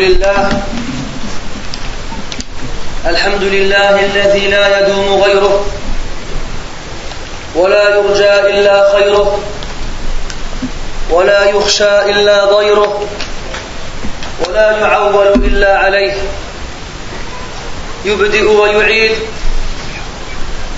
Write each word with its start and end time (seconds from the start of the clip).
لله. 0.00 0.48
الحمد 3.06 3.42
لله 3.42 3.94
الذي 4.00 4.46
لا 4.48 4.80
يدوم 4.80 5.22
غيره 5.22 5.64
ولا 7.54 7.84
يرجى 7.96 8.34
إلا 8.52 8.92
خيره 8.92 9.40
ولا 11.10 11.44
يخشى 11.44 12.10
إلا 12.10 12.44
ضيره 12.44 13.08
ولا 14.46 14.78
يعول 14.78 15.28
إلا 15.28 15.78
عليه. 15.78 16.14
يبدئ 18.04 18.48
ويعيد 18.48 19.12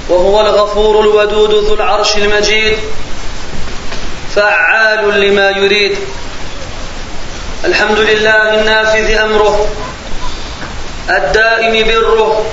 وهو 0.08 0.40
الغفور 0.40 1.00
الودود 1.00 1.64
ذو 1.64 1.74
العرش 1.74 2.16
المجيد. 2.16 2.78
فعال 4.34 5.20
لما 5.20 5.50
يريد. 5.50 5.98
الحمد 7.64 7.98
لله 7.98 8.54
النافذ 8.54 9.10
أمره 9.18 9.66
الدائم 11.10 11.86
بره 11.88 12.44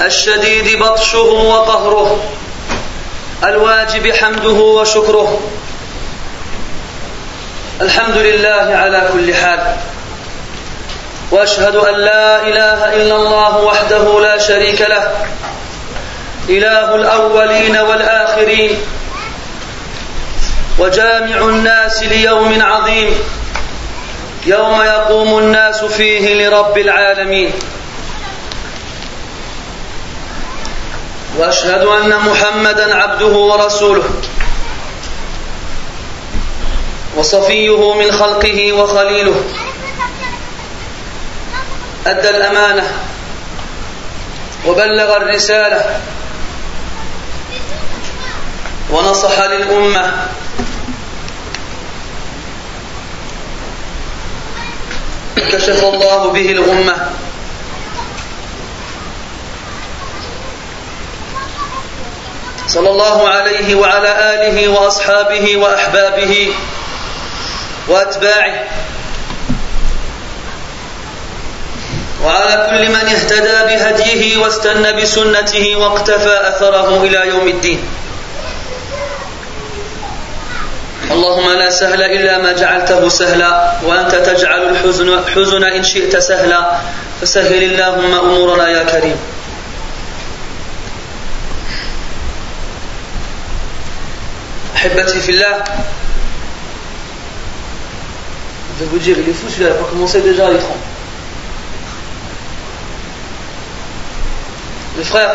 الشديد 0.00 0.78
بطشه 0.78 1.18
وقهره 1.20 2.20
الواجب 3.44 4.12
حمده 4.12 4.58
وشكره. 4.78 5.40
الحمد 7.80 8.16
لله 8.16 8.76
على 8.76 9.08
كل 9.12 9.34
حال 9.34 9.76
وأشهد 11.30 11.76
أن 11.76 11.94
لا 11.94 12.42
إله 12.42 12.94
إلا 12.96 13.16
الله 13.16 13.56
وحده 13.56 14.20
لا 14.20 14.38
شريك 14.38 14.80
له 14.80 15.12
إله 16.48 16.94
الأولين 16.94 17.76
والآخرين 17.76 18.80
وجامع 20.78 21.36
الناس 21.36 22.02
ليوم 22.02 22.62
عظيم. 22.62 23.37
يوم 24.46 24.82
يقوم 24.82 25.38
الناس 25.38 25.84
فيه 25.84 26.48
لرب 26.48 26.78
العالمين. 26.78 27.52
وأشهد 31.36 31.82
أن 31.82 32.16
محمدا 32.16 32.94
عبده 32.94 33.26
ورسوله. 33.26 34.04
وصفيه 37.16 37.94
من 37.94 38.12
خلقه 38.12 38.72
وخليله. 38.72 39.44
أدى 42.06 42.28
الأمانة. 42.28 42.92
وبلغ 44.66 45.16
الرسالة. 45.16 46.00
ونصح 48.90 49.40
للأمة. 49.40 50.28
كشف 55.40 55.84
الله 55.84 56.30
به 56.30 56.50
الغمة. 56.50 56.96
صلى 62.68 62.90
الله 62.90 63.28
عليه 63.28 63.74
وعلى 63.74 64.12
آله 64.34 64.68
وأصحابه 64.68 65.56
وأحبابه 65.56 66.52
وأتباعه. 67.88 68.64
وعلى 72.24 72.54
كل 72.70 72.88
من 72.88 73.04
اهتدى 73.08 73.58
بهديه 73.68 74.36
واستنى 74.36 74.92
بسنته 74.92 75.76
واقتفى 75.76 76.48
أثره 76.48 77.02
إلى 77.02 77.28
يوم 77.28 77.48
الدين. 77.48 77.97
اللهم 81.10 81.48
لا 81.50 81.70
سهل 81.70 82.02
إلا 82.02 82.38
ما 82.38 82.52
جعلته 82.52 83.08
سهلا 83.08 83.72
وأنت 83.84 84.14
تجعل 84.14 84.62
الحزن 84.68 85.20
حزن 85.34 85.64
إن 85.64 85.82
شئت 85.82 86.16
سهلا 86.16 86.70
فسهل 87.20 87.62
اللهم 87.62 88.14
أمورنا 88.14 88.68
يا 88.68 88.84
كريم 88.84 89.16
أحبتي 94.76 95.20
في 95.20 95.30
الله 95.30 95.64
Je 98.78 98.84
vais 98.84 98.90
vous 98.90 98.98
dire, 99.00 99.16
il 99.18 99.28
est 99.28 99.32
fou 99.32 99.48
celui-là, 99.48 99.70
il 99.70 99.72
n'a 99.72 99.82
pas 99.82 99.90
commencé 99.90 100.20
déjà 100.20 100.46
à 100.46 100.50
l'étrange. 100.52 100.76
Les 104.96 105.02
frères, 105.02 105.32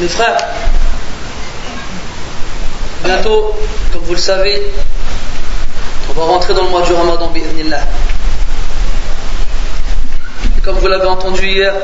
Mes 0.00 0.08
frères, 0.08 0.38
bientôt, 3.04 3.54
comme 3.92 4.00
vous 4.04 4.14
le 4.14 4.18
savez, 4.18 4.62
on 6.08 6.14
va 6.18 6.24
rentrer 6.24 6.54
dans 6.54 6.62
le 6.62 6.70
mois 6.70 6.80
du 6.80 6.94
Ramadan. 6.94 7.30
Et 10.56 10.60
comme 10.62 10.78
vous 10.78 10.86
l'avez 10.86 11.04
entendu 11.04 11.46
hier, 11.46 11.74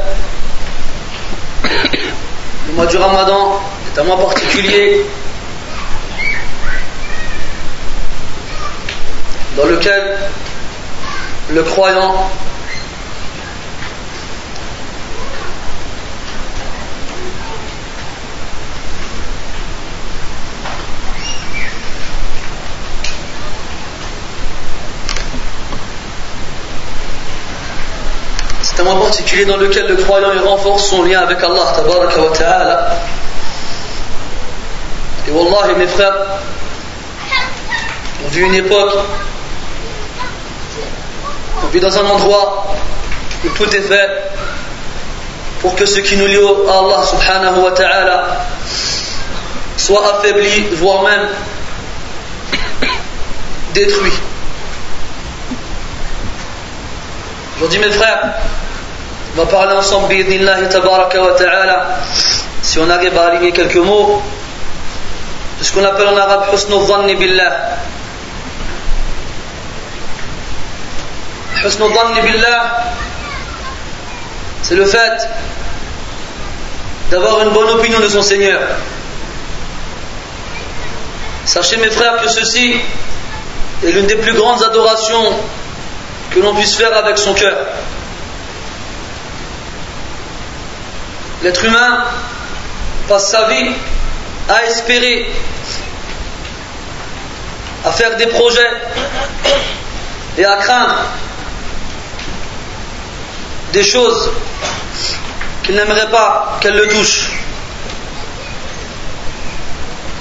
le 2.68 2.72
mois 2.72 2.86
du 2.86 2.96
Ramadan 2.96 3.60
est 3.94 4.00
un 4.00 4.04
mois 4.04 4.18
particulier 4.18 5.04
dans 9.58 9.66
lequel 9.66 10.16
le 11.50 11.62
croyant 11.64 12.30
Moment 28.86 29.00
particulier 29.00 29.44
dans 29.46 29.56
lequel 29.56 29.88
le 29.88 29.96
croyant 29.96 30.28
renforce 30.44 30.90
son 30.90 31.02
lien 31.02 31.18
avec 31.18 31.42
Allah 31.42 31.72
tabaraka 31.74 32.20
wa 32.20 32.30
ta'ala. 32.30 32.90
Et 35.26 35.32
Wallah 35.32 35.74
mes 35.76 35.88
frères, 35.88 36.14
on 38.24 38.28
vit 38.28 38.42
une 38.42 38.54
époque, 38.54 38.92
on 41.64 41.66
vit 41.66 41.80
dans 41.80 41.98
un 41.98 42.06
endroit 42.06 42.76
où 43.44 43.48
tout 43.48 43.74
est 43.74 43.80
fait 43.80 44.30
pour 45.60 45.74
que 45.74 45.84
ce 45.84 45.98
qui 45.98 46.16
nous 46.16 46.26
lie 46.26 46.36
à 46.36 46.78
Allah 46.78 47.04
subhanahu 47.04 47.64
wa 47.64 47.72
ta'ala 47.72 48.24
soit 49.76 50.14
affaibli, 50.14 50.68
voire 50.74 51.02
même 51.02 51.28
détruit. 53.74 54.12
Aujourd'hui 57.56 57.80
mes 57.80 57.90
frères, 57.90 58.34
on 59.36 59.44
va 59.44 59.50
parler 59.50 59.74
ensemble 59.74 60.16
tabaraka 60.70 61.20
wa 61.20 61.36
si 62.62 62.78
on 62.78 62.88
arrive 62.88 63.18
à 63.18 63.26
aligner 63.26 63.52
quelques 63.52 63.76
mots 63.76 64.22
de 65.58 65.64
ce 65.64 65.72
qu'on 65.72 65.84
appelle 65.84 66.08
en 66.08 66.16
arabe 66.16 66.46
husnul 66.54 66.86
dhanni 66.86 67.16
billah. 67.16 67.52
Husnul 71.64 71.92
dhanni 71.92 72.20
billah 72.22 72.78
c'est 74.62 74.74
le 74.74 74.86
fait 74.86 75.28
d'avoir 77.10 77.42
une 77.42 77.50
bonne 77.50 77.68
opinion 77.68 78.00
de 78.00 78.08
son 78.08 78.22
Seigneur. 78.22 78.60
Sachez 81.44 81.76
mes 81.76 81.90
frères 81.90 82.22
que 82.22 82.28
ceci 82.28 82.74
est 83.84 83.90
l'une 83.90 84.06
des 84.06 84.16
plus 84.16 84.32
grandes 84.32 84.62
adorations 84.62 85.34
que 86.30 86.40
l'on 86.40 86.54
puisse 86.54 86.74
faire 86.74 86.96
avec 86.96 87.18
son 87.18 87.34
cœur 87.34 87.54
L'être 91.46 91.64
humain 91.64 92.02
passe 93.06 93.30
sa 93.30 93.46
vie 93.46 93.70
à 94.48 94.64
espérer, 94.64 95.30
à 97.84 97.92
faire 97.92 98.16
des 98.16 98.26
projets 98.26 98.68
et 100.38 100.44
à 100.44 100.56
craindre 100.56 101.04
des 103.72 103.84
choses 103.84 104.32
qu'il 105.62 105.76
n'aimerait 105.76 106.10
pas 106.10 106.58
qu'elle 106.60 106.74
le 106.74 106.88
touche. 106.88 107.30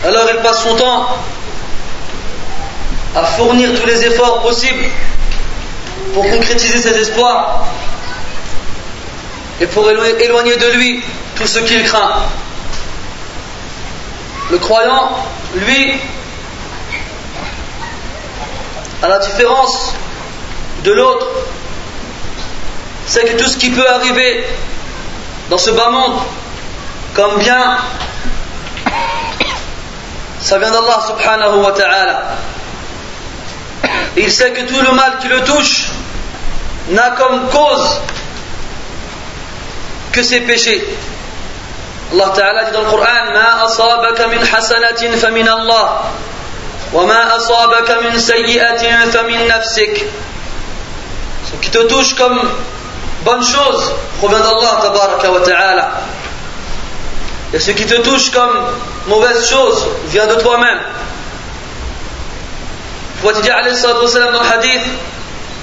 Alors 0.04 0.28
il 0.32 0.42
passe 0.44 0.62
son 0.62 0.76
temps 0.76 1.08
à 3.16 3.24
fournir 3.24 3.72
tous 3.82 3.88
les 3.88 4.06
efforts 4.06 4.44
possibles 4.44 4.86
pour 6.14 6.30
concrétiser 6.30 6.78
ses 6.78 6.96
espoirs 7.00 7.65
et 9.62 9.68
pour 9.68 9.90
éloigner 9.90 10.56
de 10.58 10.72
lui 10.78 11.04
tout 11.36 11.48
ce 11.48 11.60
qu'il 11.60 11.84
craint. 11.84 12.24
Le 14.52 14.58
croyant, 14.58 15.18
lui, 15.56 15.94
à 19.02 19.08
la 19.08 19.20
différence 19.20 19.94
de 20.84 20.92
l'autre, 20.92 21.28
c'est 23.08 23.24
que 23.26 23.42
tout 23.42 23.50
ce 23.50 23.58
qui 23.58 23.70
peut 23.70 23.88
arriver 23.90 24.46
dans 25.50 25.58
ce 25.58 25.72
bas 25.72 25.90
monde, 25.90 26.20
comme 27.14 27.38
bien, 27.40 27.78
ça 30.42 30.60
vient 30.60 30.72
d'Allah 30.72 31.00
subhanahu 31.08 31.58
wa 31.64 31.72
ta'ala. 31.72 32.24
Il 34.18 34.32
sait 34.32 34.52
que 34.52 34.62
tout 34.62 34.80
le 34.80 34.92
mal 34.92 35.18
qui 35.20 35.28
le 35.28 35.44
touche 35.44 35.88
n'a 36.90 37.12
comme 37.12 37.48
cause 37.50 38.00
que 40.16 40.24
ses 40.24 40.40
péchés. 40.42 40.82
Allah 42.14 42.32
Ta'ala 42.34 42.64
dit 42.66 42.72
dans 42.72 42.82
le 42.84 42.90
Coran 42.90 43.34
Ma 43.34 43.66
asabaka 43.66 44.28
min 44.28 44.40
hasanatin 44.42 45.18
famin 45.18 45.46
Allah 45.48 46.04
wa 46.94 47.06
ma 47.06 47.34
asabaka 47.36 48.02
min 48.02 48.18
sayyi'atin 48.18 49.12
famin 49.12 49.46
nafsik 49.48 50.06
Ce 51.50 51.56
qui 51.62 51.70
te 51.70 51.80
touche 51.80 52.14
comme 52.16 52.40
bonne 53.24 53.44
chose 53.44 53.92
provient 54.20 54.40
d'Allah 54.40 54.80
Tabaraka 54.84 55.32
wa 55.32 55.40
Ta'ala 55.42 55.92
et 57.54 57.60
ce 57.60 57.72
qui 57.72 57.86
te 57.86 57.96
touche 58.02 58.30
comme 58.32 58.68
mauvaise 59.08 59.50
chose 59.50 59.86
vient 60.08 60.28
de 60.28 60.36
toi-même 60.36 60.80
Prophète 63.22 63.42
dit 63.44 63.50
alayhi 63.50 63.76
salatu 63.76 64.02
wa 64.04 64.08
salam 64.08 64.34
dans 64.34 64.44
le 64.44 64.50
hadith 64.54 64.84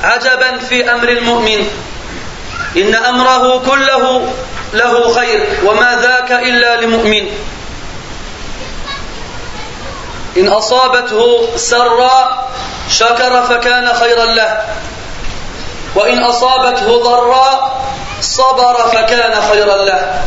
عجبا 0.02 0.58
في 0.68 0.92
أمر 0.92 1.08
المؤمن 1.08 1.66
إن 2.76 2.94
أمره 2.94 3.58
كله 3.58 4.32
له 4.72 5.14
خير 5.14 5.48
وما 5.64 5.96
ذاك 6.02 6.32
إلا 6.32 6.80
لمؤمن 6.80 7.26
إن 10.36 10.48
أصابته 10.48 11.48
سراء 11.56 12.50
شكر 12.90 13.42
فكان 13.42 13.94
خيرا 13.94 14.24
له 14.24 14.60
وإن 15.94 16.18
أصابته 16.22 17.02
ضراء 17.02 17.84
صبر 18.20 18.88
فكان 18.92 19.42
خيرا 19.52 19.76
له 19.76 20.22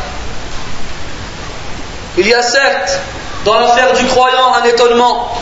Il 2.17 2.27
y 2.27 2.33
a 2.33 2.41
certes 2.41 2.97
dans 3.43 3.59
l'affaire 3.59 3.91
du 3.91 4.05
croyant 4.05 4.53
un 4.53 4.63
étonnement, 4.63 5.37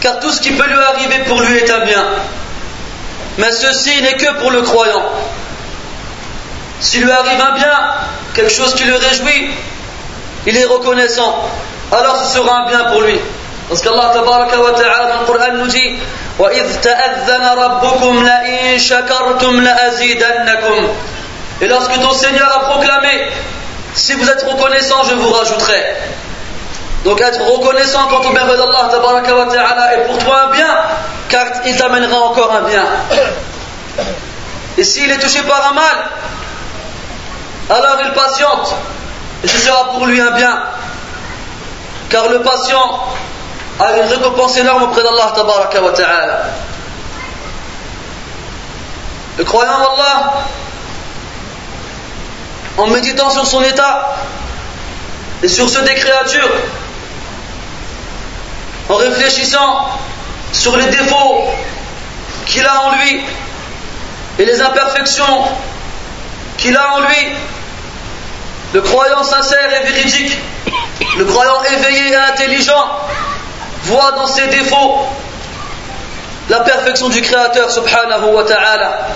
car 0.00 0.20
tout 0.20 0.30
ce 0.30 0.40
qui 0.40 0.50
peut 0.50 0.66
lui 0.66 0.78
arriver 0.78 1.20
pour 1.24 1.40
lui 1.40 1.56
est 1.56 1.70
un 1.70 1.78
bien. 1.86 2.04
Mais 3.38 3.52
ceci 3.52 4.02
n'est 4.02 4.16
que 4.16 4.38
pour 4.40 4.50
le 4.50 4.62
croyant. 4.62 5.02
S'il 6.80 7.04
lui 7.04 7.10
arrive 7.10 7.40
un 7.40 7.54
bien, 7.54 7.78
quelque 8.34 8.52
chose 8.52 8.74
qui 8.74 8.84
le 8.84 8.96
réjouit, 8.96 9.50
il 10.46 10.56
est 10.56 10.64
reconnaissant. 10.64 11.48
Alors 11.92 12.16
ce 12.16 12.34
sera 12.34 12.62
un 12.62 12.66
bien 12.66 12.84
pour 12.90 13.00
lui. 13.02 13.18
Parce 13.68 13.80
qu'Allah 13.80 14.10
tabaraka 14.12 14.60
wa 14.60 14.72
ta'ala 14.72 15.18
le 15.20 15.26
Coran 15.26 15.52
nous 15.54 15.66
dit 15.66 15.96
Et 21.60 21.66
lorsque 21.66 22.00
ton 22.00 22.12
Seigneur 22.12 22.56
a 22.56 22.60
proclamé 22.70 23.28
Si 23.94 24.14
vous 24.14 24.28
êtes 24.28 24.42
reconnaissant, 24.42 25.04
je 25.04 25.14
vous 25.14 25.30
rajouterai. 25.30 25.96
Donc 27.04 27.20
être 27.20 27.40
reconnaissant 27.40 28.08
quant 28.08 28.20
au 28.20 28.32
bienfait 28.32 28.56
d'Allah 28.56 28.88
ta'ala 28.90 29.94
est 29.94 30.06
pour 30.06 30.18
toi 30.18 30.48
un 30.48 30.50
bien, 30.50 30.76
car 31.28 31.46
il 31.64 31.76
t'amènera 31.76 32.18
encore 32.20 32.52
un 32.52 32.62
bien. 32.62 32.84
Et 34.76 34.84
s'il 34.84 35.10
est 35.10 35.18
touché 35.18 35.42
par 35.42 35.70
un 35.70 35.74
mal, 35.74 36.10
alors 37.70 37.98
il 38.04 38.12
patiente, 38.12 38.74
et 39.44 39.48
ce 39.48 39.58
sera 39.58 39.92
pour 39.92 40.06
lui 40.06 40.20
un 40.20 40.32
bien. 40.32 40.62
Car 42.10 42.28
le 42.28 42.40
patient 42.40 43.04
a 43.80 43.96
une 43.98 44.06
récompense 44.06 44.56
énorme 44.56 44.84
auprès 44.84 45.02
d'Allah 45.02 45.32
ta'ala. 45.34 46.42
Le 49.36 49.44
croyant 49.44 49.74
Allah, 49.74 50.32
en 52.76 52.86
méditant 52.88 53.30
sur 53.30 53.46
son 53.46 53.62
état 53.62 54.16
et 55.42 55.48
sur 55.48 55.68
ceux 55.68 55.82
des 55.82 55.94
créatures, 55.94 56.50
en 58.88 58.96
réfléchissant 58.96 59.88
sur 60.52 60.76
les 60.76 60.86
défauts 60.86 61.44
qu'il 62.46 62.66
a 62.66 62.82
en 62.82 62.92
lui 62.92 63.22
et 64.38 64.44
les 64.44 64.60
imperfections 64.62 65.44
qu'il 66.56 66.76
a 66.76 66.94
en 66.94 67.00
lui, 67.00 67.32
le 68.74 68.80
croyant 68.80 69.22
sincère 69.22 69.72
et 69.80 69.86
véridique, 69.86 70.38
le 71.16 71.24
croyant 71.24 71.62
éveillé 71.64 72.12
et 72.12 72.16
intelligent, 72.16 72.90
voit 73.84 74.12
dans 74.12 74.26
ses 74.26 74.46
défauts 74.48 75.06
la 76.48 76.60
perfection 76.60 77.08
du 77.08 77.20
Créateur 77.20 77.70
subhanahu 77.70 78.32
wa 78.32 78.44
ta'ala. 78.44 79.06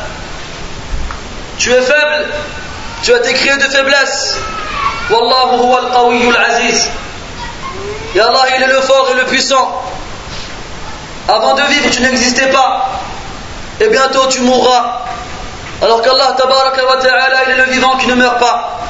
Tu 1.58 1.72
es 1.72 1.80
faible, 1.80 2.26
tu 3.02 3.12
as 3.12 3.18
été 3.18 3.32
créé 3.34 3.56
de 3.56 3.62
faiblesse. 3.62 4.38
Wallahu 5.10 5.62
huwa 5.62 5.80
al 5.94 6.44
aziz. 6.50 6.88
Et 8.14 8.20
Allah, 8.20 8.44
il 8.56 8.62
est 8.62 8.66
le 8.66 8.80
fort 8.80 9.08
et 9.10 9.14
le 9.14 9.24
puissant. 9.24 9.82
Avant 11.28 11.54
de 11.54 11.62
vivre, 11.62 11.90
tu 11.90 12.02
n'existais 12.02 12.50
pas. 12.50 13.00
Et 13.80 13.88
bientôt, 13.88 14.26
tu 14.28 14.40
mourras. 14.40 15.02
Alors 15.80 16.02
qu'Allah, 16.02 16.34
ta'ala, 16.36 17.42
il 17.46 17.52
est 17.52 17.66
le 17.66 17.72
vivant 17.72 17.96
qui 17.96 18.06
ne 18.06 18.14
meurt 18.14 18.38
pas. 18.38 18.80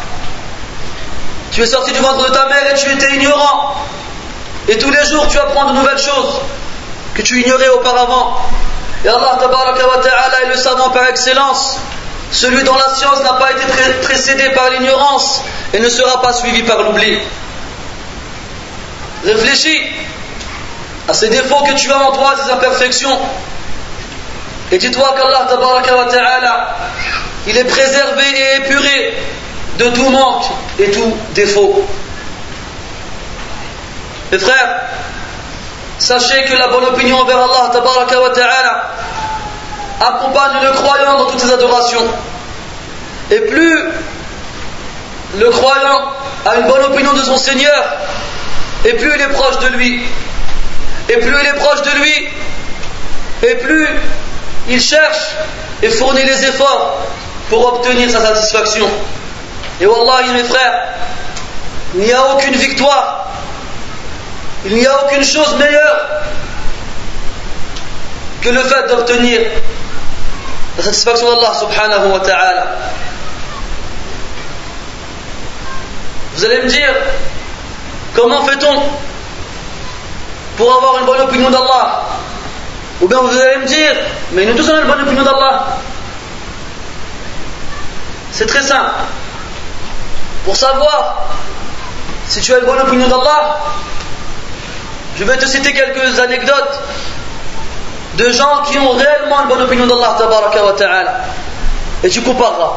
Tu 1.52 1.62
es 1.62 1.66
sorti 1.66 1.92
du 1.92 2.00
ventre 2.00 2.28
de 2.28 2.34
ta 2.34 2.46
mère 2.46 2.70
et 2.70 2.74
tu 2.74 2.90
étais 2.90 3.14
ignorant. 3.14 3.74
Et 4.68 4.78
tous 4.78 4.90
les 4.90 5.04
jours, 5.06 5.26
tu 5.28 5.38
apprends 5.38 5.66
de 5.66 5.72
nouvelles 5.72 5.98
choses 5.98 6.40
que 7.14 7.22
tu 7.22 7.40
ignorais 7.42 7.68
auparavant. 7.68 8.40
Et 9.04 9.08
Allah, 9.08 9.38
ta'ala, 9.38 10.42
est 10.44 10.48
le 10.48 10.56
savant 10.56 10.90
par 10.90 11.06
excellence. 11.08 11.78
Celui 12.30 12.62
dont 12.64 12.74
la 12.74 12.94
science 12.94 13.22
n'a 13.22 13.34
pas 13.34 13.52
été 13.52 13.62
précédée 14.02 14.50
par 14.50 14.70
l'ignorance 14.70 15.42
et 15.74 15.80
ne 15.80 15.88
sera 15.88 16.22
pas 16.22 16.32
suivi 16.32 16.62
par 16.62 16.82
l'oubli. 16.82 17.18
Réfléchis 19.24 19.80
à 21.08 21.14
ces 21.14 21.28
défauts 21.28 21.62
que 21.64 21.74
tu 21.74 21.90
as 21.90 21.98
en 21.98 22.12
toi, 22.12 22.34
ces 22.42 22.50
imperfections. 22.50 23.18
Et 24.70 24.78
dis-toi 24.78 25.14
qu'Allah 25.16 25.46
il 27.46 27.58
est 27.58 27.64
préservé 27.64 28.24
et 28.24 28.56
épuré 28.56 29.14
de 29.78 29.84
tout 29.86 30.08
manque 30.10 30.44
et 30.78 30.90
tout 30.90 31.16
défaut. 31.34 31.86
Mes 34.30 34.38
frères, 34.38 34.80
sachez 35.98 36.44
que 36.44 36.56
la 36.56 36.68
bonne 36.68 36.84
opinion 36.84 37.18
envers 37.18 37.38
Allah 37.38 37.70
ta'ala 37.70 38.88
accompagne 40.00 40.62
le 40.62 40.70
croyant 40.72 41.18
dans 41.18 41.26
toutes 41.26 41.40
ses 41.40 41.52
adorations. 41.52 42.06
Et 43.30 43.40
plus 43.40 43.88
le 45.38 45.50
croyant 45.50 46.12
a 46.46 46.56
une 46.56 46.66
bonne 46.66 46.84
opinion 46.84 47.12
de 47.12 47.22
son 47.22 47.36
Seigneur, 47.36 47.84
et 48.84 48.94
plus 48.94 49.12
il 49.14 49.20
est 49.20 49.28
proche 49.28 49.58
de 49.58 49.68
lui. 49.76 50.02
Et 51.08 51.16
plus 51.16 51.34
il 51.40 51.46
est 51.46 51.58
proche 51.58 51.82
de 51.82 51.90
lui, 52.00 52.28
et 53.42 53.54
plus 53.56 53.88
il 54.68 54.80
cherche 54.80 55.34
et 55.82 55.90
fournit 55.90 56.24
les 56.24 56.44
efforts 56.44 57.06
pour 57.48 57.74
obtenir 57.74 58.10
sa 58.10 58.20
satisfaction. 58.20 58.88
Et 59.80 59.86
Wallah, 59.86 60.32
mes 60.32 60.44
frères, 60.44 60.88
il 61.94 62.02
n'y 62.02 62.12
a 62.12 62.34
aucune 62.34 62.54
victoire, 62.54 63.32
il 64.64 64.76
n'y 64.76 64.86
a 64.86 65.04
aucune 65.04 65.24
chose 65.24 65.56
meilleure 65.58 66.22
que 68.40 68.48
le 68.48 68.62
fait 68.62 68.88
d'obtenir 68.88 69.40
la 70.76 70.82
satisfaction 70.84 71.34
d'Allah 71.34 71.54
subhanahu 71.58 72.12
wa 72.12 72.20
ta'ala. 72.20 72.66
Vous 76.34 76.44
allez 76.44 76.62
me 76.62 76.68
dire, 76.68 76.94
Comment 78.14 78.44
fait-on 78.44 78.82
pour 80.56 80.74
avoir 80.74 80.98
une 80.98 81.06
bonne 81.06 81.20
opinion 81.20 81.50
d'Allah? 81.50 82.02
Ou 83.00 83.08
bien 83.08 83.18
vous 83.18 83.36
allez 83.36 83.58
me 83.58 83.66
dire, 83.66 83.96
mais 84.32 84.44
nous 84.44 84.54
tous 84.54 84.68
avons 84.68 84.82
une 84.82 84.88
bonne 84.88 85.02
opinion 85.02 85.24
d'Allah. 85.24 85.66
C'est 88.32 88.46
très 88.46 88.62
simple. 88.62 88.90
Pour 90.44 90.56
savoir 90.56 91.26
si 92.28 92.40
tu 92.40 92.54
as 92.54 92.58
une 92.58 92.66
bonne 92.66 92.80
opinion 92.80 93.08
d'Allah, 93.08 93.58
je 95.16 95.24
vais 95.24 95.36
te 95.36 95.46
citer 95.46 95.72
quelques 95.72 96.18
anecdotes 96.18 96.80
de 98.18 98.30
gens 98.30 98.62
qui 98.66 98.78
ont 98.78 98.92
réellement 98.92 99.42
une 99.42 99.48
bonne 99.48 99.62
opinion 99.62 99.86
d'Allah. 99.86 100.16
Et 102.04 102.08
tu 102.08 102.22
compareras. 102.22 102.72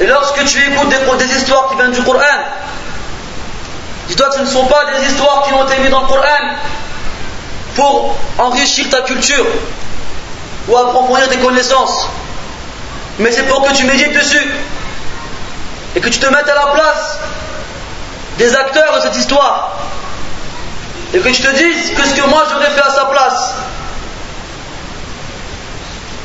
Et 0.00 0.06
lorsque 0.06 0.44
tu 0.44 0.58
écoutes 0.58 0.88
des, 1.18 1.36
histoires 1.36 1.68
qui 1.68 1.76
viennent 1.76 1.92
du 1.92 2.02
Coran, 2.02 2.22
dis-toi 4.08 4.28
que 4.28 4.34
ce 4.34 4.40
ne 4.40 4.46
sont 4.46 4.66
pas 4.66 4.86
des 4.86 5.06
histoires 5.06 5.44
qui 5.46 5.52
ont 5.52 5.66
été 5.66 5.78
mises 5.80 5.90
dans 5.90 6.02
le 6.02 6.08
Coran 6.08 6.56
pour 7.74 8.16
enrichir 8.38 8.88
ta 8.90 9.02
culture 9.02 9.46
ou 10.68 10.76
approfondir 10.76 11.28
tes 11.28 11.38
connaissances, 11.38 12.06
mais 13.18 13.30
c'est 13.30 13.44
pour 13.44 13.62
que 13.66 13.72
tu 13.74 13.84
médites 13.84 14.12
dessus 14.12 14.50
et 15.94 16.00
que 16.00 16.08
tu 16.08 16.18
te 16.18 16.26
mettes 16.26 16.48
à 16.48 16.54
la 16.54 16.66
place 16.68 17.18
des 18.38 18.54
acteurs 18.56 18.96
de 18.96 19.00
cette 19.00 19.16
histoire 19.16 19.76
et 21.14 21.18
que 21.18 21.28
tu 21.28 21.42
te 21.42 21.50
dises 21.56 21.94
que 21.94 22.04
ce 22.04 22.14
que 22.14 22.26
moi 22.26 22.44
j'aurais 22.50 22.70
fait 22.70 22.80
à 22.80 22.90
sa 22.90 23.04
place. 23.06 23.54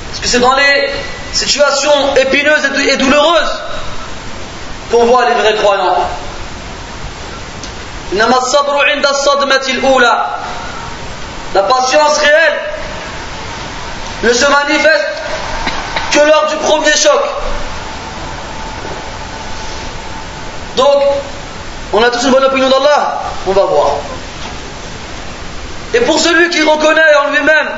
Parce 0.10 0.20
que 0.22 0.28
c'est 0.28 0.40
dans 0.40 0.56
les 0.56 0.92
situations 1.38 2.16
épineuses 2.16 2.66
et 2.90 2.98
douloureuses 2.98 3.62
qu'on 4.92 5.06
voit 5.06 5.26
les 5.30 5.36
vrais 5.36 5.56
croyants. 5.56 6.08
La 11.54 11.64
patience 11.64 12.18
réelle 12.18 12.60
ne 14.24 14.34
se 14.34 14.46
manifeste 14.46 15.08
que 16.12 16.20
lors 16.20 16.48
du 16.48 16.56
premier 16.58 16.96
choc. 16.96 17.22
Donc, 20.76 21.04
on 21.94 22.04
a 22.04 22.10
tous 22.10 22.24
une 22.26 22.32
bonne 22.32 22.46
opinion 22.46 22.70
d'Allah, 22.70 23.22
on 23.48 23.52
va 23.52 23.64
voir. 23.64 23.92
Et 25.94 26.00
pour 26.02 26.20
celui 26.20 26.50
qui 26.50 26.62
reconnaît 26.62 27.16
en 27.26 27.30
lui-même 27.32 27.70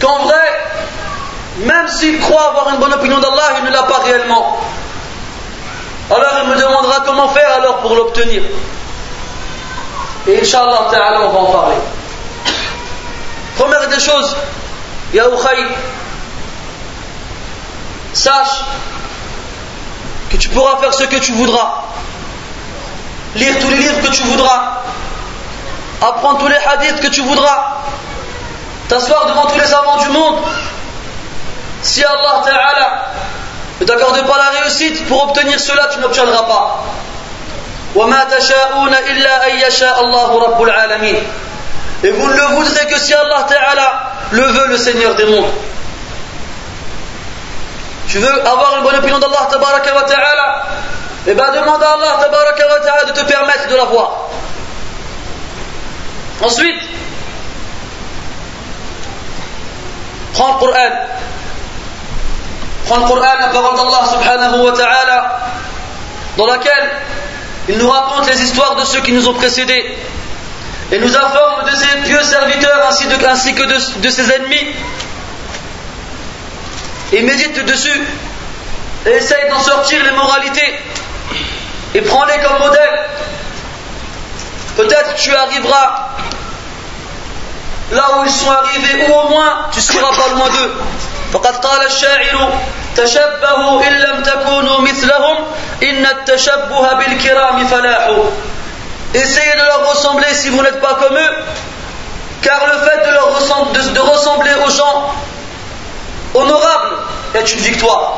qu'en 0.00 0.24
vrai, 0.24 0.68
même 1.58 1.88
s'il 1.88 2.20
croit 2.20 2.50
avoir 2.50 2.70
une 2.70 2.80
bonne 2.80 2.92
opinion 2.92 3.18
d'Allah, 3.18 3.58
il 3.58 3.64
ne 3.64 3.70
l'a 3.70 3.82
pas 3.82 3.98
réellement. 4.04 4.58
Alors 6.10 6.32
il 6.42 6.50
me 6.50 6.56
demandera 6.56 7.00
comment 7.04 7.28
faire 7.28 7.52
alors 7.56 7.78
pour 7.78 7.94
l'obtenir. 7.94 8.42
Et 10.26 10.40
Inch'Allah 10.40 10.88
on 11.22 11.28
va 11.28 11.38
en 11.38 11.46
parler. 11.46 11.76
Première 13.56 13.88
des 13.88 14.00
choses, 14.00 14.36
Ya 15.12 15.24
sache 18.12 18.64
que 20.30 20.36
tu 20.36 20.48
pourras 20.50 20.76
faire 20.78 20.92
ce 20.92 21.04
que 21.04 21.16
tu 21.16 21.32
voudras, 21.32 21.82
lire 23.34 23.58
tous 23.60 23.70
les 23.70 23.76
livres 23.76 24.00
que 24.02 24.10
tu 24.10 24.22
voudras, 24.24 24.82
apprendre 26.02 26.38
tous 26.38 26.48
les 26.48 26.56
hadiths 26.56 27.00
que 27.00 27.08
tu 27.08 27.22
voudras, 27.22 27.78
t'asseoir 28.88 29.26
devant 29.26 29.46
tous 29.46 29.58
les 29.58 29.66
savants 29.66 29.98
du 29.98 30.08
monde. 30.10 30.36
Si 31.82 32.04
Allah 32.04 32.42
Ta'ala 32.44 33.06
ne 33.80 33.86
t'accorde 33.86 34.26
pas 34.26 34.38
la 34.38 34.60
réussite 34.60 35.06
pour 35.06 35.24
obtenir 35.24 35.58
cela, 35.60 35.88
tu 35.92 36.00
n'obtiendras 36.00 36.42
pas. 36.42 36.84
Et 42.04 42.10
vous 42.10 42.28
ne 42.28 42.34
le 42.34 42.46
voudrez 42.54 42.86
que 42.86 42.98
si 42.98 43.14
Allah 43.14 43.46
Ta'ala 43.48 44.12
le 44.30 44.42
veut, 44.42 44.66
le 44.68 44.76
Seigneur 44.76 45.14
des 45.14 45.24
mondes. 45.24 45.50
Tu 48.08 48.18
veux 48.18 48.46
avoir 48.46 48.76
une 48.78 48.84
bonne 48.84 48.96
opinion 48.96 49.18
d'Allah 49.18 49.48
Ta'ala? 49.50 50.62
Eh 51.26 51.34
bien 51.34 51.50
demande 51.52 51.82
à 51.82 51.92
Allah 51.92 53.04
de 53.06 53.12
te 53.12 53.24
permettre 53.24 53.68
de 53.68 53.76
la 53.76 53.84
voir. 53.84 54.28
Ensuite, 56.40 56.80
prends 60.34 60.54
le 60.54 60.58
Coran. 60.58 60.90
Prends 62.86 62.98
le 62.98 63.06
Coran, 63.06 63.38
la 63.40 63.48
parole 63.48 63.76
d'Allah 63.76 64.08
subhanahu 64.10 64.64
wa 64.64 64.72
ta'ala, 64.72 65.38
dans 66.36 66.46
laquelle 66.46 66.90
il 67.68 67.76
nous 67.76 67.88
raconte 67.88 68.26
les 68.28 68.42
histoires 68.42 68.76
de 68.76 68.84
ceux 68.84 69.00
qui 69.00 69.12
nous 69.12 69.28
ont 69.28 69.34
précédés. 69.34 69.96
Et 70.90 70.98
nous 70.98 71.14
informe 71.14 71.70
de 71.70 71.76
ses 71.76 72.08
pieux 72.08 72.22
serviteurs 72.22 72.88
ainsi, 72.88 73.06
que 73.54 74.00
de, 74.00 74.08
ses 74.08 74.32
ennemis. 74.32 74.74
Et 77.12 77.22
médite 77.22 77.62
dessus. 77.66 78.02
Et 79.04 79.10
essaye 79.10 79.50
d'en 79.50 79.60
sortir 79.60 80.02
les 80.02 80.12
moralités. 80.12 80.78
Et 81.94 82.00
prends-les 82.00 82.38
comme 82.38 82.58
modèle. 82.58 83.00
Peut-être 84.76 85.14
tu 85.16 85.34
arriveras 85.34 86.08
là 87.91 88.17
où 88.17 88.23
ils 88.25 88.31
sont 88.31 88.51
arrivés 88.51 89.07
ou 89.07 89.13
au 89.13 89.29
moins 89.29 89.67
tu 89.71 89.81
seras 89.81 90.11
pas 90.15 90.33
loin 90.35 90.49
d'eux. 90.49 90.73
فقد 91.33 91.65
قال 91.65 91.85
الشاعر 91.85 92.49
تشبهوا 92.95 93.87
إن 93.87 93.93
لم 93.93 94.23
تكونوا 94.23 94.79
مثلهم 94.81 95.37
إن 95.83 96.05
التشبه 96.05 96.93
بالكرام 96.93 97.67
فلاح 97.67 98.09
Essayez 99.15 99.53
de 99.53 99.63
leur 99.63 99.89
ressembler 99.91 100.33
si 100.33 100.49
vous 100.49 100.61
n'êtes 100.63 100.81
pas 100.81 100.95
comme 100.95 101.15
eux, 101.15 101.35
car 102.41 102.65
le 102.65 102.79
fait 102.79 103.05
de, 103.05 103.11
leur 103.13 103.35
ressembler, 103.35 103.79
de, 103.79 103.89
de 103.89 103.99
ressembler 103.99 104.51
aux 104.65 104.71
gens 104.71 105.13
honorables 106.33 106.97
est 107.35 107.53
une 107.53 107.59
victoire. 107.59 108.13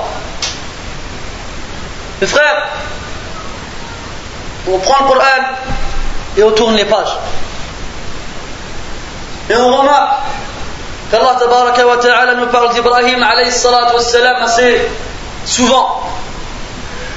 Mes 2.21 2.27
frères, 2.27 2.69
on 4.71 4.79
prend 4.79 5.03
le 5.03 5.07
Coran 5.09 5.41
et 6.37 6.43
on 6.43 6.51
tourne 6.51 6.75
les 6.75 6.85
pages. 6.85 7.17
Et 9.49 9.55
on 9.55 9.77
remarque 9.77 10.19
qu'Allah 11.11 11.37
wa 11.85 11.97
ta'ala 11.97 12.35
nous 12.35 12.47
parle 12.47 12.73
d'Ibrahim 12.73 13.21
alayhi 13.21 13.51
salatu 13.51 13.95
wassalam 13.95 14.43
assez 14.43 14.87
souvent. 15.45 16.01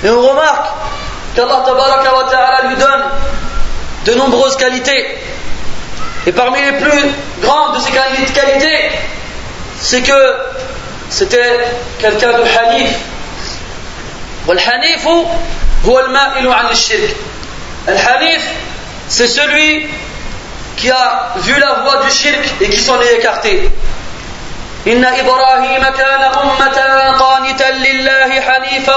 Et 0.04 0.10
on 0.10 0.20
remarque 0.20 0.68
qu'Allah 1.34 1.64
wa 1.64 2.25
ta'ala 2.30 2.68
lui 2.68 2.76
donne 2.76 3.04
de 4.04 4.14
nombreuses 4.14 4.56
qualités. 4.56 5.18
Et 6.26 6.32
parmi 6.32 6.60
les 6.60 6.72
plus 6.72 7.04
grandes 7.40 7.76
de 7.76 7.80
ces 7.80 7.92
qualités, 7.92 8.90
c'est 9.80 10.02
que 10.02 10.34
c'était 11.08 11.60
quelqu'un 11.98 12.32
de 12.32 12.42
hanif. 12.42 12.90
والحنيف 14.48 15.08
هو 15.87 15.98
المائل 15.98 16.48
عن 16.48 16.66
الشرك 16.70 17.16
الحنيف 17.88 18.42
c'est 19.08 19.26
celui 19.26 19.87
qui 20.77 20.89
a 20.91 21.33
vu 21.37 21.59
la 21.59 21.73
voie 21.83 22.03
du 22.03 22.11
shirk 22.11 22.43
et 22.61 22.69
qui 22.69 22.79
s'en 22.79 22.99
est 23.01 23.15
écarté. 23.15 23.69
إن 24.87 25.05
إبراهيم 25.05 25.83
كان 25.83 26.21
أمة 26.43 26.77
قانتا 27.19 27.71
لله 27.71 28.41
حنيفا 28.41 28.95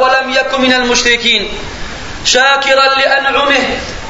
ولم 0.00 0.30
يكن 0.30 0.60
من 0.60 0.72
المشركين 0.72 1.48
شاكرا 2.24 2.86
لأنعمه 2.98 3.58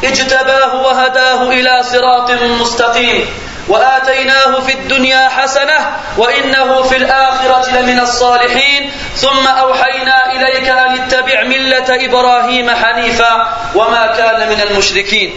اجتباه 0.04 0.74
وهداه 0.74 1.50
إلى 1.50 1.82
صراط 1.82 2.30
مستقيم 2.30 3.26
وآتيناه 3.68 4.60
في 4.60 4.74
الدنيا 4.74 5.28
حسنة 5.28 5.96
وإنه 6.18 6.82
في 6.82 6.96
الآخرة 6.96 7.70
لمن 7.80 8.00
الصالحين 8.00 8.90
ثم 9.16 9.46
أوحينا 9.46 10.32
إليك 10.32 10.68
أن 10.68 10.92
اتبع 11.02 11.42
ملة 11.44 12.04
إبراهيم 12.04 12.70
حنيفا 12.70 13.56
وما 13.74 14.06
كان 14.18 14.48
من 14.48 14.60
المشركين 14.60 15.34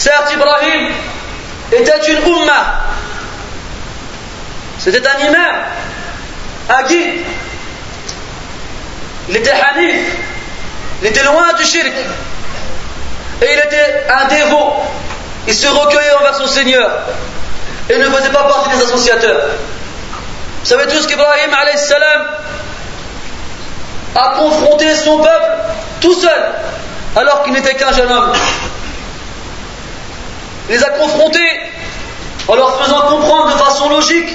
Certes, 0.00 0.32
Ibrahim 0.32 0.94
était 1.70 2.10
une 2.10 2.24
umma. 2.24 2.84
C'était 4.78 5.06
un 5.06 5.28
imam, 5.28 5.56
un 6.70 6.82
guide. 6.84 7.20
Il 9.28 9.36
était 9.36 9.50
hanif. 9.50 10.16
Il 11.02 11.08
était 11.08 11.22
loin 11.22 11.52
du 11.52 11.64
shirk. 11.64 11.92
Et 13.42 13.46
il 13.52 13.58
était 13.58 14.06
un 14.08 14.24
dévot. 14.24 14.72
Il 15.46 15.54
se 15.54 15.66
recueillait 15.66 16.14
envers 16.18 16.34
son 16.34 16.46
Seigneur. 16.46 16.90
Et 17.90 17.98
ne 17.98 18.06
faisait 18.06 18.30
pas 18.30 18.44
partie 18.44 18.70
des 18.70 18.82
associateurs. 18.82 19.50
Vous 20.62 20.66
savez 20.66 20.86
tous 20.86 21.06
qu'Ibrahim 21.06 21.50
a 24.14 24.28
confronté 24.38 24.94
son 24.94 25.18
peuple 25.18 25.50
tout 26.00 26.14
seul, 26.14 26.52
alors 27.16 27.42
qu'il 27.42 27.52
n'était 27.52 27.74
qu'un 27.74 27.92
jeune 27.92 28.10
homme. 28.10 28.32
Les 30.68 30.82
a 30.84 30.90
confrontés 30.90 31.60
en 32.48 32.54
leur 32.54 32.80
faisant 32.82 33.00
comprendre 33.02 33.52
de 33.52 33.58
façon 33.58 33.88
logique 33.88 34.28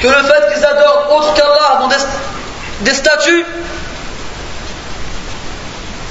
que 0.00 0.08
le 0.08 0.22
fait 0.22 0.54
qu'ils 0.54 0.64
adorent 0.64 1.16
autre 1.16 1.34
qu'Allah 1.34 1.78
dans 1.80 1.88
des 2.80 2.94
statues 2.94 3.46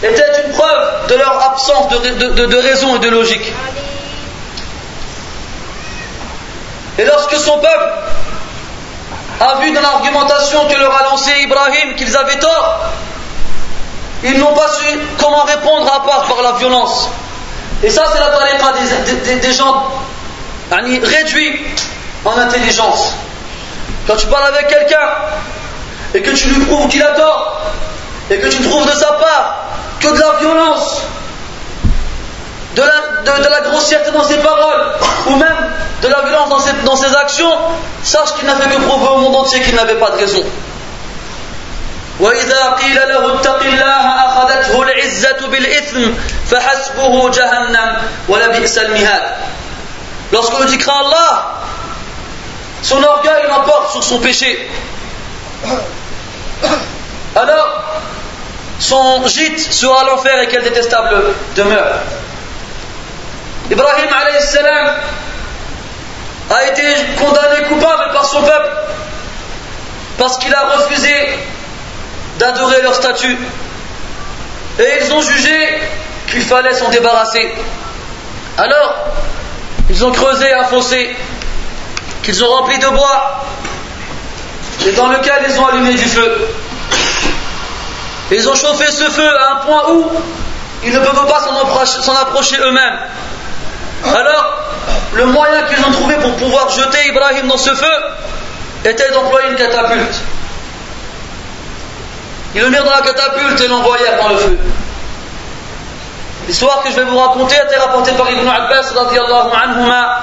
était 0.04 0.46
une 0.46 0.54
preuve 0.54 1.08
de 1.08 1.16
leur 1.16 1.44
absence 1.52 1.90
de, 1.90 2.58
raison 2.58 2.96
et 2.96 3.00
de 3.00 3.10
logique. 3.10 3.52
Et 6.98 7.06
lorsque 7.06 7.36
son 7.36 7.58
peuple 7.60 7.94
a 9.40 9.56
vu 9.56 9.72
dans 9.72 9.82
l'argumentation 9.82 10.68
que 10.68 10.76
leur 10.76 10.96
a 10.96 11.04
lancé 11.04 11.32
Ibrahim 11.44 11.96
qu'ils 11.96 12.16
avaient 12.16 12.40
tort, 12.40 12.86
ils 14.24 14.38
n'ont 14.38 14.54
pas 14.54 14.70
su 14.74 15.00
comment 15.18 15.44
répondre 15.44 15.92
à 15.94 16.06
part 16.06 16.24
par 16.24 16.42
la 16.42 16.54
violence. 16.54 17.10
Et 17.84 17.90
ça, 17.90 18.04
c'est 18.12 18.20
la 18.20 18.28
tariqa 18.28 18.74
des, 19.26 19.36
des, 19.36 19.54
gens 19.54 19.90
réduits 20.72 21.60
en 22.26 22.38
intelligence. 22.38 23.14
Quand 24.08 24.16
tu 24.16 24.28
parles 24.28 24.54
avec 24.54 24.68
quelqu'un 24.68 25.10
et 26.14 26.22
que 26.22 26.32
tu 26.32 26.50
lui 26.50 26.66
prouves 26.66 26.88
qu'il 26.90 27.02
a 27.02 27.14
tort 27.14 27.62
et 28.30 28.38
que 28.38 28.48
tu 28.48 28.62
trouves 28.64 28.86
de 28.86 28.92
sa 28.92 29.14
part 29.14 29.66
que 30.00 30.08
de 30.08 30.20
la 30.20 30.40
violence, 30.40 31.02
de 32.76 32.82
la, 32.82 33.62
grossièreté 33.62 34.12
dans 34.12 34.24
ses 34.24 34.38
paroles, 34.38 34.94
ou 35.28 35.36
même 35.36 35.58
de 36.02 36.08
la 36.08 36.22
violence 36.22 36.50
dans 36.86 36.96
ses 36.96 37.16
actions, 37.16 37.52
sache 38.04 38.34
qu'il 38.36 38.46
n'a 38.46 38.56
fait 38.56 38.70
que 38.70 38.82
prouver 38.82 39.08
au 39.08 39.18
monde 39.18 39.36
entier 39.36 39.62
qu'il 39.62 39.76
n'avait 39.76 39.96
pas 39.96 40.12
de 40.12 40.18
raison. 40.18 40.44
وإذا 42.20 42.70
قيل 42.70 42.96
له 42.96 43.36
اتق 43.36 43.62
الله 43.64 44.26
أخذته 44.26 44.82
العزة 44.82 45.48
بالإثم 45.48 46.12
فحسبه 46.52 47.30
جهنم 47.30 47.98
ولبئس 48.30 48.78
المهاد 48.78 49.24
Lorsqu'on 50.32 50.66
dit 50.66 50.78
crains 50.78 51.02
Allah, 51.06 51.62
son 52.84 53.04
orgueil 53.04 53.48
l'emporte 53.48 53.94
sur 53.94 54.04
son 54.04 54.20
péché. 54.20 54.70
Alors, 57.36 57.84
son 58.80 59.28
gîte 59.28 59.60
sera 59.60 60.04
l'enfer 60.04 60.40
et 60.42 60.48
quelle 60.48 60.64
détestable 60.64 61.34
demeure. 61.56 61.96
Ibrahim 63.72 64.10
salam 64.40 64.96
a 66.50 66.66
été 66.68 66.84
condamné 67.18 67.68
coupable 67.68 68.14
par 68.14 68.26
son 68.26 68.42
peuple 68.42 68.70
parce 70.18 70.38
qu'il 70.38 70.54
a 70.54 70.78
refusé 70.78 71.40
d'adorer 72.40 72.82
leur 72.82 72.96
statut. 72.96 73.38
Et 74.80 74.88
ils 75.02 75.14
ont 75.14 75.22
jugé 75.22 75.82
qu'il 76.32 76.42
fallait 76.42 76.74
s'en 76.74 76.90
débarrasser. 76.90 77.54
Alors, 78.58 78.96
ils 79.90 80.06
ont 80.06 80.12
creusé 80.12 80.52
un 80.54 80.64
fossé 80.66 81.16
qu'ils 82.24 82.44
ont 82.44 82.50
rempli 82.50 82.78
de 82.80 82.88
bois 82.88 83.46
et 84.88 84.92
dans 84.94 85.08
lequel 85.08 85.46
ils 85.50 85.60
ont 85.60 85.66
allumé 85.68 85.94
du 85.94 86.06
feu. 86.06 86.48
Ils 88.32 88.48
ont 88.48 88.56
chauffé 88.56 88.92
ce 88.92 89.06
feu 89.06 89.38
à 89.38 89.54
un 89.54 89.56
point 89.58 89.90
où 89.92 90.12
ils 90.84 90.94
ne 90.94 91.00
peuvent 91.00 91.28
pas 91.28 91.42
s'en 91.42 92.16
approcher 92.16 92.58
eux-mêmes. 92.58 93.00
Alors, 94.06 94.60
le 95.14 95.26
moyen 95.26 95.64
qu'ils 95.64 95.84
ont 95.84 95.92
trouvé 95.92 96.16
pour 96.16 96.36
pouvoir 96.36 96.70
jeter 96.70 97.08
Ibrahim 97.08 97.48
dans 97.48 97.58
ce 97.58 97.72
feu 97.72 97.94
était 98.86 99.12
d'employer 99.12 99.50
une 99.50 99.56
catapulte. 99.56 100.22
Ils 102.55 102.61
le 102.63 102.71
mirent 102.71 102.85
dans 102.85 102.91
la 102.91 103.03
catapulte 103.03 103.61
et 103.61 103.69
l'envoyèrent 103.69 104.23
dans 104.23 104.29
le 104.29 104.37
feu. 104.37 104.59
L'histoire 106.47 106.83
que 106.83 106.91
je 106.91 106.97
vais 106.97 107.05
vous 107.05 107.19
raconter 107.19 107.59
a 107.59 107.65
été 107.65 107.77
rapportée 107.77 108.13
par 108.13 108.31
Ibn 108.31 108.47
Abbas, 108.47 108.93
anhuma, 109.63 110.21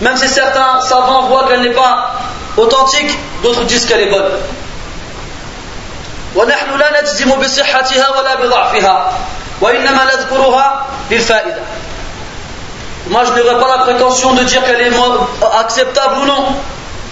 même 0.00 0.16
si 0.16 0.28
certains 0.28 0.80
savants 0.80 1.22
voient 1.22 1.46
qu'elle 1.48 1.62
n'est 1.62 1.70
pas 1.74 2.12
authentique, 2.56 3.18
d'autres 3.42 3.64
disent 3.64 3.86
qu'elle 3.86 4.00
est 4.00 4.10
bonne. 4.10 4.30
ونحن 6.36 6.78
لا 6.78 7.00
نجزم 7.00 7.30
بصحتها 7.40 8.08
ولا 8.10 8.34
بضعفها 8.34 9.12
وإنما 9.60 10.04
نذكرها 10.04 10.86
للفائدة 11.10 11.62
Moi, 13.10 13.24
je 13.24 13.32
n'aurai 13.32 13.58
pas 13.58 13.68
la 13.68 13.82
prétention 13.84 14.34
de 14.34 14.42
dire 14.44 14.62
qu'elle 14.64 14.82
est 14.82 14.92
acceptable 15.58 16.18
ou 16.18 16.26
non. 16.26 16.44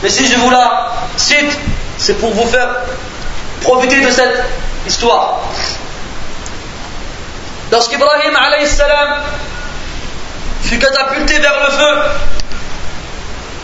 Mais 0.03 0.11
si 0.11 0.27
je 0.27 0.37
vous 0.37 0.51
la 0.51 0.89
cite, 1.17 1.59
c'est 1.97 2.19
pour 2.21 2.35
vous 2.35 2.47
faire 2.47 2.69
profiter 3.62 4.02
de 4.02 4.10
cette 4.12 4.44
histoire. 4.86 5.40
Lorsqu'Ibrahim 7.72 8.36
salam 8.66 9.22
fut 10.64 10.78
catapulté 10.78 11.40
vers 11.40 11.60
le 11.66 11.72
feu, 11.72 12.02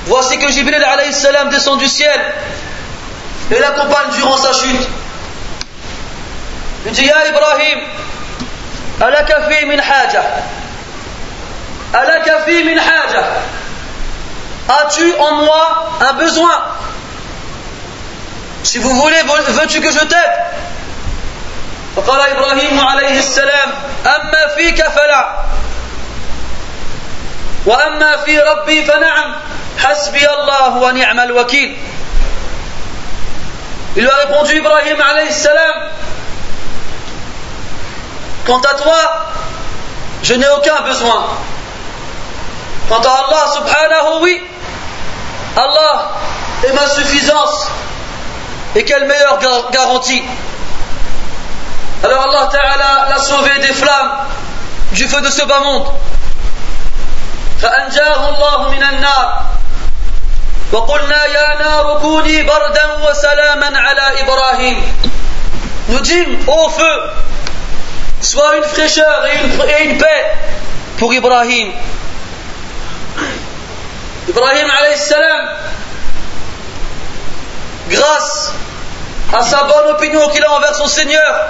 voici 0.05 0.38
que 0.38 0.49
Jibril 0.49 0.83
salam 1.12 1.49
descend 1.49 1.79
du 1.79 1.88
ciel 1.88 2.19
et 3.51 3.60
l'accompagne 3.60 4.12
durant 4.15 4.38
sa 4.38 4.53
chute. 4.53 4.88
Il 6.86 6.91
dit 6.93 7.05
Ya 7.05 7.27
Ibrahim, 7.27 7.79
alaka 9.01 9.49
fi 9.49 9.65
min 9.65 9.79
haja? 9.79 10.23
Alaka 11.93 12.41
fi 12.45 12.63
min 12.63 12.77
haja? 12.77 13.23
As-tu 14.69 15.13
en 15.19 15.36
moi 15.43 15.89
un 16.01 16.13
besoin? 16.13 16.51
Si 18.67 18.80
vous 18.80 18.93
voulez, 18.93 19.15
veux-tu 19.23 19.80
que 19.80 19.91
je 19.91 19.99
t'aide 19.99 20.34
فقال 21.95 22.21
إبراهيم 22.21 22.80
عليه 22.80 23.19
السلام 23.19 23.69
أما 24.06 24.47
فيك 24.56 24.88
فلا 24.88 25.30
وأما 27.65 28.17
في 28.17 28.39
ربي 28.39 28.86
فنعم 28.86 29.36
حسبي 29.77 30.30
الله 30.30 30.77
ونعم 30.77 31.19
الوكيل 31.19 31.77
Il 33.95 34.03
lui 34.03 34.10
a 34.12 34.15
répondu 34.15 34.58
Ibrahim 34.58 35.01
alayhi 35.01 35.32
salam 35.34 35.75
Quant 38.45 38.62
à 38.62 38.73
toi, 38.75 39.27
je 40.23 40.34
n'ai 40.36 40.47
aucun 40.49 40.82
besoin. 40.82 41.25
Quant 42.89 43.01
à 43.01 43.25
Allah 43.25 43.45
subhanahu, 43.56 44.21
oui, 44.21 44.41
Allah 45.56 46.12
est 46.63 46.73
ma 46.73 46.88
suffisance. 46.88 47.67
Et 48.76 48.85
quelle 48.85 49.06
meilleure 49.06 49.38
garantie 49.70 50.22
Alors 52.02 52.22
Allah 52.22 52.48
Ta'ala 52.50 53.08
l'a 53.11 53.18
sauvé 53.18 53.50
des 53.61 53.72
flammes 53.72 54.12
du 54.92 55.06
feu 55.06 55.20
de 55.20 55.30
ce 55.30 55.44
bas 55.44 55.61
monde. 55.61 55.87
فأنجاه 57.62 58.28
الله 58.28 58.70
من 58.70 58.82
النار 58.82 59.42
وقلنا 60.72 61.24
يا 61.24 61.62
نار 61.62 61.98
كوني 62.02 62.42
بردا 62.42 62.87
وسلاما 63.06 63.78
على 63.78 64.20
إبراهيم 64.20 64.82
Nous 65.88 66.00
dîmes, 66.00 66.38
ô 66.46 66.68
feu, 66.70 67.11
soit 68.20 68.56
une 68.56 68.62
fraîcheur 68.62 69.26
et 69.26 69.85
une, 69.85 69.98
paix 69.98 70.37
pour 70.96 71.12
Ibrahim. 71.12 71.72
Ibrahim 74.28 74.68
salam, 74.96 75.48
grâce 77.89 78.54
à 79.34 79.41
sa 79.43 79.63
bonne 79.63 79.88
opinion 79.91 80.28
qu'il 80.30 80.43
a 80.43 80.52
envers 80.52 80.76
son 80.76 80.88
Seigneur 80.88 81.45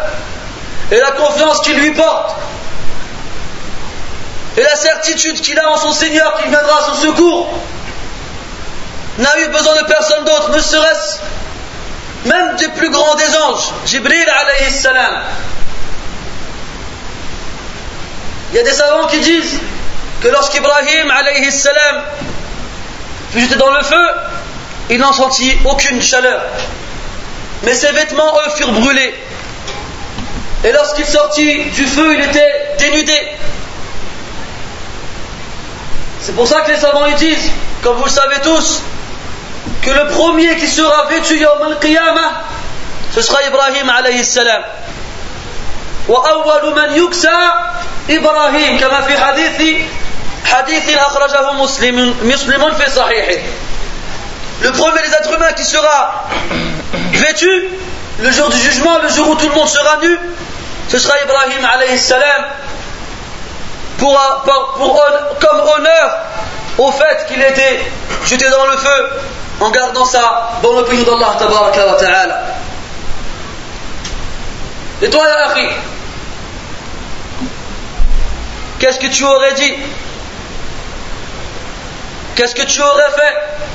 et 0.92 1.00
la 1.00 1.12
confiance 1.12 1.60
qu'il 1.62 1.78
lui 1.78 1.92
porte 1.92 2.36
et 4.58 4.64
la 4.64 4.76
certitude 4.76 5.40
qu'il 5.42 5.60
a 5.60 5.70
en 5.70 5.78
son 5.78 5.92
Seigneur 5.92 6.34
qu'il 6.36 6.50
viendra 6.50 6.80
à 6.80 6.84
son 6.84 6.96
secours, 6.96 7.54
n'a 9.20 9.40
eu 9.40 9.50
besoin 9.50 9.76
de 9.82 9.86
personne 9.86 10.26
d'autre, 10.26 10.50
ne 10.52 10.60
serait-ce 10.60 11.20
même 12.26 12.56
des 12.56 12.70
plus 12.70 12.90
grands 12.90 13.16
des 13.16 13.38
anges, 13.38 13.70
Jibril 13.86 14.28
alayhi 14.30 14.72
salam. 14.72 15.22
Il 18.52 18.58
y 18.58 18.60
a 18.60 18.64
des 18.64 18.74
savants 18.74 19.08
qui 19.08 19.20
disent 19.20 19.60
que 20.22 20.28
lorsqu'Ibrahim 20.30 21.12
alayhi 21.12 21.52
salam 21.52 22.02
fut 23.32 23.42
jeté 23.42 23.56
dans 23.56 23.70
le 23.70 23.84
feu, 23.84 24.10
il 24.91 24.99
n'en 24.99 25.13
sentit 25.13 25.57
aucune 25.65 26.03
chaleur. 26.03 26.43
Mais 27.63 27.75
ses 27.75 27.93
vêtements, 27.93 28.35
eux, 28.37 28.51
furent 28.57 28.73
brûlés. 28.73 29.15
Et 30.65 30.73
lorsqu'il 30.73 31.07
sortit 31.07 31.65
du 31.71 31.87
feu, 31.87 32.15
il 32.15 32.25
était 32.25 32.77
dénudé. 32.79 33.19
C'est 36.21 36.35
pour 36.35 36.47
ça 36.47 36.61
que 36.61 36.71
les 36.71 36.77
savants 36.77 37.07
ils 37.07 37.17
disent, 37.17 37.51
comme 37.83 37.97
vous 37.97 38.05
le 38.05 38.11
savez 38.11 38.37
tous, 38.43 38.81
que 39.83 39.91
le 39.91 40.09
premier 40.09 40.57
qui 40.57 40.69
sera 40.69 41.07
vêtu 41.07 41.37
Yawm 41.39 41.63
al-Qiyamah, 41.63 42.43
ce 43.13 43.23
sera 43.23 43.43
Ibrahim 43.45 43.89
alayhi 43.89 44.25
salam. 44.25 44.63
وأول 46.09 46.75
من 46.75 47.05
يكسى 47.05 47.39
إبراهيم 48.11 48.79
كما 48.79 49.01
في 49.01 49.19
حديث 49.19 49.87
حديث 50.45 50.97
أخرجه 50.97 51.53
مسلم 51.53 52.15
مسلم 52.23 52.75
في 52.75 52.91
صحيحه 52.91 53.43
le 54.62 54.72
premier 54.72 55.02
des 55.02 55.14
êtres 55.14 55.34
humains 55.34 55.54
qui 55.54 55.64
sera 55.64 56.26
vêtu 57.14 57.70
le 58.20 58.32
jour 58.32 58.50
du 58.50 58.58
jugement, 58.58 58.98
le 59.00 59.10
jour 59.10 59.30
où 59.30 59.36
tout 59.36 59.48
le 59.48 59.56
monde 59.56 59.68
sera 59.68 59.98
nu, 60.02 60.18
ce 60.90 60.98
sera 60.98 61.16
Ibrahim 61.22 61.66
alayhi 61.66 62.00
salam 62.00 62.46
pour, 63.98 64.20
pour, 64.46 65.04
comme 65.40 65.60
honneur 65.60 66.18
au 66.78 66.92
fait 66.92 67.26
qu'il 67.28 67.42
était 67.42 67.80
jeté 68.26 68.50
dans 68.50 68.66
le 68.66 68.78
feu 68.78 69.10
en 69.60 69.70
gardant 69.70 70.06
sa 70.06 70.52
bonne 70.62 70.80
opinion 70.80 71.04
d'Allah 71.04 71.36
ta'ala. 71.40 72.44
Et 75.02 75.10
toi, 75.10 75.28
ya 75.28 75.54
Qu'est-ce 78.80 79.00
que 79.00 79.08
tu 79.08 79.24
aurais 79.24 79.54
dit? 79.54 79.74
Qu'est-ce 82.36 82.54
que 82.54 82.64
tu 82.64 82.82
aurais 82.82 83.12
fait? 83.16 83.68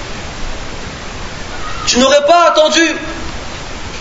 Tu 1.86 1.98
n'aurais 1.98 2.24
pas 2.26 2.48
attendu 2.48 2.96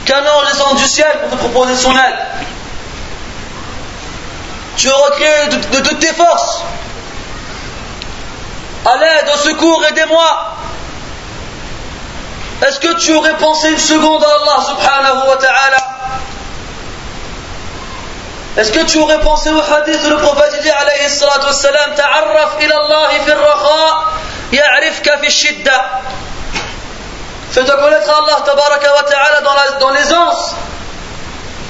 qu'un 0.06 0.22
ange 0.22 0.52
descende 0.52 0.78
du 0.78 0.88
ciel 0.88 1.20
pour 1.22 1.30
te 1.30 1.36
proposer 1.36 1.76
son 1.76 1.92
aide. 1.92 2.20
Tu 4.78 4.90
aurais 4.90 5.12
créé 5.12 5.48
de, 5.50 5.80
toutes 5.80 6.00
tes 6.00 6.14
forces. 6.14 6.62
À 8.86 8.98
l'aide, 8.98 9.30
au 9.34 9.38
secours, 9.38 9.86
aidez-moi. 9.86 10.56
Est-ce 12.66 12.80
que 12.80 12.94
tu 13.00 13.14
aurais 13.14 13.38
pensé 13.38 13.72
une 13.72 13.78
seconde 13.78 14.24
à 14.24 14.28
Allah 14.28 14.66
subhanahu 14.66 15.28
wa 15.30 15.38
ta'ala? 15.38 15.92
Est-ce 18.58 18.72
que 18.72 18.84
tu 18.86 18.98
aurais 19.00 19.20
pensé 19.22 19.50
au 19.50 19.62
hadith 19.62 20.02
où 20.06 20.10
le 20.10 20.18
prophète 20.18 20.62
dit 20.62 20.70
alayhi 20.70 21.10
salatu 21.10 21.46
wassalam 21.48 21.96
Ta'arraf 21.96 22.58
ila 22.62 23.10
fi 23.24 23.32
al-raha, 23.32 24.06
ya'rifka 24.52 25.18
fi 25.20 25.32
shidda. 25.32 26.02
C'est 27.52 27.64
de 27.64 27.72
connaître 27.72 28.10
Allah 28.10 28.42
tabaraka 28.46 28.94
wa 28.96 29.04
ta'ala 29.04 29.42
dans, 29.42 29.54
la, 29.54 29.72
dans 29.80 29.90
l'aisance. 29.90 30.56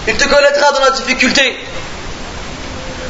Il 0.07 0.15
te 0.15 0.27
connaîtra 0.27 0.71
dans 0.73 0.81
la 0.81 0.91
difficulté. 0.91 1.67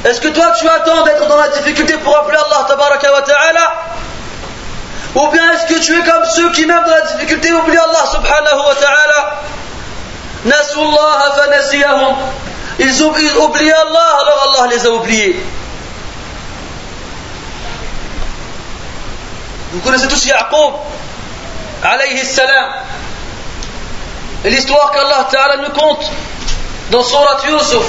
Est-ce 0.05 0.21
que 0.21 0.29
toi 0.29 0.53
tu 0.57 0.67
attends 0.67 1.03
d'être 1.03 1.27
dans 1.27 1.37
la 1.37 1.49
difficulté 1.49 1.97
pour 1.97 2.17
appeler 2.17 2.37
Allah 2.37 2.65
tabaraka 2.67 3.11
wa 3.11 3.21
ta'ala? 3.21 3.73
Ou 5.15 5.27
bien 5.27 5.51
est-ce 5.51 5.65
que 5.73 5.79
tu 5.81 5.99
es 5.99 6.03
comme 6.03 6.23
ceux 6.25 6.49
qui 6.53 6.65
même 6.65 6.83
dans 6.85 6.91
la 6.95 7.01
difficulté 7.01 7.51
oublient 7.51 7.77
Allah 7.77 8.05
subhanahu 8.09 8.65
wa 8.65 8.75
ta'ala? 8.75 9.41
Nasullaha 10.45 11.31
fanasiyahum. 11.35 12.15
Ils 12.79 13.03
oublient 13.03 13.71
Allah, 13.71 14.15
alors 14.21 14.55
Allah 14.57 14.73
les 14.73 14.85
a 14.87 14.91
oubliés. 14.91 15.35
Vous 19.73 19.79
connaissez 19.81 20.07
tous 20.07 20.25
Yaqub? 20.25 20.73
Alayhi 21.83 22.25
salam. 22.25 22.73
Et 24.43 24.49
l'histoire 24.49 24.91
qu'Allah 24.91 25.27
Ta'ala 25.31 25.57
nous 25.57 25.69
compte 25.69 26.09
dans 26.89 27.03
Surat 27.03 27.37
Yusuf. 27.47 27.85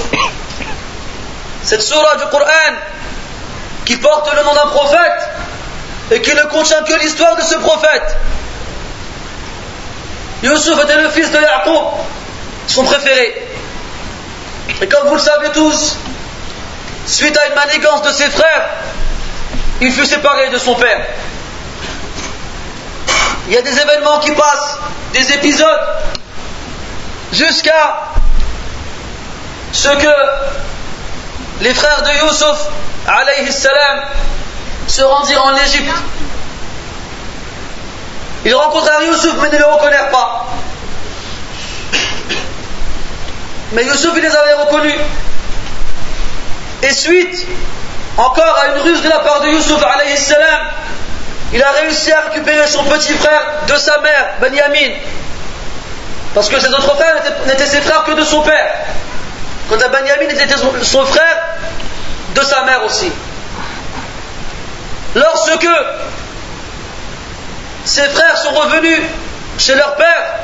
Cette 1.63 1.83
surah 1.83 2.17
du 2.17 2.27
Coran 2.27 2.77
qui 3.85 3.97
porte 3.97 4.35
le 4.35 4.43
nom 4.43 4.55
d'un 4.55 4.67
prophète 4.67 5.29
et 6.11 6.21
qui 6.21 6.35
ne 6.35 6.43
contient 6.43 6.83
que 6.83 6.95
l'histoire 7.01 7.37
de 7.37 7.43
ce 7.43 7.55
prophète. 7.57 8.17
Yusuf 10.43 10.83
était 10.83 11.01
le 11.01 11.09
fils 11.09 11.31
de 11.31 11.39
Yaqub 11.41 11.85
son 12.67 12.85
préféré. 12.85 13.49
Et 14.81 14.89
comme 14.89 15.09
vous 15.09 15.15
le 15.15 15.21
savez 15.21 15.51
tous 15.51 15.97
suite 17.07 17.37
à 17.37 17.47
une 17.49 17.55
manigance 17.55 18.03
de 18.03 18.13
ses 18.13 18.31
frères 18.31 18.69
il 19.81 19.93
fut 19.93 20.07
séparé 20.07 20.51
de 20.51 20.59
son 20.59 20.75
père 20.77 21.05
il 23.49 23.55
y 23.55 23.57
a 23.57 23.63
des 23.63 23.79
événements 23.79 24.19
qui 24.21 24.33
passent, 24.33 24.79
des 25.13 25.33
épisodes, 25.33 25.81
jusqu'à 27.33 28.13
ce 29.73 29.89
que 29.89 30.15
les 31.61 31.75
frères 31.75 32.03
de 32.03 32.27
Yusuf, 32.27 32.59
alayhi 33.07 33.53
salam, 33.53 34.01
se 34.87 35.03
rendirent 35.03 35.45
en 35.45 35.57
Égypte. 35.57 35.95
Ils 38.45 38.55
rencontrèrent 38.55 39.03
Yusuf 39.03 39.35
mais 39.41 39.51
ne 39.51 39.59
le 39.59 39.67
reconnurent 39.67 40.11
pas. 40.11 40.47
Mais 43.73 43.85
Yusuf, 43.85 44.13
il 44.17 44.23
les 44.23 44.35
avait 44.35 44.55
reconnus. 44.55 44.99
Et 46.83 46.93
suite 46.93 47.47
encore 48.19 48.59
à 48.59 48.69
une 48.69 48.83
ruse 48.83 49.03
de 49.03 49.09
la 49.09 49.21
part 49.21 49.41
de 49.41 49.49
Yusuf, 49.49 49.83
alayhi 49.83 50.17
salam, 50.17 50.61
il 51.53 51.63
a 51.63 51.71
réussi 51.73 52.11
à 52.13 52.21
récupérer 52.21 52.67
son 52.67 52.85
petit 52.85 53.13
frère 53.13 53.43
de 53.69 53.77
sa 53.77 54.01
mère, 54.01 54.35
Benjamin. 54.41 54.95
Parce 56.35 56.49
que 56.49 56.59
ses 56.59 56.69
autres 56.69 56.97
frères 56.97 57.17
n'étaient 57.47 57.67
ses 57.67 57.83
frères 57.83 58.05
que 58.05 58.13
de 58.13 58.25
son 58.25 58.41
père. 58.41 58.75
Quant 59.69 59.77
à 59.77 59.89
Benjamin, 59.89 60.29
était 60.29 60.47
son 60.83 61.05
frère 61.05 61.43
de 62.35 62.43
sa 62.43 62.65
mère 62.65 62.85
aussi. 62.85 63.13
Lorsque 65.15 65.69
ses 67.85 68.09
frères 68.09 68.39
sont 68.39 68.53
revenus 68.53 69.01
chez 69.59 69.75
leur 69.75 69.95
père, 69.97 70.35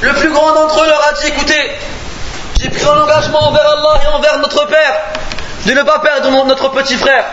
le 0.00 0.12
plus 0.14 0.32
grand 0.32 0.52
d'entre 0.52 0.82
eux 0.82 0.88
leur 0.88 1.08
a 1.08 1.12
dit 1.12 1.28
écoutez, 1.28 1.72
j'ai 2.60 2.68
pris 2.68 2.84
un 2.84 3.02
engagement 3.02 3.48
envers 3.48 3.68
Allah 3.68 4.00
et 4.02 4.08
envers 4.08 4.38
notre 4.38 4.66
père 4.66 5.00
de 5.66 5.72
ne 5.72 5.82
pas 5.82 6.00
perdre 6.00 6.30
notre 6.46 6.68
petit 6.70 6.96
frère 6.96 7.24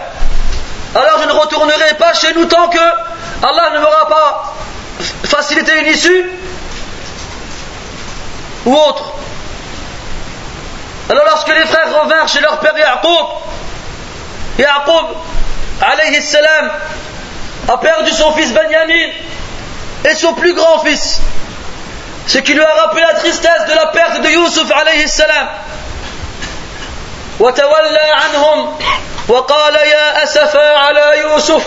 alors 0.96 1.20
je 1.22 1.28
ne 1.28 1.32
retournerai 1.34 1.96
pas 1.98 2.14
chez 2.14 2.34
nous 2.34 2.46
tant 2.46 2.70
que 2.70 2.78
Allah 2.78 3.72
ne 3.74 3.80
m'aura 3.80 4.08
pas 4.08 4.54
facilité 5.26 5.80
une 5.80 5.88
issue 5.88 6.30
ou 8.66 8.76
autre. 8.76 9.14
Alors 11.10 11.26
lorsque 11.26 11.50
les 11.50 11.66
frères 11.66 12.02
revinrent 12.02 12.28
chez 12.28 12.40
leur 12.40 12.60
père 12.60 12.78
Yaqub, 12.78 13.28
Yaqub, 14.60 15.18
alayhi 15.82 16.22
salam, 16.22 16.72
a 17.68 17.78
perdu 17.78 18.12
son 18.12 18.32
fils 18.34 18.54
Benjamin 18.54 19.10
et 20.06 20.16
son 20.16 20.34
plus 20.34 20.54
grand 20.54 20.80
fils. 20.80 21.20
Ce 22.28 22.38
qui 22.38 22.54
lui 22.54 22.64
a 22.64 22.74
rappelé 22.86 23.02
la 23.02 23.20
tristesse 23.20 23.66
de 23.68 23.74
la 23.74 23.88
perte 23.88 24.22
de 24.22 24.30
Yusuf 24.30 24.72
alayhi 24.72 25.08
salam. 25.10 25.48
وقال 29.30 29.76
يا 29.76 30.24
أسفا 30.24 30.78
على 30.78 31.20
يوسف 31.20 31.64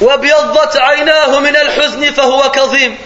وابيضت 0.00 0.76
عيناه 0.76 1.38
من 1.38 1.56
الحزن 1.56 2.12
فهو 2.12 2.50
كظيم. 2.50 2.98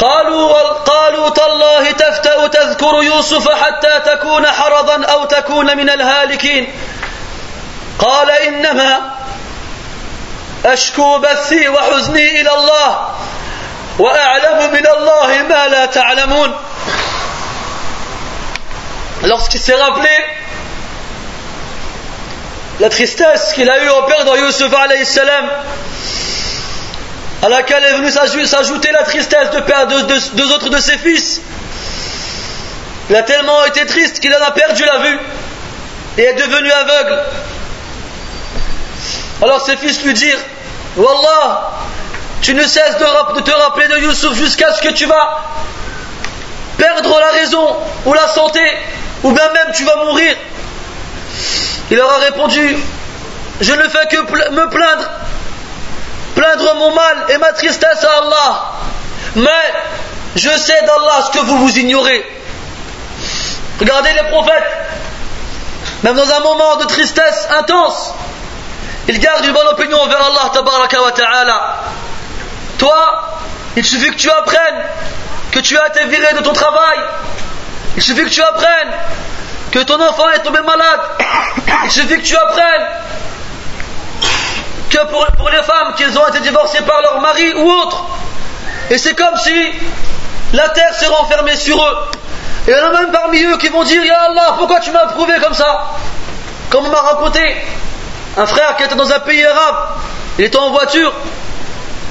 قالوا 0.00 0.62
قالوا 0.72 1.28
تالله 1.28 1.90
تفتأ 1.90 2.46
تذكر 2.46 3.02
يوسف 3.02 3.48
حتى 3.48 4.00
تكون 4.06 4.46
حرضا 4.46 5.04
أو 5.04 5.24
تكون 5.24 5.76
من 5.76 5.90
الهالكين. 5.90 6.72
قال 7.98 8.30
إنما 8.30 9.10
أشكو 10.64 11.18
بثي 11.18 11.68
وحزني 11.68 12.40
إلى 12.40 12.54
الله 12.54 13.08
وأعلم 13.98 14.72
من 14.72 14.86
الله 14.86 15.42
ما 15.48 15.68
لا 15.68 15.86
تعلمون. 15.86 16.54
Lorsqu'il 19.24 19.60
s'est 19.60 19.74
rappelé 19.74 20.08
la 22.80 22.90
tristesse 22.90 23.52
qu'il 23.54 23.68
a 23.70 23.82
eue 23.82 23.88
au 23.88 24.02
père 24.02 24.24
de 24.24 24.38
Yusuf 24.38 24.70
salam, 25.04 25.50
à 27.42 27.48
laquelle 27.48 27.84
est 27.84 27.94
venue 27.94 28.10
s'ajouter 28.46 28.92
la 28.92 29.04
tristesse 29.04 29.50
de 29.50 29.60
perdre 29.60 30.02
deux, 30.02 30.52
autres 30.52 30.68
de 30.68 30.78
ses 30.78 30.98
fils. 30.98 31.40
Il 33.08 33.16
a 33.16 33.22
tellement 33.22 33.64
été 33.64 33.86
triste 33.86 34.20
qu'il 34.20 34.34
en 34.34 34.42
a 34.42 34.50
perdu 34.50 34.84
la 34.84 34.98
vue 34.98 35.18
et 36.18 36.22
est 36.22 36.34
devenu 36.34 36.70
aveugle. 36.70 37.22
Alors 39.42 39.60
ses 39.64 39.76
fils 39.76 40.02
lui 40.02 40.12
dirent 40.12 40.40
Wallah, 40.96 41.72
tu 42.42 42.54
ne 42.54 42.62
cesses 42.62 42.98
de, 42.98 43.36
de 43.36 43.40
te 43.40 43.50
rappeler 43.50 43.88
de 43.88 43.98
Yusuf 43.98 44.34
jusqu'à 44.34 44.72
ce 44.74 44.82
que 44.82 44.92
tu 44.92 45.06
vas 45.06 45.42
perdre 46.76 47.18
la 47.20 47.30
raison 47.30 47.76
ou 48.04 48.12
la 48.12 48.28
santé, 48.28 48.60
ou 49.22 49.32
bien 49.32 49.48
même 49.52 49.72
tu 49.74 49.84
vas 49.84 49.96
mourir. 50.04 50.36
Il 51.90 51.96
leur 51.96 52.10
a 52.10 52.18
répondu 52.18 52.76
Je 53.60 53.72
ne 53.72 53.88
fais 53.88 54.06
que 54.08 54.16
me 54.50 54.68
plaindre, 54.68 55.10
plaindre 56.34 56.74
mon 56.76 56.94
mal 56.94 57.26
et 57.30 57.38
ma 57.38 57.52
tristesse 57.52 58.04
à 58.04 58.22
Allah. 58.22 58.72
Mais 59.36 59.50
je 60.34 60.50
sais 60.50 60.80
d'Allah 60.82 61.22
ce 61.26 61.38
que 61.38 61.44
vous 61.44 61.58
vous 61.58 61.78
ignorez. 61.78 62.24
Regardez 63.80 64.12
les 64.12 64.30
prophètes, 64.30 64.72
même 66.02 66.14
dans 66.14 66.30
un 66.30 66.40
moment 66.40 66.76
de 66.76 66.84
tristesse 66.84 67.48
intense, 67.58 68.12
ils 69.08 69.18
gardent 69.18 69.44
une 69.44 69.52
bonne 69.52 69.68
opinion 69.68 70.00
envers 70.00 70.22
Allah 70.22 70.50
wa 71.02 71.12
ta'ala. 71.12 71.76
Toi, 72.78 73.38
il 73.76 73.84
suffit 73.84 74.10
que 74.10 74.16
tu 74.16 74.30
apprennes 74.30 74.84
que 75.52 75.60
tu 75.60 75.78
as 75.78 75.88
été 75.88 76.04
viré 76.06 76.34
de 76.34 76.40
ton 76.40 76.52
travail. 76.52 76.98
Il 77.96 78.02
suffit 78.02 78.24
que 78.24 78.30
tu 78.30 78.42
apprennes 78.42 78.92
que 79.72 79.78
ton 79.80 80.00
enfant 80.00 80.28
est 80.30 80.40
tombé 80.40 80.60
malade, 80.60 81.00
il 81.84 81.90
suffit 81.90 82.18
que 82.18 82.26
tu 82.26 82.36
apprennes 82.36 82.86
que 84.90 84.98
pour, 85.06 85.50
les 85.50 85.62
femmes 85.62 85.94
qu'ils 85.96 86.18
ont 86.18 86.26
été 86.28 86.40
divorcées 86.40 86.82
par 86.82 87.00
leur 87.02 87.20
mari 87.20 87.52
ou 87.54 87.70
autre, 87.70 88.04
et 88.90 88.98
c'est 88.98 89.14
comme 89.14 89.36
si 89.38 89.72
la 90.52 90.68
terre 90.68 90.94
s'est 90.94 91.06
renfermée 91.06 91.56
sur 91.56 91.82
eux. 91.82 91.96
Et 92.68 92.72
il 92.72 92.76
y 92.76 92.80
en 92.80 92.86
a 92.86 93.00
même 93.00 93.12
parmi 93.12 93.42
eux 93.42 93.56
qui 93.58 93.68
vont 93.68 93.82
dire 93.82 94.04
Ya 94.04 94.18
Allah, 94.30 94.54
pourquoi 94.58 94.80
tu 94.80 94.90
m'as 94.90 95.06
prouvé 95.06 95.34
comme 95.42 95.54
ça? 95.54 95.92
Comme 96.70 96.86
on 96.86 96.90
m'a 96.90 97.00
raconté, 97.00 97.40
un 98.36 98.46
frère 98.46 98.76
qui 98.76 98.84
était 98.84 98.94
dans 98.94 99.10
un 99.10 99.20
pays 99.20 99.44
arabe, 99.44 99.88
il 100.38 100.44
était 100.44 100.58
en 100.58 100.70
voiture, 100.70 101.12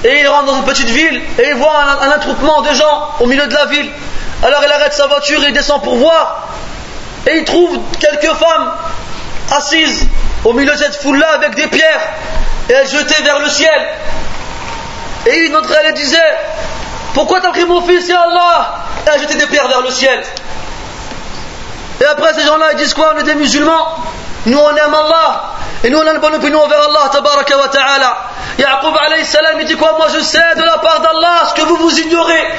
et 0.04 0.22
il 0.22 0.28
rentre 0.28 0.46
dans 0.46 0.58
une 0.58 0.66
petite 0.66 0.90
ville, 0.90 1.22
et 1.40 1.50
il 1.50 1.56
voit 1.56 1.76
un 2.02 2.10
attroupement 2.10 2.62
de 2.62 2.74
gens 2.74 3.16
au 3.20 3.28
milieu 3.28 3.48
de 3.48 3.54
la 3.54 3.66
ville. 3.66 3.92
Alors 4.44 4.62
il 4.66 4.72
arrête 4.72 4.94
sa 4.94 5.08
voiture 5.08 5.44
et 5.44 5.48
il 5.48 5.54
descend 5.54 5.82
pour 5.84 5.96
voir. 5.96 6.48
Et 7.28 7.38
il 7.38 7.46
trouve 7.46 7.80
quelques 8.00 8.34
femmes 8.36 8.72
assises 9.52 10.06
au 10.44 10.54
milieu 10.54 10.72
de 10.72 10.78
cette 10.78 10.96
foule-là 11.02 11.28
avec 11.34 11.56
des 11.56 11.68
pierres 11.68 12.02
et 12.70 12.74
elles 12.74 12.88
jetaient 12.90 13.24
vers 13.24 13.40
le 13.40 13.50
ciel. 13.50 13.88
Et 15.26 15.46
une 15.46 15.54
d'entre 15.54 15.72
elles 15.84 15.94
disait 15.94 16.18
Pourquoi 17.14 17.42
t'as 17.42 17.50
pris 17.50 17.66
mon 17.66 17.82
fils, 17.82 18.08
ya 18.08 18.22
Allah? 18.22 18.86
Et 19.08 19.10
elle 19.14 19.22
jetait 19.22 19.38
des 19.38 19.48
pierres 19.48 19.68
vers 19.68 19.82
le 19.82 19.90
ciel. 19.90 20.22
Et 22.02 22.06
après 22.06 22.34
ces 22.34 22.46
gens-là 22.46 22.68
ils 22.74 22.78
disent 22.78 22.94
quoi? 22.94 23.14
On 23.16 23.20
est 23.20 23.24
des 23.24 23.36
musulmans. 23.36 23.98
Nous 24.46 24.58
on 24.58 24.70
aime 24.76 24.94
Allah. 24.94 25.54
Et 25.84 25.90
nous 25.90 25.98
on 25.98 26.08
a 26.08 26.12
une 26.12 26.20
bonne 26.20 26.36
opinion 26.36 26.62
envers 26.62 26.82
Allah, 26.82 27.10
tabaraka 27.12 27.58
wa 27.58 27.68
ta'ala. 27.70 28.18
Yaqub 28.60 28.96
il 29.60 29.66
dit 29.66 29.76
quoi? 29.76 29.96
Moi 29.98 30.08
je 30.14 30.20
sais 30.20 30.56
de 30.56 30.64
la 30.64 30.78
part 30.78 31.02
d'Allah 31.02 31.44
ce 31.50 31.54
que 31.60 31.66
vous 31.68 31.78
vous 31.78 32.00
ignorez. 32.00 32.54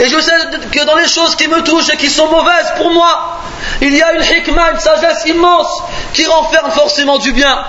Et 0.00 0.08
je 0.08 0.20
sais 0.20 0.32
que 0.72 0.84
dans 0.84 0.94
les 0.94 1.08
choses 1.08 1.34
qui 1.34 1.48
me 1.48 1.62
touchent 1.62 1.88
et 1.90 1.96
qui 1.96 2.08
sont 2.08 2.28
mauvaises 2.28 2.72
pour 2.76 2.92
moi, 2.92 3.40
il 3.80 3.94
y 3.94 4.02
a 4.02 4.12
une 4.12 4.22
hikmah, 4.22 4.72
une 4.72 4.80
sagesse 4.80 5.24
immense 5.26 5.82
qui 6.12 6.24
renferme 6.26 6.70
forcément 6.70 7.18
du 7.18 7.32
bien. 7.32 7.64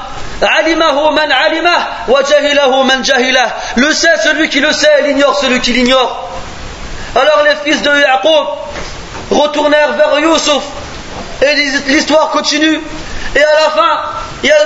Le 3.76 3.92
sait 3.92 4.18
celui 4.24 4.50
qui 4.50 4.60
le 4.60 4.72
sait, 4.72 5.02
l'ignore 5.04 5.36
celui 5.38 5.60
qui 5.60 5.74
l'ignore. 5.74 6.30
Alors 7.16 7.44
les 7.44 7.56
fils 7.72 7.82
de 7.82 7.90
Yaqub 7.90 8.48
retournèrent 9.32 9.94
vers 9.94 10.20
Youssouf 10.20 10.64
et 11.42 11.56
l'histoire 11.88 12.30
continue. 12.30 12.80
Et 13.36 13.44
à 13.44 13.54
la 13.64 13.70
fin, 13.72 14.02
il 14.44 14.50
y 14.50 14.52
a 14.52 14.58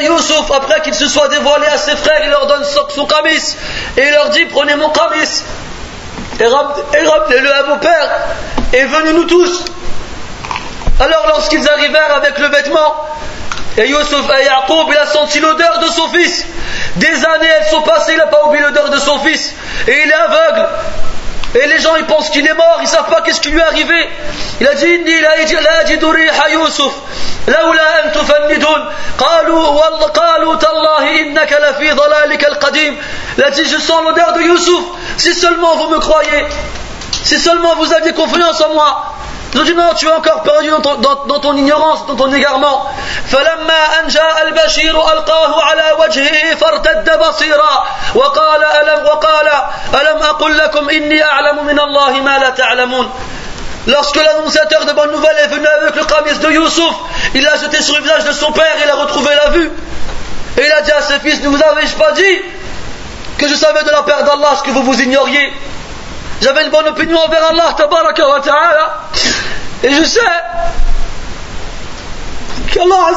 après 0.55 0.81
qu'il 0.81 0.93
se 0.93 1.07
soit 1.07 1.27
dévoilé 1.29 1.67
à 1.67 1.77
ses 1.77 1.95
frères, 1.95 2.21
il 2.23 2.29
leur 2.29 2.47
donne 2.47 2.63
son 2.89 3.05
kamis 3.05 3.55
et 3.97 4.01
il 4.05 4.11
leur 4.11 4.29
dit 4.29 4.45
Prenez 4.45 4.75
mon 4.75 4.89
kamis 4.89 5.43
et 6.39 6.45
ramenez-le 6.45 7.53
à 7.53 7.63
vos 7.63 7.77
pères 7.77 8.11
et 8.73 8.85
venez-nous 8.85 9.25
tous. 9.25 9.65
Alors 10.99 11.25
lorsqu'ils 11.27 11.67
arrivèrent 11.67 12.15
avec 12.15 12.37
le 12.39 12.47
vêtement, 12.47 13.07
et 13.77 13.87
Youssouf 13.87 14.29
et 14.29 14.43
il 14.43 14.97
a 14.97 15.05
senti 15.07 15.39
l'odeur 15.39 15.79
de 15.79 15.87
son 15.87 16.07
fils. 16.09 16.45
Des 16.95 17.07
années 17.07 17.49
elles 17.59 17.67
sont 17.69 17.81
passées, 17.81 18.13
il 18.13 18.17
n'a 18.17 18.27
pas 18.27 18.45
oublié 18.45 18.63
l'odeur 18.63 18.89
de 18.89 18.97
son 18.97 19.17
fils. 19.19 19.53
Et 19.87 19.91
il 20.05 20.09
est 20.09 20.13
aveugle. 20.13 20.67
Et 21.54 21.66
les 21.66 21.78
gens 21.78 21.96
ils 21.96 22.04
pensent 22.04 22.30
qu'il 22.30 22.46
est 22.46 22.54
mort, 22.54 22.78
ils 22.80 22.84
ne 22.84 22.88
savent 22.88 23.08
pas 23.10 23.22
qu'est-ce 23.22 23.40
qui 23.40 23.50
lui 23.50 23.58
est 23.58 23.62
arrivé. 23.62 24.08
Il 24.60 24.68
a 24.68 24.74
dit 24.74 24.86
Inni 24.86 25.20
la 25.20 25.30
ajidu 25.82 26.06
riha 26.06 26.50
Yusuf. 26.50 26.92
لولا 27.48 28.04
أن 28.04 28.12
تفندون 28.12 28.88
قالوا 29.18 29.66
والله 29.68 30.06
قالوا 30.06 30.54
تالله 30.56 31.20
إنك 31.20 31.52
لفي 31.52 31.90
ضلالك 31.90 32.44
القديم 32.48 32.96
Il 33.38 33.44
a 33.44 33.50
dit 33.50 33.64
je 33.64 33.78
sens 33.78 34.02
l'odeur 34.04 34.32
de 34.34 34.42
Youssouf 34.42 34.84
si 35.16 35.32
seulement 35.34 35.76
vous 35.76 35.88
me 35.88 35.98
croyez 35.98 36.44
si 37.24 37.38
seulement 37.38 37.74
vous 37.76 37.92
aviez 37.92 38.12
confiance 38.12 38.60
en 38.60 38.74
moi 38.74 39.14
ils 39.54 39.60
ont 39.60 39.64
dit 39.64 39.74
non, 39.74 39.94
tu 39.96 40.06
es 40.06 40.12
encore 40.12 40.42
perdu 40.42 40.68
dans 40.68 40.80
ton, 40.80 40.94
dans, 40.96 41.24
dans 41.26 41.40
ton 41.40 41.56
ignorance, 41.56 42.06
dans 42.06 42.16
ton 42.16 42.32
égarement. 42.32 42.86
فلما 43.28 44.00
أن 44.00 44.08
جاء 44.08 44.48
البشير 44.48 45.12
ألقاه 45.12 45.62
على 45.64 45.92
وجهه 46.00 46.54
فارتد 46.54 47.18
بصيرا 47.18 47.86
وقال 48.14 48.64
ألم 48.64 49.04
وقال 49.06 49.48
ألم 49.94 50.22
أقل 50.22 50.56
لكم 50.58 50.90
إني 50.90 51.22
أعلم 51.24 51.66
من 51.66 51.80
الله 51.80 52.10
ما 52.20 52.38
لا 52.38 52.50
تعلمون 52.50 53.10
Lorsque 53.86 54.16
l'annonciateur 54.16 54.84
de 54.84 54.92
bonne 54.92 55.12
nouvelle 55.12 55.36
est 55.44 55.48
venu 55.48 55.66
avec 55.66 55.96
le 55.96 56.04
kamis 56.04 56.38
de 56.38 56.50
Youssouf, 56.50 56.94
il 57.34 57.42
l'a 57.42 57.56
jeté 57.56 57.80
sur 57.80 57.96
le 57.96 58.02
visage 58.02 58.24
de 58.24 58.32
son 58.32 58.52
père 58.52 58.76
et 58.80 58.84
il 58.84 58.90
a 58.90 58.96
retrouvé 58.96 59.30
la 59.34 59.50
vue. 59.50 59.70
Et 60.58 60.62
il 60.66 60.72
a 60.72 60.82
dit 60.82 60.92
à 60.92 61.00
ses 61.00 61.18
fils, 61.20 61.40
ne 61.42 61.48
vous 61.48 61.62
avez-je 61.62 61.94
pas 61.94 62.12
dit 62.12 62.38
que 63.38 63.48
je 63.48 63.54
savais 63.54 63.82
de 63.84 63.90
la 63.90 64.02
part 64.02 64.24
d'Allah 64.24 64.56
ce 64.58 64.62
que 64.62 64.70
vous 64.72 64.82
vous 64.82 65.00
ignoriez 65.00 65.52
J'avais 66.40 66.64
une 66.64 66.70
bonne 66.70 66.88
opinion 66.88 67.18
envers 67.18 67.50
Allah, 67.50 67.74
tabaraka 67.76 68.28
wa 68.28 68.40
ta'ala. 68.40 69.00
Et 69.82 69.92
je 69.92 70.04
sais 70.04 70.20
qu'Allah 72.72 73.12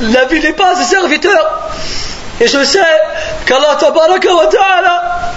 n'a 0.00 0.24
vu 0.26 0.52
pas 0.52 0.72
à 0.72 0.76
ses 0.76 0.84
serviteurs. 0.84 1.70
Et 2.40 2.46
je 2.46 2.64
sais 2.64 2.80
qu'Allah 3.46 3.76
tabaraka 3.78 4.34
wa 4.34 4.46
ta'ala 4.46 5.32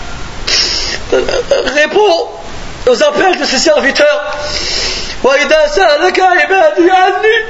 répond 1.76 2.30
aux 2.88 3.04
appels 3.04 3.40
de 3.40 3.46
ses 3.46 3.60
serviteurs. 3.60 4.24
وإذا 5.24 5.68
سألك 5.68 6.20
عبادي 6.20 6.92
عني 6.92 7.46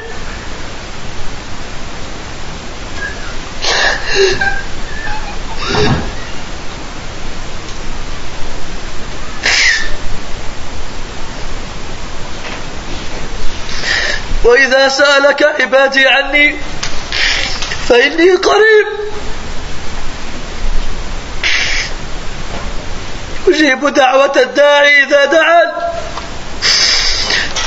وإذا 14.48 14.90
سألك 14.90 15.44
عبادي 15.62 16.08
عني 16.08 16.60
فإني 17.90 18.32
قريب 18.36 18.88
أجيب 23.48 23.88
دعوة 23.94 24.34
الداعي 24.36 25.04
إذا 25.04 25.26
دعان 25.26 25.72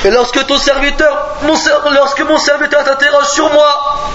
Et 0.05 0.11
lorsque 0.11 0.47
ton 0.47 0.57
serviteur, 0.57 1.37
mon, 1.43 1.55
lorsque 1.91 2.21
mon 2.21 2.39
serviteur 2.39 2.85
t'interroge 2.85 3.29
sur 3.29 3.51
moi, 3.51 4.13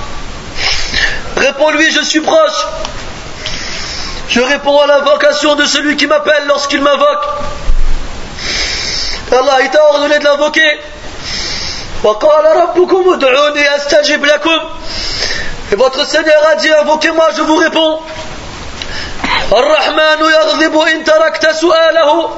réponds-lui, 1.36 1.92
je 1.92 2.02
suis 2.02 2.22
proche. 2.22 2.66
Je 4.30 4.40
réponds 4.40 4.80
à 4.80 4.88
l'invocation 4.88 5.56
de 5.56 5.66
celui 5.66 5.98
qui 5.98 6.08
m'appelle 6.08 6.46
lorsqu'il 6.48 6.82
m'invoque. 6.82 7.26
Allah, 9.34 9.58
il 9.64 9.70
t'a 9.70 9.84
ordonné 9.90 10.20
de 10.20 10.24
l'invoquer. 10.24 10.80
Et 15.72 15.76
votre 15.76 16.06
Seigneur 16.06 16.42
a 16.52 16.56
dit 16.56 16.70
invoquez-moi 16.82 17.28
je 17.38 17.42
vous 17.42 17.56
réponds 17.56 18.00
الرحمن 19.52 20.20
يغضب 20.22 20.80
إن 20.80 21.04
تركت 21.04 21.52
سؤاله 21.52 22.30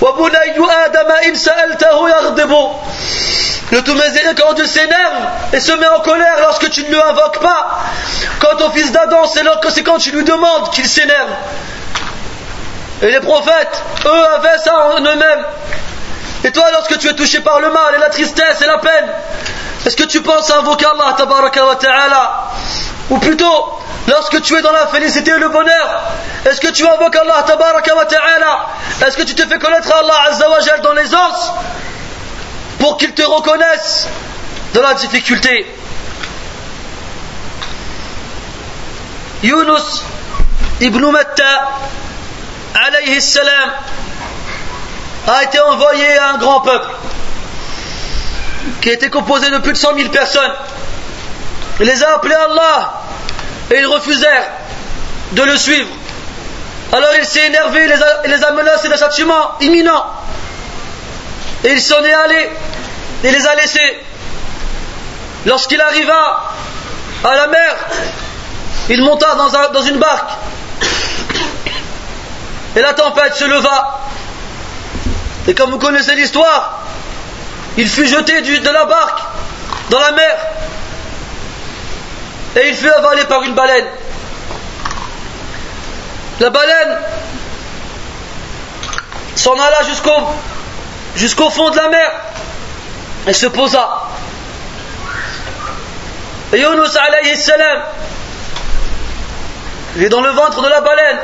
وبني 0.00 0.56
آدم 0.84 1.10
إن 1.26 1.34
سألته 1.34 2.08
يغضب 2.08 2.52
Le 3.72 3.82
tout 3.82 3.94
miséricordieux 3.94 4.66
s'énerve 4.66 5.22
et 5.54 5.58
se 5.58 5.72
met 5.72 5.88
en 5.88 6.00
colère 6.00 6.40
lorsque 6.42 6.68
tu 6.68 6.84
ne 6.84 6.90
le 6.90 7.04
invoques 7.06 7.40
pas. 7.40 7.80
Quant 8.38 8.66
au 8.66 8.70
fils 8.70 8.92
d'Adam, 8.92 9.22
c'est 9.26 9.82
quand 9.82 9.96
tu 9.96 10.10
lui 10.10 10.24
demandes 10.24 10.70
qu'il 10.72 10.86
s'énerve. 10.86 11.30
Et 13.00 13.10
les 13.10 13.20
prophètes, 13.20 13.82
eux, 14.04 14.24
avaient 14.36 14.58
ça 14.58 14.74
en 14.94 15.00
eux-mêmes. 15.00 15.44
Et 16.47 16.51
toi, 16.53 16.63
lorsque 16.71 16.97
tu 16.97 17.09
es 17.09 17.13
touché 17.13 17.41
par 17.41 17.59
le 17.59 17.69
mal 17.69 17.95
et 17.97 17.99
la 17.99 18.09
tristesse 18.09 18.61
et 18.61 18.67
la 18.67 18.77
peine, 18.77 19.05
est-ce 19.85 19.97
que 19.97 20.05
tu 20.05 20.21
penses 20.21 20.49
à 20.49 20.59
invoquer 20.59 20.85
Allah 20.85 21.13
wa 21.65 21.75
ta'ala? 21.75 22.51
Ou 23.09 23.17
plutôt, 23.17 23.79
lorsque 24.07 24.41
tu 24.41 24.55
es 24.55 24.61
dans 24.61 24.71
la 24.71 24.87
félicité 24.87 25.31
et 25.31 25.39
le 25.39 25.49
bonheur, 25.49 26.01
est-ce 26.45 26.61
que 26.61 26.69
tu 26.69 26.87
invoques 26.87 27.17
Allah 27.17 27.43
wa 27.45 28.05
ta'ala? 28.05 28.65
Est-ce 29.05 29.17
que 29.17 29.23
tu 29.23 29.35
te 29.35 29.45
fais 29.45 29.59
connaître 29.59 29.91
Allah 29.93 30.13
azza 30.29 30.49
wa 30.49 30.59
dans 30.77 30.95
os 30.95 31.51
pour 32.79 32.95
qu'il 32.95 33.13
te 33.13 33.23
reconnaisse 33.23 34.07
dans 34.73 34.83
la 34.83 34.93
difficulté? 34.93 35.67
Yunus 39.43 40.01
ibn 40.79 41.11
Matta 41.11 41.71
alayhi 42.73 43.21
salam 43.21 43.71
a 45.27 45.43
été 45.43 45.59
envoyé 45.59 46.17
à 46.17 46.29
un 46.29 46.37
grand 46.37 46.61
peuple 46.61 46.89
qui 48.81 48.89
était 48.89 49.09
composé 49.09 49.49
de 49.49 49.57
plus 49.57 49.73
de 49.73 49.77
100 49.77 49.95
000 49.95 50.09
personnes. 50.09 50.53
Il 51.79 51.85
les 51.85 52.03
a 52.03 52.15
appelés 52.15 52.35
à 52.35 52.43
Allah 52.43 52.93
et 53.71 53.79
ils 53.79 53.85
refusèrent 53.85 54.49
de 55.33 55.41
le 55.43 55.57
suivre. 55.57 55.89
Alors 56.93 57.09
il 57.19 57.25
s'est 57.25 57.45
énervé 57.47 57.83
et 57.83 58.27
les 58.27 58.43
a, 58.43 58.51
menacés 58.51 58.87
d'un 58.87 58.97
châtiment 58.97 59.57
imminent. 59.59 60.05
Et 61.63 61.73
il 61.73 61.81
s'en 61.81 62.03
est 62.03 62.13
allé 62.13 62.49
et 63.23 63.31
les 63.31 63.47
a 63.47 63.55
laissés. 63.55 64.03
Lorsqu'il 65.45 65.81
arriva 65.81 66.43
à 67.23 67.35
la 67.35 67.47
mer, 67.47 67.75
il 68.89 69.01
monta 69.01 69.35
dans 69.73 69.81
une 69.81 69.97
barque. 69.97 70.31
Et 72.75 72.81
la 72.81 72.93
tempête 72.93 73.35
se 73.35 73.45
leva. 73.45 74.01
Et 75.47 75.55
comme 75.55 75.71
vous 75.71 75.79
connaissez 75.79 76.15
l'histoire, 76.15 76.81
il 77.77 77.87
fut 77.87 78.05
jeté 78.05 78.41
de 78.41 78.69
la 78.69 78.85
barque 78.85 79.21
dans 79.89 79.99
la 79.99 80.11
mer 80.11 80.37
et 82.57 82.69
il 82.69 82.75
fut 82.75 82.89
avalé 82.89 83.23
par 83.25 83.43
une 83.43 83.53
baleine. 83.53 83.85
La 86.39 86.49
baleine 86.49 86.97
s'en 89.35 89.53
alla 89.53 89.83
jusqu'au 91.15 91.49
fond 91.49 91.69
de 91.69 91.77
la 91.77 91.89
mer 91.89 92.11
et 93.27 93.33
se 93.33 93.47
posa. 93.47 94.03
Et 96.53 96.59
Yunus 96.59 96.95
alayhi 96.95 97.35
salam, 97.37 97.83
il 99.97 100.03
est 100.03 100.09
dans 100.09 100.21
le 100.21 100.29
ventre 100.29 100.61
de 100.61 100.67
la 100.67 100.81
baleine. 100.81 101.19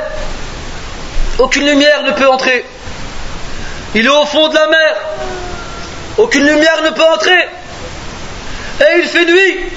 Aucune 1.38 1.66
lumière 1.66 2.02
ne 2.04 2.12
peut 2.12 2.28
entrer. 2.28 2.64
Il 3.94 4.04
est 4.04 4.08
au 4.08 4.26
fond 4.26 4.48
de 4.48 4.54
la 4.54 4.66
mer. 4.66 4.96
Aucune 6.18 6.44
lumière 6.44 6.82
ne 6.82 6.90
peut 6.90 7.04
entrer. 7.04 7.48
Et 8.80 8.98
il 8.98 9.08
fait 9.08 9.24
nuit. 9.24 9.72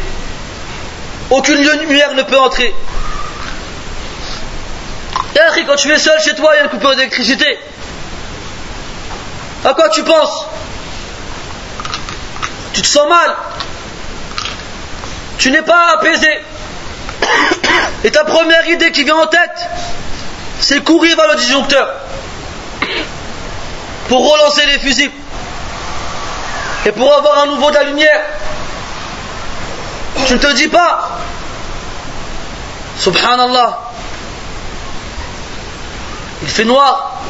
Aucune 1.29 1.57
lumière 1.57 2.13
ne 2.15 2.23
peut 2.23 2.37
entrer. 2.37 2.73
Et 5.35 5.65
quand 5.65 5.75
tu 5.75 5.91
es 5.91 5.97
seul 5.99 6.19
chez 6.19 6.33
toi, 6.35 6.51
il 6.53 6.57
y 6.57 6.59
a 6.61 6.63
une 6.63 6.69
coupure 6.69 6.95
d'électricité. 6.95 7.59
À 9.63 9.73
quoi 9.73 9.89
tu 9.89 10.03
penses? 10.03 10.45
Tu 12.73 12.81
te 12.81 12.87
sens 12.87 13.07
mal? 13.07 13.35
Tu 15.37 15.51
n'es 15.51 15.61
pas 15.61 15.93
apaisé? 15.95 16.29
Et 18.03 18.11
ta 18.11 18.23
première 18.23 18.67
idée 18.67 18.91
qui 18.91 19.03
vient 19.03 19.17
en 19.17 19.27
tête, 19.27 19.67
c'est 20.59 20.83
courir 20.83 21.15
vers 21.15 21.27
le 21.27 21.35
disjoncteur 21.35 22.06
pour 24.07 24.31
relancer 24.31 24.65
les 24.65 24.79
fusils 24.79 25.11
et 26.85 26.91
pour 26.91 27.13
avoir 27.13 27.43
un 27.43 27.47
nouveau 27.47 27.69
de 27.69 27.75
la 27.75 27.83
lumière. 27.83 28.21
Tu 30.25 30.33
ne 30.33 30.39
te 30.39 30.53
dis 30.53 30.67
pas 30.67 31.19
Subhanallah. 32.97 33.79
Il 36.41 36.49
fait 36.49 36.65
noir. 36.65 37.21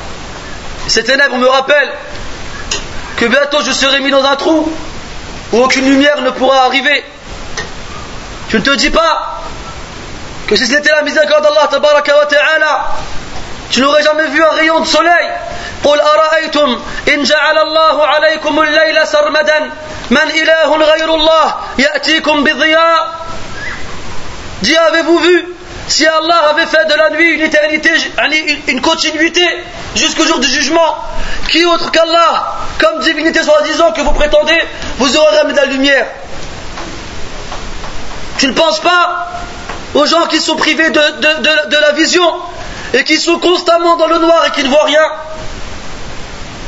Ces 0.87 1.03
ténèbres 1.03 1.37
me 1.37 1.47
rappellent 1.47 1.93
que 3.17 3.25
bientôt 3.25 3.61
je 3.61 3.71
serai 3.71 3.99
mis 3.99 4.11
dans 4.11 4.23
un 4.23 4.35
trou 4.35 4.71
où 5.51 5.57
aucune 5.59 5.85
lumière 5.89 6.21
ne 6.21 6.29
pourra 6.31 6.65
arriver. 6.65 7.03
Tu 8.49 8.57
ne 8.57 8.61
te 8.61 8.75
dis 8.75 8.89
pas 8.89 9.41
que 10.47 10.55
si 10.55 10.65
c'était 10.65 10.91
la 10.91 11.01
miséricorde 11.01 11.43
d'Allah 11.43 11.69
tu 13.69 13.81
n'aurais 13.81 14.03
jamais 14.03 14.27
vu 14.27 14.41
un 14.43 14.51
rayon 14.51 14.79
de 14.79 14.85
soleil. 14.85 15.29
قل 15.84 16.00
أرأيتم 16.00 16.80
إن 17.08 17.22
جعل 17.24 17.58
الله 17.58 18.06
عليكم 18.06 18.60
الليل 18.60 19.06
سرمدا 19.06 19.70
من 20.10 20.30
إله 20.30 20.76
غير 20.76 21.14
الله 21.14 21.54
يأتيكم 21.78 22.44
بضياء 22.44 23.22
Dis 24.62 24.76
avez-vous 24.76 25.18
vu 25.18 25.46
si 25.88 26.06
Allah 26.06 26.50
avait 26.50 26.66
fait 26.66 26.86
de 26.88 26.94
la 26.94 27.10
nuit 27.10 27.34
une 27.34 27.40
éternité, 27.42 27.90
une 28.68 28.80
continuité 28.80 29.44
jusqu'au 29.96 30.24
jour 30.24 30.38
du 30.38 30.46
jugement, 30.48 30.96
qui 31.50 31.64
autre 31.64 31.90
qu'Allah, 31.90 32.56
comme 32.78 33.00
divinité 33.00 33.42
soi-disant 33.42 33.92
que 33.92 34.00
vous 34.00 34.12
prétendez, 34.12 34.58
vous 34.98 35.16
aurez 35.16 35.36
ramené 35.36 35.54
de 35.54 35.58
la 35.58 35.66
lumière 35.66 36.06
Tu 38.38 38.46
ne 38.46 38.52
penses 38.52 38.80
pas 38.80 39.28
aux 39.94 40.06
gens 40.06 40.26
qui 40.26 40.40
sont 40.40 40.56
privés 40.56 40.90
de, 40.90 41.00
de, 41.00 41.76
la 41.80 41.92
vision 41.92 42.26
et 42.94 43.04
qui 43.04 43.18
sont 43.18 43.38
constamment 43.38 43.96
dans 43.96 44.06
le 44.06 44.18
noir 44.18 44.46
et 44.46 44.50
qui 44.52 44.64
ne 44.64 44.68
voient 44.68 44.84
rien 44.84 45.04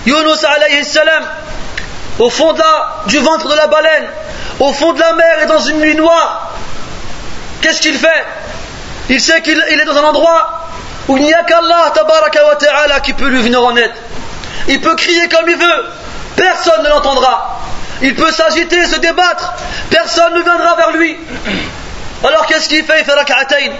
Yunus 0.06 0.44
alayhi 0.44 0.84
salam, 0.86 1.24
au 2.20 2.30
fond 2.30 2.54
du 3.08 3.18
ventre 3.20 3.48
de 3.50 3.56
la 3.56 3.68
baleine, 3.68 4.08
au 4.60 4.74
fond 4.74 4.94
de 4.94 5.00
la 5.00 5.14
mer 5.14 5.44
et 5.44 5.46
dans 5.46 5.60
une 5.60 5.80
nuit 5.80 5.96
noire, 5.96 6.52
qu'est-ce 7.62 7.82
qu'il 7.82 7.98
fait? 7.98 8.26
Il 9.10 9.20
sait 9.20 9.42
qu'il 9.42 9.60
est 9.60 9.86
dans 9.86 9.98
un 9.98 10.04
endroit 10.04 10.68
où 11.08 11.18
il 11.18 11.24
n'y 11.24 11.34
a 11.34 11.44
qu'Allah 11.44 11.92
ta'ala 12.60 13.00
qui 13.00 13.14
peut 13.14 13.28
lui 13.28 13.42
venir 13.42 13.64
en 13.64 13.76
aide. 13.76 13.94
Il 14.68 14.80
peut 14.82 14.96
crier 14.96 15.28
comme 15.30 15.50
il 15.50 15.58
veut, 15.58 15.86
personne 16.36 16.84
ne 16.84 16.90
l'entendra. 16.90 17.60
Il 18.02 18.16
peut 18.16 18.32
s'agiter, 18.32 18.86
se 18.86 19.00
débattre, 19.00 19.54
personne 19.90 20.34
ne 20.36 20.42
viendra 20.42 20.76
vers 20.76 20.92
lui. 20.92 21.18
Alors 22.24 22.46
qu'est-ce 22.46 22.70
qu'il 22.70 22.86
fait? 22.86 23.00
Il 23.00 23.06
fait 23.06 23.14
rak'atayn. 23.14 23.72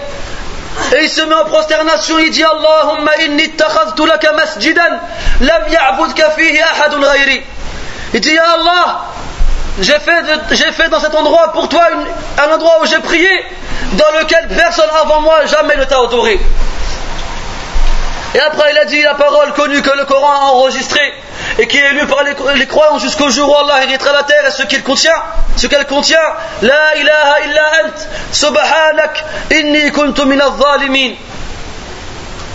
Et 0.96 1.04
il 1.04 1.08
se 1.10 1.20
met 1.22 1.34
en 1.34 1.44
prosternation, 1.44 2.18
il 2.18 2.30
dit 2.30 2.44
Allahumma 2.44 3.12
inni 3.24 3.50
takhaztu 3.50 4.06
laka 4.06 4.32
masjidan 4.32 4.98
lam 5.40 5.62
ya'budka 5.70 6.30
fihi 6.30 6.60
ahadun 6.60 7.00
ghayri. 7.00 7.42
Il 8.14 8.20
dit 8.20 8.38
Allah, 8.38 9.04
j'ai 9.80 9.98
fait, 10.00 10.72
fait, 10.72 10.88
dans 10.88 11.00
cet 11.00 11.14
endroit 11.14 11.52
pour 11.52 11.68
toi 11.68 11.82
un 12.38 12.54
endroit 12.54 12.78
où 12.82 12.86
j'ai 12.86 12.98
prié, 12.98 13.30
dans 13.92 14.18
lequel 14.20 14.48
personne 14.48 14.90
avant 15.00 15.20
moi 15.20 15.46
jamais 15.46 15.76
ne 15.76 15.84
t'a 15.84 16.00
adoré. 16.00 16.40
Et 18.34 18.40
après, 18.40 18.70
il 18.70 18.78
a 18.78 18.84
dit 18.84 19.02
la 19.02 19.14
parole 19.14 19.52
connue 19.54 19.82
que 19.82 19.96
le 19.96 20.04
Coran 20.04 20.32
a 20.32 20.44
enregistrée 20.52 21.14
et 21.58 21.66
qui 21.66 21.78
est 21.78 21.92
lue 21.92 22.06
par 22.06 22.22
les, 22.22 22.66
croyants 22.66 22.98
jusqu'au 22.98 23.28
jour 23.28 23.50
où 23.50 23.56
Allah 23.56 23.82
héritera 23.82 24.12
la 24.12 24.22
terre 24.22 24.46
et 24.46 24.50
ce 24.50 24.62
qu'il 24.62 24.82
contient, 24.82 25.14
ce 25.56 25.66
qu'elle 25.66 25.86
contient. 25.86 26.18
La 26.62 26.96
ilaha 26.96 27.40
illa 27.44 27.62
ant, 27.84 28.32
subhanak, 28.32 29.24
inni 29.50 29.90
kuntu 29.90 30.24
min 30.26 30.38
zalimin 30.38 31.14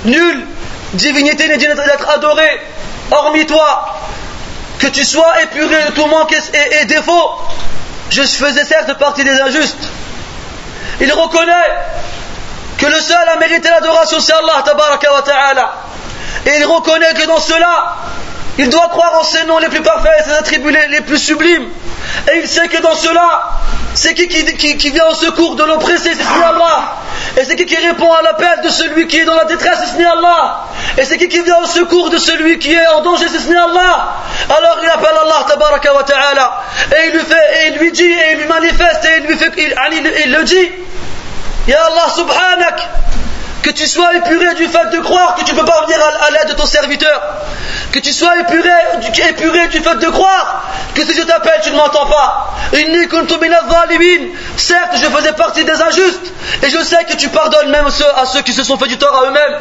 Nulle 0.05 0.47
divinité 0.93 1.47
n'est 1.47 1.57
digne 1.57 1.73
d'être 1.73 2.09
adorée, 2.09 2.61
hormis 3.11 3.45
toi 3.45 3.97
que 4.79 4.88
tu 4.88 5.03
sois 5.03 5.41
épuré 5.43 5.83
de 5.88 5.91
tout 5.91 6.05
manque 6.05 6.33
et, 6.33 6.85
défaut. 6.85 7.31
Je 8.09 8.21
faisais 8.21 8.63
certes 8.65 8.97
partie 8.97 9.23
des 9.23 9.41
injustes. 9.41 9.89
Il 11.01 11.11
reconnaît 11.11 11.71
que 12.77 12.85
le 12.85 12.99
seul 12.99 13.29
à 13.33 13.38
mériter 13.38 13.69
l'adoration 13.69 14.19
c'est 14.19 14.33
Allah 14.33 14.63
ta'ala. 14.63 15.73
Et 16.45 16.59
il 16.59 16.65
reconnaît 16.65 17.13
que 17.13 17.25
dans 17.25 17.39
cela, 17.39 17.95
il 18.57 18.69
doit 18.69 18.88
croire 18.89 19.19
en 19.19 19.23
ses 19.23 19.45
noms 19.45 19.57
les 19.57 19.69
plus 19.69 19.81
parfaits, 19.81 20.25
ses 20.25 20.31
attributs 20.31 20.75
les, 20.89 21.01
plus 21.01 21.17
sublimes. 21.17 21.69
Et 22.31 22.39
il 22.39 22.47
sait 22.47 22.67
que 22.67 22.81
dans 22.81 22.95
cela, 22.95 23.49
c'est 23.95 24.13
qui 24.13 24.27
qui, 24.27 24.89
vient 24.91 25.07
au 25.07 25.15
secours 25.15 25.55
de 25.55 25.63
l'oppressé, 25.63 26.11
c'est 26.13 26.43
Allah. 26.43 26.95
Et 27.38 27.43
c'est 27.43 27.55
qui 27.55 27.65
qui 27.65 27.75
répond 27.75 28.11
à 28.13 28.21
l'appel 28.21 28.61
de 28.63 28.69
celui 28.69 29.07
qui 29.07 29.19
est 29.19 29.25
dans 29.25 29.35
la 29.35 29.45
détresse, 29.45 29.79
c'est 29.97 30.05
Allah. 30.05 30.65
Et 30.97 31.03
c'est 31.03 31.17
qui 31.17 31.27
qui 31.27 31.41
vient 31.41 31.57
au 31.63 31.65
secours 31.65 32.09
de 32.09 32.17
celui 32.17 32.59
qui 32.59 32.73
est 32.73 32.88
en 32.88 33.01
danger, 33.01 33.25
c'est 33.27 33.55
Allah. 33.55 34.13
Alors 34.49 34.79
il 34.83 34.89
appelle 34.89 35.17
Allah 35.21 35.45
tabaraka 35.49 35.93
wa 35.93 36.03
ta'ala. 36.03 36.61
Et 36.91 37.07
il 37.07 37.13
lui 37.13 37.25
fait, 37.25 37.35
et 37.35 37.67
il 37.73 37.79
lui 37.79 37.91
dit, 37.91 38.03
et 38.03 38.33
il 38.33 38.38
lui 38.38 38.47
manifeste, 38.47 39.03
et 39.05 39.21
il 39.21 39.27
lui 39.27 39.38
fait, 39.38 39.51
il, 39.57 40.31
le 40.31 40.43
dit. 40.43 40.69
Ya 41.66 41.78
Allah 41.85 42.11
subhanak 42.14 42.88
que 43.62 43.70
tu 43.70 43.87
sois 43.87 44.16
épuré 44.16 44.54
du 44.54 44.66
fait 44.68 44.90
de 44.90 44.98
croire 45.00 45.35
que 45.35 45.44
tu 45.44 45.52
ne 45.52 45.59
peux 45.59 45.64
pas 45.64 45.85
venir 45.85 45.98
à, 46.22 46.30
l'aide 46.30 46.48
de 46.48 46.54
ton 46.54 46.66
serviteur, 46.66 47.20
que 47.92 47.98
tu 47.98 48.12
sois 48.12 48.38
épuré, 48.38 48.70
épuré 49.28 49.68
du 49.68 49.80
fait 49.80 49.96
de 49.96 50.09
croire 50.09 50.64
que 50.94 51.04
si 51.04 51.14
je 51.14 51.22
t'appelle, 51.22 51.61
tu 51.62 51.70
ne 51.70 51.76
m'entends 51.76 52.06
pas. 52.06 52.54
Certes, 54.56 54.90
je 54.94 55.06
faisais 55.06 55.33
partie 55.33 55.64
des 55.64 55.83
injustes, 55.83 56.33
et 56.62 56.70
je 56.70 56.83
sais 56.83 57.04
que 57.04 57.16
tu 57.16 57.28
pardonnes 57.28 57.70
même 57.70 57.90
ceux, 57.90 58.09
à 58.16 58.24
ceux 58.24 58.40
qui 58.42 58.52
se 58.52 58.64
sont 58.64 58.78
fait 58.78 58.88
du 58.88 58.96
tort 58.96 59.14
à 59.14 59.28
eux-mêmes. 59.28 59.59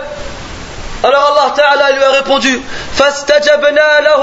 Alors 1.02 1.34
Allah 1.34 1.54
Ta'ala 1.56 1.92
lui 1.92 2.04
a 2.04 2.12
répondu 2.12 2.62
فاستجبنا 3.00 4.00
له 4.00 4.22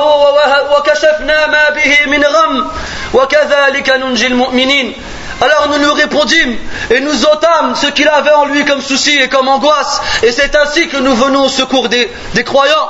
وكشفنا 0.76 1.46
ما 1.46 1.70
به 1.70 2.06
من 2.06 2.24
غم 2.24 2.68
وكذلك 3.14 3.90
ننجي 3.90 4.26
المؤمنين 4.26 4.96
alors 5.41 5.69
nous 5.69 5.77
lui 5.77 5.89
répondîmes 6.01 6.55
et 6.91 6.99
nous 6.99 7.25
ôtâmes 7.25 7.75
ce 7.75 7.87
qu'il 7.87 8.07
avait 8.07 8.31
en 8.31 8.45
lui 8.45 8.63
comme 8.63 8.81
souci 8.81 9.17
et 9.17 9.27
comme 9.27 9.47
angoisse. 9.47 9.99
Et 10.21 10.31
c'est 10.31 10.55
ainsi 10.55 10.87
que 10.87 10.97
nous 10.97 11.15
venons 11.15 11.45
au 11.45 11.49
secours 11.49 11.89
des, 11.89 12.11
croyants. 12.45 12.89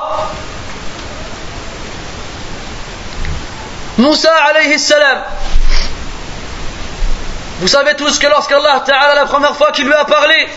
Moussa 3.98 4.34
alayhi 4.50 4.78
salam. 4.78 5.20
Vous 7.62 7.70
savez 7.70 7.96
tous 7.96 8.20
que 8.20 8.28
lorsqu'Allah 8.28 8.84
Ta'ala, 8.86 9.16
la 9.16 9.26
première 9.28 9.56
fois 9.56 9.72
qu'il 9.72 9.86
lui 9.86 9.94
a 9.94 10.04
parlé, 10.04 10.50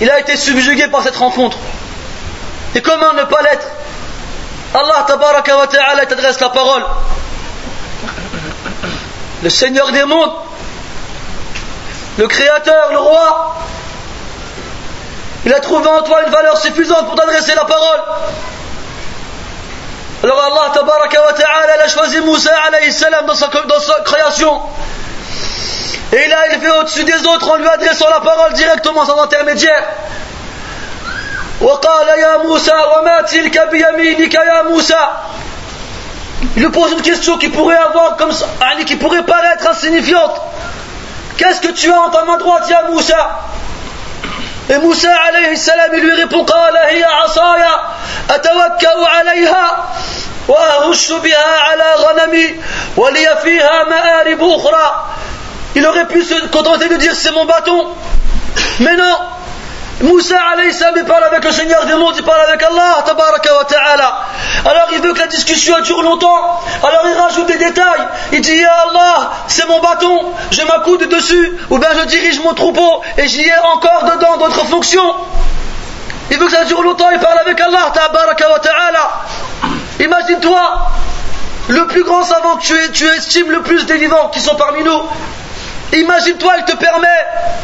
il 0.00 0.08
a 0.08 0.20
été 0.20 0.36
subjugué 0.36 0.86
par 0.88 1.02
cette 1.02 1.16
rencontre. 1.16 1.58
Et 2.76 2.82
comment 2.82 3.14
ne 3.14 3.24
pas 3.24 3.42
l'être? 3.42 3.66
Allah 4.74 5.06
Ta'ala 5.08 6.06
t'adresse 6.06 6.38
la 6.38 6.50
parole 6.50 6.84
le 9.43 9.49
Seigneur 9.49 9.91
des 9.91 10.03
mondes, 10.05 10.33
le 12.17 12.27
Créateur, 12.27 12.91
le 12.91 12.97
Roi, 12.99 13.55
il 15.45 15.53
a 15.53 15.59
trouvé 15.59 15.87
en 15.87 16.01
toi 16.03 16.21
une 16.25 16.31
valeur 16.31 16.57
suffisante 16.57 17.05
pour 17.05 17.15
t'adresser 17.15 17.53
la 17.55 17.65
parole. 17.65 18.01
Alors 20.23 20.41
Allah 20.41 20.71
tabaraka 20.73 21.21
wa 21.21 21.33
ta'ala 21.33 21.83
a 21.83 21.87
choisi 21.89 22.21
Moussa 22.21 22.51
alayhi 22.67 22.93
salam 22.93 23.25
dans 23.25 23.35
sa, 23.35 23.47
dans 23.47 23.79
sa 23.79 24.01
création. 24.05 24.61
Et 26.13 26.25
il 26.25 26.31
a 26.31 26.53
élevé 26.53 26.69
au-dessus 26.79 27.03
des 27.03 27.27
autres 27.27 27.49
en 27.49 27.55
lui 27.55 27.67
adressant 27.67 28.09
la 28.09 28.21
parole 28.21 28.53
directement 28.53 29.05
sans 29.05 29.21
intermédiaire. 29.21 29.83
وقال 31.61 32.07
يا 32.07 32.37
موسى 32.37 32.71
وما 32.71 33.21
تلك 33.21 33.69
بيمينك 33.71 34.33
يا 34.33 34.61
موسى 34.61 34.99
je 36.56 36.66
pose 36.66 36.92
une 36.92 37.02
question 37.02 37.36
qui 37.38 37.48
pourrait 37.48 37.76
avoir 37.76 38.16
comme 38.16 38.32
ça, 38.32 38.46
hein, 38.60 38.84
qui 38.84 38.96
pourrait 38.96 39.24
paraître 39.24 39.68
insignifiante. 39.68 40.40
Qu'est-ce 41.36 41.60
que 41.60 41.72
tu 41.72 41.90
as 41.90 42.00
en 42.00 42.10
ta 42.10 42.24
main 42.24 42.36
droite, 42.36 42.68
ya 42.68 42.84
Moussa? 42.90 43.40
Et 44.70 44.78
Moussa 44.78 45.08
alayhi 45.28 45.56
salam, 45.56 45.90
il 45.94 46.02
lui 46.02 46.14
répond 46.14 46.44
Qala 46.44 46.92
hiya 46.92 47.08
asaya, 47.24 47.82
atawakka'u 48.28 49.04
alayha, 49.20 49.88
wa 50.48 50.58
ahushu 50.80 51.18
biha 51.20 51.72
ala 51.72 51.84
ghanami, 52.02 52.54
wa 52.96 53.10
liya 53.10 53.36
fiha 53.36 53.84
ma'arib 53.88 54.40
ukhra. 54.40 55.14
Il 55.74 55.86
aurait 55.86 56.06
pu 56.06 56.22
se 56.22 56.34
contenter 56.48 56.88
de 56.88 56.96
dire 56.96 57.14
c'est 57.14 57.32
mon 57.32 57.46
bâton. 57.46 57.88
Mais 58.80 58.96
non, 58.96 59.16
Moussa 60.00 60.36
il 60.96 61.04
parle 61.04 61.24
avec 61.24 61.44
le 61.44 61.50
Seigneur 61.50 61.84
des 61.86 61.94
mondes, 61.94 62.14
il 62.16 62.22
parle 62.22 62.40
avec 62.42 62.62
Allah 62.62 63.02
tabaraka 63.04 63.56
wa 63.56 63.64
ta'ala. 63.64 64.20
Alors 64.64 64.88
il 64.92 65.00
veut 65.00 65.12
que 65.12 65.18
la 65.18 65.26
discussion 65.26 65.74
dure 65.80 66.02
longtemps, 66.02 66.60
alors 66.82 67.04
il 67.06 67.18
rajoute 67.18 67.46
des 67.46 67.58
détails. 67.58 68.06
Il 68.32 68.40
dit 68.40 68.54
Ya 68.54 68.72
Allah, 68.88 69.30
c'est 69.48 69.66
mon 69.66 69.80
bâton, 69.80 70.32
je 70.52 70.62
m'accoude 70.62 71.08
dessus, 71.08 71.58
ou 71.70 71.78
bien 71.78 71.88
je 71.98 72.04
dirige 72.06 72.40
mon 72.40 72.54
troupeau 72.54 73.02
et 73.16 73.26
j'y 73.26 73.42
ai 73.42 73.58
encore 73.74 74.04
dedans 74.04 74.36
d'autres 74.36 74.66
fonctions. 74.66 75.14
Il 76.30 76.38
veut 76.38 76.46
que 76.46 76.52
ça 76.52 76.64
dure 76.64 76.82
longtemps, 76.82 77.10
il 77.10 77.18
parle 77.18 77.38
avec 77.40 77.60
Allah 77.60 77.92
tabaraka 77.92 78.50
wa 78.50 78.58
ta'ala. 78.60 79.10
Imagine-toi, 79.98 80.90
le 81.68 81.86
plus 81.88 82.04
grand 82.04 82.22
savant 82.22 82.56
que 82.56 82.62
tu, 82.62 82.92
tu 82.92 83.04
estimes 83.08 83.50
le 83.50 83.62
plus 83.62 83.84
des 83.86 83.96
vivants 83.96 84.28
qui 84.28 84.40
sont 84.40 84.54
parmi 84.54 84.84
nous, 84.84 85.02
Imagine-toi, 85.92 86.52
il 86.58 86.64
te 86.64 86.76
permet, 86.76 87.08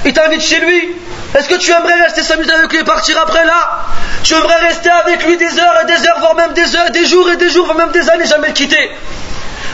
il 0.05 0.13
t'invite 0.13 0.41
chez 0.41 0.61
lui. 0.61 0.97
Est-ce 1.35 1.49
que 1.49 1.57
tu 1.57 1.73
aimerais 1.73 2.01
rester 2.03 2.23
s'amuser 2.23 2.53
avec 2.53 2.73
lui 2.73 2.79
et 2.81 2.85
partir 2.85 3.21
après 3.21 3.45
là? 3.45 3.87
Tu 4.23 4.35
aimerais 4.35 4.67
rester 4.67 4.91
avec 4.91 5.25
lui 5.25 5.37
des 5.37 5.59
heures 5.59 5.81
et 5.83 5.87
des 5.87 6.07
heures, 6.07 6.21
voire 6.21 6.35
même 6.35 6.53
des 6.53 6.77
heures, 6.77 6.91
des 6.91 7.07
jours 7.07 7.29
et 7.31 7.37
des 7.37 7.51
jours, 7.51 7.67
voire 7.67 7.77
même 7.77 7.91
des 7.91 8.09
années, 8.09 8.27
jamais 8.27 8.49
le 8.49 8.55
quitter? 8.55 8.91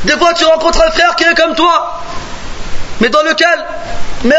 Des 0.04 0.16
fois, 0.16 0.32
tu 0.34 0.44
rencontres 0.44 0.82
un 0.82 0.90
frère 0.90 1.14
qui 1.16 1.24
est 1.24 1.34
comme 1.34 1.54
toi, 1.54 2.00
mais 3.00 3.08
dans 3.10 3.22
lequel 3.22 3.66
mais 4.24 4.36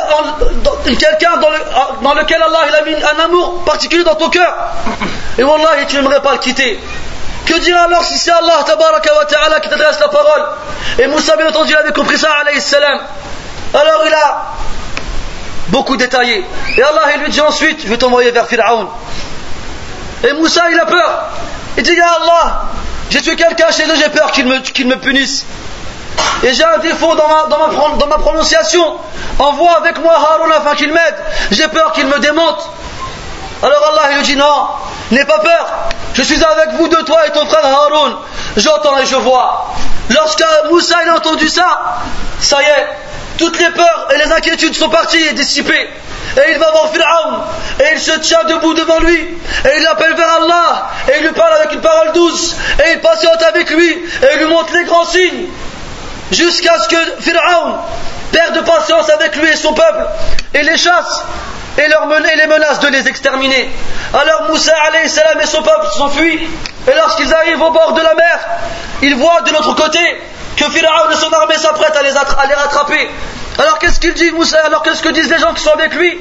quelqu'un 1.00 1.38
dans, 1.38 2.14
lequel 2.14 2.38
Allah 2.42 2.60
a 2.80 2.82
mis 2.84 2.94
un 2.96 3.24
amour 3.26 3.64
particulier 3.66 4.04
dans 4.04 4.16
ton 4.16 4.30
cœur. 4.30 4.56
Et 5.38 5.44
Wallah, 5.44 5.86
tu 5.88 5.96
n'aimerais 5.96 6.22
pas 6.22 6.34
le 6.34 6.38
quitter. 6.38 6.80
Que 7.46 7.60
dire 7.60 7.80
alors 7.80 8.04
si 8.04 8.18
c'est 8.18 8.32
Allah 8.32 8.60
wa 8.60 9.26
ta'ala 9.26 9.60
qui 9.60 9.70
t'adresse 9.70 10.00
la 10.00 10.08
parole? 10.10 10.44
Et 11.00 11.08
Moussa, 11.08 11.36
bien 11.36 11.48
entendu, 11.48 11.72
il 11.72 11.78
avait 11.78 11.94
compris 11.94 12.18
ça, 12.18 12.30
alayhi. 12.42 12.62
Alors 13.74 14.04
il 14.06 14.14
a 14.14 14.54
beaucoup 15.70 15.96
détaillé. 15.98 16.46
Et 16.78 16.84
Allah, 16.84 17.14
il 17.16 17.22
lui 17.22 17.30
dit 17.30 17.42
ensuite, 17.42 17.82
je 17.84 17.88
vais 17.88 17.98
t'envoyer 17.98 18.32
vers 18.32 18.48
Pharaon. 18.48 18.88
Et 20.24 20.34
Moussa, 20.34 20.64
il 20.72 20.80
a 20.80 20.86
peur. 20.86 21.24
Il 21.78 21.84
dit, 21.84 21.94
Ya 21.94 22.06
Allah, 22.22 22.64
j'ai 23.10 23.22
tué 23.22 23.36
quelqu'un 23.36 23.72
chez 23.72 23.84
eux, 23.84 23.96
j'ai 23.96 24.10
peur 24.10 24.32
qu'il 24.32 24.46
me, 24.46 24.58
me 24.58 24.96
punisse. 24.96 25.46
Et 26.44 26.54
j'ai 26.54 26.64
un 26.64 26.80
défaut 26.80 27.16
dans 27.16 27.28
ma, 27.28 27.44
dans 27.48 27.58
ma, 27.60 27.96
dans 27.96 28.20
prononciation. 28.20 28.98
Envoie 29.40 29.78
avec 29.78 30.00
moi 30.00 30.14
Haroun 30.14 30.52
afin 30.52 30.76
qu'il 30.76 30.92
m'aide. 30.92 31.16
J'ai 31.52 31.68
peur 31.68 31.94
qu'il 31.94 32.06
me 32.08 32.20
démonte. 32.20 32.70
Alors 33.64 33.92
Allah 33.94 34.10
il 34.12 34.18
lui 34.18 34.24
dit 34.24 34.36
non, 34.36 34.68
n'aie 35.12 35.26
pas 35.26 35.40
peur. 35.40 35.68
Je 36.14 36.24
suis 36.24 36.44
avec 36.44 36.74
vous 36.78 36.88
de 36.88 36.96
toi 36.98 37.28
et 37.28 37.32
ton 37.32 37.46
frère 37.46 37.66
Haroun. 37.66 38.16
J'entends 38.58 38.98
et 38.98 39.06
je 39.06 39.16
vois. 39.16 39.72
Lorsque 40.10 40.44
Moussa 40.70 40.96
il 41.04 41.10
a 41.10 41.16
entendu 41.16 41.48
ça, 41.48 42.00
ça 42.40 42.62
y 42.62 42.66
est, 42.66 42.88
toutes 43.42 43.60
les 43.60 43.72
peurs 43.72 44.08
et 44.14 44.20
les 44.20 44.32
inquiétudes 44.32 44.76
sont 44.76 44.90
parties 44.90 45.22
et 45.30 45.34
dissipées. 45.34 45.90
Et 46.38 46.52
il 46.52 46.60
va 46.60 46.70
voir 46.70 46.94
Pharaon 46.94 47.40
et 47.80 47.94
il 47.94 48.00
se 48.00 48.12
tient 48.20 48.44
debout 48.44 48.76
devant 48.76 49.00
lui. 49.00 49.18
Et 49.18 49.80
il 49.80 49.88
appelle 49.88 50.14
vers 50.14 50.32
Allah. 50.44 50.92
Et 51.08 51.18
il 51.18 51.24
lui 51.26 51.34
parle 51.34 51.56
avec 51.56 51.74
une 51.74 51.82
parole 51.82 52.12
douce. 52.14 52.56
Et 52.86 52.92
il 52.94 53.00
patiente 53.00 53.42
avec 53.42 53.72
lui. 53.72 53.90
Et 53.90 54.28
il 54.34 54.40
lui 54.42 54.46
montre 54.46 54.72
les 54.76 54.84
grands 54.84 55.06
signes. 55.06 55.48
Jusqu'à 56.32 56.78
ce 56.80 56.88
que 56.88 57.32
Pharaon 57.32 57.80
perde 58.32 58.64
patience 58.64 59.10
avec 59.10 59.36
lui 59.36 59.50
et 59.50 59.56
son 59.56 59.74
peuple. 59.74 60.06
Et 60.54 60.62
les 60.62 60.78
chasse. 60.78 61.24
Et, 61.80 61.88
leur 61.88 62.08
les 62.08 62.48
menace 62.48 62.80
de 62.80 62.90
les 62.90 63.08
exterminer. 63.08 63.72
Alors 64.14 64.50
Moussa 64.50 64.74
et 65.04 65.46
son 65.48 65.64
peuple 65.64 65.88
s'enfuient. 65.98 66.48
Et 66.88 66.96
lorsqu'ils 66.96 67.34
arrivent 67.34 67.62
au 67.62 67.72
bord 67.72 67.94
de 67.94 68.02
la 68.02 68.14
mer, 68.14 68.40
ils 69.02 69.16
voient 69.16 69.42
de 69.42 69.52
l'autre 69.52 69.74
côté 69.74 70.00
que 70.58 70.66
Pharaon 70.66 71.10
et 71.12 71.16
son 71.16 71.32
armée 71.32 71.58
s'apprêtent 71.58 71.96
à 71.96 72.04
les, 72.04 72.16
à 72.16 72.46
les 72.48 72.54
rattraper. 72.54 73.10
Alors 73.58 73.80
qu'est-ce 73.80 74.00
qu'il 74.00 74.14
dit 74.14 74.32
Moussa? 74.32 74.60
Alors 74.66 74.84
qu'est-ce 74.84 75.02
que 75.02 75.10
disent 75.10 75.30
les 75.30 75.40
gens 75.40 75.54
qui 75.54 75.62
sont 75.64 75.72
avec 75.72 75.94
lui? 75.94 76.20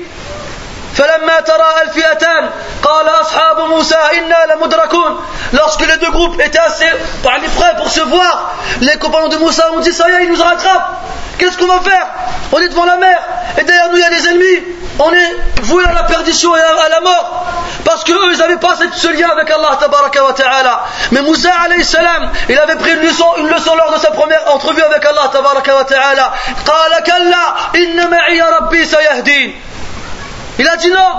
lorsque 5.54 5.86
les 5.88 5.98
deux 5.98 6.12
groupes 6.12 6.40
étaient 6.40 6.60
assez 6.60 6.88
par 7.24 7.38
les 7.40 7.48
frais 7.48 7.76
pour 7.78 7.90
se 7.90 8.02
voir 8.02 8.56
les 8.82 8.98
compagnons 8.98 9.28
de 9.28 9.38
Moussa 9.38 9.72
ont 9.74 9.80
dit 9.80 9.92
ça 9.92 10.10
y 10.10 10.14
est 10.14 10.24
ils 10.24 10.32
nous 10.32 10.42
rattrapent 10.42 11.02
qu'est-ce 11.38 11.58
qu'on 11.58 11.68
va 11.68 11.82
faire 11.82 12.08
on 12.52 12.60
est 12.60 12.70
devant 12.70 12.86
la 12.86 12.98
mer 12.98 13.20
et 13.58 13.64
derrière 13.64 13.90
nous 13.90 13.98
il 13.98 14.02
y 14.02 14.06
a 14.06 14.10
des 14.10 14.28
ennemis 14.30 14.64
on 15.00 15.12
est 15.12 15.36
voué 15.64 15.84
à 15.86 15.94
la 15.94 16.04
perdition 16.04 16.56
et 16.56 16.60
à 16.60 16.90
la 16.90 17.02
mort 17.02 17.46
parce 17.84 18.04
que 18.04 18.14
eux 18.14 18.34
ils 18.34 18.38
n'avaient 18.40 18.58
pas 18.58 18.76
ce 18.76 19.08
lien 19.10 19.30
avec 19.30 19.50
Allah 19.52 19.78
wa 19.80 20.34
ta'ala 20.34 20.86
mais 21.12 21.22
Moussa 21.22 21.52
alayhi 21.66 21.84
salam 21.84 22.32
il 22.50 22.58
avait 22.58 22.76
pris 22.76 22.92
une 22.92 23.02
leçon, 23.02 23.26
une 23.38 23.50
leçon 23.50 23.76
lors 23.76 23.94
de 23.94 24.00
sa 24.00 24.12
première 24.12 24.54
entrevue 24.54 24.82
avec 24.82 25.06
Allah 25.06 25.30
wa 25.34 25.84
ta'ala 25.84 26.34
قال 26.66 27.04
كلا 27.04 27.56
إن 27.76 28.10
معي 28.10 28.42
ربي 28.42 28.86
سيهدين 28.86 29.62
il 30.61 30.69
a 30.69 30.77
dit 30.77 30.91
non. 30.91 31.13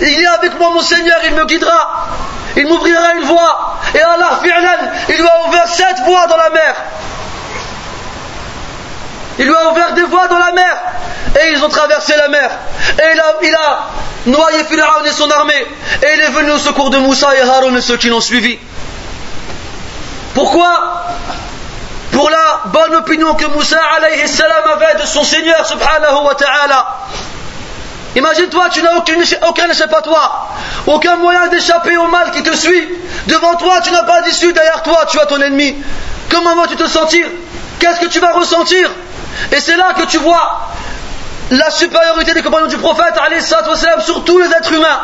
Il 0.00 0.20
est 0.20 0.26
avec 0.26 0.58
moi 0.58 0.70
mon 0.70 0.80
Seigneur, 0.80 1.18
il 1.26 1.34
me 1.34 1.44
guidera. 1.46 2.08
Il 2.56 2.66
m'ouvrira 2.66 3.14
une 3.14 3.24
voie. 3.24 3.78
Et 3.94 4.00
Allah, 4.00 4.40
il 5.08 5.14
lui 5.14 5.28
a 5.28 5.48
ouvert 5.48 5.68
sept 5.68 6.00
voies 6.04 6.26
dans 6.26 6.36
la 6.36 6.50
mer. 6.50 6.74
Il 9.38 9.46
lui 9.46 9.54
a 9.54 9.70
ouvert 9.70 9.94
des 9.94 10.02
voies 10.02 10.26
dans 10.26 10.38
la 10.38 10.50
mer. 10.50 10.76
Et 11.40 11.52
ils 11.52 11.64
ont 11.64 11.68
traversé 11.68 12.14
la 12.16 12.26
mer. 12.28 12.50
Et 12.98 13.14
il 13.44 13.54
a, 13.54 13.86
noyé 14.26 14.64
Pharaon 14.64 15.04
et 15.04 15.12
son 15.12 15.30
armée. 15.30 15.66
Et 16.02 16.06
il 16.14 16.20
est 16.20 16.30
venu 16.30 16.50
au 16.50 16.58
secours 16.58 16.90
de 16.90 16.98
Moussa 16.98 17.28
et 17.36 17.48
Haroun 17.48 17.76
et 17.76 17.80
ceux 17.80 17.96
qui 17.96 18.08
l'ont 18.08 18.20
suivi. 18.20 18.58
Pourquoi? 20.34 21.04
Pour 22.10 22.28
la 22.28 22.62
bonne 22.64 22.96
opinion 22.96 23.34
que 23.34 23.46
Moussa 23.46 23.78
alayhi 23.96 24.26
salam 24.26 24.64
avait 24.74 25.00
de 25.00 25.06
son 25.06 25.22
Seigneur 25.22 25.64
subhanahu 25.64 26.24
wa 26.24 26.34
ta'ala. 26.34 26.96
Imagine-toi, 28.16 28.68
tu 28.70 28.82
n'as 28.82 28.96
aucun, 28.96 29.14
aucun 29.48 29.70
échappatoire, 29.70 30.56
aucun 30.86 31.16
moyen 31.16 31.46
d'échapper 31.48 31.96
au 31.96 32.08
mal 32.08 32.30
qui 32.32 32.42
te 32.42 32.54
suit. 32.56 32.88
Devant 33.26 33.54
toi, 33.54 33.80
tu 33.80 33.92
n'as 33.92 34.02
pas 34.02 34.22
d'issue, 34.22 34.52
derrière 34.52 34.82
toi, 34.82 35.06
tu 35.08 35.18
as 35.20 35.26
ton 35.26 35.40
ennemi. 35.40 35.76
Comment 36.28 36.56
vas-tu 36.56 36.76
te 36.76 36.88
sentir? 36.88 37.26
Qu'est-ce 37.78 38.00
que 38.00 38.06
tu 38.06 38.20
vas 38.20 38.32
ressentir? 38.32 38.90
Et 39.52 39.60
c'est 39.60 39.76
là 39.76 39.94
que 39.96 40.06
tu 40.06 40.18
vois 40.18 40.68
la 41.51 41.69
supériorité 41.69 42.33
des 42.33 42.41
compagnons 42.41 42.67
du 42.67 42.77
prophète 42.77 43.13
sur 43.99 44.23
tous 44.23 44.37
les 44.39 44.47
êtres 44.47 44.73
humains. 44.73 44.99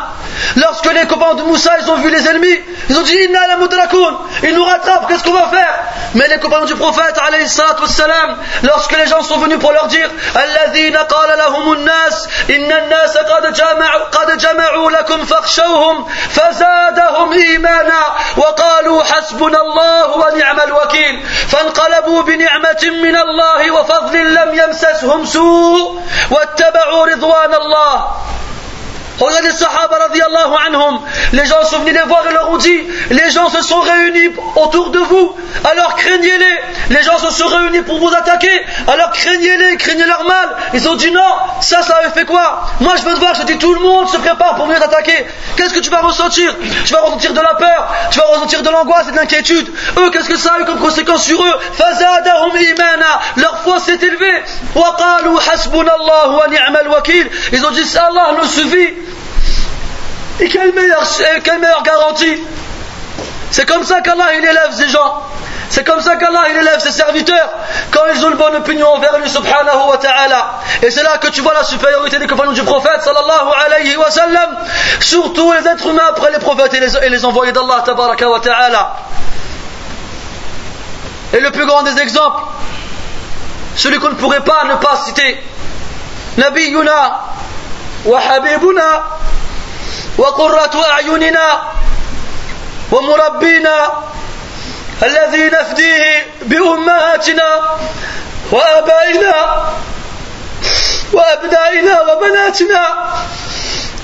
Lorsque 0.56 0.92
les 0.92 1.06
compagnons 1.06 1.34
de 1.34 1.42
Moussa 1.42 1.72
ils 1.80 1.90
ont 1.90 1.96
vu 1.96 2.10
les 2.10 2.26
ennemis, 2.26 2.58
ils 2.88 2.98
ont 2.98 3.02
dit 3.02 3.14
Inna 3.14 3.46
la 3.46 3.56
ils 4.42 4.54
nous 4.54 4.64
rattrapent, 4.64 5.08
qu'est-ce 5.08 5.22
qu'on 5.22 5.32
va 5.32 5.48
faire 5.48 5.84
Mais 6.14 6.26
les 6.28 6.38
compagnons 6.38 6.66
du 6.66 6.74
prophète 6.74 7.16
lorsque 8.62 8.96
les 8.96 9.06
gens 9.06 9.22
sont 9.22 9.38
venus 9.38 9.58
pour 9.58 9.72
leur 9.72 9.86
dire 9.86 10.08
Alladhina 10.34 11.04
qala 11.04 11.36
lahum 11.36 11.84
nas 11.84 12.26
inna 12.48 12.80
nas 12.88 13.12
qad 13.12 13.54
jama'u 13.54 14.00
qad 14.10 14.40
jama'u 14.40 14.90
lakum 14.90 15.26
fakhshawhum 15.26 16.04
fazadahum 16.08 17.32
imana 17.32 18.00
wa 18.36 18.54
qalu 18.54 18.98
hasbuna 18.98 19.58
Allah 19.58 20.18
wa 20.18 20.30
ni'mal 20.32 20.72
wakil 20.72 21.20
فانقلبوا 21.52 22.22
بنعمة 22.22 22.82
من 23.02 23.16
الله 23.16 23.70
وفضل 23.70 24.34
لم 24.34 24.54
يمسسهم 24.54 25.24
سوء 25.24 26.02
واتبعوا 26.37 27.05
رضوان 27.05 27.53
الله. 27.53 27.95
Les 31.33 31.45
gens 31.45 31.63
sont 31.63 31.79
venus 31.79 31.93
les 31.93 32.07
voir 32.07 32.23
et 32.29 32.33
leur 32.33 32.49
ont 32.51 32.57
dit 32.57 32.87
Les 33.09 33.31
gens 33.31 33.49
se 33.49 33.61
sont 33.61 33.79
réunis 33.79 34.35
autour 34.55 34.91
de 34.91 34.99
vous, 34.99 35.35
alors 35.63 35.95
craignez-les. 35.95 36.93
Les 36.95 37.03
gens 37.03 37.17
se 37.17 37.31
sont 37.31 37.47
réunis 37.47 37.81
pour 37.81 37.99
vous 37.99 38.13
attaquer, 38.13 38.65
alors 38.87 39.11
craignez-les, 39.11 39.77
craignez 39.77 40.05
leur 40.05 40.23
mal. 40.25 40.49
Ils 40.73 40.87
ont 40.87 40.95
dit 40.95 41.11
Non, 41.11 41.21
ça, 41.61 41.81
ça 41.81 41.95
avait 41.95 42.11
fait 42.11 42.25
quoi? 42.25 42.67
Moi 42.79 42.93
je 42.97 43.03
veux 43.03 43.15
te 43.15 43.19
voir, 43.19 43.33
je 43.35 43.43
dis 43.43 43.57
tout 43.57 43.73
le 43.73 43.79
monde 43.79 44.07
se 44.09 44.17
prépare 44.17 44.55
pour 44.55 44.65
venir 44.65 44.79
t'attaquer. 44.79 45.25
Qu'est-ce 45.55 45.73
que 45.73 45.79
tu 45.79 45.89
vas 45.89 46.01
ressentir? 46.01 46.55
Tu 46.85 46.93
vas 46.93 47.01
ressentir 47.01 47.33
de 47.33 47.41
la 47.41 47.55
peur, 47.55 47.93
tu 48.11 48.19
vas 48.19 48.25
ressentir 48.25 48.61
de 48.61 48.69
l'angoisse 48.69 49.07
et 49.07 49.11
de 49.11 49.17
l'inquiétude. 49.17 49.67
Eux, 49.97 50.09
qu'est-ce 50.11 50.29
que 50.29 50.37
ça 50.37 50.53
a 50.57 50.61
eu 50.61 50.65
comme 50.65 50.79
conséquence 50.79 51.23
sur 51.23 51.43
eux? 51.43 51.53
Leur 53.37 53.63
foi 53.63 53.79
s'est 53.79 53.97
élevée. 53.99 54.43
Ils 57.53 57.65
ont 57.65 57.71
dit 57.71 57.97
Allah 57.97 58.31
nous 58.37 58.47
suffit. 58.47 59.06
Et 60.39 60.49
quelle 60.49 60.73
meilleure, 60.73 61.03
quelle 61.43 61.59
meilleure 61.59 61.83
garantie? 61.83 62.43
C'est 63.51 63.65
comme 63.65 63.83
ça 63.83 64.01
qu'Allah 64.01 64.33
il 64.37 64.43
élève 64.43 64.71
ces 64.71 64.89
gens. 64.89 65.23
C'est 65.69 65.83
comme 65.83 66.01
ça 66.01 66.15
qu'Allah 66.15 66.43
il 66.49 66.57
élève 66.57 66.79
ses 66.79 66.91
serviteurs 66.91 67.49
quand 67.91 68.01
ils 68.13 68.23
ont 68.25 68.29
une 68.29 68.37
bonne 68.37 68.55
opinion 68.55 68.87
envers 68.93 69.17
lui 69.19 69.29
subhanahu 69.29 69.89
wa 69.89 69.97
ta'ala. 69.97 70.59
Et 70.81 70.91
c'est 70.91 71.03
là 71.03 71.17
que 71.17 71.27
tu 71.29 71.41
vois 71.41 71.53
la 71.53 71.63
supériorité 71.63 72.19
des 72.19 72.27
compagnons 72.27 72.53
du 72.53 72.63
prophète 72.63 73.01
sallallahu 73.01 73.49
alayhi 73.65 73.97
wa 73.97 74.11
sallam 74.11 74.57
sur 74.99 75.33
tous 75.33 75.51
les 75.53 75.67
êtres 75.67 75.87
humains 75.87 76.07
après 76.09 76.31
les 76.31 76.39
prophètes 76.39 76.73
et 76.73 76.79
les, 76.79 76.95
et 76.97 77.09
les 77.09 77.25
envoyés 77.25 77.51
d'Allah 77.51 77.81
tabaraka 77.85 78.29
wa 78.29 78.39
ta'ala. 78.39 78.95
Et 81.33 81.39
le 81.39 81.51
plus 81.51 81.65
grand 81.65 81.83
des 81.83 81.99
exemples, 81.99 82.43
celui 83.75 83.99
qu'on 83.99 84.09
ne 84.09 84.15
pourrait 84.15 84.43
pas 84.43 84.65
ne 84.69 84.75
pas 84.75 84.95
citer, 85.05 85.43
Nabiyuna 86.37 87.21
wa 88.05 88.19
Habibuna 88.19 89.03
وقرة 90.17 90.85
أعيننا 90.91 91.61
ومربينا 92.91 93.91
الذي 95.03 95.49
نفديه 95.49 96.27
بأمهاتنا 96.41 97.77
وآبائنا 98.51 99.33
وأبنائنا 101.13 102.01
وبناتنا 102.01 102.81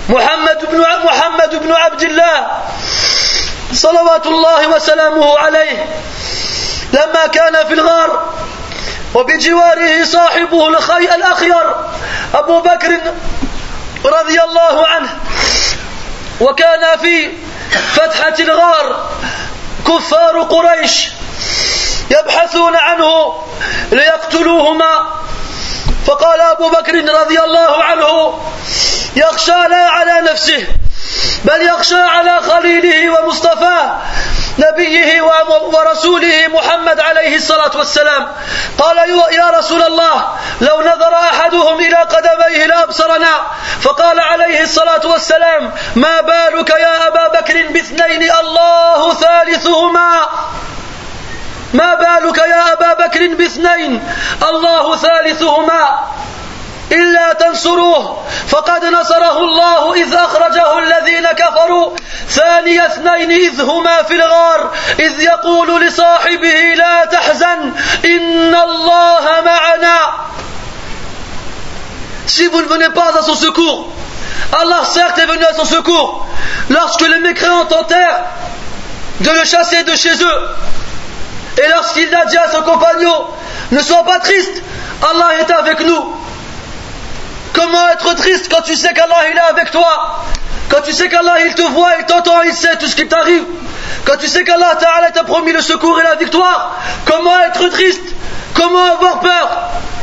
محمد 0.09 0.59
بن 0.71 0.79
محمد 1.05 1.55
بن 1.63 1.71
عبد 1.71 2.01
الله 2.03 2.47
صلوات 3.73 4.25
الله 4.25 4.67
وسلامه 4.67 5.37
عليه 5.39 5.85
لما 6.93 7.27
كان 7.27 7.67
في 7.67 7.73
الغار 7.73 8.33
وبجواره 9.15 10.03
صاحبه 10.03 10.67
الأخير 11.15 11.75
أبو 12.33 12.61
بكر 12.61 12.99
رضي 14.05 14.41
الله 14.41 14.87
عنه 14.87 15.09
وكان 16.41 16.97
في 17.01 17.31
فتحة 17.93 18.35
الغار 18.39 19.09
كفار 19.87 20.41
قريش 20.41 21.07
يبحثون 22.11 22.75
عنه 22.75 23.33
ليقتلوهما. 23.91 25.23
فقال 26.07 26.41
أبو 26.41 26.69
بكر 26.69 27.13
رضي 27.21 27.39
الله 27.39 27.83
عنه 27.83 28.39
يخشى 29.15 29.67
لا 29.69 29.89
على 29.89 30.21
نفسه 30.31 30.67
بل 31.43 31.61
يخشى 31.61 32.01
على 32.01 32.41
خليله 32.41 33.09
ومصطفاه 33.09 34.01
نبيه 34.59 35.21
ورسوله 35.51 36.47
محمد 36.47 36.99
عليه 36.99 37.35
الصلاة 37.35 37.77
والسلام. 37.77 38.27
قال 38.79 38.97
يا 39.31 39.49
رسول 39.49 39.81
الله 39.81 40.25
لو 40.61 40.81
نظر 40.81 41.13
أحدهم 41.13 41.79
إلى 41.79 41.95
قدميه 41.95 42.65
لأبصرنا. 42.65 43.41
فقال 43.81 44.19
عليه 44.19 44.61
الصلاة 44.61 45.07
والسلام 45.07 45.71
ما 45.95 46.21
بالك 46.21 46.69
يا 46.69 47.07
أبا 47.07 47.27
بكر 47.27 47.67
باثنين 47.67 48.31
الله 48.31 49.13
ثالثهما؟ 49.13 50.27
ما 51.73 51.95
بالك 51.95 52.37
يا 52.37 52.73
أبا 52.73 52.93
بكر 52.93 53.27
باثنين؟ 53.35 54.03
الله 54.49 54.97
ثالثهما. 54.97 55.99
إلا 56.91 57.33
تنصروه. 57.33 58.23
فقد 58.47 58.85
نصره 58.85 59.37
الله 59.37 59.93
إذ 59.93 60.13
أخرجه 60.13 60.79
الذين 60.79 61.27
كفروا. 61.27 61.95
ثاني 62.29 62.85
اثنين 62.85 63.31
إذ 63.31 63.61
هما 63.61 64.03
في 64.03 64.15
الغار. 64.15 64.71
إذ 64.99 65.21
يقول 65.21 65.81
لصاحبه 65.81 66.73
لا 66.75 67.05
تحزن 67.05 67.73
إن 68.05 68.55
الله 68.55 69.25
معنا. 69.45 69.97
Si 72.25 72.47
vous 72.47 72.61
ne 72.61 72.67
venez 72.67 72.89
pas 72.89 73.11
à 73.19 73.21
son 73.21 73.35
secours, 73.35 73.89
Allah 74.61 74.83
certes 74.85 75.17
est 75.17 75.25
venu 75.25 75.43
à 75.43 75.53
son 75.53 75.65
secours. 75.65 76.27
Lorsque 76.69 77.07
les 77.07 77.19
mécréants 77.19 77.65
tentèrent 77.65 78.21
de 79.19 79.29
le 79.29 79.43
chasser 79.45 79.83
de 79.83 79.95
chez 79.95 80.13
eux. 80.13 80.49
Et 81.63 81.69
lorsqu'il 81.69 82.13
a 82.13 82.25
dit 82.25 82.37
à 82.37 82.51
son 82.51 82.61
compagnon, 82.63 83.25
ne 83.71 83.79
sois 83.79 84.03
pas 84.03 84.19
triste, 84.19 84.61
Allah 85.01 85.29
est 85.39 85.51
avec 85.51 85.79
nous. 85.81 86.15
Comment 87.53 87.87
être 87.89 88.15
triste 88.15 88.51
quand 88.51 88.61
tu 88.61 88.75
sais 88.75 88.93
qu'Allah 88.93 89.27
est 89.33 89.51
avec 89.51 89.71
toi? 89.71 90.19
Quand 90.69 90.81
tu 90.81 90.91
sais 90.91 91.07
qu'Allah 91.07 91.35
il 91.45 91.53
te 91.55 91.61
voit, 91.61 91.91
il 91.99 92.05
t'entend, 92.05 92.41
il 92.41 92.53
sait 92.53 92.75
tout 92.77 92.87
ce 92.87 92.95
qui 92.95 93.07
t'arrive 93.07 93.43
Quand 94.05 94.17
tu 94.17 94.27
sais 94.27 94.43
qu'Allah 94.43 94.75
t'a 95.13 95.23
promis 95.23 95.51
le 95.51 95.61
secours 95.61 95.99
et 95.99 96.03
la 96.03 96.15
victoire 96.15 96.75
Comment 97.05 97.39
être 97.41 97.69
triste? 97.69 98.01
Comment 98.55 98.83
avoir 98.83 99.19
peur? 99.19 99.49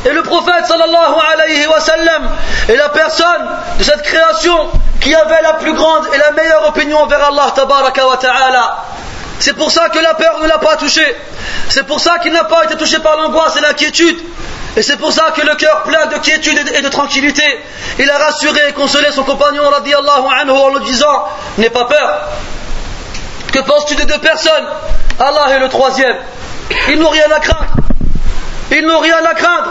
Et 0.06 0.10
le 0.12 0.22
prophète 0.22 0.66
sallallahu 0.66 1.14
alayhi 1.32 1.66
wa 1.66 1.80
sallam 1.80 2.30
est 2.68 2.76
la 2.76 2.88
personne 2.88 3.48
de 3.78 3.84
cette 3.84 4.02
création 4.02 4.70
qui 5.00 5.14
avait 5.14 5.42
la 5.42 5.54
plus 5.54 5.74
grande 5.74 6.06
et 6.14 6.18
la 6.18 6.30
meilleure 6.32 6.68
opinion 6.68 7.00
envers 7.00 7.24
Allah 7.24 7.52
wa 7.56 8.16
ta'ala. 8.16 8.84
C'est 9.40 9.54
pour 9.54 9.70
ça 9.70 9.88
que 9.88 9.98
la 9.98 10.12
peur 10.14 10.38
ne 10.42 10.46
l'a 10.46 10.58
pas 10.58 10.76
touché. 10.76 11.02
C'est 11.70 11.86
pour 11.86 11.98
ça 11.98 12.18
qu'il 12.18 12.32
n'a 12.32 12.44
pas 12.44 12.64
été 12.64 12.76
touché 12.76 12.98
par 12.98 13.16
l'angoisse 13.16 13.56
et 13.56 13.60
l'inquiétude. 13.60 14.18
Et 14.76 14.82
c'est 14.82 14.98
pour 14.98 15.12
ça 15.12 15.32
que 15.34 15.40
le 15.40 15.56
cœur 15.56 15.82
plein 15.82 16.06
de 16.06 16.18
quiétude 16.18 16.70
et 16.74 16.82
de 16.82 16.88
tranquillité, 16.88 17.42
il 17.98 18.08
a 18.08 18.18
rassuré 18.18 18.60
et 18.68 18.72
consolé 18.72 19.10
son 19.12 19.24
compagnon 19.24 19.62
anhu 19.72 20.50
en 20.50 20.68
lui 20.76 20.84
disant 20.84 21.24
N'aie 21.56 21.70
pas 21.70 21.86
peur. 21.86 22.20
Que 23.50 23.60
penses-tu 23.60 23.96
de 23.96 24.04
deux 24.04 24.18
personnes? 24.18 24.66
Allah 25.18 25.56
est 25.56 25.58
le 25.58 25.70
troisième. 25.70 26.16
Ils 26.90 26.98
n'ont 26.98 27.08
rien 27.08 27.30
à 27.34 27.40
craindre. 27.40 27.72
Ils 28.70 28.86
n'ont 28.86 29.00
rien 29.00 29.24
à 29.24 29.34
craindre. 29.34 29.70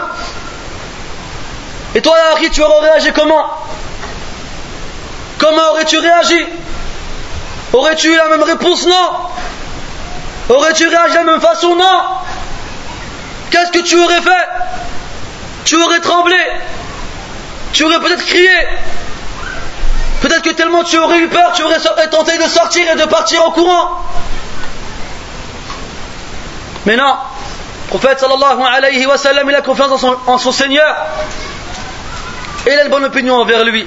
Et 1.94 2.02
toi, 2.02 2.16
Harry, 2.32 2.50
tu 2.50 2.60
aurais 2.60 2.90
réagi 2.90 3.12
comment? 3.12 3.46
Comment 5.38 5.70
aurais-tu 5.70 5.98
réagi? 5.98 6.46
Aurais-tu 7.72 8.12
eu 8.12 8.16
la 8.16 8.28
même 8.28 8.42
réponse 8.42 8.86
Non? 8.86 9.10
Aurais-tu 10.48 10.88
réagi 10.88 11.12
de 11.12 11.18
la 11.18 11.24
même 11.24 11.40
façon 11.40 11.76
Non? 11.76 12.02
Qu'est-ce 13.50 13.72
que 13.72 13.80
tu 13.80 13.96
aurais 13.98 14.22
fait? 14.22 14.48
Tu 15.64 15.76
aurais 15.76 16.00
tremblé? 16.00 16.36
Tu 17.72 17.84
aurais 17.84 18.00
peut-être 18.00 18.24
crié? 18.24 18.50
Peut-être 20.20 20.42
que 20.42 20.50
tellement 20.50 20.84
tu 20.84 20.98
aurais 20.98 21.18
eu 21.18 21.28
peur, 21.28 21.52
tu 21.54 21.62
aurais 21.62 21.78
tenté 22.10 22.36
de 22.36 22.42
sortir 22.42 22.84
et 22.92 22.96
de 22.96 23.04
partir 23.04 23.46
en 23.46 23.50
courant? 23.52 24.04
Mais 26.86 26.96
non. 26.96 27.14
Le 27.92 27.98
prophète 27.98 28.20
sallallahu 28.20 28.62
alayhi 28.62 29.06
wa 29.06 29.18
sallam, 29.18 29.48
il 29.48 29.54
a 29.54 29.62
confiance 29.62 30.04
en 30.26 30.38
son, 30.38 30.52
Seigneur. 30.52 30.94
Et 32.66 32.72
il 32.72 32.78
a 32.78 32.84
une 32.84 32.90
bonne 32.90 33.04
opinion 33.04 33.36
envers 33.36 33.64
lui. 33.64 33.86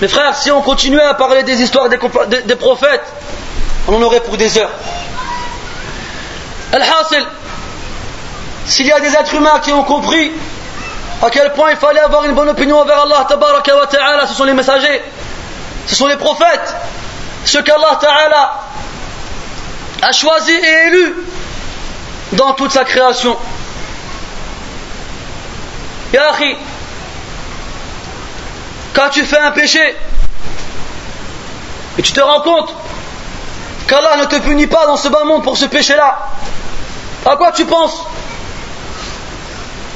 Mes 0.00 0.08
frères, 0.08 0.34
si 0.34 0.50
on 0.50 0.62
continuait 0.62 1.02
à 1.02 1.14
parler 1.14 1.42
des 1.42 1.60
histoires 1.60 1.88
des, 1.88 1.98
prophètes, 2.56 3.04
on 3.86 3.94
en 3.96 4.02
aurait 4.02 4.20
pour 4.20 4.36
des 4.36 4.56
heures. 4.56 4.70
Al-Hasil, 6.72 7.26
s'il 8.66 8.86
y 8.86 8.92
a 8.92 9.00
des 9.00 9.12
êtres 9.12 9.34
humains 9.34 9.58
qui 9.62 9.72
ont 9.72 9.82
compris 9.82 10.32
à 11.22 11.28
quel 11.28 11.52
point 11.52 11.72
il 11.72 11.76
fallait 11.76 12.00
avoir 12.00 12.24
une 12.24 12.34
bonne 12.34 12.48
opinion 12.48 12.78
envers 12.78 13.02
Allah 13.02 14.26
ce 14.26 14.34
sont 14.34 14.44
les 14.44 14.54
messagers, 14.54 15.02
ce 15.86 15.94
sont 15.94 16.06
les 16.06 16.16
prophètes, 16.16 16.74
ceux 17.44 17.62
qu'Allah 17.62 17.98
ta'ala 18.00 18.60
a 20.00 20.12
choisi 20.12 20.52
et 20.52 20.86
élu 20.88 21.14
dans 22.32 22.52
toute 22.52 22.70
sa 22.70 22.84
création. 22.84 23.36
Ya 26.12 26.32
quand 28.94 29.08
tu 29.10 29.24
fais 29.24 29.38
un 29.38 29.52
péché 29.52 29.96
et 31.98 32.02
tu 32.02 32.12
te 32.12 32.20
rends 32.20 32.40
compte 32.40 32.74
qu'Allah 33.86 34.16
ne 34.18 34.24
te 34.24 34.36
punit 34.36 34.66
pas 34.66 34.86
dans 34.86 34.96
ce 34.96 35.08
bas 35.08 35.24
monde 35.24 35.42
pour 35.42 35.56
ce 35.56 35.66
péché-là, 35.66 36.28
à 37.26 37.36
quoi 37.36 37.52
tu 37.52 37.64
penses? 37.64 38.04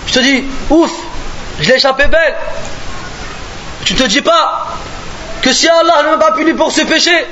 Je 0.06 0.14
te 0.14 0.18
dis, 0.20 0.44
ouf, 0.70 0.92
je 1.60 1.68
l'ai 1.68 1.76
échappé 1.76 2.06
belle. 2.06 2.36
Tu 3.84 3.94
ne 3.94 3.98
te 3.98 4.04
dis 4.04 4.22
pas 4.22 4.68
que 5.42 5.52
si 5.52 5.68
Allah 5.68 6.02
ne 6.04 6.10
m'a 6.10 6.18
pas 6.18 6.32
puni 6.32 6.52
pour 6.54 6.72
ce 6.72 6.82
péché, 6.82 7.26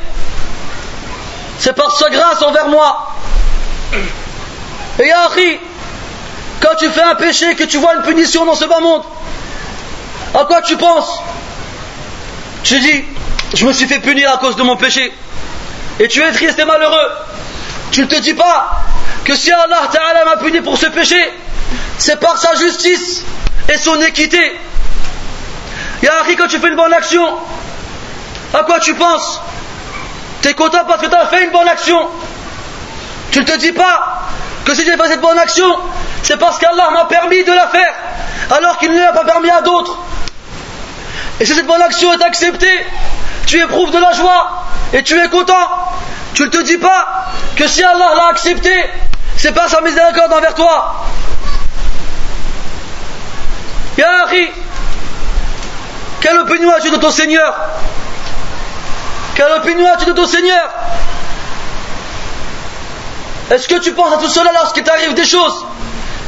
c'est 1.58 1.74
par 1.74 1.90
sa 1.92 2.10
grâce 2.10 2.42
envers 2.42 2.68
moi. 2.68 3.14
Et 4.98 5.06
Yahri, 5.06 5.58
quand 6.60 6.74
tu 6.78 6.88
fais 6.90 7.02
un 7.02 7.14
péché, 7.14 7.54
que 7.56 7.64
tu 7.64 7.78
vois 7.78 7.94
une 7.94 8.02
punition 8.02 8.44
dans 8.44 8.54
ce 8.54 8.64
bas 8.64 8.80
monde, 8.80 9.02
à 10.34 10.44
quoi 10.44 10.62
tu 10.62 10.76
penses? 10.76 11.20
Tu 12.62 12.78
dis, 12.78 13.04
je 13.54 13.66
me 13.66 13.72
suis 13.72 13.86
fait 13.86 13.98
punir 13.98 14.30
à 14.32 14.38
cause 14.38 14.56
de 14.56 14.62
mon 14.62 14.76
péché. 14.76 15.12
Et 16.00 16.08
tu 16.08 16.22
es 16.22 16.32
triste 16.32 16.58
et 16.58 16.64
malheureux. 16.64 17.10
Tu 17.90 18.00
ne 18.00 18.06
te 18.06 18.16
dis 18.20 18.34
pas 18.34 18.82
que 19.24 19.34
si 19.34 19.52
Allah 19.52 19.88
Ta'ala 19.92 20.24
m'a 20.24 20.36
puni 20.36 20.60
pour 20.60 20.78
ce 20.78 20.86
péché, 20.86 21.16
c'est 21.98 22.18
par 22.18 22.38
sa 22.38 22.54
justice 22.54 23.22
et 23.68 23.76
son 23.76 24.00
équité. 24.00 24.58
Yahri, 26.02 26.36
quand 26.36 26.48
tu 26.48 26.58
fais 26.58 26.68
une 26.68 26.76
bonne 26.76 26.92
action, 26.92 27.24
à 28.54 28.64
quoi 28.64 28.80
tu 28.80 28.94
penses? 28.94 29.40
Tu 30.40 30.48
es 30.48 30.54
content 30.54 30.84
parce 30.86 31.02
que 31.02 31.06
tu 31.06 31.14
as 31.14 31.26
fait 31.26 31.44
une 31.44 31.50
bonne 31.50 31.68
action. 31.68 32.08
Tu 33.30 33.40
ne 33.40 33.44
te 33.44 33.56
dis 33.58 33.72
pas 33.72 34.28
que 34.64 34.74
si 34.74 34.84
j'ai 34.84 34.96
fait 34.96 35.08
cette 35.08 35.20
bonne 35.20 35.38
action, 35.38 35.66
c'est 36.22 36.38
parce 36.38 36.58
qu'Allah 36.58 36.90
m'a 36.92 37.04
permis 37.04 37.44
de 37.44 37.52
la 37.52 37.68
faire, 37.68 37.94
alors 38.50 38.78
qu'il 38.78 38.90
ne 38.90 38.98
l'a 38.98 39.12
pas 39.12 39.24
permis 39.24 39.50
à 39.50 39.62
d'autres. 39.62 39.96
Et 41.42 41.44
si 41.44 41.56
cette 41.56 41.66
bonne 41.66 41.82
action 41.82 42.12
est 42.12 42.22
acceptée, 42.22 42.86
tu 43.46 43.60
éprouves 43.60 43.90
de 43.90 43.98
la 43.98 44.12
joie 44.12 44.64
et 44.92 45.02
tu 45.02 45.18
es 45.18 45.28
content. 45.28 45.68
Tu 46.34 46.44
ne 46.44 46.46
te 46.46 46.62
dis 46.62 46.78
pas 46.78 47.32
que 47.56 47.66
si 47.66 47.82
Allah 47.82 48.12
l'a 48.14 48.26
accepté, 48.28 48.70
c'est 49.36 49.50
pas 49.50 49.66
sa 49.68 49.80
miséricorde 49.80 50.32
envers 50.32 50.54
toi. 50.54 51.04
Ya 53.98 54.28
quelle 56.20 56.38
opinion 56.38 56.70
as-tu 56.70 56.90
de 56.90 56.96
ton 56.98 57.10
Seigneur? 57.10 57.52
Quelle 59.34 59.50
opinion 59.50 59.88
as-tu 59.92 60.04
de 60.04 60.12
ton 60.12 60.28
Seigneur? 60.28 60.70
Est-ce 63.50 63.66
que 63.66 63.80
tu 63.80 63.92
penses 63.94 64.14
à 64.14 64.18
tout 64.18 64.28
cela 64.28 64.52
lorsqu'il 64.52 64.84
t'arrive 64.84 65.14
des 65.14 65.26
choses, 65.26 65.66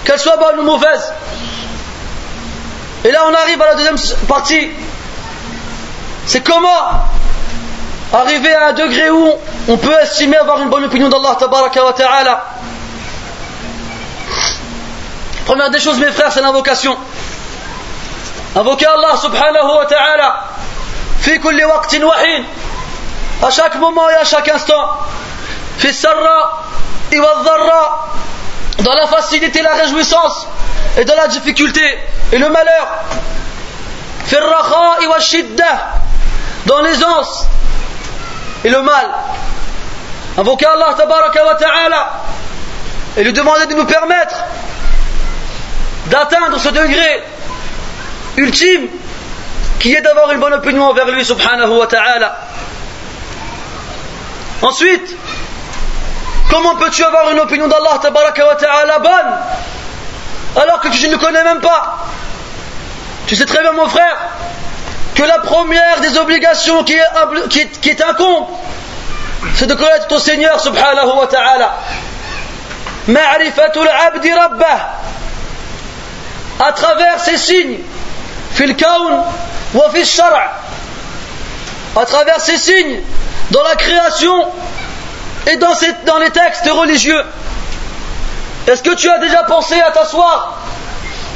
qu'elles 0.05 0.19
soient 0.19 0.39
bonnes 0.39 0.59
ou 0.59 0.65
mauvaises? 0.65 1.13
Et 3.05 3.13
là 3.13 3.21
on 3.31 3.35
arrive 3.35 3.63
à 3.63 3.67
la 3.69 3.75
deuxième 3.77 4.27
partie. 4.27 4.71
C'est 6.27 6.43
comment 6.43 7.05
arriver 8.13 8.55
à 8.55 8.69
un 8.69 8.73
degré 8.73 9.11
où 9.11 9.33
on 9.69 9.77
peut 9.77 9.97
estimer 10.03 10.37
avoir 10.37 10.61
une 10.63 10.69
bonne 10.71 10.85
opinion 10.85 11.09
d'Allah 11.09 11.37
wa 11.41 11.93
ta'ala? 11.93 12.45
Première 15.47 15.71
des 15.71 15.81
choses 15.81 15.99
mes 15.99 16.11
frères 16.11 16.33
c'est 16.33 16.41
l'invocation. 16.41 16.97
Invoquer 18.57 18.87
Allah 18.87 19.17
subhanahu 19.21 19.77
wa 19.77 19.87
ta'ala 19.87 20.45
fi 21.21 21.41
kulli 21.41 21.65
waqtin 21.65 22.03
wahin 22.03 22.45
à 23.43 23.51
chaque 23.51 23.77
moment 23.77 24.09
et 24.11 24.15
à 24.15 24.25
chaque 24.25 24.49
instant 24.49 24.91
fi 25.79 25.93
sarra 25.93 26.63
dharra 27.11 28.09
dans 28.79 28.95
la 28.95 29.07
facilité 29.07 29.63
la 29.63 29.75
réjouissance 29.75 30.47
et 30.99 31.05
dans 31.05 31.15
la 31.17 31.29
difficulté 31.29 31.83
et 32.33 32.39
le 32.39 32.49
malheur 32.49 32.89
fi 34.27 34.37
raha 34.37 34.99
wa 35.09 35.21
shidda 35.21 36.01
dans 36.67 36.81
l'aisance 36.81 37.47
et 38.65 38.69
le 38.71 38.83
mal. 38.83 39.07
Invoquer 40.39 40.67
Allah 40.67 40.95
tabaraka 40.97 41.45
wa 41.45 41.55
ta'ala 41.55 42.13
et 43.17 43.25
lui 43.25 43.33
demander 43.33 43.67
de 43.67 43.75
nous 43.75 43.85
permettre 43.85 44.37
d'atteindre 46.07 46.59
ce 46.59 46.69
degré 46.69 47.23
ultime 48.37 48.89
qui 49.79 49.95
est 49.95 50.01
d'avoir 50.01 50.31
une 50.33 50.41
bonne 50.41 50.55
opinion 50.55 50.85
envers 50.85 51.07
lui 51.11 51.25
subhanahu 51.25 51.79
wa 51.79 51.87
ta'ala. 51.87 52.37
Ensuite, 54.63 55.15
comment 56.51 56.77
peux-tu 56.77 57.05
avoir 57.05 57.31
une 57.31 57.41
opinion 57.41 57.69
d'Allah 57.69 58.01
ta'ala 58.01 58.99
bonne 58.99 60.63
alors 60.63 60.81
que 60.81 60.89
tu 60.89 61.07
ne 61.07 61.13
le 61.13 61.19
connais 61.19 61.45
même 61.45 61.61
pas? 61.61 62.07
Tu 63.27 63.37
sais 63.37 63.47
très 63.47 63.61
bien 63.61 63.73
mon 63.73 63.89
frère 63.89 64.17
que 65.15 65.23
la 65.23 65.39
première 65.39 66.01
des 66.01 66.19
obligations 66.19 66.83
qui 66.85 66.95
est, 66.95 67.49
qui 67.49 67.69
qui 67.69 67.91
est 67.91 68.03
incombe, 68.03 68.47
c'est 69.55 69.67
de 69.67 69.75
connaître 69.75 70.09
ton 70.09 70.19
Seigneur 70.19 70.61
subhanahu 70.61 71.17
wa 71.17 71.27
ta'ala. 71.27 71.75
Ma'rifatul 73.07 73.89
abdi 73.89 74.33
rabbah. 74.33 74.99
À 76.61 76.73
travers 76.73 77.21
ces 77.21 77.37
signes, 77.37 77.79
fil 78.53 78.77
kawn 78.77 79.25
wa 79.75 79.91
fil 79.91 80.05
shara' 80.05 80.65
à 81.97 82.05
travers 82.07 82.41
ces 82.41 82.57
signes, 82.57 83.01
dans 83.51 83.63
la 83.63 83.77
création 83.77 84.35
et 85.47 85.57
dans, 85.57 85.73
dans 86.07 86.19
les 86.19 86.31
textes 86.31 86.69
religieux. 86.69 87.23
Est-ce 88.67 88.83
que 88.83 88.95
tu 88.95 89.09
as 89.09 89.19
déjà 89.19 89.45
pensé 89.45 89.81
à 89.81 89.91
t'asseoir 89.91 90.59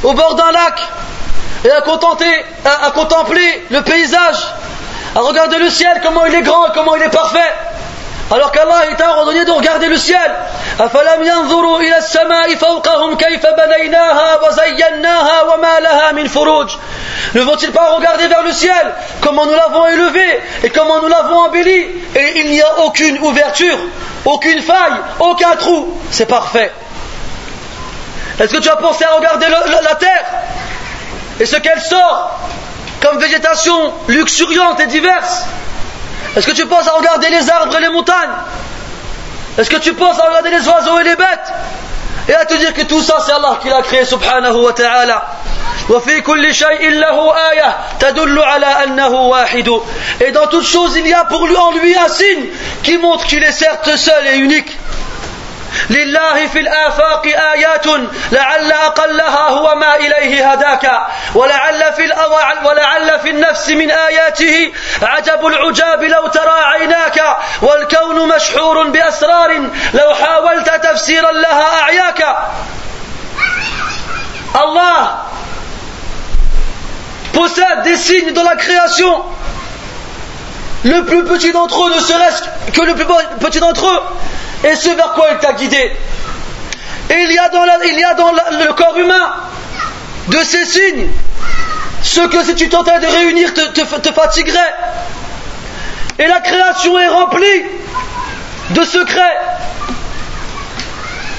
au 0.03 0.13
bord 0.13 0.35
d'un 0.35 0.51
lac 0.51 0.81
et 1.65 1.71
à, 1.71 1.81
contenter, 1.81 2.45
à, 2.65 2.91
contempler 2.91 3.65
le 3.69 3.81
paysage, 3.81 4.47
à 5.15 5.19
regarder 5.19 5.57
le 5.57 5.69
ciel, 5.69 5.99
comment 6.03 6.25
il 6.25 6.35
est 6.35 6.41
grand, 6.41 6.69
comment 6.73 6.95
il 6.95 7.01
est 7.01 7.09
parfait. 7.09 7.53
Alors 8.31 8.51
qu'Allah 8.51 8.91
est 8.91 9.01
ordonné 9.01 9.43
de 9.43 9.51
regarder 9.51 9.87
le 9.87 9.97
ciel. 9.97 10.31
Ne 17.33 17.41
vont-ils 17.41 17.71
pas 17.71 17.95
regarder 17.95 18.27
vers 18.27 18.43
le 18.43 18.51
ciel 18.51 18.93
Comment 19.21 19.47
nous 19.47 19.55
l'avons 19.55 19.87
élevé 19.87 20.41
et 20.63 20.69
comment 20.69 21.01
nous 21.01 21.07
l'avons 21.07 21.39
embelli? 21.39 21.87
Et 22.15 22.39
il 22.41 22.51
n'y 22.51 22.61
a 22.61 22.81
aucune 22.85 23.17
ouverture, 23.19 23.77
aucune 24.25 24.61
faille, 24.61 24.99
aucun 25.19 25.55
trou. 25.55 25.99
C'est 26.11 26.27
parfait. 26.27 26.71
Est-ce 28.39 28.53
que 28.53 28.61
tu 28.61 28.69
as 28.69 28.77
pensé 28.77 29.03
à 29.05 29.15
regarder 29.15 29.47
la 29.83 29.95
terre? 29.95 30.25
Et 31.39 31.45
ce 31.45 31.55
qu'elle 31.55 31.81
sort 31.81 32.39
comme 33.01 33.17
végétation 33.19 33.93
luxuriante 34.07 34.79
et 34.81 34.87
diverse 34.87 35.45
Est-ce 36.35 36.45
que 36.45 36.51
tu 36.51 36.65
penses 36.65 36.87
à 36.87 36.91
regarder 36.91 37.29
les 37.29 37.49
arbres 37.49 37.75
et 37.77 37.81
les 37.81 37.89
montagnes? 37.89 38.29
Est-ce 39.57 39.69
que 39.69 39.77
tu 39.77 39.93
penses 39.93 40.19
à 40.19 40.25
regarder 40.27 40.51
les 40.51 40.67
oiseaux 40.67 40.99
et 40.99 41.03
les 41.03 41.15
bêtes 41.15 41.53
Et 42.27 42.33
à 42.33 42.45
te 42.45 42.55
dire 42.55 42.73
que 42.73 42.83
tout 42.83 43.01
ça 43.01 43.17
c'est 43.25 43.31
Allah 43.31 43.57
qui 43.61 43.69
l'a 43.69 43.81
créé 43.81 44.05
subhanahu 44.05 44.57
wa 44.57 44.73
ta'ala? 44.73 45.25
Et 50.21 50.31
dans 50.31 50.47
toute 50.47 50.65
chose 50.65 50.95
il 50.97 51.07
y 51.07 51.13
a 51.13 51.23
pour 51.25 51.47
lui 51.47 51.55
en 51.55 51.71
lui 51.71 51.95
un 51.97 52.07
signe 52.07 52.45
qui 52.83 52.97
montre 52.97 53.25
qu'il 53.25 53.43
est 53.43 53.51
certes 53.51 53.95
seul 53.95 54.27
et 54.27 54.37
unique 54.37 54.77
لله 55.89 56.47
في 56.47 56.59
الآفاق 56.59 57.25
آيات 57.25 57.85
لعل 58.31 58.71
أقلها 58.71 59.49
هو 59.49 59.75
ما 59.75 59.95
إليه 59.95 60.51
هداك. 60.51 60.91
ولعل 61.35 61.93
في 61.93 62.13
ولعل 62.63 63.19
في 63.19 63.29
النفس 63.29 63.69
من 63.69 63.91
آياته 63.91 64.73
عجب 65.01 65.47
العجاب 65.47 66.03
لو 66.03 66.27
ترى 66.27 66.63
عيناك. 66.63 67.37
والكون 67.61 68.35
مشحور 68.35 68.87
بأسرار 68.87 69.69
لو 69.93 70.13
حاولت 70.15 70.69
تفسيرا 70.69 71.31
لها 71.31 71.81
أعياك. 71.81 72.25
الله. 74.55 75.29
possède 77.39 77.83
des 77.83 77.95
signes 77.97 78.33
dans 78.33 78.43
la 78.43 78.55
création. 78.55 79.23
Le 80.83 81.03
plus 81.05 81.23
petit 81.25 81.51
d'entre 81.51 81.87
eux, 81.87 81.93
ne 81.93 81.99
serait-ce 81.99 82.71
que 82.71 82.81
le 82.81 82.95
plus 82.95 83.05
petit 83.39 83.59
d'entre 83.59 83.85
eux, 83.85 84.01
et 84.63 84.75
ce 84.75 84.89
vers 84.89 85.13
quoi 85.13 85.29
il 85.31 85.37
t'a 85.37 85.53
guidé. 85.53 85.91
Et 87.09 87.15
il 87.15 87.31
y 87.31 87.37
a 87.39 87.49
dans, 87.49 88.31
le 88.31 88.73
corps 88.73 88.97
humain 88.97 89.33
de 90.27 90.37
ces 90.39 90.65
signes 90.65 91.07
ce 92.03 92.21
que 92.21 92.43
si 92.43 92.55
tu 92.55 92.69
tentais 92.69 92.99
de 92.99 93.07
réunir 93.07 93.53
te, 93.53 93.61
te 93.97 94.11
fatiguerait. 94.11 94.75
Et 96.17 96.27
la 96.27 96.39
création 96.39 96.99
est 96.99 97.07
remplie 97.07 97.63
de 98.71 98.83
secrets. 98.83 99.37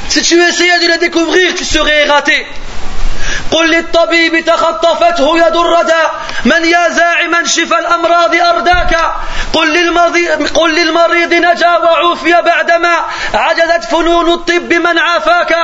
Si 0.09 0.23
tu 0.23 0.43
essayais 0.43 0.79
de 0.81 0.93
les 0.93 0.99
découvrir, 0.99 1.55
tu 1.55 1.65
serais 1.65 2.05
raté. 2.05 2.47
قل 3.51 3.71
للطبيب 3.71 4.45
تخطفته 4.45 5.39
يد 5.39 5.57
الردى 5.57 6.05
من 6.45 6.65
يا 6.65 6.89
زاعما 6.89 7.45
شفى 7.45 7.79
الأمراض 7.79 8.35
أرداك؟ 8.35 8.97
قل 9.53 9.73
للمريض, 9.73 10.49
قل 10.55 10.75
للمريض 10.75 11.35
نجا 11.35 11.77
وعوفي 11.77 12.43
بعدما 12.43 12.97
عجزت 13.35 13.85
فنون 13.91 14.33
الطب 14.33 14.73
من 14.73 14.99
عافاك؟ 14.99 15.57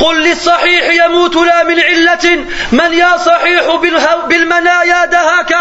قل 0.00 0.22
للصحيح 0.22 1.04
يموت 1.04 1.36
لا 1.36 1.62
من 1.62 1.80
علة 1.80 2.44
من 2.72 2.92
يا 2.92 3.16
صحيح 3.16 3.64
بالمنايا 4.28 5.04
دهاك؟ 5.04 5.54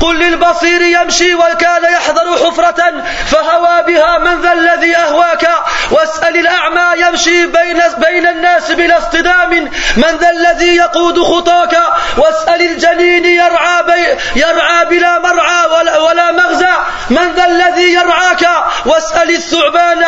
قل 0.00 0.18
للبصير 0.18 0.82
يمشي 0.82 1.34
وكان 1.34 1.84
يحذر 1.92 2.36
حفرة 2.36 3.04
فهوى 3.26 3.82
بها 3.86 4.18
من 4.18 4.40
ذا 4.40 4.52
الذي 4.52 4.96
أهواك؟ 4.96 5.48
واسأل 5.90 6.36
الأعمى 6.36 7.02
يمشي 7.02 7.46
بين, 7.46 7.80
بين 7.98 8.26
الناس 8.26 8.72
بلا 8.72 8.98
اصطدام 8.98 9.50
من 9.96 10.16
ذا 10.20 10.30
الذي 10.30 10.76
يقود 10.76 11.17
خطاك 11.18 11.78
واسأل 12.16 12.62
الجنين 12.62 13.24
يرعى, 13.24 13.82
بي 13.82 14.18
يرعى 14.40 14.84
بلا 14.84 15.18
مرعى 15.18 15.66
ولا, 15.66 15.98
ولا 15.98 16.30
مغزى. 16.32 16.74
من 17.10 17.32
ذا 17.34 17.46
الذي 17.46 17.92
يرعاك؟ 17.92 18.48
واسأل 18.86 19.30
الثعبان. 19.30 20.04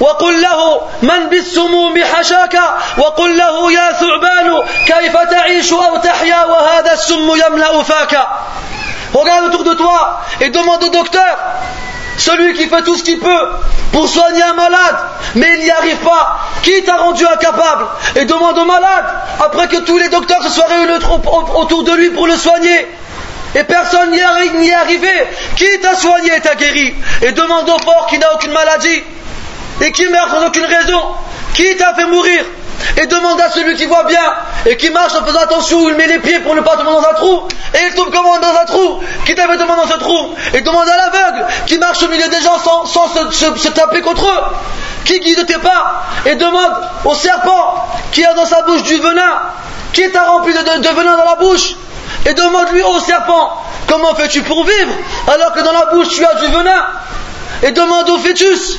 وقل 0.00 0.42
له 0.42 0.88
من 1.02 1.28
بالسموم 1.28 2.04
حشاك؟ 2.04 2.60
وقل 2.98 3.38
له 3.38 3.72
يا 3.72 3.92
ثعبان 3.92 4.62
كيف 4.86 5.16
تعيش 5.16 5.72
أو 5.72 5.96
تحيا 5.96 6.44
وهذا 6.44 6.92
السم 6.92 7.30
يملأ 7.46 7.82
فاك؟ 7.82 8.26
Regarde 9.14 9.44
autour 9.46 9.64
de 9.64 9.74
toi 9.74 10.20
et 10.40 10.50
docteur, 10.50 11.36
celui 12.18 12.54
qui 12.54 12.66
fait 12.68 12.82
tout 12.82 12.96
ce 12.96 13.02
qu'il 13.02 13.18
peut 13.18 13.48
pour 13.92 14.08
soigner 14.08 14.42
un 14.42 14.54
malade, 14.54 14.96
mais 15.34 15.48
il 15.58 15.64
n'y 15.64 15.70
arrive 15.70 15.98
pas. 15.98 16.40
Qui 16.62 16.82
t'a 16.84 16.96
rendu 16.96 17.24
incapable 17.24 17.86
Et 18.16 18.24
demande 18.24 18.58
au 18.58 18.64
malade, 18.64 19.04
après 19.40 19.68
que 19.68 19.78
tous 19.78 19.98
les 19.98 20.08
docteurs 20.08 20.42
se 20.42 20.50
soient 20.50 20.66
réunis 20.66 20.92
autour 21.54 21.84
de 21.84 21.92
lui 21.92 22.10
pour 22.10 22.26
le 22.26 22.36
soigner. 22.36 22.86
Et 23.54 23.64
personne 23.64 24.10
n'y 24.10 24.18
est 24.68 24.74
arrivé. 24.74 25.12
Qui 25.56 25.80
t'a 25.80 25.94
soigné 25.94 26.34
et 26.36 26.40
t'a 26.40 26.54
guéri 26.54 26.94
Et 27.22 27.32
demande 27.32 27.68
au 27.68 27.78
fort 27.78 28.06
qui 28.10 28.18
n'a 28.18 28.34
aucune 28.34 28.52
maladie 28.52 29.02
et 29.80 29.92
qui 29.92 30.06
meurt 30.06 30.30
sans 30.30 30.46
aucune 30.46 30.64
raison. 30.64 31.00
Qui 31.54 31.76
t'a 31.76 31.94
fait 31.94 32.06
mourir 32.06 32.44
et 32.96 33.06
demande 33.06 33.40
à 33.40 33.50
celui 33.50 33.74
qui 33.76 33.86
voit 33.86 34.04
bien 34.04 34.34
et 34.66 34.76
qui 34.76 34.90
marche 34.90 35.14
en 35.14 35.24
faisant 35.24 35.40
attention 35.40 35.80
où 35.80 35.88
il 35.88 35.96
met 35.96 36.06
les 36.06 36.18
pieds 36.18 36.40
pour 36.40 36.54
ne 36.54 36.60
pas 36.60 36.76
tomber 36.76 36.90
dans 36.90 37.08
un 37.08 37.14
trou. 37.14 37.48
Et 37.74 37.78
il 37.88 37.94
tombe 37.94 38.10
comment 38.12 38.38
dans 38.38 38.60
un 38.60 38.64
trou? 38.64 39.00
Qui 39.24 39.34
t'avait 39.34 39.56
demandé 39.56 39.82
dans 39.82 39.94
ce 39.94 39.98
trou? 39.98 40.34
Et 40.54 40.60
demande 40.60 40.88
à 40.88 40.96
l'aveugle 40.96 41.46
qui 41.66 41.78
marche 41.78 42.02
au 42.02 42.08
milieu 42.08 42.28
des 42.28 42.40
gens 42.40 42.58
sans, 42.58 42.86
se, 42.86 43.68
taper 43.68 44.00
contre 44.00 44.26
eux. 44.26 44.44
Qui 45.04 45.20
guide 45.20 45.46
tes 45.46 45.58
pas? 45.58 46.04
Et 46.24 46.34
demande 46.36 46.72
au 47.04 47.14
serpent 47.14 47.86
qui 48.12 48.24
a 48.24 48.34
dans 48.34 48.46
sa 48.46 48.62
bouche 48.62 48.82
du 48.82 48.96
venin 48.96 49.42
qui 49.92 50.10
t'a 50.10 50.24
rempli 50.24 50.52
de, 50.52 50.58
de 50.58 50.88
venin 50.88 51.16
dans 51.16 51.24
la 51.24 51.36
bouche. 51.36 51.74
Et 52.24 52.34
demande-lui 52.34 52.82
au 52.82 52.98
serpent 53.00 53.62
comment 53.86 54.14
fais-tu 54.14 54.42
pour 54.42 54.64
vivre? 54.64 54.92
Alors 55.28 55.52
que 55.52 55.60
dans 55.60 55.72
la 55.72 55.86
bouche 55.86 56.08
tu 56.08 56.24
as 56.24 56.34
du 56.34 56.46
venin. 56.46 56.86
Et 57.62 57.72
demande 57.72 58.08
au 58.10 58.18
fœtus 58.18 58.78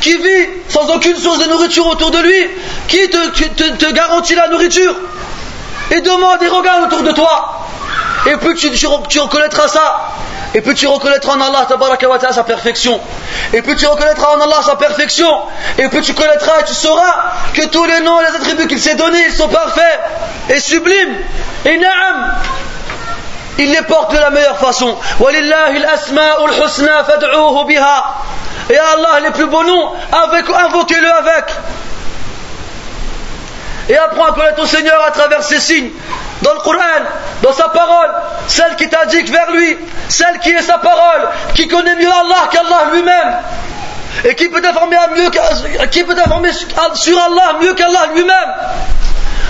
qui 0.00 0.16
vit 0.16 0.48
sans 0.68 0.88
aucune 0.94 1.16
source 1.16 1.38
de 1.38 1.48
nourriture 1.48 1.86
autour 1.86 2.10
de 2.10 2.18
lui, 2.18 2.50
qui 2.88 3.08
te, 3.08 3.92
garantit 3.92 4.34
la 4.34 4.48
nourriture 4.48 4.94
Et 5.90 6.00
demande 6.00 6.42
et 6.42 6.48
regarde 6.48 6.84
autour 6.84 7.02
de 7.02 7.12
toi. 7.12 7.66
Et 8.26 8.36
plus 8.36 8.54
tu, 8.54 8.86
reconnaîtras 9.20 9.68
ça, 9.68 10.10
et 10.54 10.60
plus 10.60 10.74
tu 10.74 10.86
reconnaîtras 10.86 11.36
en 11.36 11.40
Allah 11.40 11.66
sa 12.32 12.42
perfection, 12.42 13.00
et 13.52 13.62
plus 13.62 13.76
tu 13.76 13.86
reconnaîtras 13.86 14.36
en 14.36 14.40
Allah 14.40 14.62
sa 14.64 14.76
perfection, 14.76 15.28
et 15.78 15.88
plus 15.88 16.02
tu 16.02 16.12
connaîtras 16.12 16.60
et 16.60 16.64
tu 16.64 16.74
sauras 16.74 17.32
que 17.54 17.66
tous 17.66 17.84
les 17.84 18.00
noms 18.00 18.20
et 18.20 18.24
les 18.30 18.36
attributs 18.36 18.66
qu'il 18.66 18.80
s'est 18.80 18.96
donnés, 18.96 19.22
ils 19.28 19.34
sont 19.34 19.48
parfaits 19.48 20.00
et 20.50 20.58
sublimes. 20.58 21.16
Et 21.64 21.78
na'am, 21.78 22.32
il 23.58 23.70
les 23.70 23.82
porte 23.82 24.12
de 24.12 24.18
la 24.18 24.30
meilleure 24.30 24.58
façon. 24.58 24.96
Et 28.68 28.76
Allah 28.76 29.20
les 29.22 29.30
plus 29.30 29.46
beaux 29.46 29.62
noms, 29.62 29.92
invoquez-le 30.12 31.12
avec. 31.12 31.44
Et 33.88 33.96
apprends 33.96 34.26
à 34.26 34.32
connaître 34.32 34.56
ton 34.56 34.66
Seigneur 34.66 35.00
à 35.06 35.12
travers 35.12 35.42
ses 35.44 35.60
signes, 35.60 35.90
dans 36.42 36.54
le 36.54 36.60
Coran, 36.60 37.04
dans 37.42 37.52
sa 37.52 37.68
parole, 37.68 38.10
celle 38.48 38.74
qui 38.74 38.88
t'indique 38.88 39.30
vers 39.30 39.52
lui, 39.52 39.78
celle 40.08 40.40
qui 40.40 40.50
est 40.50 40.62
sa 40.62 40.78
parole, 40.78 41.28
qui 41.54 41.68
connaît 41.68 41.94
mieux 41.94 42.10
Allah 42.10 42.48
qu'Allah 42.50 42.90
lui-même, 42.92 43.36
et 44.24 44.34
qui 44.34 44.48
peut 44.48 44.60
t'informer 44.60 44.96
qui 45.92 46.02
peut 46.02 46.14
t'informer 46.14 46.50
sur 46.52 47.18
Allah 47.18 47.58
mieux 47.60 47.74
qu'Allah 47.74 48.08
lui-même. 48.14 48.54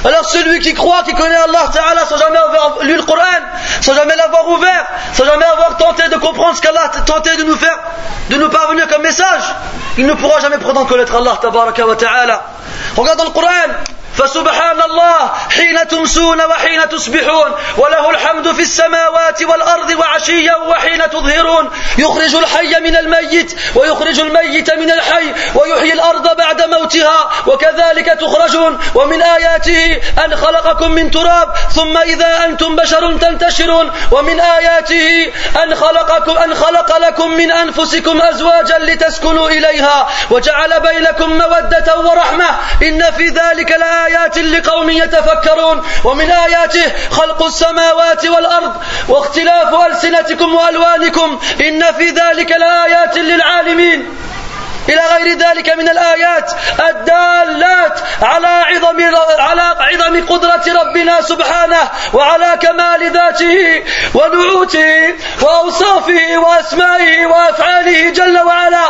Alors 0.07 0.25
celui 0.25 0.61
qui 0.61 0.73
croit, 0.73 1.03
qui 1.03 1.13
connaît 1.15 1.35
Allah 1.35 1.69
sans 2.09 2.17
jamais 2.17 2.39
avoir 2.39 2.79
lu 2.83 2.95
le 2.95 3.03
Coran, 3.03 3.23
sans 3.81 3.93
jamais 3.93 4.15
l'avoir 4.15 4.49
ouvert, 4.49 4.87
sans 5.13 5.25
jamais 5.25 5.45
avoir 5.45 5.77
tenté 5.77 6.09
de 6.09 6.17
comprendre 6.17 6.57
ce 6.57 6.63
qu'Allah 6.63 6.91
a 6.95 7.01
tenté 7.01 7.37
de 7.37 7.43
nous 7.43 7.57
faire 7.57 7.77
de 8.31 8.37
nous 8.37 8.49
parvenir 8.49 8.87
comme 8.89 9.03
message, 9.03 9.43
il 9.99 10.07
ne 10.07 10.13
pourra 10.15 10.41
jamais 10.41 10.59
prétendre 10.59 10.87
connaître 10.87 11.15
Allah 11.17 11.39
ta'ala. 11.41 12.43
Regarde 12.97 13.19
dans 13.19 13.25
le 13.25 13.31
Coran, 13.31 13.47
فسبحان 14.19 14.83
الله 14.83 15.31
حين 15.51 15.89
تمسون 15.89 16.41
وحين 16.41 16.89
تصبحون 16.89 17.53
وله 17.77 18.11
الحمد 18.11 18.53
في 18.53 18.63
السماوات 18.63 19.43
والأرض 19.43 19.91
وعشيا 19.91 20.57
وحين 20.57 21.11
تظهرون. 21.11 21.71
يخرج 21.99 22.35
الحي 22.35 22.81
من 22.81 22.97
الميت 22.97 23.61
ويخرج 23.75 24.21
الميت 24.21 24.75
من 24.75 24.91
الحي 24.91 25.35
ويحيي 25.55 25.93
الأرض 25.93 26.37
بعد 26.37 26.63
موتها 26.63 27.31
وكذلك 27.47 28.07
تخرجون. 28.07 28.79
ومن 28.95 29.23
آياته 29.23 30.01
أن 30.25 30.37
خلقكم 30.37 30.91
من 30.93 31.11
تراب 31.11 31.55
ثم 31.75 31.97
إذا 31.97 32.45
أنتم 32.45 32.77
بشر 32.77 33.17
تنتشرون. 33.17 33.93
ومن 34.11 34.41
آياته 34.41 35.33
أن 35.65 35.75
خلقكم 35.75 36.39
أن 36.39 36.55
خلق 36.55 36.97
لكم 36.99 37.31
من 37.31 37.53
أنفسكم 37.53 38.23
أزواجا 38.23 38.79
لتسكنوا 38.79 39.49
إليها 39.51 40.09
وجعل 40.31 40.81
بينكم 40.81 41.31
مودة 41.31 41.99
ورحمة. 41.99 42.49
إن 42.83 43.13
في 43.17 43.29
ذلك 43.29 43.71
لآيات 43.71 44.06
آيات 44.07 44.39
لقوم 44.39 44.91
يتفكرون 44.91 45.83
ومن 46.05 46.31
آياته 46.31 46.93
خلق 47.11 47.43
السماوات 47.43 48.27
والأرض 48.27 48.73
واختلاف 49.09 49.75
ألسنتكم 49.75 50.55
وألوانكم 50.55 51.41
إن 51.61 51.93
في 51.93 52.09
ذلك 52.11 52.51
لآيات 52.51 53.19
للعالمين. 53.19 54.17
إلى 54.89 55.03
غير 55.15 55.39
ذلك 55.39 55.77
من 55.77 55.89
الآيات 55.89 56.53
الدالات 56.89 58.01
على 58.23 58.47
عظم 58.47 59.01
على 59.39 59.63
عظم 59.81 60.27
قدرة 60.27 60.65
ربنا 60.83 61.21
سبحانه 61.21 61.91
وعلى 62.13 62.59
كمال 62.63 63.13
ذاته 63.13 63.85
ونعوته 64.15 65.15
وأوصافه 65.43 66.39
وأسمائه 66.39 67.27
وأفعاله 67.27 68.11
جل 68.11 68.39
وعلا. 68.39 68.87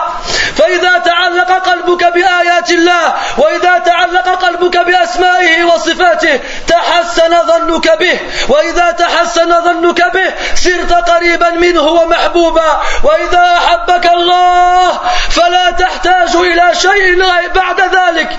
فإذا 0.57 0.99
تعلق 0.99 1.51
قلبك 1.53 2.05
بآيات 2.05 2.71
الله 2.71 3.15
وإذا 3.39 3.79
تعلق 3.79 4.29
قلبك 4.29 4.79
بأسمائه 4.79 5.65
وصفاته 5.65 6.41
تحسن 6.69 7.43
ظنك 7.47 7.99
به. 7.99 8.21
وإذا 8.49 8.91
تحسن 8.91 9.65
ظنك 9.65 10.13
به 10.15 10.35
صرت 10.55 10.93
قريبا 10.93 11.51
منه 11.51 11.83
ومحبوبا. 11.83 12.81
وإذا 13.03 13.57
أحبك 13.57 14.07
الله 14.07 15.01
فلا 15.31 15.71
تحتاج 15.87 16.37
إلى 16.37 16.74
شيء 16.74 17.22
بعد 17.55 17.80
ذلك. 17.80 18.39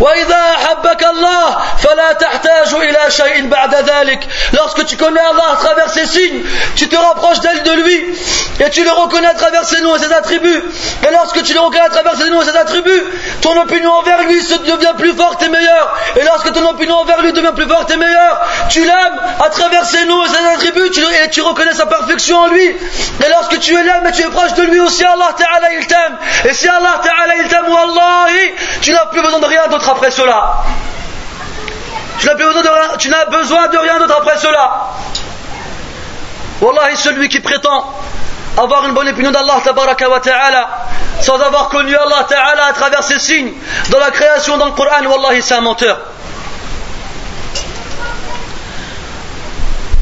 وإذا 0.00 0.42
أحبك 0.56 1.04
الله 1.04 1.56
فلا 1.78 2.12
تحتاج 2.12 2.74
إلى 2.74 3.10
شيء 3.10 3.46
بعد 3.48 3.74
ذلك 3.74 4.28
lorsque 4.52 4.84
tu 4.86 4.96
connais 4.96 5.20
Allah 5.20 5.52
à 5.52 5.56
travers 5.56 5.90
ses 5.90 6.06
signes 6.06 6.42
tu 6.76 6.88
te 6.88 6.96
rapproches 6.96 7.40
d'elle 7.40 7.62
de 7.62 7.72
lui 7.72 8.14
et 8.60 8.70
tu 8.70 8.84
le 8.84 8.90
reconnais 8.90 9.28
à 9.28 9.34
travers 9.34 9.64
ses 9.64 9.80
noms 9.82 9.94
et 9.96 9.98
ses 9.98 10.12
attributs 10.12 10.62
et 11.06 11.12
lorsque 11.12 11.42
tu 11.42 11.54
le 11.54 11.60
reconnais 11.60 11.84
à 11.84 11.90
travers 11.90 12.16
ses 12.16 12.28
noms 12.30 12.42
et 12.42 12.44
ses 12.44 12.56
attributs 12.56 13.02
ton 13.40 13.60
opinion 13.60 13.92
envers 13.92 14.22
lui 14.24 14.40
devient 14.40 14.94
plus 14.98 15.12
forte 15.14 15.42
et 15.42 15.48
meilleure 15.48 15.96
et 16.16 16.24
lorsque 16.24 16.52
ton 16.52 16.68
opinion 16.68 16.96
envers 16.96 17.20
lui 17.22 17.32
devient 17.32 17.52
plus 17.54 17.68
forte 17.68 17.90
et 17.90 17.96
meilleure 17.96 18.40
tu 18.68 18.80
l'aimes 18.84 19.20
à 19.44 19.48
travers 19.50 19.84
ses 19.84 20.04
noms 20.06 20.24
et 20.24 20.28
ses 20.28 20.44
attributs 20.54 20.90
tu, 20.90 21.00
et 21.00 21.30
tu 21.30 21.40
reconnais 21.42 21.74
sa 21.74 21.86
perfection 21.86 22.36
en 22.38 22.48
lui 22.48 22.66
et 22.66 23.28
lorsque 23.30 23.58
tu 23.60 23.72
l'aimes 23.72 24.06
et 24.08 24.12
tu 24.12 24.22
es 24.22 24.30
proche 24.30 24.54
de 24.54 24.62
lui 24.62 24.80
aussi 24.80 25.04
Allah 25.04 25.34
Ta'ala 25.36 25.72
il 25.78 25.86
t'aime 25.86 26.16
et 26.48 26.54
si 26.54 26.68
Allah 26.68 27.00
Ta'ala 27.02 27.36
il 27.42 27.48
t'aime 27.48 27.68
Wallahi 27.68 28.54
tu 28.80 28.92
n'as 28.92 29.06
plus 29.06 29.22
besoin 29.22 29.40
de 29.40 29.46
rien 29.46 29.67
d'autre 29.69 29.89
après 29.89 30.11
cela. 30.11 30.63
Tu 32.19 32.27
n'as 32.27 32.35
besoin 32.35 33.25
besoin 33.31 33.67
de 33.67 33.77
rien 33.77 33.97
d'autre 33.99 34.17
après 34.19 34.37
cela. 34.37 34.87
Wallahi, 36.61 36.97
celui 36.97 37.29
qui 37.29 37.39
prétend 37.39 37.93
avoir 38.57 38.85
une 38.85 38.93
bonne 38.93 39.07
opinion 39.07 39.31
d'Allah 39.31 39.61
ta'ala 39.63 40.69
sans 41.21 41.39
avoir 41.39 41.69
connu 41.69 41.95
Allah 41.95 42.25
ta'ala 42.27 42.65
à 42.65 42.73
travers 42.73 43.03
ses 43.03 43.19
signes 43.19 43.53
dans 43.89 43.99
la 43.99 44.11
création 44.11 44.57
dans 44.57 44.65
le 44.65 44.71
Coran, 44.71 45.05
Wallahi, 45.05 45.41
c'est 45.41 45.53
un 45.53 45.61
menteur. 45.61 45.97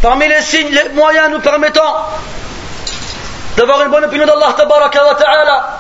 Parmi 0.02 0.28
les 0.28 0.42
signes, 0.42 0.70
les 0.70 0.90
moyens 0.90 1.30
nous 1.32 1.40
permettant 1.40 2.08
d'avoir 3.56 3.82
une 3.82 3.90
bonne 3.90 4.06
opinion 4.06 4.26
d'Allah 4.26 4.56
ta'ala, 4.56 5.80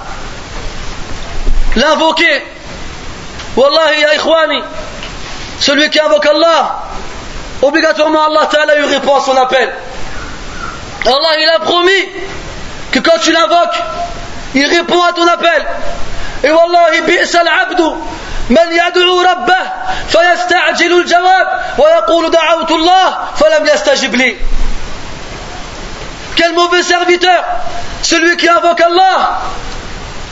l'invoquer 1.75 2.43
Wallahi, 3.57 4.01
ya 4.01 4.13
ikhwani, 4.15 4.63
celui 5.59 5.89
qui 5.89 5.99
invoque 5.99 6.25
Allah, 6.27 6.83
obligatoirement 7.61 8.23
Allah 8.25 8.47
Ta'ala 8.51 8.75
lui 8.75 8.85
répond 8.85 9.15
à 9.15 9.21
son 9.21 9.35
appel. 9.35 9.73
Allah, 11.05 11.39
il 11.39 11.49
a 11.49 11.59
promis 11.59 12.05
que 12.91 12.99
quand 12.99 13.17
tu 13.21 13.31
l'invoques, 13.31 13.81
il 14.53 14.65
répond 14.65 15.01
à 15.01 15.13
ton 15.13 15.27
appel. 15.27 15.65
Et 16.43 16.51
wallahi, 16.51 17.01
bi'sa 17.01 17.39
al-abdu 17.41 17.95
من 18.49 18.71
يدعو 18.71 19.21
ربه 19.21 19.63
فيستعجل 20.09 20.99
الجواب 20.99 21.47
ويقول 21.77 22.31
دعوت 22.31 22.71
الله 22.71 23.17
فلم 23.35 23.65
يستجب 23.65 24.15
لي 24.15 24.37
Quel 26.37 26.53
mauvais 26.53 26.83
serviteur 26.83 27.43
Celui 28.03 28.37
qui 28.37 28.47
invoque 28.47 28.79
Allah 28.79 29.41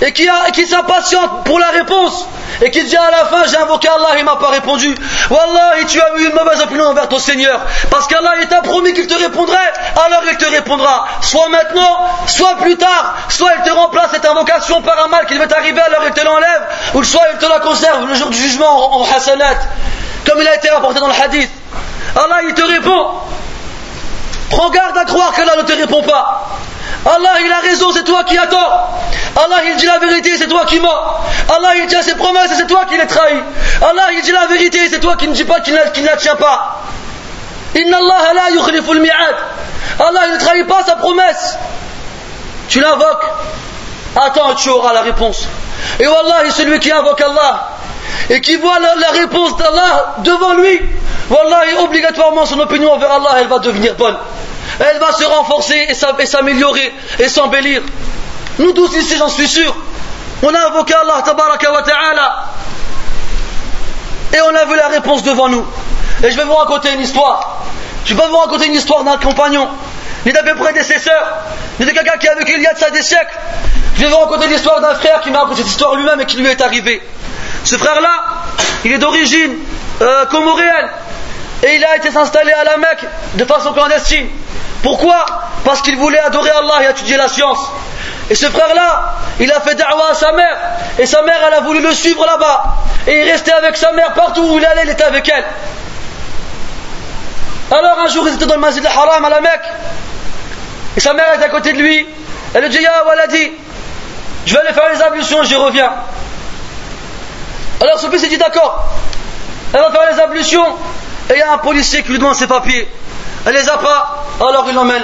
et 0.01 0.11
qui, 0.11 0.67
s'impatiente 0.67 1.45
pour 1.45 1.59
la 1.59 1.69
réponse. 1.69 2.27
Et 2.61 2.71
qui 2.71 2.83
dit 2.83 2.95
à 2.95 3.11
la 3.11 3.25
fin 3.25 3.45
j'ai 3.47 3.57
invoqué 3.57 3.87
Allah 3.87 4.17
il 4.17 4.23
m'a 4.23 4.35
pas 4.37 4.49
répondu. 4.49 4.93
Wallahi 5.29 5.85
tu 5.87 5.99
as 5.99 6.17
eu 6.17 6.27
une 6.27 6.33
mauvaise 6.33 6.61
opinion 6.61 6.85
envers 6.85 7.09
ton 7.09 7.19
Seigneur. 7.19 7.61
Parce 7.89 8.07
qu'Allah 8.07 8.33
il 8.41 8.47
t'a 8.47 8.61
promis 8.61 8.93
qu'il 8.93 9.07
te 9.07 9.13
répondrait. 9.13 9.73
Alors 10.05 10.21
il 10.29 10.37
te 10.37 10.45
répondra. 10.45 11.05
Soit 11.21 11.49
maintenant 11.49 12.09
soit 12.27 12.55
plus 12.57 12.77
tard. 12.77 13.15
Soit 13.29 13.51
il 13.57 13.69
te 13.69 13.75
remplace 13.75 14.11
cette 14.11 14.25
invocation 14.25 14.81
par 14.81 15.03
un 15.03 15.07
mal 15.09 15.25
qui 15.25 15.33
devait 15.33 15.47
t'arriver. 15.47 15.81
Alors 15.81 16.03
il 16.05 16.13
te 16.13 16.23
l'enlève. 16.23 16.67
Ou 16.93 17.03
soit 17.03 17.27
il 17.33 17.37
te 17.37 17.45
la 17.45 17.59
conserve 17.59 18.07
le 18.07 18.15
jour 18.15 18.29
du 18.29 18.37
jugement 18.37 18.93
en, 18.93 19.01
en 19.01 19.05
comme 20.25 20.41
il 20.41 20.47
a 20.47 20.55
été 20.55 20.69
rapporté 20.69 20.99
dans 20.99 21.07
le 21.07 21.13
hadith. 21.13 21.51
Allah 22.15 22.37
il 22.47 22.53
te 22.53 22.63
répond. 22.63 23.11
Prends 24.49 24.69
garde 24.69 24.97
à 24.97 25.05
croire 25.05 25.33
qu'Allah 25.33 25.57
ne 25.57 25.63
te 25.63 25.73
répond 25.73 26.03
pas 26.03 26.57
Allah 27.05 27.33
il 27.43 27.51
a 27.51 27.59
raison, 27.59 27.91
c'est 27.91 28.03
toi 28.03 28.23
qui 28.23 28.37
attends. 28.37 28.57
Allah 29.35 29.63
il 29.65 29.75
dit 29.75 29.85
la 29.85 29.99
vérité, 29.99 30.37
c'est 30.37 30.47
toi 30.47 30.65
qui 30.65 30.79
mens. 30.79 30.89
Allah 31.49 31.75
il 31.75 31.87
tient 31.87 32.01
ses 32.01 32.15
promesses 32.15 32.51
c'est 32.57 32.67
toi 32.67 32.85
qui 32.85 32.97
les 32.97 33.07
trahis. 33.07 33.43
Allah 33.81 34.07
il 34.13 34.21
dit 34.21 34.31
la 34.31 34.47
vérité, 34.47 34.79
c'est 34.89 34.99
toi 34.99 35.15
qui 35.15 35.27
ne 35.27 35.33
dis 35.33 35.45
pas 35.45 35.59
qu'il 35.59 35.73
ne 35.73 36.05
la 36.05 36.17
tient 36.17 36.35
pas. 36.35 36.81
Inna 37.75 37.97
Allah 37.97 38.33
la 38.33 38.99
mi'ad. 38.99 39.35
Allah 39.99 40.21
il 40.27 40.33
ne 40.33 40.39
trahit 40.39 40.67
pas 40.67 40.83
sa 40.83 40.95
promesse. 40.95 41.57
Tu 42.69 42.79
l'invoques, 42.79 43.25
attends 44.15 44.55
tu 44.55 44.69
auras 44.69 44.93
la 44.93 45.01
réponse. 45.01 45.47
Et 45.99 46.07
Wallah, 46.07 46.49
celui 46.49 46.79
qui 46.79 46.91
invoque 46.91 47.21
Allah 47.21 47.74
et 48.30 48.41
qui 48.41 48.55
voit 48.57 48.80
la, 48.80 49.11
réponse 49.11 49.55
d'Allah 49.57 50.16
devant 50.20 50.53
lui, 50.53 50.80
Wallah, 51.30 51.82
obligatoirement 51.82 52.45
son 52.45 52.59
opinion 52.59 52.93
envers 52.93 53.11
Allah, 53.11 53.36
elle 53.39 53.47
va 53.47 53.59
devenir 53.59 53.95
bonne 53.95 54.18
elle 54.80 54.99
va 54.99 55.11
se 55.13 55.24
renforcer 55.24 55.88
et 55.89 56.26
s'améliorer 56.26 56.93
et 57.20 57.30
s'embellir. 57.30 57.82
Nous 58.59 58.72
tous 58.74 58.95
ici, 58.95 59.16
j'en 59.18 59.30
suis 59.30 59.47
sûr, 59.47 59.76
on 60.43 60.53
a 60.53 60.68
invoqué 60.68 60.93
Allah 60.93 61.24
et 64.34 64.41
on 64.41 64.55
a 64.55 64.66
vu 64.66 64.76
la 64.76 64.88
réponse 64.88 65.24
devant 65.24 65.49
nous. 65.49 65.66
Et 66.24 66.32
je 66.32 66.38
vais 66.38 66.43
vous 66.43 66.55
raconter 66.55 66.93
une 66.93 67.01
histoire. 67.01 67.63
Je 68.05 68.13
vais 68.13 68.28
vous 68.28 68.38
raconter 68.38 68.68
une 68.68 68.74
histoire 68.74 69.03
d'un 69.03 69.18
compagnon, 69.18 69.68
ni 70.26 70.32
d'un 70.32 70.55
prédécesseur, 70.55 71.24
ni 71.80 71.86
de 71.86 71.91
quelqu'un 71.91 72.18
qui 72.18 72.28
a 72.28 72.36
vécu 72.36 72.53
il 72.55 72.63
y 72.63 72.68
a 72.68 72.74
de 72.74 72.80
ça 72.80 72.89
des 72.89 73.01
siècles. 73.01 73.38
Je 73.95 74.01
vais 74.01 74.09
vous 74.09 74.18
raconter 74.18 74.47
l'histoire 74.47 74.82
d'un 74.82 74.93
frère 74.95 75.22
qui 75.22 75.32
m'a 75.32 75.39
raconté 75.39 75.61
cette 75.61 75.68
histoire 75.68 75.95
lui-même 75.95 76.20
et 76.20 76.26
qui 76.26 76.38
lui 76.38 76.47
est 76.47 76.61
arrivé. 76.61 77.01
Ce 77.66 77.78
frère-là, 77.78 78.24
il 78.86 78.93
est 78.93 78.99
d'origine 78.99 79.57
euh, 80.01 80.26
comoréenne 80.28 80.89
et 81.63 81.76
il 81.76 81.84
a 81.84 81.97
été 81.97 82.11
s'installer 82.11 82.51
à 82.53 82.63
la 82.63 82.78
Mecque 82.78 83.05
de 83.34 83.43
façon 83.43 83.74
clandestine. 83.74 84.28
Pourquoi? 84.84 85.26
Parce 85.63 85.82
qu'il 85.82 85.97
voulait 85.97 86.20
adorer 86.20 86.51
Allah 86.51 86.84
et 86.84 86.91
étudier 86.91 87.18
la 87.18 87.28
science. 87.28 87.57
Et 88.30 88.36
ce 88.36 88.45
frère-là, 88.45 89.16
il 89.39 89.51
a 89.51 89.59
fait 89.61 89.74
da'wah 89.74 90.11
à 90.11 90.13
sa 90.13 90.32
mère. 90.32 90.57
Et 90.99 91.07
sa 91.07 91.24
mère, 91.24 91.39
elle 91.47 91.53
a 91.55 91.61
voulu 91.61 91.82
le 91.82 91.91
suivre 91.91 92.24
là-bas. 92.26 92.76
Et 93.07 93.20
il 93.20 93.32
restait 93.32 93.53
avec 93.53 93.76
sa 93.78 93.91
mère 93.93 94.13
partout 94.13 94.43
où 94.43 94.59
il 94.59 94.66
allait, 94.66 94.84
il 94.84 94.89
était 94.91 95.03
avec 95.03 95.28
elle. 95.28 95.45
Alors 97.72 97.99
un 97.99 98.07
jour, 98.07 98.28
ils 98.28 98.36
étaient 98.36 98.45
dans 98.45 98.55
le 98.55 98.61
masjid 98.61 98.86
al-Haram 98.86 99.26
à 99.26 99.30
la 99.30 99.41
Mecque. 99.41 99.66
Et 100.97 100.99
sa 100.99 101.13
mère 101.13 101.34
était 101.34 101.45
à 101.45 101.49
côté 101.49 101.74
de 101.74 101.80
lui. 101.80 102.05
Elle 102.53 102.61
lui 102.61 102.70
dit 102.70 102.82
Ya 102.82 103.03
Waladi, 103.07 103.51
je 104.45 104.53
vais 104.53 104.59
aller 104.59 104.74
faire 104.74 104.89
les 104.93 105.01
ablutions 105.01 105.41
je 105.41 105.55
reviens. 105.55 105.91
Alors 107.82 107.99
son 107.99 108.09
fils 108.11 108.28
dit 108.28 108.38
D'accord. 108.38 108.86
Elle 109.73 109.82
va 109.82 109.91
faire 109.91 110.11
les 110.11 110.19
ablutions. 110.19 110.65
Et 111.30 111.34
il 111.34 111.39
y 111.39 111.41
a 111.41 111.53
un 111.53 111.57
policier 111.57 112.03
qui 112.03 112.11
lui 112.11 112.19
demande 112.19 112.36
ses 112.36 112.47
papiers. 112.47 112.88
Elle 113.45 113.53
les 113.53 113.67
a 113.67 113.78
pas, 113.78 114.26
alors 114.39 114.65
il 114.67 114.76
l'emmène 114.76 115.03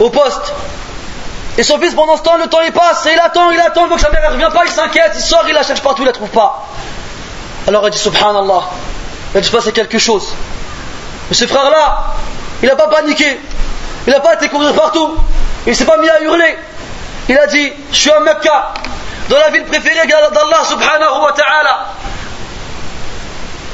au 0.00 0.10
poste. 0.10 0.52
Et 1.58 1.62
son 1.62 1.78
fils, 1.78 1.94
pendant 1.94 2.16
ce 2.16 2.22
temps, 2.22 2.36
le 2.36 2.48
temps 2.48 2.60
il 2.64 2.72
passe, 2.72 3.06
et 3.06 3.12
il 3.12 3.18
attend, 3.18 3.50
il 3.50 3.60
attend, 3.60 3.86
il 3.86 3.94
que 3.94 4.00
sa 4.00 4.10
mère 4.10 4.22
ne 4.28 4.34
revient 4.34 4.52
pas, 4.52 4.64
il 4.64 4.70
s'inquiète, 4.70 5.12
il 5.14 5.22
sort, 5.22 5.44
il 5.48 5.54
la 5.54 5.62
cherche 5.62 5.80
partout, 5.80 6.02
il 6.02 6.06
la 6.06 6.12
trouve 6.12 6.28
pas. 6.28 6.66
Alors 7.66 7.84
elle 7.84 7.92
dit 7.92 7.98
Subhanallah, 7.98 8.62
a 9.34 9.40
dû 9.40 9.44
se 9.44 9.52
passer 9.52 9.72
quelque 9.72 9.98
chose. 9.98 10.34
Mais 11.28 11.36
ce 11.36 11.46
frère-là, 11.46 12.14
il 12.62 12.68
n'a 12.68 12.76
pas 12.76 12.88
paniqué, 12.88 13.40
il 14.06 14.12
n'a 14.12 14.20
pas 14.20 14.34
été 14.34 14.48
courir 14.48 14.74
partout, 14.74 15.16
il 15.66 15.74
s'est 15.74 15.86
pas 15.86 15.96
mis 15.98 16.08
à 16.08 16.20
hurler. 16.22 16.56
il 17.28 17.38
a 17.38 17.46
dit 17.46 17.72
Je 17.90 17.96
suis 17.96 18.10
à 18.10 18.20
Mecca, 18.20 18.74
dans 19.28 19.38
la 19.38 19.50
ville 19.50 19.64
préférée 19.64 20.06
d'Allah 20.06 20.64
subhanahu 20.64 21.22
wa 21.22 21.32
ta'ala. 21.32 21.86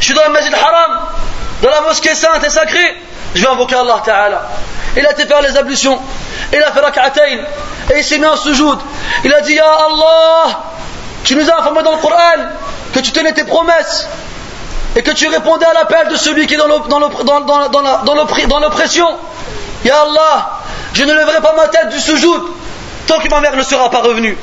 Je 0.01 0.07
suis 0.07 0.15
dans 0.15 0.25
le 0.25 0.31
Masjid 0.31 0.53
Haram, 0.55 1.01
dans 1.63 1.71
la 1.71 1.81
mosquée 1.83 2.15
sainte 2.15 2.43
et 2.45 2.51
sacrée. 2.51 2.97
Je 3.35 3.43
vais 3.43 3.49
invoquer 3.49 3.77
Allah 3.77 4.03
ta'ala. 4.05 4.43
Il 4.97 5.07
a 5.07 5.13
été 5.13 5.27
faire 5.27 5.41
les 5.43 5.57
ablutions. 5.57 5.99
Il 6.53 6.63
a 6.63 6.73
fait 6.73 6.81
rak'atayn. 6.81 7.39
Et 7.93 7.99
il 7.99 8.05
s'est 8.05 8.19
mis 8.19 8.27
en 8.27 8.37
sujoud. 8.37 8.79
Il 9.25 9.33
a 9.33 9.41
dit 9.41 9.55
Ya 9.55 9.65
Allah, 9.65 10.61
tu 11.25 11.35
nous 11.35 11.49
as 11.49 11.61
informé 11.61 11.83
dans 11.83 11.93
le 11.93 11.99
Coran 11.99 12.19
que 12.93 13.01
tu 13.01 13.13
tenais 13.13 13.33
tes 13.33 13.45
promesses 13.45 14.07
et 14.95 15.03
que 15.03 15.11
tu 15.13 15.29
répondais 15.29 15.67
à 15.67 15.73
l'appel 15.73 16.09
de 16.09 16.17
celui 16.17 16.47
qui 16.47 16.55
est 16.55 16.59
dans 16.59 16.67
l'oppression. 18.61 19.09
Ya 19.85 20.03
Allah, 20.03 20.61
je 20.93 21.05
ne 21.05 21.15
lèverai 21.15 21.41
pas 21.41 21.55
ma 21.55 21.69
tête 21.69 21.89
du 21.89 21.99
sujoud 21.99 22.43
tant 23.07 23.19
que 23.19 23.29
ma 23.29 23.41
mère 23.41 23.57
ne 23.57 23.63
sera 23.63 23.91
pas 23.91 24.01
revenue. 24.01 24.37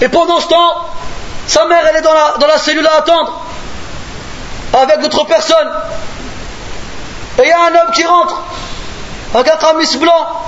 Et 0.00 0.08
pendant 0.08 0.40
ce 0.40 0.46
temps, 0.46 0.88
sa 1.46 1.66
mère, 1.66 1.84
elle 1.88 1.96
est 1.96 2.02
dans 2.02 2.14
la, 2.14 2.34
dans 2.38 2.46
la 2.46 2.58
cellule 2.58 2.86
à 2.86 2.98
attendre, 2.98 3.42
avec 4.72 5.00
d'autres 5.00 5.24
personnes. 5.24 5.70
Et 7.38 7.42
il 7.42 7.48
y 7.48 7.52
a 7.52 7.60
un 7.60 7.74
homme 7.74 7.92
qui 7.92 8.04
rentre, 8.04 8.42
avec 9.34 9.48
un 9.48 9.56
camis 9.56 9.96
blanc, 9.96 10.42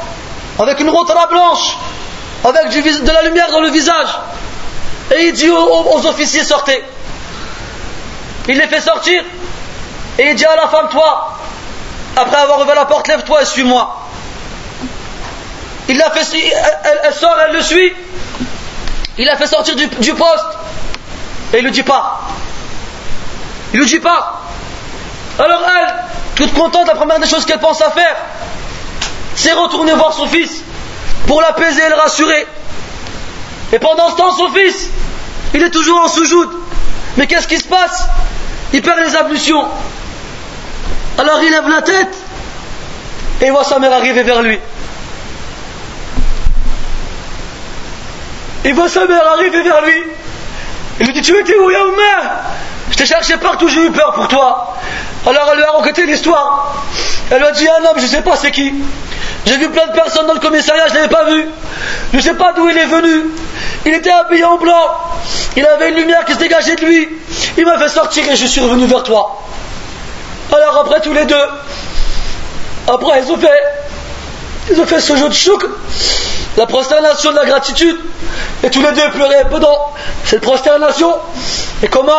avec 0.58 0.80
une 0.80 0.90
rotara 0.90 1.26
blanche, 1.26 1.76
avec 2.44 2.70
de 2.70 3.10
la 3.10 3.22
lumière 3.22 3.50
dans 3.50 3.60
le 3.60 3.70
visage. 3.70 4.08
Et 5.10 5.26
il 5.26 5.32
dit 5.32 5.50
aux, 5.50 6.06
officiers 6.06 6.44
sortez. 6.44 6.84
Il 8.48 8.58
les 8.58 8.68
fait 8.68 8.80
sortir. 8.80 9.22
Et 10.18 10.30
il 10.30 10.34
dit 10.34 10.44
à 10.44 10.56
la 10.56 10.68
femme, 10.68 10.88
toi, 10.90 11.36
après 12.16 12.36
avoir 12.36 12.60
ouvert 12.60 12.74
la 12.74 12.84
porte, 12.84 13.08
lève-toi 13.08 13.42
et 13.42 13.44
suis-moi. 13.44 13.96
Il 15.88 15.96
l'a 15.96 16.10
fait, 16.10 16.52
elle, 17.04 17.14
sort, 17.14 17.36
elle 17.46 17.54
le 17.54 17.62
suit. 17.62 17.92
Il 19.20 19.26
l'a 19.26 19.36
fait 19.36 19.46
sortir 19.46 19.76
du, 19.76 19.86
poste. 20.14 20.46
Et 21.52 21.58
il 21.58 21.64
ne 21.66 21.68
dit 21.68 21.82
pas. 21.82 22.22
Il 23.74 23.80
ne 23.80 23.84
dit 23.84 23.98
pas. 23.98 24.40
Alors 25.38 25.62
elle, 25.78 25.94
toute 26.36 26.54
contente, 26.54 26.86
la 26.88 26.94
première 26.94 27.20
des 27.20 27.26
choses 27.26 27.44
qu'elle 27.44 27.58
pense 27.58 27.82
à 27.82 27.90
faire, 27.90 28.16
c'est 29.34 29.52
retourner 29.52 29.92
voir 29.92 30.14
son 30.14 30.26
fils 30.26 30.62
pour 31.26 31.42
l'apaiser 31.42 31.82
et 31.82 31.88
le 31.90 31.96
rassurer. 31.96 32.46
Et 33.74 33.78
pendant 33.78 34.08
ce 34.10 34.16
temps, 34.16 34.34
son 34.34 34.48
fils, 34.48 34.88
il 35.52 35.62
est 35.62 35.70
toujours 35.70 36.00
en 36.00 36.08
sous 36.08 36.50
Mais 37.18 37.26
qu'est-ce 37.26 37.46
qui 37.46 37.58
se 37.58 37.68
passe? 37.68 38.04
Il 38.72 38.80
perd 38.80 39.00
les 39.00 39.14
ablutions. 39.16 39.66
Alors 41.18 41.42
il 41.42 41.50
lève 41.50 41.68
la 41.68 41.82
tête 41.82 42.16
et 43.42 43.50
voit 43.50 43.64
sa 43.64 43.78
mère 43.78 43.92
arriver 43.92 44.22
vers 44.22 44.40
lui. 44.40 44.58
Il 48.64 48.74
voit 48.74 48.88
sa 48.88 49.06
mère 49.06 49.26
arriver 49.32 49.62
vers 49.62 49.82
lui. 49.82 50.02
Il 51.00 51.06
lui 51.06 51.12
dit 51.14 51.22
Tu 51.22 51.38
étais 51.38 51.56
où, 51.58 51.70
Yaouma 51.70 52.42
Je 52.90 52.96
t'ai 52.96 53.06
cherché 53.06 53.36
partout, 53.36 53.68
j'ai 53.68 53.86
eu 53.86 53.90
peur 53.90 54.12
pour 54.14 54.28
toi. 54.28 54.76
Alors 55.26 55.48
elle 55.52 55.58
lui 55.58 55.64
a 55.64 55.70
raconté 55.72 56.06
l'histoire. 56.06 56.74
Elle 57.30 57.38
lui 57.38 57.46
a 57.46 57.52
dit 57.52 57.66
Un 57.68 57.84
homme, 57.86 57.96
je 57.96 58.02
ne 58.02 58.08
sais 58.08 58.22
pas 58.22 58.36
c'est 58.36 58.50
qui. 58.50 58.74
J'ai 59.46 59.56
vu 59.56 59.70
plein 59.70 59.86
de 59.86 59.92
personnes 59.92 60.26
dans 60.26 60.34
le 60.34 60.40
commissariat, 60.40 60.86
je 60.88 60.92
ne 60.92 60.96
l'avais 60.96 61.08
pas 61.08 61.24
vu. 61.24 61.46
Je 62.12 62.16
ne 62.18 62.22
sais 62.22 62.34
pas 62.34 62.52
d'où 62.52 62.68
il 62.68 62.76
est 62.76 62.86
venu. 62.86 63.30
Il 63.86 63.94
était 63.94 64.10
habillé 64.10 64.44
en 64.44 64.58
blanc. 64.58 64.74
Il 65.56 65.66
avait 65.66 65.90
une 65.90 65.96
lumière 65.96 66.24
qui 66.24 66.34
se 66.34 66.38
dégageait 66.38 66.76
de 66.76 66.84
lui. 66.84 67.08
Il 67.56 67.64
m'a 67.64 67.78
fait 67.78 67.88
sortir 67.88 68.30
et 68.30 68.36
je 68.36 68.46
suis 68.46 68.60
revenu 68.60 68.86
vers 68.86 69.02
toi. 69.02 69.42
Alors 70.52 70.78
après 70.78 71.00
tous 71.00 71.12
les 71.12 71.24
deux, 71.24 71.46
après 72.88 73.22
ils 73.22 73.32
ont 73.32 73.38
fait, 73.38 73.62
ils 74.70 74.80
ont 74.80 74.86
fait 74.86 75.00
ce 75.00 75.16
jeu 75.16 75.28
de 75.28 75.34
chouk, 75.34 75.64
la 76.56 76.66
prosternation 76.66 77.30
de 77.30 77.36
la 77.36 77.44
gratitude, 77.44 77.96
et 78.62 78.70
tous 78.70 78.82
les 78.82 78.92
deux 78.92 79.10
pleuraient 79.10 79.46
pendant 79.50 79.92
cette 80.24 80.40
prosternation. 80.40 81.14
Et 81.82 81.88
comment 81.88 82.12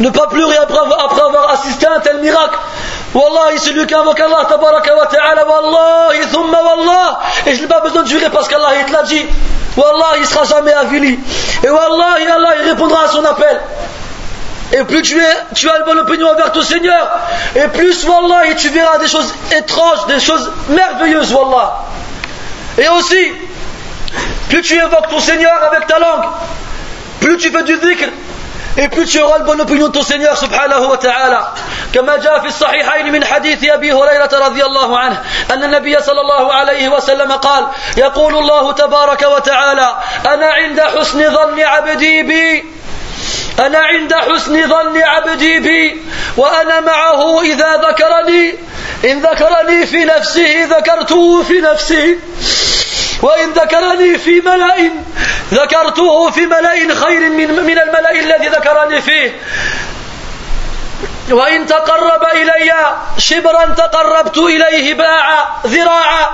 ne 0.00 0.10
pas 0.10 0.26
pleurer 0.26 0.56
après, 0.56 0.78
avoir 0.78 1.50
assisté 1.50 1.86
à 1.86 1.94
un 1.94 2.00
tel 2.00 2.18
miracle? 2.18 2.58
Wallahi, 3.14 3.58
celui 3.58 3.86
qui 3.86 3.94
invoque 3.94 4.20
Allah, 4.20 4.46
tabaraka 4.48 4.96
wa 4.96 5.06
ta'ala, 5.06 5.46
Wallahi, 5.46 6.26
thumma 6.30 6.58
Wallah, 6.62 7.20
et 7.46 7.54
je 7.54 7.62
n'ai 7.62 7.68
pas 7.68 7.80
besoin 7.80 8.02
de 8.02 8.08
jurer 8.08 8.30
parce 8.30 8.48
qu'Allah 8.48 8.74
il 8.80 8.86
te 8.86 8.92
l'a 8.92 9.02
dit. 9.02 9.24
Wallah, 9.76 10.18
il 10.18 10.26
sera 10.26 10.44
jamais 10.44 10.72
avili. 10.72 11.18
Et 11.62 11.70
Wallahi, 11.70 12.26
Allah, 12.26 12.50
il 12.62 12.70
répondra 12.70 13.04
à 13.04 13.08
son 13.08 13.24
appel. 13.24 13.60
Et 14.72 14.84
plus 14.84 15.02
tu, 15.02 15.18
es, 15.18 15.36
tu 15.54 15.68
as 15.68 15.78
une 15.78 15.84
bonne 15.84 15.98
opinion 16.00 16.28
envers 16.30 16.50
ton 16.52 16.62
Seigneur, 16.62 17.10
et 17.54 17.68
plus, 17.68 18.04
Wallah, 18.04 18.54
tu 18.56 18.68
verras 18.70 18.98
des 18.98 19.08
choses 19.08 19.32
étranges, 19.54 20.06
des 20.08 20.20
choses 20.20 20.50
merveilleuses, 20.68 21.32
Wallah. 21.32 21.84
Et 22.78 22.88
aussi, 22.88 23.32
plus 24.48 24.62
tu 24.62 24.74
évoques 24.74 25.08
ton 25.08 25.20
Seigneur 25.20 25.62
avec 25.62 25.86
ta 25.86 25.98
langue, 25.98 26.24
plus 27.20 27.36
tu 27.38 27.50
fais 27.50 27.62
du 27.62 27.76
dhikr, 27.76 28.08
et 28.76 28.88
plus 28.88 29.06
tu 29.06 29.20
auras 29.20 29.38
une 29.38 29.44
bonne 29.44 29.60
opinion 29.60 29.88
de 29.88 29.92
ton 29.92 30.02
Seigneur 30.02 30.36
subhanahu 30.36 30.86
wa 30.86 30.96
ta'ala. 30.96 31.54
كما 31.92 32.16
جاء 32.16 32.40
في 32.40 32.46
الصحيحين 32.46 33.12
من 33.12 33.24
حديث 33.24 33.64
أبي 33.64 33.92
هريرة 33.92 34.30
رضي 34.32 34.64
الله 34.64 34.98
عنه 34.98 35.22
أن 35.50 35.64
النبي 35.64 36.00
صلى 36.00 36.20
الله 36.20 36.52
عليه 36.52 36.88
وسلم 36.88 37.32
قال 37.32 37.66
يقول 37.96 38.36
الله 38.36 38.72
تبارك 38.72 39.22
وتعالى 39.22 39.96
أنا 40.26 40.46
عند 40.46 40.80
حسن 40.80 41.34
ظن 41.34 41.60
عبدي 41.60 42.22
بي 42.22 42.64
أنا 43.58 43.78
عند 43.78 44.14
حسن 44.14 44.68
ظن 44.68 45.02
عبدي 45.02 45.58
بي 45.58 46.02
وأنا 46.36 46.80
معه 46.80 47.42
إذا 47.42 47.76
ذكرني 47.76 48.54
إن 49.04 49.20
ذكرني 49.20 49.86
في 49.86 50.04
نفسه 50.04 50.64
ذكرته 50.64 51.42
في 51.42 51.60
نفسي 51.60 52.18
وإن 53.22 53.52
ذكرني 53.52 54.18
في 54.18 54.40
ملأ 54.40 54.90
ذكرته 55.52 56.30
في 56.30 56.46
ملأ 56.46 56.94
خير 56.94 57.30
من, 57.30 57.48
من 57.48 57.78
الملأ 57.78 58.10
الذي 58.10 58.48
ذكرني 58.48 59.00
فيه. 59.00 59.40
وإن 61.30 61.66
تقرب 61.66 62.22
إلي 62.34 62.72
شبرا 63.18 63.64
تقربت 63.64 64.38
إليه 64.38 64.94
باعا 64.94 65.46
ذراعا. 65.66 66.26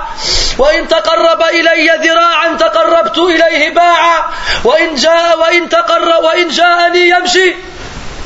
وإن 0.57 0.87
تقرب 0.87 1.41
إلي 1.41 2.09
ذراعا 2.09 2.57
تقربت 2.59 3.17
إليه 3.17 3.69
باعا. 3.69 4.23
وإن 4.63 4.95
جاء 4.95 5.39
وإن 5.39 5.69
تقرب 5.69 6.23
وإن 6.23 6.47
جاءني 6.47 7.09
يمشي 7.09 7.55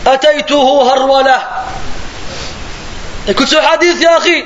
أتيته 0.07 0.93
هرولة. 0.93 1.39
Écoute 3.25 3.47
ce 3.47 3.55
hadith, 3.55 4.01
Yahri, 4.01 4.43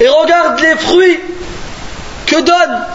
et 0.00 0.08
regarde 0.08 0.60
les 0.60 0.76
fruits 0.76 1.20
que 2.26 2.40
donne 2.40 2.86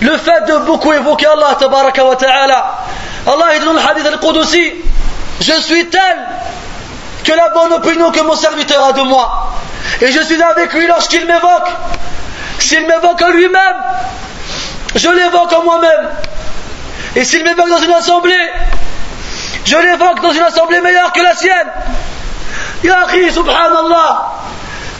le 0.00 0.16
fait 0.18 0.44
de 0.46 0.56
beaucoup 0.58 0.92
évoquer 0.92 1.26
Allah 1.26 1.56
tabaraka 1.58 2.04
wa 2.04 2.16
ta'ala. 2.16 2.78
Allah 3.26 3.58
dit 3.58 3.64
dans 3.64 3.72
le 3.72 3.80
hadith 3.80 4.06
al-Qudusi, 4.06 4.72
je 5.40 5.52
suis 5.60 5.88
tel 5.88 6.18
que 7.24 7.32
la 7.32 7.48
bonne 7.50 7.72
opinion 7.72 8.10
que 8.10 8.20
mon 8.22 8.36
serviteur 8.36 8.84
a 8.84 8.92
de 8.92 9.02
moi. 9.02 9.52
Et 10.00 10.10
je 10.12 10.22
suis 10.22 10.42
avec 10.42 10.72
lui 10.72 10.86
lorsqu'il 10.86 11.26
m'évoque. 11.26 11.68
S'il 12.58 12.86
m'évoque 12.86 13.20
en 13.22 13.30
lui-même, 13.30 13.76
je 14.94 15.08
l'évoque 15.08 15.52
en 15.52 15.64
moi-même. 15.64 16.10
Et 17.16 17.24
s'il 17.24 17.44
m'évoque 17.44 17.68
dans 17.68 17.78
une 17.78 17.92
assemblée, 17.92 18.50
je 19.64 19.76
l'évoque 19.76 20.20
dans 20.20 20.32
une 20.32 20.42
assemblée 20.42 20.80
meilleure 20.80 21.12
que 21.12 21.20
la 21.20 21.34
sienne. 21.34 21.72
Ya 22.82 23.06
subhanallah. 23.32 24.32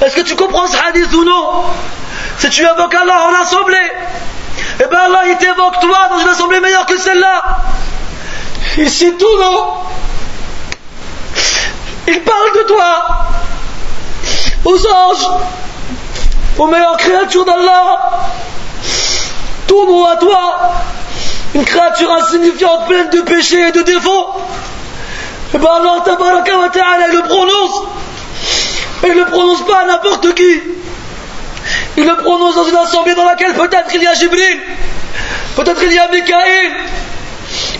Est-ce 0.04 0.16
que 0.16 0.22
tu 0.22 0.34
comprends 0.34 0.66
ce 0.66 0.76
hadith 0.76 1.12
ou 1.12 1.24
non? 1.24 1.64
Si 2.38 2.48
tu 2.50 2.62
évoques 2.62 2.94
Allah 2.94 3.28
en 3.30 3.42
assemblée, 3.42 3.92
eh 4.80 4.86
bien 4.86 4.98
Allah 4.98 5.22
il 5.28 5.36
t'évoque 5.36 5.80
toi 5.80 6.08
dans 6.10 6.18
une 6.18 6.28
assemblée 6.28 6.60
meilleure 6.60 6.86
que 6.86 6.98
celle-là. 6.98 7.42
Ici 8.78 9.12
tout 9.18 9.38
non. 9.38 9.74
Il 12.08 12.20
parle 12.22 12.52
de 12.56 12.62
toi 12.68 13.04
aux 14.64 14.86
anges, 14.86 15.28
aux 16.58 16.66
meilleures 16.66 16.96
créatures 16.96 17.44
d'Allah. 17.44 18.10
Tourne 19.66 20.10
à 20.12 20.16
toi, 20.16 20.72
une 21.54 21.64
créature 21.64 22.12
insignifiante 22.12 22.86
pleine 22.86 23.10
de 23.10 23.20
péchés 23.22 23.68
et 23.68 23.72
de 23.72 23.82
défauts. 23.82 24.34
Eh 25.54 25.58
bien 25.58 25.68
Allah 25.68 25.92
wa 25.96 26.68
ta'ala, 26.68 27.08
il 27.10 27.16
le 27.16 27.22
prononce. 27.22 27.82
Et 29.04 29.08
il 29.08 29.14
ne 29.14 29.20
le 29.20 29.26
prononce 29.26 29.64
pas 29.66 29.80
à 29.82 29.86
n'importe 29.86 30.34
qui. 30.34 30.60
Il 31.96 32.04
le 32.04 32.16
prononce 32.16 32.56
dans 32.56 32.64
une 32.64 32.76
assemblée 32.76 33.14
dans 33.14 33.24
laquelle 33.24 33.54
peut-être 33.54 33.94
il 33.94 34.02
y 34.02 34.06
a 34.06 34.14
Jibril, 34.14 34.60
peut-être 35.56 35.82
il 35.82 35.92
y 35.92 35.98
a 35.98 36.08
Mikaïl, 36.08 36.72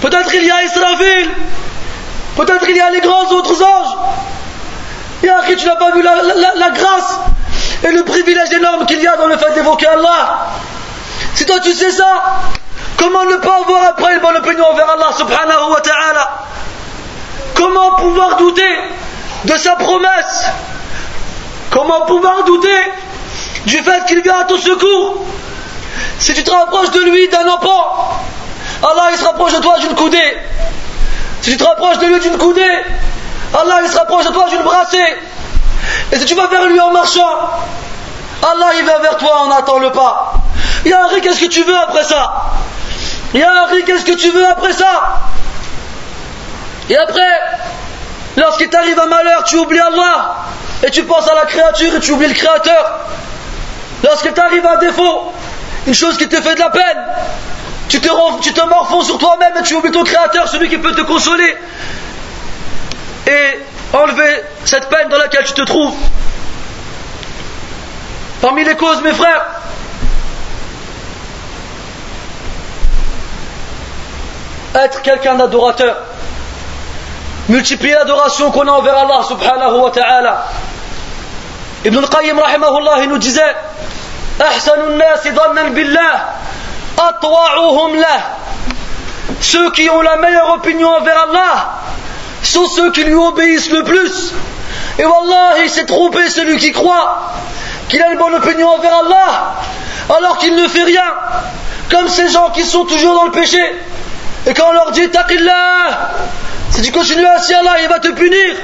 peut-être 0.01 0.35
il 0.35 0.45
y 0.45 0.51
a 0.51 0.63
Israfil, 0.63 1.31
peut-être 2.37 2.69
il 2.69 2.77
y 2.77 2.81
a 2.81 2.91
les 2.91 3.01
grands 3.01 3.29
autres 3.33 3.63
anges. 3.63 3.97
Et 5.23 5.29
après, 5.29 5.57
tu 5.57 5.67
n'as 5.67 5.77
pas 5.77 5.91
vu 5.93 6.03
la, 6.03 6.71
grâce 6.71 7.19
et 7.83 7.91
le 7.91 8.05
privilège 8.05 8.53
énorme 8.53 8.87
qu'il 8.87 9.01
y 9.01 9.07
a 9.07 9.17
dans 9.17 9.27
le 9.27 9.37
fait 9.37 9.53
d'évoquer 9.55 9.87
Allah. 9.87 10.49
Si 11.35 11.45
toi 11.47 11.59
tu 11.61 11.73
sais 11.73 11.91
ça, 11.91 12.23
comment 12.97 13.25
ne 13.25 13.37
pas 13.37 13.61
avoir 13.63 13.85
après 13.87 14.15
une 14.15 14.21
bonne 14.21 14.37
opinion 14.37 14.67
envers 14.67 14.91
Allah 14.91 15.13
subhanahu 15.17 15.71
wa 15.73 15.81
ta'ala? 15.81 16.31
Comment 17.55 17.97
pouvoir 17.97 18.37
douter 18.37 18.79
de 19.45 19.57
sa 19.57 19.75
promesse? 19.77 20.47
Comment 21.71 22.03
pouvoir 22.03 22.45
douter 22.45 22.93
du 23.67 23.83
fait 23.83 24.05
qu'il 24.07 24.23
vient 24.23 24.41
à 24.41 24.45
ton 24.45 24.59
secours 24.59 25.27
Si 26.19 26.35
tu 26.35 26.45
te 26.45 26.51
rapproches 26.51 26.91
de 26.91 27.01
lui 27.01 27.29
d'un 27.29 27.47
empan, 27.49 28.21
Allah 28.83 29.09
il 29.13 29.19
se 29.19 29.25
rapproche 29.25 29.55
de 29.55 29.61
toi 29.61 29.79
d'une 29.79 29.95
coudée. 29.95 30.37
Si 31.43 31.51
tu 31.53 31.57
te 31.57 31.65
rapproches 31.65 31.99
de 31.99 32.07
lui 32.07 32.21
d'une 32.21 32.39
coudée, 32.39 32.83
Allah 33.55 33.81
il 33.85 33.91
se 33.91 33.97
rapproche 33.97 34.27
de 34.27 34.33
toi 34.33 34.49
d'une 34.49 34.63
brassée. 34.63 35.17
Et 36.13 36.19
si 36.19 36.25
tu 36.25 36.35
vas 36.35 36.47
vers 36.49 36.67
lui 36.67 36.81
en 36.81 36.91
marchant, 36.91 37.51
Allah 38.43 38.71
il 38.79 38.85
va 38.85 38.99
vers 38.99 39.17
toi 39.17 39.47
en 39.47 39.51
attend 39.51 39.79
le 39.79 39.91
pas. 39.91 40.35
Ya 40.85 41.09
qu'est-ce 41.23 41.41
que 41.41 41.47
tu 41.47 41.63
veux 41.63 41.77
après 41.77 42.05
ça? 42.05 42.53
Ya 43.33 43.67
qu'est-ce 43.87 44.05
que 44.05 44.13
tu 44.13 44.31
veux 44.31 44.47
après 44.47 44.73
ça? 44.73 45.21
Et 46.91 46.97
après, 46.97 47.23
lorsqu'il 48.37 48.69
t'arrive 48.69 48.99
un 48.99 49.07
malheur, 49.07 49.45
tu 49.45 49.57
oublies 49.57 49.81
Allah 49.81 50.35
et 50.83 50.91
tu 50.91 51.05
penses 51.05 51.27
à 51.29 51.35
la 51.35 51.47
créature 51.47 51.95
et 51.95 52.01
tu 52.01 52.13
oublies 52.13 52.29
le 52.29 52.35
créateur. 52.35 53.01
Lorsqu'il 54.05 54.33
t'arrive 54.33 54.67
un 54.67 54.77
défaut, 54.77 55.33
une 55.87 55.95
chose 55.95 56.19
qui 56.19 56.29
te 56.29 56.41
fait 56.41 56.55
de 56.55 56.61
la 56.61 56.69
peine, 56.69 56.99
tu 57.89 58.01
te, 58.01 58.09
tu 58.43 58.53
te 58.53 58.61
morfonds 58.67 59.03
sur 59.03 59.17
toi-même 59.17 59.55
et 59.59 59.63
tu 59.63 59.75
oublies 59.75 59.93
ton 59.93 60.05
créateur, 60.05 60.47
celui 60.47 60.69
qui 60.69 60.77
peut 60.77 60.95
te 60.95 61.01
consoler 61.01 61.57
et 63.27 63.59
enlever 63.95 64.43
cette 64.65 64.91
peine 64.91 65.09
dans 65.09 65.17
laquelle 65.17 65.45
tu 65.45 65.55
te 65.55 65.63
trouves. 65.63 65.97
Parmi 68.43 68.63
les 68.63 68.77
causes, 68.77 69.01
mes 69.01 69.15
frères, 69.15 69.47
être 74.75 75.01
quelqu'un 75.01 75.37
d'adorateur, 75.37 75.97
multiplier 77.49 77.95
l'adoration 77.95 78.51
qu'on 78.51 78.69
a 78.69 78.73
envers 78.73 78.99
Allah 78.99 79.23
subhanahu 79.27 79.79
wa 79.79 79.91
ta'ala. 79.91 80.45
Ibn 81.87 81.99
al-Qayyim 81.99 82.39
rahimahullah 82.39 83.07
nous 83.07 83.19
disait 83.19 83.55
Ceux 89.42 89.72
qui 89.72 89.90
ont 89.90 90.02
la 90.02 90.18
meilleure 90.18 90.54
opinion 90.54 90.90
envers 90.90 91.28
Allah 91.30 91.80
sont 92.44 92.68
ceux 92.68 92.92
qui 92.92 93.04
lui 93.04 93.14
obéissent 93.14 93.70
le 93.70 93.84
plus. 93.84 94.34
Et 94.98 95.06
Wallah, 95.06 95.64
il 95.64 95.70
s'est 95.70 95.86
trompé 95.86 96.30
celui 96.30 96.58
qui 96.58 96.72
croit 96.72 97.32
qu'il 97.88 98.02
a 98.02 98.12
une 98.12 98.18
bonne 98.18 98.36
opinion 98.36 98.70
envers 98.70 98.94
Allah 98.94 99.56
alors 100.10 100.38
qu'il 100.38 100.56
ne 100.56 100.68
fait 100.68 100.84
rien. 100.84 101.04
Comme 101.90 102.08
ces 102.08 102.30
gens 102.30 102.50
qui 102.52 102.64
sont 102.64 102.86
toujours 102.86 103.16
dans 103.16 103.26
le 103.26 103.32
péché. 103.32 103.62
Et 104.46 104.54
quand 104.54 104.70
on 104.70 104.74
leur 104.74 104.92
dit 104.92 105.10
Taqillah, 105.10 106.12
si 106.72 106.82
tu 106.82 106.92
continues 106.92 107.26
ainsi, 107.26 107.54
Allah 107.54 107.76
il 107.82 107.90
va 107.90 108.00
te 108.00 108.10
punir. 108.10 108.56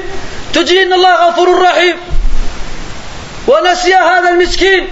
Te 0.53 0.59
dit 0.59 0.75
Inna 0.75 0.95
Allah 0.95 1.19
ghafurur 1.27 1.61
rahim. 1.61 1.97
ونسي 3.47 3.95
هذا 3.95 4.29
المسكين 4.29 4.87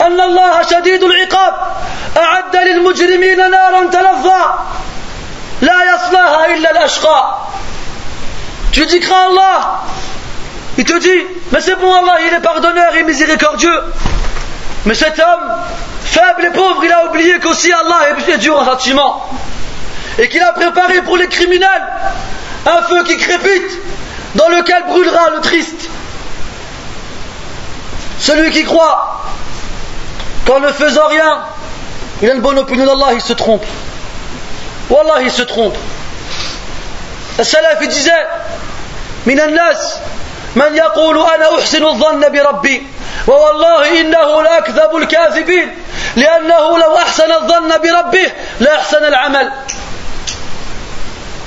أن 0.00 0.20
الله 0.20 0.62
شديد 0.62 1.02
العقاب 1.02 1.54
أعد 2.16 2.56
للمجرمين 2.56 3.50
نارا 3.50 3.86
تلظى 3.86 4.44
لا 5.60 5.94
يصلاها 5.94 6.54
إلا 6.54 6.70
الأشقى 6.70 7.46
Tu 8.72 8.84
dis 8.84 9.00
crains 9.00 9.28
Allah. 9.30 9.84
Il 10.76 10.84
te 10.84 10.98
dit, 10.98 11.22
mais 11.50 11.62
c'est 11.62 11.76
bon 11.76 11.90
Allah, 11.90 12.18
il 12.26 12.34
est 12.34 12.40
pardonneur 12.40 12.94
et 12.94 13.04
miséricordieux. 13.04 13.80
Mais 14.84 14.92
cet 14.92 15.18
homme, 15.18 15.50
faible 16.04 16.44
et 16.44 16.50
pauvre, 16.50 16.84
il 16.84 16.92
a 16.92 17.06
oublié 17.06 17.40
qu'aussi 17.40 17.72
Allah 17.72 18.10
est 18.28 18.36
dur 18.36 18.58
en 18.58 18.66
châtiment. 18.66 19.30
Et 20.18 20.28
qu'il 20.28 20.42
a 20.42 20.52
préparé 20.52 21.00
pour 21.02 21.16
les 21.16 21.28
criminels 21.28 21.86
un 22.66 22.82
feu 22.82 23.02
qui 23.04 23.16
crépite, 23.16 23.78
dans 24.34 24.48
lequel 24.48 24.84
brûlera 24.86 25.30
le 25.36 25.40
triste. 25.40 25.88
Celui 28.18 28.50
qui 28.50 28.64
croit 28.64 29.22
qu'en 30.46 30.60
ne 30.60 30.68
faisant 30.68 31.08
rien, 31.08 31.40
il 32.22 32.30
a 32.30 32.34
une 32.34 32.40
bonne 32.40 32.58
opinion 32.58 32.86
d'Allah, 32.86 33.12
il 33.12 33.20
se 33.20 33.32
trompe. 33.32 33.64
Wallah, 34.90 35.22
il 35.22 35.30
se 35.30 35.42
trompe. 35.42 35.76
Le 37.38 37.44
salaf, 37.44 37.78
il 37.82 37.88
disait 37.88 38.26
من 39.26 39.40
الناس 39.40 39.98
من 40.56 40.76
يقول 40.76 41.18
أنا 41.18 41.58
أحسن 41.58 41.84
الظن 41.84 42.20
بربي 42.28 42.86
ووالله 43.26 44.00
إنه 44.00 44.42
لأكذب 44.42 44.96
الكاذبين 44.96 45.78
لأنه 46.16 46.78
لو 46.78 46.96
أحسن 46.96 47.32
الظن 47.32 47.68
بربه 47.68 48.32
لأحسن 48.60 49.04
العمل 49.04 49.52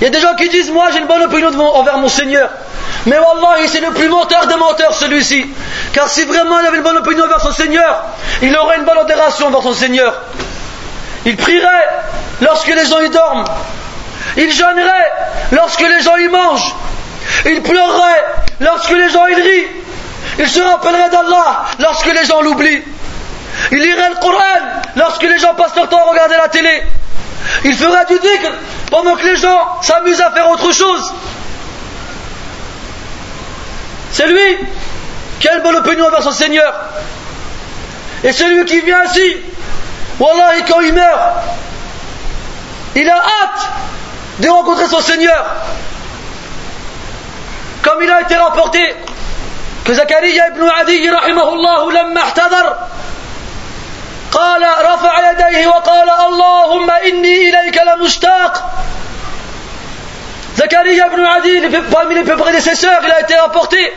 Il 0.02 0.06
y 0.06 0.08
a 0.08 0.10
des 0.12 0.22
gens 0.22 0.36
qui 0.36 0.48
disent 0.50 0.72
Moi 0.72 0.92
j'ai 0.92 1.00
une 1.00 1.08
bonne 1.08 1.24
opinion 1.24 1.50
envers 1.76 1.98
mon 1.98 2.08
Seigneur. 2.08 2.50
Mais 3.07 3.19
Wallah, 3.19 3.67
c'est 3.67 3.81
le 3.81 3.91
plus 3.91 4.09
menteur 4.09 4.47
des 4.47 4.57
menteurs 4.57 4.95
celui-ci. 4.95 5.47
Car 5.93 6.09
si 6.09 6.25
vraiment 6.25 6.59
il 6.61 6.67
avait 6.67 6.79
une 6.79 6.83
bonne 6.83 6.97
opinion 6.97 7.25
envers 7.25 7.41
son 7.41 7.53
Seigneur, 7.53 8.05
il 8.43 8.57
aurait 8.57 8.79
une 8.79 8.85
bonne 8.85 8.99
adoration 8.99 9.49
envers 9.49 9.63
son 9.63 9.75
Seigneur. 9.75 10.15
Il 11.27 11.37
prierait 11.37 11.89
lorsque 12.41 12.69
les 12.69 12.87
gens 12.87 13.01
y 13.01 13.11
dorment. 13.11 13.45
Il 14.37 14.51
jeûnerait 14.51 15.13
lorsque 15.53 15.83
les 15.83 16.01
gens 16.01 16.17
y 16.17 16.29
mangent. 16.29 16.75
Il 17.47 17.63
pleurerait 17.63 18.25
lorsque 18.61 18.91
les 18.91 19.11
gens 19.11 19.27
y 19.27 19.35
rient. 19.35 19.67
Il 20.39 20.49
se 20.49 20.61
rappellerait 20.61 21.11
d'Allah 21.11 21.65
lorsque 21.79 22.13
les 22.13 22.25
gens 22.25 22.41
l'oublient. 22.41 22.83
Il 23.71 23.79
lirait 23.79 24.11
le 24.11 24.17
Coran 24.17 24.83
lorsque 24.97 25.23
les 25.23 25.39
gens 25.39 25.55
passent 25.55 25.77
leur 25.77 25.89
temps 25.89 26.01
à 26.07 26.11
regarder 26.11 26.37
la 26.37 26.49
télé. 26.49 26.83
Il 27.65 27.75
ferait 27.75 28.07
du 28.07 28.19
dhikr 28.19 28.51
pendant 28.91 29.15
que 29.17 29.27
les 29.27 29.37
gens 29.37 29.81
s'amusent 29.83 30.21
à 30.21 30.31
faire 30.31 30.51
autre 30.51 30.73
chose. 30.73 31.13
C'est 34.14 34.28
lui 34.28 34.58
qui 35.40 35.48
a 35.48 35.56
une 35.56 35.64
bonne 35.64 35.76
opinion 35.76 36.08
envers 36.08 36.24
son 36.24 36.32
Seigneur. 36.32 36.74
Et 38.24 38.32
celui 38.32 38.66
qui 38.66 38.82
vient 38.82 39.02
ainsi, 39.06 39.38
Wallah, 40.20 40.54
quand 40.68 40.82
il 40.82 40.94
meurt, 40.94 41.20
il 42.96 43.10
a 43.10 43.16
hâte 43.18 43.70
de 44.40 44.50
rencontrer 44.50 44.88
son 44.88 45.00
Seigneur. 45.00 45.46
Comme 47.82 48.04
il 48.04 48.12
a 48.12 48.22
été 48.22 48.36
rapporté 48.36 48.96
que 49.86 49.94
Zakaria 49.94 50.50
ibn 50.50 50.64
Adi, 50.82 51.10
rahimahullah, 51.10 51.92
لما 51.94 52.22
احتضر 52.22 52.76
قال 54.32 54.62
رفع 54.62 55.32
يديه 55.32 55.68
وقال 55.68 56.10
اللهم 56.10 56.92
إني 56.92 57.50
إليك 57.50 57.82
لمشتاق 57.88 58.72
Zakaria 60.57 61.07
ibn 61.09 61.21
Adi, 61.21 61.83
parmi 61.91 62.15
les 62.15 62.23
prédécesseurs, 62.23 63.01
il 63.05 63.11
a 63.11 63.21
été 63.21 63.35
rapporté 63.35 63.93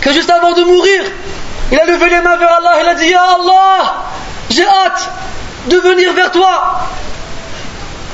que 0.00 0.12
juste 0.12 0.30
avant 0.30 0.52
de 0.52 0.62
mourir, 0.62 1.02
il 1.72 1.78
a 1.78 1.84
levé 1.84 2.08
les 2.10 2.20
mains 2.20 2.36
vers 2.36 2.52
Allah, 2.52 2.70
il 2.82 2.88
a 2.88 2.94
dit 2.94 3.14
Allah, 3.14 3.94
j'ai 4.50 4.66
hâte 4.66 5.10
de 5.66 5.76
venir 5.78 6.12
vers 6.12 6.30
toi. 6.30 6.80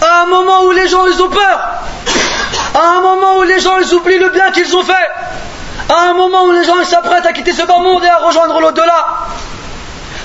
À 0.00 0.22
un 0.22 0.26
moment 0.26 0.64
où 0.64 0.70
les 0.72 0.88
gens 0.88 1.06
ils 1.06 1.22
ont 1.22 1.28
peur, 1.28 1.60
à 2.74 2.96
un 2.96 3.00
moment 3.00 3.38
où 3.38 3.42
les 3.42 3.60
gens 3.60 3.78
oublient 3.92 4.18
le 4.18 4.30
bien 4.30 4.50
qu'ils 4.50 4.74
ont 4.74 4.82
fait, 4.82 5.10
à 5.88 6.08
un 6.08 6.14
moment 6.14 6.46
où 6.46 6.52
les 6.52 6.64
gens 6.64 6.82
s'apprêtent 6.84 7.26
à 7.26 7.32
quitter 7.32 7.52
ce 7.52 7.62
bas 7.66 7.78
monde 7.78 8.02
et 8.04 8.08
à 8.08 8.18
rejoindre 8.18 8.58
l'au-delà. 8.60 9.06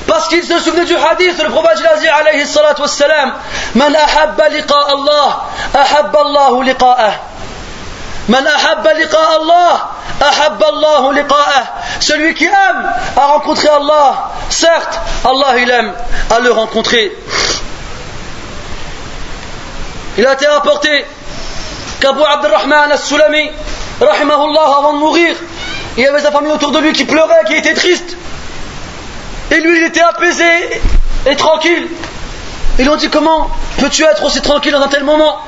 Parce 0.09 0.27
qu'il 0.27 0.43
se 0.43 0.57
souvenait 0.57 0.85
du 0.85 0.95
hadith, 0.95 1.39
le 1.43 1.49
prophète 1.49 1.85
a 1.85 1.97
dit 1.99 2.07
alayhi 2.07 2.43
salatu 2.47 2.81
wassalam, 2.81 3.31
Man 3.75 3.95
ahabba 3.95 4.49
liqa 4.49 4.75
Allah, 4.75 5.45
ahabba 5.71 6.19
Allah 6.21 6.63
liqa'ah. 6.63 7.11
Man 8.27 8.47
ahabba 8.47 8.93
liqa 8.95 9.17
Allah, 9.39 9.91
ahabba 10.19 10.65
Allah 10.67 11.13
liqa'ah. 11.13 11.63
Celui 11.99 12.33
qui 12.33 12.45
aime 12.45 12.91
à 13.15 13.25
rencontrer 13.27 13.67
Allah, 13.67 14.31
certes, 14.49 14.99
Allah 15.23 15.59
il 15.59 15.69
aime 15.69 15.93
à 16.31 16.39
le 16.39 16.53
rencontrer. 16.53 17.15
Il 20.17 20.25
a 20.25 20.33
été 20.33 20.47
rapporté 20.47 21.05
qu'Abu 21.99 22.21
Abdurrahman 22.23 22.91
al-Sulami, 22.91 23.51
rahimahullah, 24.01 24.75
avant 24.79 24.93
de 24.93 24.97
mourir, 24.97 25.35
il 25.97 26.03
y 26.03 26.07
avait 26.07 26.21
sa 26.21 26.31
famille 26.31 26.51
autour 26.51 26.71
de 26.71 26.79
lui 26.79 26.93
qui 26.93 27.05
pleurait, 27.05 27.45
qui 27.45 27.53
était 27.53 27.75
triste. 27.75 28.17
Et 29.50 29.60
lui, 29.60 29.78
il 29.78 29.84
était 29.84 30.00
apaisé 30.02 30.44
et 31.26 31.36
tranquille. 31.36 31.88
Ils 32.78 32.82
lui 32.84 32.88
ont 32.90 32.96
dit 32.96 33.08
Comment 33.08 33.50
peux-tu 33.78 34.04
être 34.04 34.24
aussi 34.24 34.40
tranquille 34.40 34.72
dans 34.72 34.82
un 34.82 34.88
tel 34.88 35.04
moment 35.04 35.40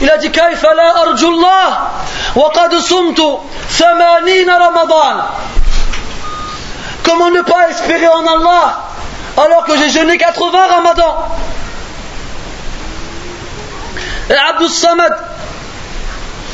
Il 0.00 0.10
a 0.10 0.18
dit 0.18 0.30
Kaifa 0.30 0.74
la 0.74 0.96
arjullah 0.98 1.90
wa 2.34 2.50
qad 2.54 2.78
sumtu 2.78 3.22
ramadan. 3.80 5.24
Comment 7.02 7.30
ne 7.30 7.40
pas 7.42 7.70
espérer 7.70 8.08
en 8.08 8.26
Allah 8.26 8.84
alors 9.36 9.64
que 9.64 9.76
j'ai 9.76 9.88
jeûné 9.90 10.18
80 10.18 10.66
ramadans 10.66 11.16
Et 14.30 14.34
Abdus 14.34 14.68
Samad 14.68 15.14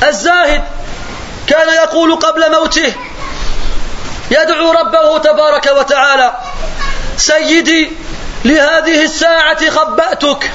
الزاهد 0.03 0.63
كان 1.47 1.69
يقول 1.69 2.15
قبل 2.17 2.51
موته 2.51 2.93
يدعو 4.31 4.73
ربه 4.73 5.19
تبارك 5.19 5.67
وتعالى 5.77 6.33
سيدي 7.17 7.93
لهذه 8.45 9.03
الساعة 9.03 9.71
خبأتك 9.71 10.51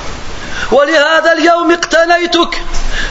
ولهذا 0.71 1.31
اليوم 1.31 1.71
اقتنيتك 1.71 2.61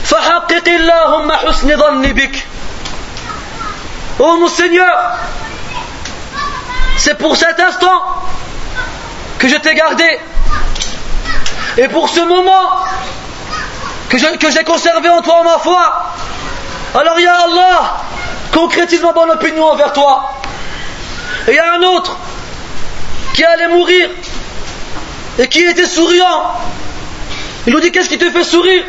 فحقق 0.03 0.67
اللهم 0.67 1.31
حسن 1.31 1.77
ظني 1.77 2.13
بك 2.13 2.45
Oh 4.21 4.35
mon 4.37 4.49
Seigneur, 4.49 5.13
c'est 6.97 7.17
pour 7.17 7.37
cet 7.37 7.57
instant 7.57 8.03
que 9.37 9.47
je 9.47 9.55
t'ai 9.55 9.73
gardé. 9.73 10.19
Et 11.77 11.87
pour 11.87 12.09
ce 12.09 12.19
moment 12.19 12.83
que 14.09 14.17
j'ai 14.17 14.63
conservé 14.65 15.09
en 15.09 15.21
toi 15.21 15.41
ma 15.45 15.57
foi, 15.59 16.11
alors 16.95 17.17
il 17.17 17.23
y 17.23 17.27
a 17.27 17.33
Allah, 17.33 18.01
concrétise 18.51 19.01
ma 19.01 19.13
bonne 19.13 19.31
opinion 19.31 19.71
envers 19.71 19.93
toi. 19.93 20.32
Et 21.46 21.50
il 21.50 21.54
y 21.54 21.58
a 21.58 21.74
un 21.74 21.82
autre 21.82 22.16
qui 23.34 23.44
allait 23.44 23.68
mourir 23.68 24.08
et 25.38 25.48
qui 25.48 25.60
était 25.60 25.86
souriant. 25.86 26.54
Il 27.66 27.72
nous 27.72 27.80
dit 27.80 27.92
Qu'est-ce 27.92 28.08
qui 28.08 28.18
te 28.18 28.30
fait 28.30 28.44
sourire? 28.44 28.84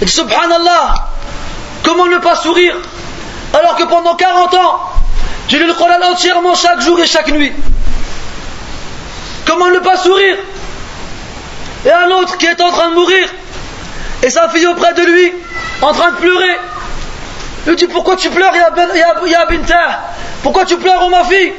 Il 0.00 0.06
dit 0.06 0.12
Subhanallah, 0.12 0.94
comment 1.82 2.06
ne 2.06 2.18
pas 2.18 2.36
sourire? 2.36 2.76
Alors 3.52 3.76
que 3.76 3.84
pendant 3.84 4.16
40 4.16 4.54
ans, 4.54 4.80
j'ai 5.48 5.58
lu 5.58 5.66
le 5.66 5.74
Coran 5.74 5.94
entièrement 6.10 6.54
chaque 6.54 6.80
jour 6.80 6.98
et 7.00 7.06
chaque 7.06 7.28
nuit. 7.28 7.52
Comment 9.46 9.70
ne 9.70 9.78
pas 9.78 9.96
sourire? 9.96 10.36
Et 11.86 11.92
un 11.92 12.10
autre 12.10 12.36
qui 12.38 12.46
est 12.46 12.60
en 12.60 12.70
train 12.70 12.90
de 12.90 12.94
mourir, 12.94 13.28
et 14.22 14.30
sa 14.30 14.48
fille 14.48 14.66
auprès 14.66 14.94
de 14.94 15.02
lui, 15.02 15.32
en 15.82 15.92
train 15.92 16.12
de 16.12 16.16
pleurer. 16.16 16.58
Il 17.66 17.70
lui 17.70 17.76
dit 17.76 17.86
Pourquoi 17.86 18.16
tu 18.16 18.30
pleures, 18.30 18.54
Ya 18.56 18.70
ben, 18.70 18.88
Binta? 19.48 20.13
Pourquoi 20.44 20.66
tu 20.66 20.76
pleures, 20.76 21.00
oh 21.02 21.08
ma 21.08 21.24
fille? 21.24 21.54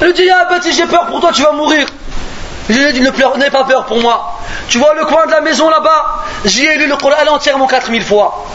Il 0.00 0.06
lui 0.06 0.14
dit 0.14 0.24
Ya 0.24 0.46
Bati, 0.46 0.72
j'ai 0.72 0.86
peur 0.86 1.06
pour 1.06 1.20
toi, 1.20 1.30
tu 1.32 1.42
vas 1.42 1.52
mourir. 1.52 1.86
Je 2.70 2.74
lui 2.74 2.84
ai 2.84 2.92
dit 2.94 3.02
Ne 3.02 3.10
pleure, 3.10 3.36
n'aie 3.36 3.50
pas 3.50 3.64
peur 3.64 3.84
pour 3.84 4.00
moi. 4.00 4.40
Tu 4.68 4.78
vois 4.78 4.94
le 4.94 5.04
coin 5.04 5.26
de 5.26 5.32
la 5.32 5.42
maison 5.42 5.68
là-bas? 5.68 6.24
J'y 6.46 6.64
ai 6.64 6.78
lu 6.78 6.86
le 6.86 6.96
Coran 6.96 7.26
entièrement 7.28 7.66
4000 7.66 8.02
fois. 8.02 8.46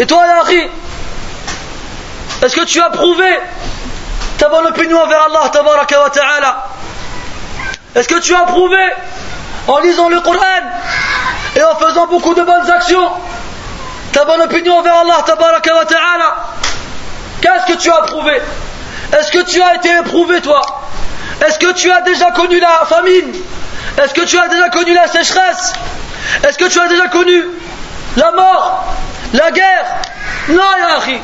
Et 0.00 0.06
toi, 0.06 0.26
Yahri 0.26 0.68
Est-ce 2.42 2.56
que 2.56 2.64
tu 2.64 2.80
as 2.80 2.90
prouvé? 2.90 3.38
Ta 4.38 4.48
bonne 4.48 4.66
opinion 4.66 5.00
envers 5.00 5.28
Allah 5.30 5.48
Ta'ala. 5.48 6.68
Est-ce 7.94 8.08
que 8.08 8.18
tu 8.18 8.34
as 8.34 8.42
prouvé? 8.42 8.82
En 9.68 9.78
lisant 9.78 10.08
le 10.08 10.20
Coran 10.20 10.42
et 11.54 11.62
en 11.62 11.76
faisant 11.76 12.08
beaucoup 12.08 12.34
de 12.34 12.42
bonnes 12.42 12.70
actions. 12.70 13.08
Ta 14.12 14.24
bonne 14.24 14.42
opinion 14.42 14.78
envers 14.78 14.96
Allah 14.96 15.24
Ta'ala 15.24 15.60
Qu'est-ce 17.46 17.72
que 17.72 17.78
tu 17.80 17.88
as 17.92 18.02
prouvé? 18.02 18.42
Est-ce 19.16 19.30
que 19.30 19.38
tu 19.44 19.62
as 19.62 19.76
été 19.76 19.88
éprouvé 20.00 20.40
toi? 20.40 20.60
Est-ce 21.46 21.60
que 21.60 21.72
tu 21.74 21.88
as 21.92 22.00
déjà 22.00 22.32
connu 22.32 22.58
la 22.58 22.84
famine? 22.86 23.32
Est-ce 24.02 24.12
que 24.14 24.22
tu 24.22 24.36
as 24.36 24.48
déjà 24.48 24.68
connu 24.70 24.92
la 24.92 25.06
sécheresse? 25.06 25.72
Est-ce 26.42 26.58
que 26.58 26.64
tu 26.64 26.80
as 26.80 26.88
déjà 26.88 27.06
connu 27.06 27.44
la 28.16 28.32
mort? 28.32 28.84
La 29.32 29.52
guerre? 29.52 29.86
Non, 30.48 30.56
Yahi 30.56 31.20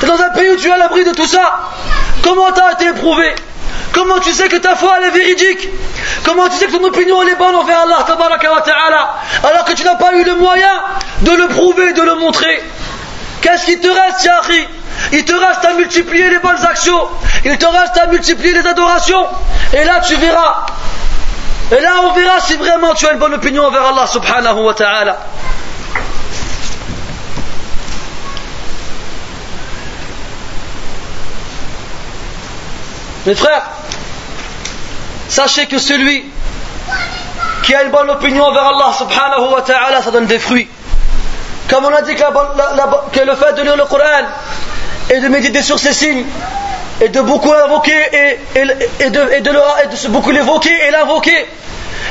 Tu 0.00 0.04
es 0.04 0.08
dans 0.08 0.20
un 0.20 0.28
pays 0.30 0.50
où 0.50 0.56
tu 0.56 0.68
es 0.68 0.70
à 0.70 0.76
l'abri 0.76 1.02
de 1.02 1.12
tout 1.12 1.26
ça. 1.26 1.70
Comment 2.22 2.52
t'as 2.52 2.72
été 2.72 2.88
éprouvé? 2.88 3.34
Comment 3.94 4.18
tu 4.18 4.34
sais 4.34 4.48
que 4.48 4.56
ta 4.56 4.76
foi 4.76 4.96
elle 4.98 5.04
est 5.04 5.18
véridique? 5.18 5.70
Comment 6.24 6.46
tu 6.48 6.58
sais 6.58 6.66
que 6.66 6.72
ton 6.72 6.84
opinion 6.84 7.22
elle 7.22 7.30
est 7.30 7.36
bonne 7.36 7.54
envers 7.54 7.80
Allah 7.80 8.04
alors 9.42 9.64
que 9.64 9.72
tu 9.72 9.84
n'as 9.84 9.94
pas 9.94 10.12
eu 10.14 10.24
le 10.24 10.34
moyen 10.34 10.82
de 11.22 11.30
le 11.30 11.48
prouver, 11.48 11.94
de 11.94 12.02
le 12.02 12.16
montrer? 12.16 12.62
Qu'est-ce 13.40 13.64
qui 13.64 13.80
te 13.80 13.88
reste, 13.88 14.24
Yahi 14.24 14.68
Il 15.12 15.24
te 15.24 15.34
reste 15.34 15.64
à 15.64 15.74
multiplier 15.74 16.30
les 16.30 16.38
bonnes 16.38 16.64
actions, 16.64 17.08
il 17.44 17.56
te 17.58 17.66
reste 17.66 17.96
à 17.98 18.06
multiplier 18.06 18.54
les 18.54 18.66
adorations, 18.66 19.26
et 19.72 19.84
là 19.84 20.00
tu 20.00 20.16
verras. 20.16 20.66
Et 21.70 21.80
là 21.80 21.92
on 22.04 22.12
verra 22.12 22.40
si 22.40 22.56
vraiment 22.56 22.94
tu 22.94 23.06
as 23.06 23.12
une 23.12 23.18
bonne 23.18 23.34
opinion 23.34 23.66
envers 23.66 23.86
Allah 23.86 24.06
subhanahu 24.06 24.62
wa 24.62 24.74
ta'ala. 24.74 25.18
Mes 33.26 33.34
frères, 33.34 33.62
sachez 35.28 35.66
que 35.66 35.78
celui 35.78 36.24
qui 37.62 37.74
a 37.74 37.84
une 37.84 37.90
bonne 37.90 38.10
opinion 38.10 38.44
envers 38.44 38.66
Allah 38.66 38.92
subhanahu 38.92 39.52
wa 39.52 39.62
ta'ala, 39.62 40.02
ça 40.02 40.10
donne 40.10 40.26
des 40.26 40.38
fruits. 40.38 40.68
Comme 41.68 41.86
on 41.86 41.94
a 41.94 42.02
dit 42.02 42.14
que, 42.14 43.20
le 43.24 43.34
fait 43.34 43.54
de 43.54 43.62
lire 43.62 43.76
le 43.76 43.84
Coran 43.86 44.26
et 45.10 45.20
de 45.20 45.28
méditer 45.28 45.62
sur 45.62 45.78
ces 45.78 45.92
signes 45.92 46.24
et 47.00 47.08
de 47.08 47.20
beaucoup 47.20 47.52
invoquer 47.52 48.38
et, 48.54 49.10
de, 49.10 50.08
beaucoup 50.08 50.30
l'évoquer 50.30 50.72
et 50.86 50.90
l'invoquer. 50.90 51.46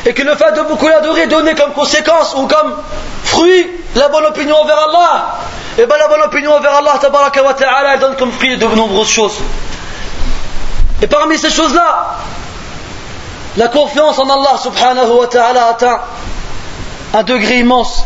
Et 0.06 0.14
que 0.14 0.24
le 0.24 0.36
fait 0.36 0.52
de 0.54 0.62
beaucoup 0.64 0.88
l'adorer 0.88 1.28
donner 1.28 1.56
comme 1.56 1.72
conséquence 1.74 2.34
ou 2.36 2.48
comme 2.48 2.76
fruit 3.24 3.68
la 3.96 4.10
bonne 4.10 4.26
opinion 4.26 4.58
envers 4.58 4.78
Allah. 4.90 5.40
Et 5.78 5.86
bien 5.86 5.98
la 5.98 6.08
bonne 6.08 6.22
opinion 6.22 6.54
envers 6.54 6.76
Allah 6.76 7.00
wa 7.02 7.98
donne 7.98 8.16
comme 8.18 8.32
fruit 8.32 8.58
de 8.58 8.66
nombreuses 8.66 9.10
choses. 9.10 9.40
Et 11.02 11.08
parmi 11.08 11.38
ces 11.38 11.50
choses-là, 11.50 12.18
la 13.58 13.68
confiance 13.68 14.20
en 14.20 14.30
Allah 14.30 14.58
subhanahu 14.62 15.12
wa 15.20 15.28
ta'ala 15.28 15.68
atteint 15.68 16.00
un 17.14 17.24
degré 17.24 17.60
immense. 17.60 18.04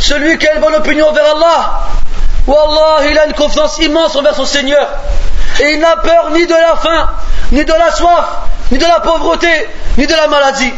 Celui 0.00 0.38
qui 0.38 0.48
a 0.48 0.54
une 0.54 0.60
bonne 0.60 0.74
opinion 0.74 1.08
envers 1.08 1.36
Allah, 1.36 1.80
Wallah, 2.46 3.06
il 3.10 3.18
a 3.18 3.26
une 3.26 3.34
confiance 3.34 3.78
immense 3.78 4.16
envers 4.16 4.34
son 4.34 4.46
Seigneur. 4.46 4.88
Et 5.60 5.72
il 5.74 5.80
n'a 5.80 5.96
peur 5.96 6.30
ni 6.32 6.46
de 6.46 6.54
la 6.54 6.76
faim, 6.76 7.08
ni 7.52 7.64
de 7.64 7.72
la 7.72 7.92
soif, 7.92 8.24
ni 8.70 8.78
de 8.78 8.84
la 8.84 9.00
pauvreté, 9.00 9.68
ni 9.98 10.06
de 10.06 10.14
la 10.14 10.28
maladie. 10.28 10.72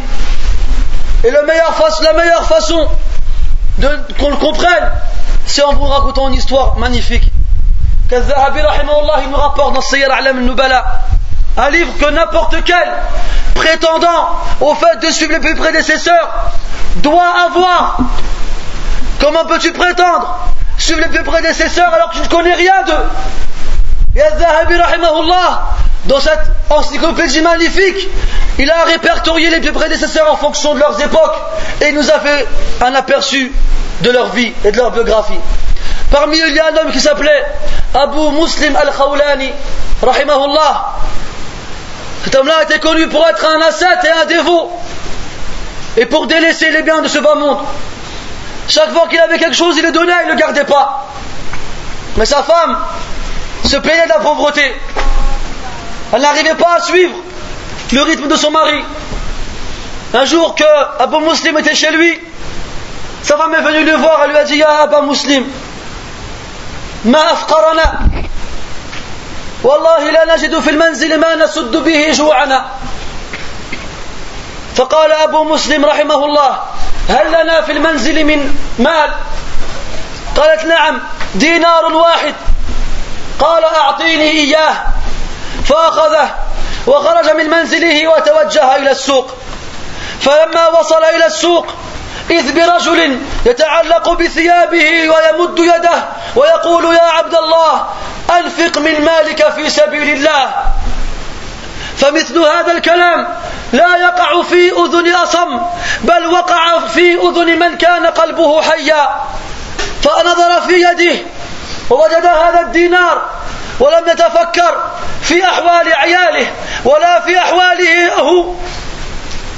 Et 1.24 1.30
la 1.30 1.42
meilleure 1.42 1.74
façon 2.44 2.88
qu'on 4.18 4.30
le 4.30 4.36
comprenne, 4.36 4.90
c'est 5.46 5.62
en 5.62 5.74
vous 5.74 5.84
racontant 5.84 6.28
une 6.28 6.34
histoire 6.34 6.78
magnifique. 6.78 7.30
Kazahabi 8.08 8.60
il 9.22 9.30
nous 9.30 9.36
rapporte 9.36 9.74
dans 9.74 9.80
Sayyar 9.80 10.10
Alam 10.12 10.38
al-Nubala, 10.38 11.00
un 11.56 11.70
livre 11.70 11.92
que 11.98 12.10
n'importe 12.10 12.56
quel 12.64 12.92
prétendant 13.54 14.36
au 14.60 14.74
fait 14.74 14.98
de 15.00 15.10
suivre 15.10 15.32
les 15.32 15.40
plus 15.40 15.54
prédécesseurs 15.54 16.50
doit 16.96 17.32
avoir. 17.46 17.98
Comment 19.20 19.44
peux-tu 19.44 19.72
prétendre 19.72 20.36
suivre 20.82 21.00
les 21.00 21.18
prédécesseurs 21.20 21.92
alors 21.92 22.10
que 22.10 22.16
tu 22.16 22.22
ne 22.22 22.28
connais 22.28 22.54
rien 22.54 22.82
d'eux 22.86 23.04
Zahabi 24.14 24.76
rahimahullah, 24.76 25.62
dans 26.04 26.20
cette 26.20 26.44
encyclopédie 26.68 27.40
magnifique, 27.40 28.08
il 28.58 28.70
a 28.70 28.84
répertorié 28.84 29.48
les 29.48 29.72
prédécesseurs 29.72 30.30
en 30.30 30.36
fonction 30.36 30.74
de 30.74 30.80
leurs 30.80 31.00
époques 31.00 31.36
et 31.80 31.88
il 31.88 31.94
nous 31.94 32.10
a 32.10 32.20
fait 32.20 32.46
un 32.82 32.94
aperçu 32.94 33.52
de 34.02 34.10
leur 34.10 34.30
vie 34.32 34.52
et 34.64 34.72
de 34.72 34.76
leur 34.76 34.90
biographie. 34.90 35.38
Parmi 36.10 36.38
eux, 36.40 36.48
il 36.48 36.54
y 36.54 36.60
a 36.60 36.66
un 36.66 36.76
homme 36.76 36.92
qui 36.92 37.00
s'appelait 37.00 37.42
Abu 37.94 38.18
Muslim 38.38 38.76
al-Khawlani, 38.76 39.50
rahimahullah. 40.02 40.92
Cet 42.24 42.34
homme-là 42.34 42.64
était 42.64 42.80
connu 42.80 43.08
pour 43.08 43.26
être 43.26 43.46
un 43.46 43.62
ascète 43.62 44.04
et 44.04 44.10
un 44.10 44.26
dévot, 44.26 44.72
et 45.96 46.04
pour 46.04 46.26
délaisser 46.26 46.70
les 46.70 46.82
biens 46.82 47.00
de 47.00 47.08
ce 47.08 47.18
bas 47.18 47.34
monde. 47.34 47.58
Chaque 48.67 48.91
fois 48.91 49.07
qu'il 49.07 49.19
avait 49.19 49.39
quelque 49.39 49.55
chose, 49.55 49.77
il 49.77 49.83
le 49.83 49.91
donnait, 49.91 50.13
il 50.23 50.27
ne 50.27 50.31
le 50.33 50.37
gardait 50.37 50.65
pas. 50.65 51.07
Mais 52.17 52.25
sa 52.25 52.43
femme 52.43 52.77
se 53.63 53.77
plaignait 53.77 54.05
de 54.05 54.09
la 54.09 54.19
pauvreté. 54.19 54.75
Elle 56.13 56.21
n'arrivait 56.21 56.55
pas 56.55 56.75
à 56.77 56.81
suivre 56.81 57.15
le 57.91 58.01
rythme 58.01 58.27
de 58.27 58.35
son 58.35 58.51
mari. 58.51 58.83
Un 60.13 60.25
jour 60.25 60.55
que 60.55 60.63
Abu 60.99 61.17
Muslim 61.25 61.57
était 61.57 61.75
chez 61.75 61.91
lui, 61.91 62.19
sa 63.23 63.37
femme 63.37 63.53
est 63.53 63.61
venue 63.61 63.85
le 63.85 63.95
voir, 63.95 64.21
elle 64.23 64.31
lui 64.31 64.37
a 64.37 64.43
dit 64.43 64.55
Ya 64.55 64.83
Abu 64.83 65.07
Muslim, 65.07 65.43
ما 67.05 67.33
أفقرنا 67.33 68.09
والله 69.63 70.11
لا 70.11 70.35
نجد 70.35 70.59
في 70.59 70.69
المنزل 70.69 71.19
ما 71.19 71.35
نسد 71.35 71.75
به 71.75 72.11
جوعنا 72.11 72.65
فقال 74.75 75.11
أبو 75.11 75.43
مسلم 75.43 75.85
رحمه 75.85 76.25
الله 76.25 76.59
هل 77.08 77.42
لنا 77.42 77.60
في 77.62 77.72
المنزل 77.72 78.24
من 78.24 78.54
مال؟ 78.78 79.10
قالت 80.36 80.64
نعم 80.64 81.00
دينار 81.34 81.84
واحد. 81.94 82.34
قال 83.40 83.64
أعطيني 83.64 84.30
إياه. 84.30 84.74
فأخذه 85.64 86.34
وخرج 86.86 87.30
من 87.30 87.50
منزله 87.50 88.08
وتوجه 88.08 88.76
إلى 88.76 88.90
السوق. 88.90 89.34
فلما 90.20 90.68
وصل 90.68 91.04
إلى 91.04 91.26
السوق 91.26 91.66
إذ 92.30 92.54
برجل 92.54 93.20
يتعلق 93.46 94.12
بثيابه 94.12 95.10
ويمد 95.10 95.58
يده 95.58 96.04
ويقول 96.36 96.94
يا 96.96 97.02
عبد 97.02 97.34
الله 97.34 97.86
أنفق 98.38 98.78
من 98.78 99.04
مالك 99.04 99.48
في 99.48 99.70
سبيل 99.70 100.08
الله. 100.08 100.50
فمثل 101.96 102.38
هذا 102.38 102.72
الكلام 102.72 103.28
لا 103.72 103.96
يقع 103.96 104.42
في 104.42 104.72
أذن 104.72 105.14
أصم 105.14 105.60
بل 106.00 106.26
وقع 106.26 106.80
في 106.80 107.14
أذن 107.14 107.58
من 107.58 107.76
كان 107.76 108.06
قلبه 108.06 108.62
حيا. 108.62 109.08
فنظر 110.02 110.60
في 110.60 110.72
يده 110.72 111.20
ووجد 111.90 112.26
هذا 112.26 112.60
الدينار 112.60 113.22
ولم 113.80 114.08
يتفكر 114.08 114.82
في 115.22 115.44
أحوال 115.44 115.94
عياله 115.94 116.46
ولا 116.84 117.20
في 117.20 117.38
أحواله 117.38 118.14
هو 118.14 118.54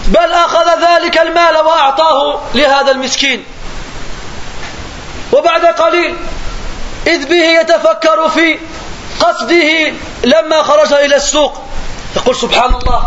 بل 0.07 0.33
أخذ 0.33 0.67
ذلك 0.81 1.19
المال 1.19 1.57
وأعطاه 1.57 2.41
لهذا 2.55 2.91
المسكين. 2.91 3.45
وبعد 5.33 5.65
قليل 5.65 6.17
إذ 7.07 7.27
به 7.27 7.45
يتفكر 7.61 8.29
في 8.29 8.59
قصده 9.21 9.93
لما 10.25 10.63
خرج 10.63 10.93
إلى 10.93 11.17
السوق. 11.17 11.74
يقول 12.17 12.37
سبحان 12.37 12.75
الله 12.75 13.05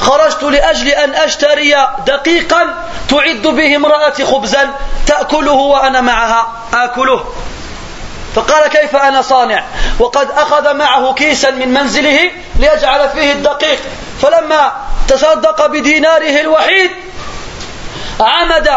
خرجت 0.00 0.42
لأجل 0.42 0.88
أن 0.88 1.14
أشتري 1.14 1.76
دقيقا 2.06 2.74
تعد 3.10 3.42
به 3.42 3.76
امرأتي 3.76 4.24
خبزا 4.24 4.70
تأكله 5.06 5.52
وأنا 5.52 6.00
معها 6.00 6.52
آكله. 6.74 7.24
فقال 8.34 8.66
كيف 8.66 8.96
أنا 8.96 9.22
صانع؟ 9.22 9.64
وقد 9.98 10.30
أخذ 10.30 10.74
معه 10.74 11.14
كيسا 11.14 11.50
من 11.50 11.74
منزله 11.74 12.30
ليجعل 12.58 13.08
فيه 13.08 13.32
الدقيق. 13.32 13.78
فلما 14.22 14.72
تصدق 15.08 15.66
بديناره 15.66 16.40
الوحيد 16.40 16.90
عمد 18.20 18.70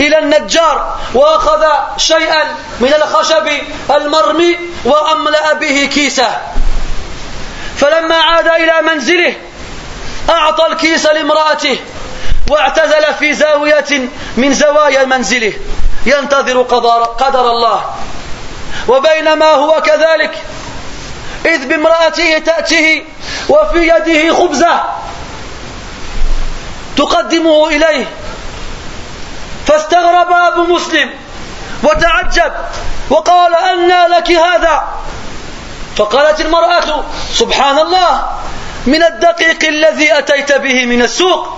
إلى 0.00 0.18
النجار 0.18 0.96
وأخذ 1.14 1.64
شيئا 1.96 2.44
من 2.80 2.94
الخشب 2.94 3.48
المرمي 3.90 4.56
وأملأ 4.84 5.52
به 5.52 5.90
كيسه. 5.94 6.51
فلما 7.76 8.14
عاد 8.14 8.48
إلى 8.48 8.82
منزله 8.82 9.34
أعطى 10.30 10.66
الكيس 10.66 11.06
لامرأته 11.06 11.78
واعتزل 12.50 13.14
في 13.18 13.34
زاوية 13.34 14.08
من 14.36 14.54
زوايا 14.54 15.04
منزله 15.04 15.52
ينتظر 16.06 16.62
قدر, 16.62 17.04
قدر 17.04 17.50
الله. 17.50 17.94
وبينما 18.88 19.46
هو 19.46 19.82
كذلك 19.82 20.42
إذ 21.46 21.66
بامرأته 21.66 22.38
تأتيه 22.38 23.04
وفي 23.48 23.88
يده 23.88 24.34
خبزة 24.34 24.82
تقدمه 26.96 27.68
إليه. 27.68 28.06
فاستغرب 29.66 30.32
أبو 30.32 30.74
مسلم 30.74 31.10
وتعجب 31.82 32.52
وقال 33.10 33.54
أنى 33.54 34.14
لك 34.14 34.30
هذا؟ 34.30 34.88
فقالت 35.96 36.40
المرأة 36.40 37.04
سبحان 37.32 37.78
الله 37.78 38.26
من 38.86 39.02
الدقيق 39.02 39.64
الذي 39.64 40.18
أتيت 40.18 40.52
به 40.52 40.86
من 40.86 41.02
السوق 41.02 41.48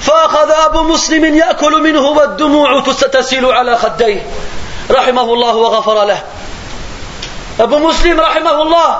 فأخذ 0.00 0.50
أبو 0.50 0.82
مسلم 0.82 1.24
يأكل 1.34 1.82
منه 1.82 2.00
والدموع 2.00 2.80
تسيل 3.12 3.46
على 3.46 3.76
خديه 3.78 4.26
رحمه 4.90 5.22
الله 5.22 5.56
وغفر 5.56 6.04
له 6.04 6.22
مسلم 7.78 8.20
رحمه 8.20 8.62
الله 8.62 8.96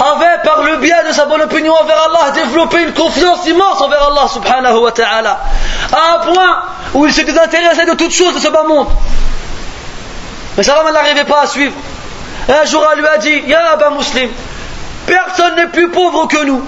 avait, 0.00 0.42
par 0.42 0.62
le 0.62 0.78
biais 0.78 1.04
de 1.06 1.12
sa 1.12 1.26
bonne 1.26 1.42
opinion 1.42 1.74
envers 1.74 2.08
Allah, 2.08 2.30
développé 2.32 2.82
une 2.82 2.92
confiance 2.92 3.46
immense 3.46 3.80
envers 3.80 4.02
Allah 4.02 4.28
subhanahu 4.28 4.78
wa 4.78 4.92
ta'ala, 4.92 5.40
à 5.92 6.14
un 6.14 6.32
point 6.32 6.62
où 6.94 7.06
il 7.06 7.12
se 7.12 7.20
désintéressait 7.20 7.86
de 7.86 7.94
toutes 7.94 8.12
choses 8.12 8.34
de 8.34 8.40
ce 8.40 8.48
bas 8.48 8.64
monde. 8.64 8.88
Mais 10.56 10.62
sa 10.62 10.74
femme 10.74 10.92
n'arrivait 10.92 11.24
pas 11.24 11.42
à 11.42 11.46
suivre. 11.46 11.74
Un 12.48 12.64
jour, 12.66 12.84
elle 12.92 12.98
lui 13.00 13.06
a 13.06 13.18
dit 13.18 13.42
Ya 13.46 13.72
Abba 13.72 13.90
Muslim, 13.90 14.30
personne 15.06 15.56
n'est 15.56 15.68
plus 15.68 15.90
pauvre 15.90 16.26
que 16.26 16.44
nous. 16.44 16.62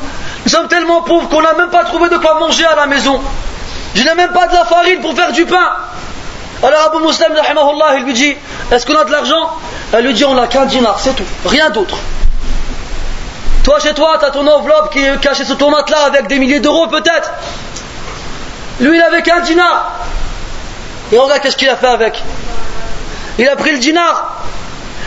Nous 0.44 0.50
sommes 0.50 0.68
tellement 0.68 1.02
pauvres 1.02 1.28
qu'on 1.28 1.42
n'a 1.42 1.54
même 1.54 1.70
pas 1.70 1.84
trouvé 1.84 2.08
de 2.08 2.16
quoi 2.16 2.38
manger 2.38 2.64
à 2.64 2.76
la 2.76 2.86
maison. 2.86 3.20
Je 3.94 4.02
n'ai 4.02 4.14
même 4.14 4.32
pas 4.32 4.46
de 4.46 4.52
la 4.52 4.64
farine 4.64 5.00
pour 5.00 5.14
faire 5.14 5.32
du 5.32 5.44
pain. 5.46 5.70
Alors 6.62 6.92
Abu 6.92 7.04
Muslim, 7.04 7.28
il 7.98 8.04
lui 8.04 8.12
dit 8.12 8.34
Est-ce 8.70 8.86
qu'on 8.86 8.96
a 8.96 9.04
de 9.04 9.10
l'argent? 9.10 9.50
Elle 9.92 10.04
lui 10.04 10.14
dit 10.14 10.24
On 10.24 10.34
n'a 10.34 10.46
qu'un 10.46 10.66
dinar, 10.66 10.98
c'est 10.98 11.14
tout, 11.14 11.24
rien 11.46 11.70
d'autre. 11.70 11.96
Toi, 13.64 13.78
chez 13.80 13.94
toi, 13.94 14.16
tu 14.18 14.26
as 14.26 14.30
ton 14.30 14.46
enveloppe 14.46 14.92
qui 14.92 15.00
est 15.00 15.18
cachée 15.20 15.44
sous 15.44 15.54
ton 15.54 15.70
matelas 15.70 16.04
avec 16.06 16.26
des 16.26 16.38
milliers 16.38 16.60
d'euros 16.60 16.86
peut-être. 16.86 17.30
Lui, 18.80 18.96
il 18.96 19.02
avait 19.02 19.22
qu'un 19.22 19.40
dinar. 19.40 19.92
Et 21.12 21.18
regarde 21.18 21.40
qu'est-ce 21.40 21.56
qu'il 21.56 21.68
a 21.68 21.76
fait 21.76 21.86
avec. 21.86 22.22
Il 23.38 23.48
a 23.48 23.56
pris 23.56 23.72
le 23.72 23.78
dinar 23.78 24.42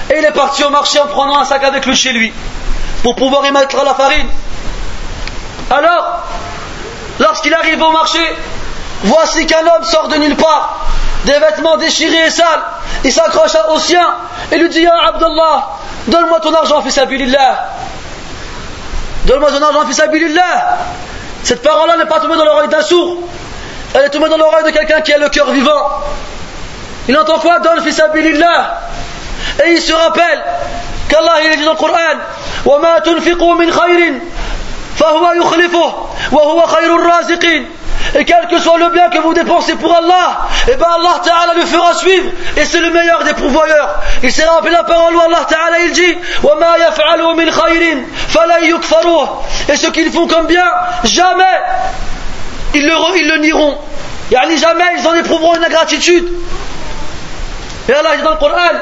et 0.09 0.17
il 0.17 0.25
est 0.25 0.31
parti 0.31 0.63
au 0.63 0.69
marché 0.69 0.99
en 0.99 1.07
prenant 1.07 1.39
un 1.39 1.45
sac 1.45 1.63
avec 1.63 1.85
lui 1.85 1.95
chez 1.95 2.11
lui 2.11 2.33
pour 3.03 3.15
pouvoir 3.15 3.45
y 3.45 3.51
mettre 3.51 3.83
la 3.83 3.93
farine. 3.93 4.27
Alors, 5.69 6.23
lorsqu'il 7.19 7.53
arrive 7.53 7.81
au 7.81 7.91
marché, 7.91 8.19
voici 9.03 9.45
qu'un 9.45 9.65
homme 9.65 9.83
sort 9.83 10.07
de 10.07 10.15
nulle 10.15 10.35
part, 10.35 10.85
des 11.25 11.33
vêtements 11.33 11.77
déchirés 11.77 12.27
et 12.27 12.29
sales, 12.29 12.61
il 13.03 13.11
s'accroche 13.11 13.51
au 13.69 13.79
sien 13.79 14.05
et 14.51 14.57
lui 14.57 14.69
dit 14.69 14.81
Ya 14.81 14.93
Abdullah, 15.07 15.69
donne-moi 16.07 16.39
ton 16.39 16.53
argent, 16.53 16.81
fils 16.81 16.97
Abilillah. 16.97 17.69
Donne-moi 19.25 19.51
ton 19.51 19.61
argent, 19.61 19.85
fils 19.87 19.99
Abilillah. 19.99 20.77
Cette 21.43 21.61
parole-là 21.61 21.97
n'est 21.97 22.05
pas 22.05 22.19
tombée 22.19 22.37
dans 22.37 22.45
l'oreille 22.45 22.69
d'un 22.69 22.81
sourd, 22.81 23.19
elle 23.93 24.05
est 24.05 24.09
tombée 24.09 24.29
dans 24.29 24.37
l'oreille 24.37 24.65
de 24.65 24.69
quelqu'un 24.71 25.01
qui 25.01 25.13
a 25.13 25.17
le 25.17 25.29
cœur 25.29 25.51
vivant. 25.51 26.01
Il 27.07 27.17
entend 27.17 27.39
quoi 27.39 27.59
Donne, 27.59 27.81
fils 27.83 27.99
Abilillah. 27.99 28.79
Et 29.64 29.72
il 29.72 29.80
se 29.80 29.92
rappelle 29.92 30.42
qu'Allah 31.08 31.42
il 31.44 31.58
dit 31.58 31.64
dans 31.64 31.72
le 31.72 31.78
Coran 31.78 32.18
وما 32.66 32.98
تنفقوا 32.98 33.54
من 33.54 33.72
خير 33.72 34.20
فهو 34.96 35.32
يخلفه 35.32 35.94
وهو 36.32 36.66
خير 36.66 36.96
الرازقين 36.96 37.66
et 38.14 38.24
quel 38.24 38.46
que 38.48 38.58
soit 38.58 38.78
le 38.78 38.90
bien 38.90 39.08
que 39.08 39.18
vous 39.18 39.32
dépensez 39.32 39.74
pour 39.76 39.94
Allah, 39.96 40.46
et 40.68 40.72
eh 40.72 40.76
ben 40.76 40.86
Allah 40.98 41.20
Ta'ala 41.24 41.54
le 41.54 41.64
fera 41.64 41.94
suivre, 41.94 42.30
et 42.56 42.64
c'est 42.64 42.80
le 42.80 42.90
meilleur 42.90 43.24
des 43.24 43.32
pourvoyeurs. 43.32 44.00
Il 44.22 44.30
s'est 44.30 44.44
rappelé 44.44 44.72
la 44.72 44.84
parole 44.84 45.16
où 45.16 45.20
Allah 45.20 45.46
Ta'ala 45.48 45.80
il 45.80 45.92
dit 45.92 46.18
Et 49.68 49.76
ce 49.76 49.86
qu'ils 49.88 50.12
font 50.12 50.26
comme 50.26 50.46
bien, 50.46 50.66
jamais 51.04 51.44
ils 52.74 52.86
le, 52.86 52.92
ils 53.16 53.28
le 53.28 53.36
nieront. 53.38 53.78
Yani 54.30 54.58
jamais 54.58 54.84
ils 54.98 55.06
en 55.06 55.14
éprouveront 55.14 55.54
une 55.54 55.64
ingratitude. 55.64 56.28
Et 57.89 57.93
Allah 57.93 58.17
dit 58.17 58.23
dans 58.23 58.31
le 58.31 58.37
Coran 58.37 58.79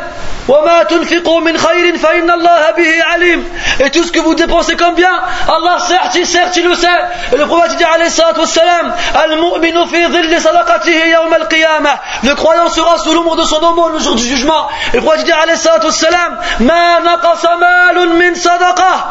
et 3.80 3.90
tout 3.90 4.03
ce 4.03 4.11
que 4.11 4.19
vous 4.19 4.36
dépensez 4.36 4.76
comme 4.76 4.94
bien, 4.94 5.10
Allah 5.48 5.80
certes, 5.80 6.23
certes 6.23 6.56
il 6.57 6.68
le 6.68 6.76
sait. 6.76 6.88
Et 7.34 7.38
le 7.38 7.48
prophète 7.48 7.77
dit 7.77 7.84
alayhi 7.84 8.11
salatu 8.11 8.41
wassalam, 8.41 8.94
Al-mu'minu 9.15 9.88
fi 9.88 10.07
dhilli 10.07 10.40
sadaqatihi 10.40 11.10
yawm 11.10 11.34
al-qiyamah. 11.34 11.99
Le 12.23 12.36
croyant 12.36 12.69
sera 12.69 12.99
sous 12.99 13.14
l'ombre 13.14 13.36
de 13.38 13.44
son 13.44 13.57
aumône 13.57 13.94
le 13.94 13.99
jour 13.99 14.14
du 14.15 14.23
jugement. 14.23 14.69
Et 14.94 14.98
le 14.98 15.02
prophète 15.02 15.26
dit 15.26 15.32
alayhi 15.32 15.57
salatu 15.57 15.88
wassalam, 15.88 16.38
Ma 16.60 16.99
naqasa 17.03 17.57
malun 17.60 18.14
min 18.14 18.36
sadaqah. 18.36 19.07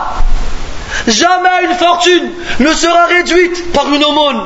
Jamais 1.08 1.64
une 1.64 1.74
fortune 1.74 2.30
ne 2.60 2.72
sera 2.72 3.06
réduite 3.06 3.72
par 3.72 3.92
une 3.92 4.04
aumône. 4.04 4.44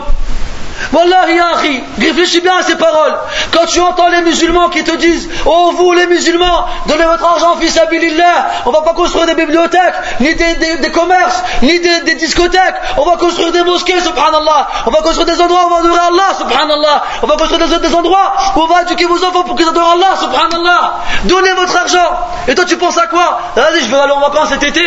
Wallahi 0.92 1.36
Yahri, 1.36 1.84
réfléchis 1.98 2.40
bien 2.40 2.56
à 2.56 2.62
ces 2.62 2.76
paroles. 2.76 3.14
Quand 3.52 3.66
tu 3.66 3.80
entends 3.80 4.09
les 4.09 4.22
musulmans 4.22 4.68
qui 4.68 4.82
te 4.84 4.96
disent 4.96 5.28
Oh 5.44 5.72
vous 5.76 5.92
les 5.92 6.06
musulmans, 6.06 6.66
donnez 6.86 7.05
votre 7.05 7.24
argent 7.24 7.56
fils 7.56 7.78
abilillah, 7.78 8.48
on 8.64 8.70
va 8.70 8.82
pas 8.82 8.94
construire 8.94 9.26
des 9.26 9.34
bibliothèques, 9.34 9.94
ni 10.20 10.34
des, 10.34 10.90
commerces, 10.90 11.42
ni 11.62 11.80
des, 11.80 12.14
discothèques, 12.14 12.76
on 12.96 13.05
va 13.05 13.16
construire 13.16 13.52
des 13.52 13.62
mosquées, 13.62 14.00
subhanallah, 14.00 14.68
on 14.86 14.90
va 14.90 14.98
construire 15.02 15.26
des 15.26 15.40
endroits 15.40 15.64
où 15.64 15.66
on 15.66 15.70
va 15.70 15.80
adorer 15.80 15.98
Allah, 15.98 16.34
subhanallah, 16.38 17.02
on 17.22 17.26
va 17.26 17.36
construire 17.36 17.80
des, 17.80 17.94
endroits 17.94 18.32
où 18.56 18.60
on 18.60 18.66
va 18.66 18.82
éduquer 18.82 19.05
vos 19.05 19.22
enfants 19.24 19.44
pour 19.44 19.56
qu'ils 19.56 19.68
adorent 19.68 19.92
Allah, 19.92 20.16
subhanallah. 20.20 20.94
Donnez 21.24 21.52
votre 21.52 21.76
argent. 21.76 22.18
Et 22.46 22.55
toi 22.55 22.64
tu 22.64 22.76
penses 22.76 22.98
à 22.98 23.06
quoi? 23.06 23.40
Vas-y, 23.56 23.84
je 23.84 23.90
vais 23.90 23.96
aller 23.96 24.12
en 24.12 24.20
vacances 24.20 24.50
cet 24.50 24.62
été, 24.62 24.82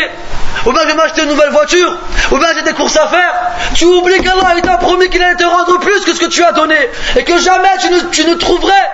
ou 0.66 0.72
bien 0.72 0.82
je 0.84 0.88
vais 0.88 0.96
m'acheter 0.96 1.22
une 1.24 1.30
nouvelle 1.30 1.52
voiture, 1.52 1.98
ou 2.32 2.38
bien 2.38 2.48
j'ai 2.56 2.64
des 2.64 2.74
courses 2.74 2.98
à 2.98 3.08
faire. 3.08 3.34
Tu 3.76 3.86
oublies 3.86 4.22
qu'Allah 4.22 4.60
t'a 4.62 4.78
promis 4.78 5.10
qu'il 5.10 5.22
allait 5.22 5.36
te 5.36 5.44
rendre 5.44 5.81
plus 5.82 6.02
que 6.06 6.14
ce 6.14 6.20
que 6.20 6.28
tu 6.36 6.44
as 6.44 6.54
donné. 6.54 6.78
Et 7.18 7.24
que 7.24 7.38
jamais 7.38 7.76
tu 7.82 7.90
ne, 7.92 8.00
tu 8.12 8.26
ne 8.26 8.36
trouverais 8.36 8.92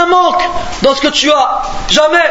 un 0.00 0.06
manque 0.06 0.42
dans 0.82 0.94
ce 0.94 1.00
que 1.00 1.08
tu 1.08 1.30
as. 1.30 1.62
Jamais. 1.88 2.28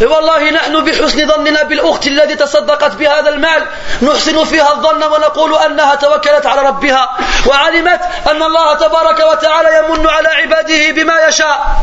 والله 0.00 0.50
نحن 0.50 0.84
بحسن 0.84 1.26
ظننا 1.26 1.62
بالأخت 1.62 2.06
التي 2.06 2.34
تصدقت 2.34 2.94
بهذا 2.94 3.28
المال 3.28 3.66
نحسن 4.02 4.44
فيها 4.44 4.72
الظن 4.72 5.02
ونقول 5.02 5.54
أنها 5.54 5.94
توكلت 5.94 6.46
على 6.46 6.60
ربها 6.60 7.16
وعلمت 7.46 8.00
أن 8.30 8.42
الله 8.42 8.74
تبارك 8.74 9.20
وتعالى 9.30 9.68
يمن 9.78 10.06
على 10.06 10.28
عباده 10.28 10.90
بما 10.90 11.26
يشاء 11.28 11.82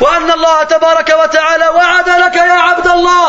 وأن 0.00 0.30
الله 0.30 0.62
تبارك 0.62 1.14
وتعالى 1.22 1.68
وعد 1.68 2.08
لك 2.08 2.36
يا 2.36 2.52
عبد 2.52 2.86
الله 2.86 3.28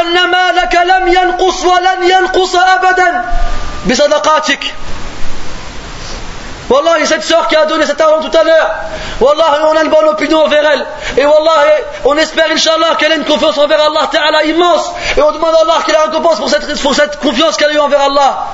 أن 0.00 0.30
مالك 0.30 0.74
لم 0.74 1.08
ينقص 1.08 1.64
ولن 1.64 2.10
ينقص 2.10 2.56
أبدا 2.56 3.24
بصدقاتك 3.86 4.74
Wallah, 6.72 7.04
cette 7.04 7.22
sœur 7.22 7.48
qui 7.48 7.56
a 7.56 7.66
donné 7.66 7.84
cet 7.84 8.00
argent 8.00 8.26
tout 8.26 8.34
à 8.34 8.42
l'heure, 8.44 8.70
Wallah, 9.20 9.68
on 9.70 9.76
a 9.76 9.82
une 9.82 9.90
bonne 9.90 10.08
opinion 10.08 10.38
envers 10.44 10.64
elle. 10.64 10.86
Et 11.18 11.26
Wallah, 11.26 11.66
on 12.06 12.16
espère, 12.16 12.46
Inch'Allah, 12.50 12.96
qu'elle 12.98 13.12
ait 13.12 13.16
une 13.16 13.26
confiance 13.26 13.58
envers 13.58 13.78
Allah 13.78 14.08
Ta'ala 14.10 14.42
immense. 14.44 14.90
Et 15.14 15.20
on 15.20 15.32
demande 15.32 15.54
à 15.54 15.60
Allah 15.64 15.82
qu'elle 15.84 15.98
récompense 15.98 16.38
pour 16.38 16.48
cette, 16.48 16.80
pour 16.80 16.94
cette 16.94 17.20
confiance 17.20 17.58
qu'elle 17.58 17.72
a 17.72 17.74
eue 17.74 17.78
envers 17.78 18.00
Allah. 18.00 18.46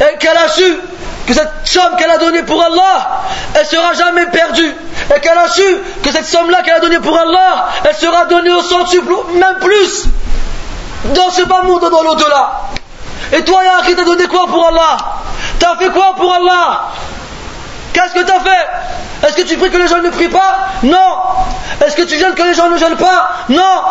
Et 0.00 0.18
qu'elle 0.18 0.36
a 0.36 0.48
su 0.48 0.80
que 1.28 1.32
cette 1.32 1.52
somme 1.64 1.94
qu'elle 1.96 2.10
a 2.10 2.18
donnée 2.18 2.42
pour 2.42 2.60
Allah, 2.60 3.20
elle 3.54 3.66
sera 3.66 3.92
jamais 3.92 4.26
perdue. 4.26 4.74
Et 5.14 5.20
qu'elle 5.20 5.38
a 5.38 5.48
su 5.48 5.62
que 6.02 6.10
cette 6.10 6.26
somme-là 6.26 6.62
qu'elle 6.62 6.74
a 6.74 6.80
donnée 6.80 6.98
pour 6.98 7.16
Allah, 7.16 7.68
elle 7.84 7.94
sera 7.94 8.24
donnée 8.24 8.50
au 8.50 8.62
centuple, 8.62 9.12
même 9.34 9.58
plus, 9.60 10.06
dans 11.04 11.30
ce 11.30 11.42
bas 11.42 11.62
monde, 11.62 11.88
dans 11.88 12.02
l'au-delà. 12.02 12.62
Et 13.32 13.44
toi, 13.44 13.60
qui 13.86 13.94
t'a 13.94 14.02
donné 14.02 14.26
quoi 14.26 14.46
pour 14.48 14.66
Allah? 14.66 14.96
T'as 15.60 15.76
fait 15.76 15.90
quoi 15.90 16.14
pour 16.16 16.32
Allah? 16.32 16.88
Qu'est-ce 17.92 18.14
que 18.14 18.24
tu 18.24 18.32
as 18.32 18.40
fait? 18.40 19.26
Est-ce 19.26 19.36
que 19.36 19.42
tu 19.42 19.56
pries 19.56 19.70
que 19.70 19.76
les 19.76 19.88
gens 19.88 19.98
ne 19.98 20.10
prient 20.10 20.28
pas? 20.28 20.68
Non. 20.82 21.18
Est-ce 21.84 21.96
que 21.96 22.02
tu 22.02 22.18
jeûnes 22.18 22.34
que 22.34 22.42
les 22.42 22.54
gens 22.54 22.68
ne 22.68 22.78
jeûnent 22.78 22.96
pas? 22.96 23.30
Non. 23.48 23.82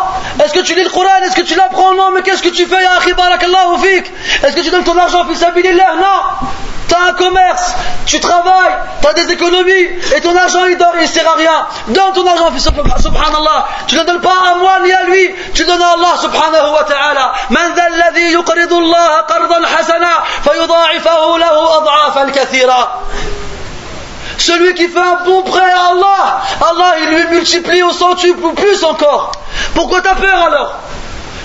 Est-ce 0.42 0.52
que 0.52 0.60
tu 0.60 0.74
lis 0.74 0.84
le 0.84 0.90
Coran? 0.90 1.08
Est-ce 1.24 1.36
que 1.36 1.42
tu 1.42 1.54
l'apprends? 1.54 1.94
Non. 1.94 2.10
Mais 2.14 2.22
qu'est-ce 2.22 2.42
que 2.42 2.48
tu 2.48 2.66
fais, 2.66 2.76
Est-ce 2.82 4.56
que 4.56 4.60
tu 4.60 4.70
donnes 4.70 4.84
ton 4.84 4.96
argent, 4.96 5.26
fils 5.26 5.38
sabilillah 5.38 5.94
Non. 5.96 6.48
T'as 6.88 7.10
un 7.10 7.12
commerce, 7.12 7.74
tu 8.06 8.18
travailles, 8.18 8.74
t'as 9.02 9.12
des 9.12 9.30
économies, 9.30 9.88
et 10.16 10.20
ton 10.22 10.34
argent 10.34 10.64
il 10.64 10.78
dort, 10.78 10.94
il 10.98 11.06
sert 11.06 11.28
à 11.28 11.34
rien. 11.34 11.66
Donne 11.88 12.14
ton 12.14 12.26
argent, 12.26 12.50
fils 12.50 12.64
subhanallah. 12.64 13.68
Tu 13.86 13.94
ne 13.96 14.04
donnes 14.04 14.22
pas 14.22 14.32
à 14.50 14.54
moi 14.54 14.78
ni 14.82 14.90
à 14.90 15.02
lui, 15.04 15.34
tu 15.52 15.64
donnes 15.66 15.82
à 15.82 15.92
Allah 15.92 16.16
subhanahu 16.18 16.72
wa 16.72 16.84
ta'ala. 16.84 17.32
Man 17.50 17.74
dha 17.74 17.82
alladhi 17.84 18.32
yuqridu 18.32 18.74
Allah 18.74 19.26
qardan 19.28 19.64
hasana, 19.64 20.24
fayudha'ifahu 20.42 21.38
lahu 21.38 21.60
ad'afan 21.82 22.30
kathira. 22.32 23.02
Celui 24.38 24.74
qui 24.74 24.88
fait 24.88 24.98
un 24.98 25.24
bon 25.24 25.42
prêt 25.42 25.70
à 25.70 25.90
Allah, 25.90 26.42
Allah 26.60 26.94
il 27.02 27.08
lui 27.08 27.36
multiplie 27.36 27.82
au 27.82 27.90
centuple 27.90 28.44
ou 28.44 28.52
plus 28.52 28.84
encore. 28.84 29.32
Pourquoi 29.74 30.00
t'as 30.00 30.14
peur 30.14 30.42
alors? 30.42 30.78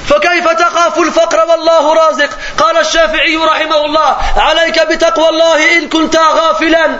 فكيف 0.09 0.47
تخاف 0.47 0.97
الفقر 0.97 1.45
والله 1.49 1.93
رازق؟ 1.93 2.29
قال 2.57 2.77
الشافعي 2.77 3.37
رحمه 3.37 3.85
الله 3.85 4.17
عليك 4.37 4.87
بتقوى 4.87 5.29
الله 5.29 5.77
إن 5.77 5.89
كنت 5.89 6.17
غافلا. 6.17 6.99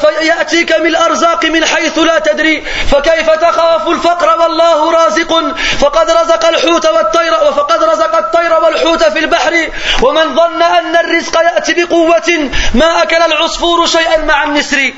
فيأتيك 0.00 0.80
من 0.80 0.86
الأرزاق 0.86 1.44
من 1.44 1.64
حيث 1.64 1.98
لا 1.98 2.18
تدري. 2.18 2.66
فكيف 2.90 3.30
تخاف 3.30 3.88
الفقر 3.88 4.40
والله 4.40 4.92
رازق؟ 4.92 5.54
فقد 5.80 6.10
رزق 6.10 6.46
الحوت 6.46 6.86
والطير 6.86 7.32
وفقد 7.32 7.82
رزق 7.82 8.16
الطير 8.16 8.52
والحوت 8.52 9.04
في 9.04 9.18
البحر. 9.18 9.68
ومن 10.02 10.34
ظن 10.34 10.62
أن 10.62 10.96
الرزق 10.96 11.40
يأتي 11.40 11.84
بقوة 11.84 12.50
ما 12.74 13.02
أكل 13.02 13.22
العصفور 13.22 13.86
شيئا 13.86 14.24
مع 14.24 14.44
النسر. 14.44 14.92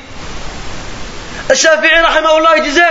Shafi'i 1.53 1.89
il 2.57 2.63
disait 2.63 2.81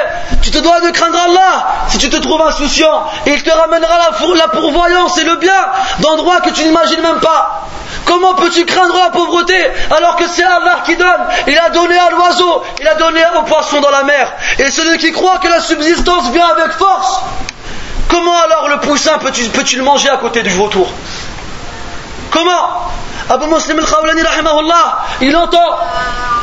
Tu 0.42 0.50
te 0.50 0.58
dois 0.58 0.80
de 0.80 0.90
craindre 0.90 1.18
Allah 1.18 1.66
si 1.88 1.98
tu 1.98 2.08
te 2.08 2.16
trouves 2.16 2.40
insouciant. 2.40 3.04
Et 3.26 3.34
il 3.34 3.42
te 3.42 3.50
ramènera 3.50 3.98
la, 4.34 4.48
pourvoyance 4.48 5.18
et 5.18 5.24
le 5.24 5.36
bien 5.36 5.52
d'endroits 6.00 6.40
que 6.40 6.50
tu 6.50 6.64
n'imagines 6.64 7.02
même 7.02 7.20
pas. 7.20 7.68
Comment 8.04 8.34
peux-tu 8.34 8.64
craindre 8.64 8.96
la 8.96 9.10
pauvreté 9.10 9.56
alors 9.90 10.16
que 10.16 10.26
c'est 10.28 10.44
Allah 10.44 10.78
qui 10.84 10.96
donne? 10.96 11.26
Il 11.48 11.58
a 11.58 11.70
donné 11.70 11.98
à 11.98 12.10
l'oiseau, 12.10 12.62
il 12.80 12.86
a 12.86 12.94
donné 12.94 13.20
aux 13.38 13.42
poissons 13.42 13.80
dans 13.80 13.90
la 13.90 14.04
mer. 14.04 14.32
Et 14.58 14.70
celui 14.70 14.98
qui 14.98 15.12
croit 15.12 15.38
que 15.38 15.48
la 15.48 15.60
subsistance 15.60 16.30
vient 16.30 16.48
avec 16.48 16.72
force, 16.72 17.20
comment 18.08 18.36
alors 18.36 18.68
le 18.68 18.78
poussin 18.78 19.18
peux-tu 19.18 19.48
peux 19.48 19.64
le 19.76 19.82
manger 19.82 20.08
à 20.08 20.16
côté 20.18 20.42
du 20.42 20.50
vautour? 20.50 20.88
Comment? 22.30 22.92
Abu 23.28 23.46
Muslim 23.46 23.78
al-Khawlani 23.78 24.22
rahimahullah, 24.22 24.98
il 25.20 25.36
entend 25.36 25.58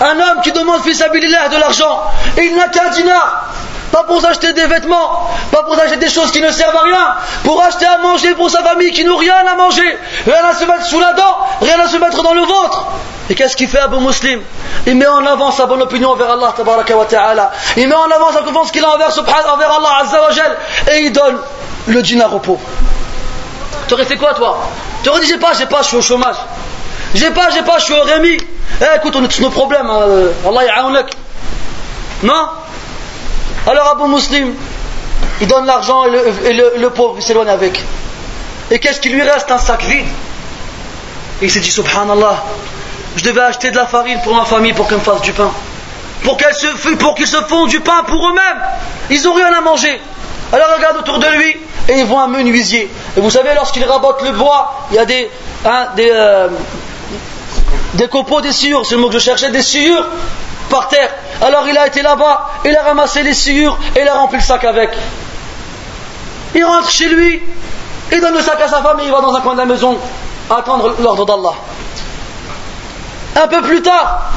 un 0.01 0.19
homme 0.19 0.41
qui 0.43 0.51
demande 0.51 0.81
fils 0.81 0.99
de 0.99 1.59
l'argent 1.59 2.03
il 2.37 2.55
n'a 2.55 2.67
qu'un 2.67 2.89
dinar. 2.89 3.45
Pas 3.91 4.03
pour 4.03 4.25
acheter 4.25 4.53
des 4.53 4.65
vêtements, 4.65 5.29
pas 5.51 5.61
pour 5.63 5.79
acheter 5.79 5.97
des 5.97 6.09
choses 6.09 6.31
qui 6.31 6.41
ne 6.41 6.49
servent 6.49 6.75
à 6.75 6.81
rien, 6.81 7.15
pour 7.43 7.61
acheter 7.61 7.85
à 7.85 7.99
manger 7.99 8.33
pour 8.33 8.49
sa 8.49 8.63
famille 8.63 8.91
qui 8.91 9.05
n'ont 9.05 9.17
rien 9.17 9.35
à 9.45 9.55
manger, 9.55 9.97
rien 10.25 10.43
à 10.49 10.55
se 10.55 10.65
mettre 10.65 10.85
sous 10.85 10.99
la 10.99 11.13
dent, 11.13 11.37
rien 11.61 11.79
à 11.79 11.87
se 11.87 11.97
mettre 11.97 12.23
dans 12.23 12.33
le 12.33 12.41
ventre. 12.41 12.85
Et 13.29 13.35
qu'est-ce 13.35 13.55
qu'il 13.55 13.69
fait 13.69 13.79
Abu 13.79 13.97
Muslim? 13.97 14.41
Il 14.87 14.95
met 14.95 15.05
en 15.05 15.23
avant 15.25 15.51
sa 15.51 15.67
bonne 15.67 15.81
opinion 15.83 16.09
envers 16.09 16.31
Allah 16.31 16.53
ta'ala. 17.07 17.51
Il 17.77 17.87
met 17.87 17.95
en 17.95 18.09
avant 18.09 18.31
sa 18.33 18.41
confiance 18.41 18.71
qu'il 18.71 18.83
a 18.83 18.89
envers, 18.89 19.11
envers 19.53 19.71
Allah 19.71 19.89
azza 20.01 20.21
wa 20.21 20.91
et 20.91 20.99
il 21.01 21.13
donne 21.13 21.37
le 21.85 22.01
dinar 22.01 22.33
au 22.33 22.39
pauvre. 22.39 22.61
Tu 23.87 23.93
aurais 23.93 24.05
fait 24.05 24.17
quoi 24.17 24.33
toi? 24.33 24.57
Tu 25.03 25.09
aurais 25.09 25.21
dit 25.21 25.27
j'ai 25.27 25.37
pas, 25.37 25.53
j'ai 25.53 25.67
pas, 25.67 25.83
je 25.83 25.89
suis 25.89 25.97
au 25.97 26.01
chômage. 26.01 26.37
J'ai 27.13 27.29
pas, 27.31 27.49
j'ai 27.51 27.61
pas, 27.61 27.77
je 27.77 27.85
suis 27.85 27.93
au 27.93 28.01
Rémi. 28.01 28.37
Eh, 28.81 28.97
écoute, 28.97 29.15
on 29.15 29.23
est 29.23 29.27
tous 29.27 29.41
nos 29.41 29.49
problèmes. 29.49 29.89
Hein. 29.89 30.01
Allah 30.47 30.65
ya'aunak. 30.65 31.11
Non? 32.23 32.47
Alors 33.67 33.87
Abu 33.89 34.11
Muslim, 34.11 34.53
il 35.39 35.47
donne 35.47 35.65
l'argent 35.65 36.05
et, 36.05 36.53
le, 36.53 36.89
pauvre 36.89 37.15
il 37.17 37.23
s'éloigne 37.23 37.49
avec. 37.49 37.81
Et 38.71 38.79
qu'est-ce 38.79 38.99
qui 38.99 39.09
lui 39.09 39.21
reste? 39.21 39.51
Un 39.51 39.57
sac 39.57 39.83
vide. 39.83 40.05
Et 41.41 41.45
il 41.45 41.51
s'est 41.51 41.59
dit 41.59 41.71
Subhanallah, 41.71 42.43
je 43.15 43.23
devais 43.23 43.41
acheter 43.41 43.71
de 43.71 43.77
la 43.77 43.85
farine 43.85 44.19
pour 44.23 44.35
ma 44.35 44.45
famille 44.45 44.73
pour 44.73 44.87
qu'elle 44.87 44.97
me 44.97 45.03
fasse 45.03 45.21
du 45.21 45.33
pain. 45.33 45.51
Pour 46.23 46.37
qu'ils 46.37 46.53
se, 46.53 46.95
pour 46.95 47.15
qu'ils 47.15 47.27
se 47.27 47.41
font 47.43 47.67
du 47.67 47.79
pain 47.81 48.03
pour 48.07 48.27
eux-mêmes. 48.27 48.61
Ils 49.09 49.27
ont 49.27 49.33
rien 49.33 49.53
à 49.53 49.61
manger. 49.61 49.99
Alors 50.51 50.67
regarde 50.75 50.97
autour 50.97 51.19
de 51.19 51.27
lui 51.27 51.57
et 51.89 51.99
ils 51.99 52.05
voient 52.05 52.23
un 52.23 52.27
menuisier. 52.27 52.89
Et 53.17 53.19
vous 53.19 53.29
savez, 53.29 53.53
lorsqu'il 53.55 53.83
rabote 53.83 54.21
le 54.23 54.31
bois, 54.31 54.87
il 54.91 54.95
y 54.95 54.99
a 54.99 55.05
des, 55.05 55.29
hein, 55.65 55.87
des, 55.95 56.09
euh, 56.13 56.47
des 57.93 58.07
copeaux, 58.07 58.41
des 58.41 58.51
sciures, 58.51 58.85
c'est 58.85 58.95
le 58.95 59.01
mot 59.01 59.07
que 59.07 59.13
je 59.13 59.19
cherchais, 59.19 59.51
des 59.51 59.61
sciures 59.61 60.05
par 60.69 60.87
terre. 60.87 61.09
Alors 61.41 61.67
il 61.67 61.77
a 61.77 61.87
été 61.87 62.01
là-bas, 62.01 62.49
il 62.65 62.75
a 62.75 62.83
ramassé 62.83 63.23
les 63.23 63.33
sciures 63.33 63.77
et 63.95 64.01
il 64.01 64.07
a 64.07 64.15
rempli 64.15 64.37
le 64.37 64.43
sac 64.43 64.63
avec. 64.63 64.89
Il 66.55 66.63
rentre 66.65 66.89
chez 66.89 67.09
lui, 67.09 67.41
il 68.11 68.21
donne 68.21 68.33
le 68.33 68.41
sac 68.41 68.59
à 68.61 68.67
sa 68.67 68.81
femme 68.81 68.99
et 68.99 69.05
il 69.05 69.11
va 69.11 69.21
dans 69.21 69.33
un 69.35 69.41
coin 69.41 69.53
de 69.53 69.59
la 69.59 69.65
maison 69.65 69.97
attendre 70.49 70.95
l'ordre 70.99 71.25
d'Allah. 71.25 71.53
Un 73.35 73.47
peu 73.47 73.61
plus 73.61 73.81
tard, 73.81 74.31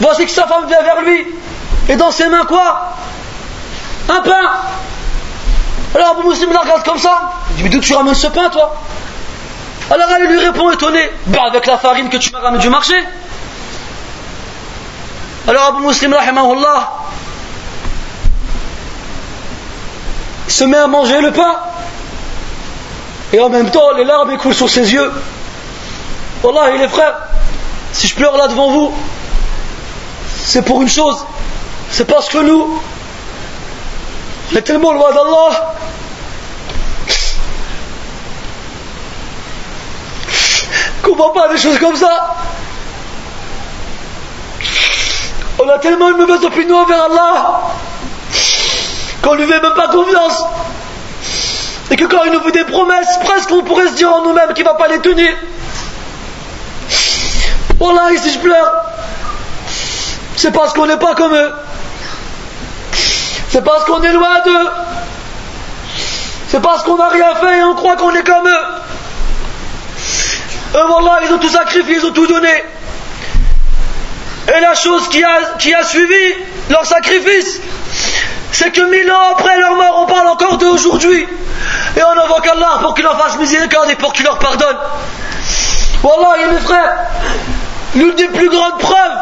voici 0.00 0.26
que 0.26 0.30
sa 0.30 0.46
femme 0.46 0.66
vient 0.66 0.82
vers 0.82 1.00
lui 1.02 1.26
et 1.88 1.96
dans 1.96 2.10
ses 2.10 2.28
mains 2.28 2.44
quoi? 2.44 2.92
Un 4.08 4.20
pain. 4.20 4.50
Alors 5.94 6.16
Abu 6.18 6.28
Muslim 6.28 6.52
la 6.52 6.60
regarde 6.60 6.84
comme 6.84 6.98
ça. 6.98 7.32
Il 7.50 7.56
dit 7.56 7.62
Mais 7.64 7.68
d'où 7.70 7.80
tu 7.80 7.94
ramènes 7.94 8.14
ce 8.14 8.26
pain 8.26 8.48
toi? 8.50 8.74
Alors 9.90 10.08
elle 10.16 10.26
lui 10.26 10.38
répond 10.38 10.70
étonné 10.70 11.00
Bah 11.26 11.44
avec 11.46 11.66
la 11.66 11.78
farine 11.78 12.10
que 12.10 12.18
tu 12.18 12.32
m'as 12.32 12.40
ramenée 12.40 12.62
du 12.62 12.68
marché. 12.68 12.94
Alors 15.46 15.64
Abu 15.64 15.86
Muslim 15.86 16.12
rahimahullah 16.12 16.92
se 20.46 20.64
met 20.64 20.76
à 20.76 20.86
manger 20.86 21.20
le 21.20 21.32
pain. 21.32 21.56
Et 23.32 23.40
en 23.40 23.48
même 23.48 23.70
temps 23.70 23.92
les 23.96 24.04
larmes 24.04 24.36
coulent 24.36 24.54
sur 24.54 24.68
ses 24.68 24.92
yeux. 24.92 25.10
Wallah 26.42 26.76
les 26.76 26.88
frères, 26.88 27.16
si 27.92 28.08
je 28.08 28.14
pleure 28.14 28.36
là 28.36 28.48
devant 28.48 28.70
vous, 28.70 28.94
c'est 30.44 30.62
pour 30.62 30.82
une 30.82 30.88
chose. 30.88 31.24
C'est 31.90 32.06
parce 32.06 32.28
que 32.28 32.38
nous, 32.38 32.80
on 34.52 34.56
est 34.56 34.62
tellement 34.62 34.92
loin 34.92 35.10
d'Allah 35.12 35.74
voit 41.18 41.32
pas 41.32 41.48
des 41.48 41.58
choses 41.58 41.78
comme 41.78 41.96
ça. 41.96 42.36
On 45.58 45.68
a 45.68 45.78
tellement 45.78 46.10
une 46.10 46.16
mauvaise 46.16 46.44
opinion 46.44 46.78
envers 46.78 47.02
Allah 47.02 47.60
qu'on 49.22 49.34
lui 49.34 49.46
fait 49.46 49.60
même 49.60 49.74
pas 49.74 49.88
confiance. 49.88 50.44
Et 51.90 51.96
que 51.96 52.04
quand 52.04 52.22
il 52.24 52.32
nous 52.32 52.40
fait 52.40 52.52
des 52.52 52.64
promesses, 52.64 53.18
presque 53.24 53.50
on 53.50 53.62
pourrait 53.62 53.88
se 53.88 53.94
dire 53.94 54.12
en 54.12 54.22
nous-mêmes 54.22 54.54
qu'il 54.54 54.64
va 54.64 54.74
pas 54.74 54.88
les 54.88 55.00
tenir. 55.00 55.32
Voilà, 57.80 58.12
ici 58.12 58.30
je 58.32 58.38
pleure, 58.38 58.72
c'est 60.36 60.52
parce 60.52 60.72
qu'on 60.72 60.86
n'est 60.86 60.98
pas 60.98 61.14
comme 61.14 61.34
eux. 61.34 61.52
C'est 63.50 63.64
parce 63.64 63.84
qu'on 63.84 64.02
est 64.02 64.12
loin 64.12 64.40
d'eux. 64.44 64.70
C'est 66.48 66.60
parce 66.60 66.82
qu'on 66.82 66.96
n'a 66.96 67.08
rien 67.08 67.34
fait 67.36 67.58
et 67.58 67.62
on 67.62 67.74
croit 67.74 67.96
qu'on 67.96 68.14
est 68.14 68.24
comme 68.24 68.46
eux. 68.46 68.77
Eux, 70.78 70.86
voilà, 70.86 71.20
ils 71.24 71.32
ont 71.32 71.38
tout 71.38 71.48
sacrifié, 71.48 71.96
ils 71.96 72.06
ont 72.06 72.12
tout 72.12 72.26
donné. 72.26 72.52
Et 74.48 74.60
la 74.60 74.74
chose 74.74 75.08
qui 75.08 75.22
a, 75.24 75.84
suivi 75.84 76.34
leur 76.70 76.86
sacrifice, 76.86 77.60
c'est 78.52 78.70
que 78.70 78.82
mille 78.82 79.10
ans 79.10 79.32
après 79.32 79.58
leur 79.58 79.74
mort, 79.74 80.04
on 80.04 80.06
parle 80.06 80.28
encore 80.28 80.56
d'eux 80.56 80.70
aujourd'hui. 80.70 81.26
Et 81.96 82.02
on 82.02 82.24
invoque 82.24 82.46
Allah 82.46 82.78
pour 82.80 82.94
qu'il 82.94 83.02
leur 83.02 83.18
fasse 83.18 83.36
miséricorde 83.38 83.90
et 83.90 83.96
pour 83.96 84.12
qu'il 84.12 84.24
leur 84.24 84.38
pardonne. 84.38 84.76
Wallah, 86.02 86.52
mes 86.52 86.60
frères, 86.60 86.96
l'une 87.96 88.14
des 88.14 88.28
plus 88.28 88.48
grandes 88.48 88.78
preuves 88.78 89.18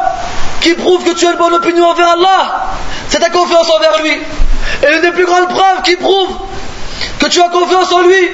qui 0.60 0.74
prouve 0.74 1.04
que 1.04 1.14
tu 1.14 1.26
as 1.26 1.30
une 1.30 1.38
bonne 1.38 1.54
opinion 1.54 1.86
envers 1.86 2.10
Allah, 2.10 2.66
c'est 3.08 3.18
ta 3.18 3.30
confiance 3.30 3.70
envers 3.70 4.02
lui. 4.02 4.12
Et 4.82 4.90
l'une 4.90 5.00
des 5.00 5.12
plus 5.12 5.24
grandes 5.24 5.48
preuves 5.48 5.82
qui 5.84 5.96
prouve 5.96 6.36
que 7.18 7.26
tu 7.26 7.40
as 7.40 7.48
confiance 7.48 7.90
en 7.92 8.02
lui, 8.02 8.30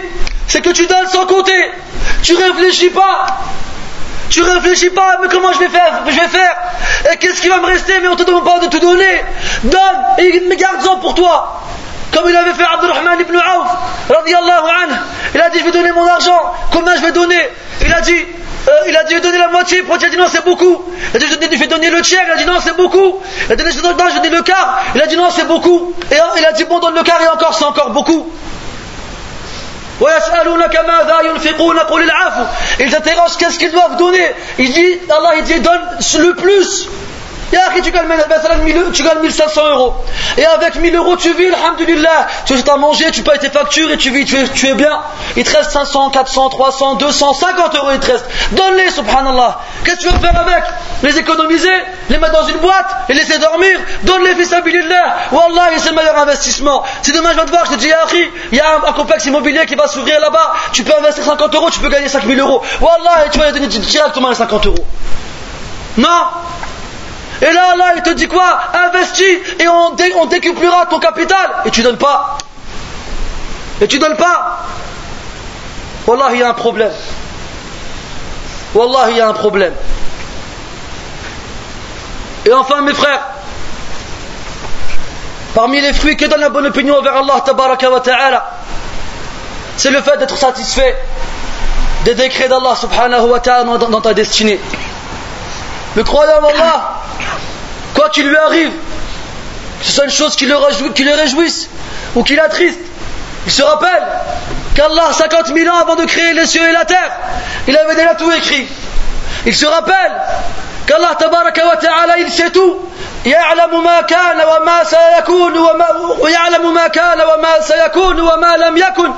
c'est 0.52 0.60
que 0.60 0.68
tu 0.68 0.86
donnes 0.86 1.08
sans 1.08 1.24
compter. 1.24 1.72
Tu 2.22 2.34
réfléchis 2.34 2.90
pas. 2.90 3.24
Tu 4.28 4.42
réfléchis 4.42 4.90
pas, 4.90 5.18
mais 5.22 5.28
comment 5.28 5.50
je 5.54 5.60
vais 5.60 5.70
faire? 5.70 6.02
Je 6.06 6.10
vais 6.12 6.28
faire. 6.28 6.56
Et 7.10 7.16
qu'est-ce 7.16 7.40
qui 7.40 7.48
va 7.48 7.58
me 7.58 7.64
rester? 7.64 7.94
Mais 8.02 8.08
on 8.08 8.16
te 8.16 8.22
demande 8.22 8.44
pas 8.44 8.58
de 8.58 8.66
te 8.66 8.76
donner. 8.76 9.24
Donne 9.64 9.80
et 10.18 10.56
garde-en 10.56 10.96
pour 10.96 11.14
toi. 11.14 11.62
Comme 12.12 12.28
il 12.28 12.36
avait 12.36 12.52
fait 12.52 12.64
Abdurrahman 12.70 13.18
ibn 13.18 13.34
Auf, 13.34 13.68
anhu. 14.10 14.94
Il 15.34 15.40
a 15.40 15.48
dit 15.48 15.60
Je 15.60 15.64
vais 15.64 15.70
donner 15.70 15.92
mon 15.92 16.06
argent. 16.06 16.38
Combien 16.70 16.96
je 16.96 17.00
vais 17.00 17.12
donner? 17.12 17.48
Il 17.80 17.90
a 17.90 18.02
dit 18.02 18.26
euh, 18.68 18.70
il 18.88 18.96
a 18.96 19.02
dit, 19.02 19.10
je 19.10 19.16
vais 19.16 19.22
donner 19.22 19.38
la 19.38 19.48
moitié. 19.48 19.82
Il 19.84 19.92
a 19.92 20.08
dit 20.08 20.16
non, 20.16 20.26
c'est 20.28 20.44
beaucoup? 20.44 20.84
Il 21.14 21.16
a 21.16 21.18
dit, 21.18 21.26
je 21.50 21.58
vais 21.58 21.66
donner 21.66 21.90
le 21.90 22.00
tiers. 22.02 22.22
Il 22.26 22.32
a 22.32 22.36
dit 22.36 22.44
non, 22.44 22.58
c'est 22.62 22.76
beaucoup. 22.76 23.20
Il 23.48 23.52
a 23.52 23.56
dit, 23.56 23.64
je 23.64 24.20
vais 24.20 24.28
le 24.30 24.42
quart. 24.42 24.82
Il 24.94 25.02
a 25.02 25.06
dit 25.06 25.16
non, 25.16 25.30
c'est 25.30 25.48
beaucoup. 25.48 25.94
Et 26.10 26.16
il 26.38 26.44
a 26.44 26.52
dit, 26.52 26.64
bon, 26.64 26.78
donne 26.78 26.94
le 26.94 27.02
quart 27.02 27.20
et 27.22 27.28
encore, 27.28 27.54
c'est 27.54 27.64
encore 27.64 27.90
beaucoup. 27.90 28.30
Ils 32.80 32.94
interrogent 32.94 33.36
qu'est-ce 33.38 33.58
qu'ils 33.58 33.72
doivent 33.72 33.96
donner. 33.96 34.26
Il 34.58 34.72
dit, 34.72 34.98
Allah 35.10 35.34
il 35.36 35.44
dit 35.44 35.60
donne 35.60 35.80
le 36.18 36.34
plus. 36.34 36.88
Tu 37.82 37.90
gagnes, 37.90 38.92
tu 38.92 39.02
gagnes 39.02 39.20
1500 39.20 39.68
euros. 39.70 39.94
Et 40.36 40.44
avec 40.46 40.76
1000 40.76 40.94
euros, 40.94 41.16
tu 41.16 41.32
vis, 41.34 41.52
alhamdulillah. 41.52 42.26
Tu 42.46 42.54
as 42.54 42.76
mangé, 42.76 43.10
tu 43.10 43.22
payes 43.22 43.38
tes 43.38 43.50
factures 43.50 43.90
et 43.90 43.96
tu 43.96 44.10
vis, 44.10 44.24
tu 44.24 44.36
es, 44.36 44.48
tu 44.48 44.68
es 44.68 44.74
bien. 44.74 45.00
Il 45.36 45.44
te 45.44 45.56
reste 45.56 45.70
500, 45.70 46.10
400, 46.10 46.48
300, 46.50 46.94
200, 46.94 47.34
50 47.34 47.74
euros, 47.76 47.88
il 47.92 48.00
te 48.00 48.12
reste. 48.12 48.24
Donne-les, 48.52 48.90
subhanallah. 48.90 49.60
Qu'est-ce 49.84 49.96
que 49.96 50.02
tu 50.02 50.08
veux 50.08 50.20
faire 50.20 50.38
avec? 50.38 50.64
Les 51.02 51.18
économiser, 51.18 51.72
les 52.08 52.18
mettre 52.18 52.40
dans 52.40 52.46
une 52.46 52.58
boîte, 52.58 52.86
les 53.08 53.14
laisser 53.14 53.38
dormir. 53.38 53.78
Donne-les, 54.04 54.34
fils 54.34 54.52
Wallah, 55.32 55.70
c'est 55.78 55.90
le 55.90 55.96
meilleur 55.96 56.18
investissement. 56.18 56.82
C'est 57.02 57.12
dommage, 57.12 57.32
je 57.32 57.36
viens 57.36 57.44
te 57.44 57.50
voir, 57.50 57.66
je 57.66 57.72
te 57.72 57.78
dis, 57.78 57.90
il 58.52 58.58
y 58.58 58.60
a 58.60 58.76
un, 58.86 58.92
complexe 58.92 59.24
immobilier 59.26 59.66
qui 59.66 59.74
va 59.74 59.88
s'ouvrir 59.88 60.20
là-bas. 60.20 60.54
Tu 60.72 60.84
peux 60.84 60.96
investir 60.96 61.24
50 61.24 61.54
euros, 61.54 61.70
tu 61.70 61.80
peux 61.80 61.88
gagner 61.88 62.08
5000 62.08 62.38
euros. 62.38 62.62
Wallah, 62.80 63.26
et 63.26 63.30
tu 63.30 63.38
vas 63.38 63.46
lui 63.46 63.52
donner 63.52 63.66
directement 63.66 64.28
les 64.28 64.34
50 64.34 64.66
euros. 64.66 64.84
Non? 65.98 66.08
Et 67.42 67.52
là, 67.52 67.72
Allah, 67.72 67.94
il 67.96 68.02
te 68.02 68.10
dit 68.10 68.28
quoi 68.28 68.60
Investis 68.86 69.38
et 69.58 69.66
on, 69.66 70.26
décuplera 70.26 70.86
ton 70.86 71.00
capital. 71.00 71.50
Et 71.64 71.70
tu 71.70 71.82
donnes 71.82 71.98
pas. 71.98 72.38
Et 73.80 73.88
tu 73.88 73.98
donnes 73.98 74.16
pas. 74.16 74.60
Wallah, 76.06 76.28
il 76.32 76.38
y 76.38 76.42
a 76.42 76.50
un 76.50 76.54
problème. 76.54 76.92
Wallah, 78.74 79.10
il 79.10 79.16
y 79.16 79.20
a 79.20 79.28
un 79.28 79.32
problème. 79.32 79.74
Et 82.46 82.52
enfin, 82.52 82.80
mes 82.82 82.94
frères, 82.94 83.26
parmi 85.54 85.80
les 85.80 85.92
fruits 85.92 86.16
que 86.16 86.26
donne 86.26 86.40
la 86.40 86.48
bonne 86.48 86.66
opinion 86.66 86.98
envers 86.98 87.16
Allah, 87.16 87.42
ta'ala, 87.44 88.50
c'est 89.76 89.90
le 89.90 90.00
fait 90.00 90.16
d'être 90.18 90.36
satisfait 90.36 90.96
des 92.04 92.14
décrets 92.14 92.48
d'Allah 92.48 92.76
subhanahu 92.76 93.26
wa 93.26 93.40
ta'ala 93.40 93.78
dans 93.78 94.00
ta 94.00 94.14
destinée. 94.14 94.60
Le 95.94 96.04
croyant 96.04 96.40
en 96.40 96.48
Allah, 96.48 97.02
quoi 97.94 98.08
qu'il 98.08 98.26
lui 98.26 98.36
arrive, 98.36 98.70
que 99.80 99.86
ce 99.86 99.92
soit 99.92 100.04
une 100.04 100.10
chose 100.10 100.36
qui 100.36 100.46
le, 100.46 100.56
réjouisse 100.56 101.68
ou 102.14 102.22
qui 102.22 102.34
l'attriste, 102.34 102.78
il 103.44 103.52
se 103.52 103.62
rappelle 103.62 104.02
qu'Allah, 104.74 105.12
50 105.12 105.48
000 105.48 105.68
ans 105.68 105.80
avant 105.80 105.96
de 105.96 106.04
créer 106.04 106.32
les 106.32 106.46
cieux 106.46 106.66
et 106.66 106.72
la 106.72 106.84
terre, 106.84 107.12
il 107.68 107.76
avait 107.76 107.96
déjà 107.96 108.14
tout 108.14 108.30
écrit. 108.32 108.66
Il 109.44 109.54
se 109.54 109.66
rappelle 109.66 110.12
ta'ala, 110.86 112.18
il 112.18 112.30
sait 112.30 112.50
tout. 112.50 112.88
يعلم 113.26 113.84
ما 113.84 114.00
كان 114.00 114.40
وما 114.40 114.84
سيكون 114.84 115.58
وما 115.58 115.86
ويعلم 116.18 116.74
ما 116.74 116.88
كان 116.88 117.20
وما 117.20 117.60
سيكون 117.60 118.20
وما 118.20 118.56
لم 118.56 118.76
يكن 118.76 119.14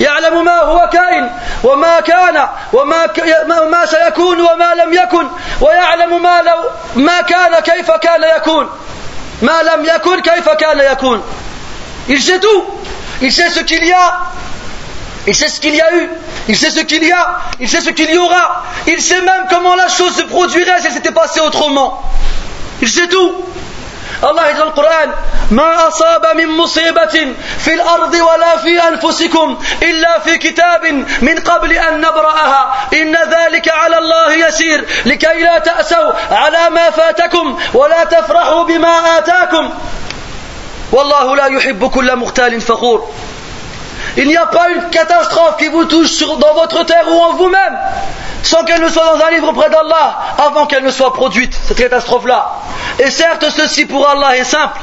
يعلم 0.00 0.44
ما 0.44 0.60
هو 0.60 0.88
كائن 0.92 1.30
وما 1.64 2.00
كان 2.00 2.48
وما 2.72 3.06
ما 3.70 3.86
سيكون 3.86 4.40
وما 4.40 4.74
لم 4.74 4.92
يكن 4.92 5.28
ويعلم 5.60 6.22
ما 6.22 6.42
لو 6.42 6.56
ما 6.96 7.20
كان 7.20 7.60
كيف 7.60 7.90
كان 7.90 8.22
يكون 8.36 8.70
ما 9.42 9.62
لم 9.62 9.84
يكن 9.84 10.20
كيف 10.20 10.48
كان 10.48 10.80
يكون 10.92 11.22
Il 12.08 12.20
sait 12.20 12.40
tout. 12.40 12.64
Il 13.20 13.30
sait 13.32 13.48
ce 13.50 13.60
qu'il 13.60 13.84
y 13.84 13.92
a. 13.92 14.22
Il 15.26 15.34
sait 15.34 15.48
ce 15.48 15.60
qu'il 15.60 15.74
y 15.74 15.80
a 15.80 15.94
eu. 15.94 16.10
Il 16.48 16.56
sait 16.56 16.70
ce 16.70 16.80
qu'il 16.80 17.04
y 17.04 17.12
a. 17.12 17.38
Il 17.60 17.68
sait 17.68 17.80
ce 17.80 17.90
qu'il 17.90 18.10
y 18.10 18.18
aura. 18.18 18.64
Il 18.86 19.00
sait 19.00 19.20
même 19.20 19.44
comment 19.48 19.74
la 19.74 19.88
chose 19.88 20.16
se 20.16 20.22
produirait 20.22 20.80
si 20.80 20.86
elle 20.88 20.92
s'était 20.92 21.12
passée 21.12 21.40
autrement. 21.40 22.02
Il 22.80 22.88
sait 22.88 23.06
tout. 23.08 23.32
الله 24.22 24.46
يقول 24.48 24.68
القرآن 24.68 25.10
ما 25.50 25.88
أصاب 25.88 26.36
من 26.36 26.48
مصيبة 26.48 27.34
في 27.58 27.74
الأرض 27.74 28.14
ولا 28.14 28.56
في 28.56 28.88
أنفسكم 28.88 29.58
إلا 29.82 30.18
في 30.18 30.38
كتاب 30.38 30.86
من 31.22 31.38
قبل 31.38 31.72
أن 31.72 32.00
نبرأها 32.00 32.88
إن 32.94 33.16
ذلك 33.16 33.68
على 33.68 33.98
الله 33.98 34.32
يسير 34.32 34.86
لكي 35.06 35.42
لا 35.42 35.58
تأسوا 35.58 36.12
على 36.30 36.70
ما 36.70 36.90
فاتكم 36.90 37.58
ولا 37.74 38.04
تفرحوا 38.04 38.64
بما 38.64 39.18
آتاكم 39.18 39.70
والله 40.92 41.36
لا 41.36 41.46
يحب 41.46 41.90
كل 41.90 42.16
مختال 42.16 42.60
فخور 42.60 43.10
Il 44.16 44.26
n'y 44.26 44.36
a 44.36 44.46
pas 44.46 44.68
une 44.70 44.90
catastrophe 44.90 45.56
qui 45.58 45.68
vous 45.68 45.84
touche 45.84 46.18
dans 46.20 46.54
votre 46.54 46.84
terre 46.84 47.06
ou 47.08 47.18
en 47.18 47.32
vous-même 47.34 47.78
sans 48.42 48.64
qu'elle 48.64 48.82
ne 48.82 48.88
soit 48.88 49.04
dans 49.04 49.24
un 49.24 49.30
livre 49.30 49.52
près 49.52 49.70
d'Allah 49.70 50.18
avant 50.38 50.66
qu'elle 50.66 50.82
ne 50.82 50.90
soit 50.90 51.12
produite, 51.12 51.56
cette 51.66 51.78
catastrophe-là. 51.78 52.52
Et 52.98 53.10
certes, 53.10 53.46
ceci 53.50 53.86
pour 53.86 54.08
Allah 54.08 54.36
est 54.36 54.44
simple. 54.44 54.80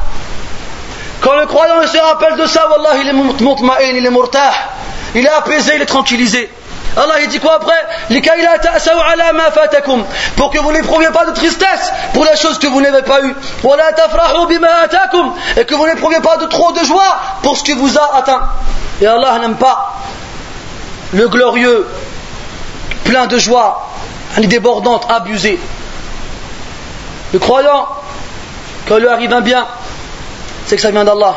Quand 1.22 1.36
le 1.36 1.46
croyant 1.46 1.86
se 1.86 1.98
rappelle 1.98 2.38
de 2.38 2.46
ça, 2.46 2.68
Wallah, 2.70 2.98
il 3.02 3.10
est 3.10 3.14
mutma'in, 3.14 3.92
il 3.94 4.06
est 4.06 4.10
murtah, 4.10 4.52
il 5.14 5.26
est 5.26 5.30
apaisé, 5.30 5.74
il 5.76 5.82
est 5.82 5.86
tranquillisé. 5.86 6.50
Allah 7.00 7.22
il 7.22 7.30
dit 7.30 7.40
quoi 7.40 7.56
après? 7.56 7.88
Pour 10.36 10.50
que 10.52 10.60
vous 10.60 10.72
n'éprouviez 10.72 11.10
pas 11.12 11.26
de 11.26 11.32
tristesse 11.32 11.92
pour 12.14 12.26
les 12.26 12.36
choses 12.36 12.60
que 12.60 12.68
vous 12.68 12.82
n'avez 12.82 13.04
pas 13.04 13.22
eues. 13.22 13.36
Et 15.58 15.66
que 15.66 15.76
vous 15.76 15.88
n'éprouviez 15.88 16.20
pas 16.20 16.38
de 16.38 16.46
trop 16.48 16.72
de 16.74 16.84
joie 16.84 17.18
pour 17.42 17.58
ce 17.58 17.64
que 17.64 17.72
vous 17.74 17.98
a 17.98 18.18
atteint. 18.18 18.42
Et 19.02 19.08
Allah 19.08 19.40
n'aime 19.40 19.56
pas 19.56 19.94
le 21.14 21.28
glorieux, 21.28 21.88
plein 23.04 23.28
de 23.28 23.38
joie, 23.38 23.88
débordante, 24.38 25.08
abusé. 25.10 25.60
Le 27.34 27.40
croyant, 27.40 27.88
quand 28.88 28.98
il 28.98 29.02
lui 29.02 29.08
arrive 29.08 29.34
un 29.34 29.42
bien, 29.42 29.66
c'est 30.66 30.76
que 30.76 30.82
ça 30.82 30.92
vient 30.92 31.04
d'Allah. 31.04 31.36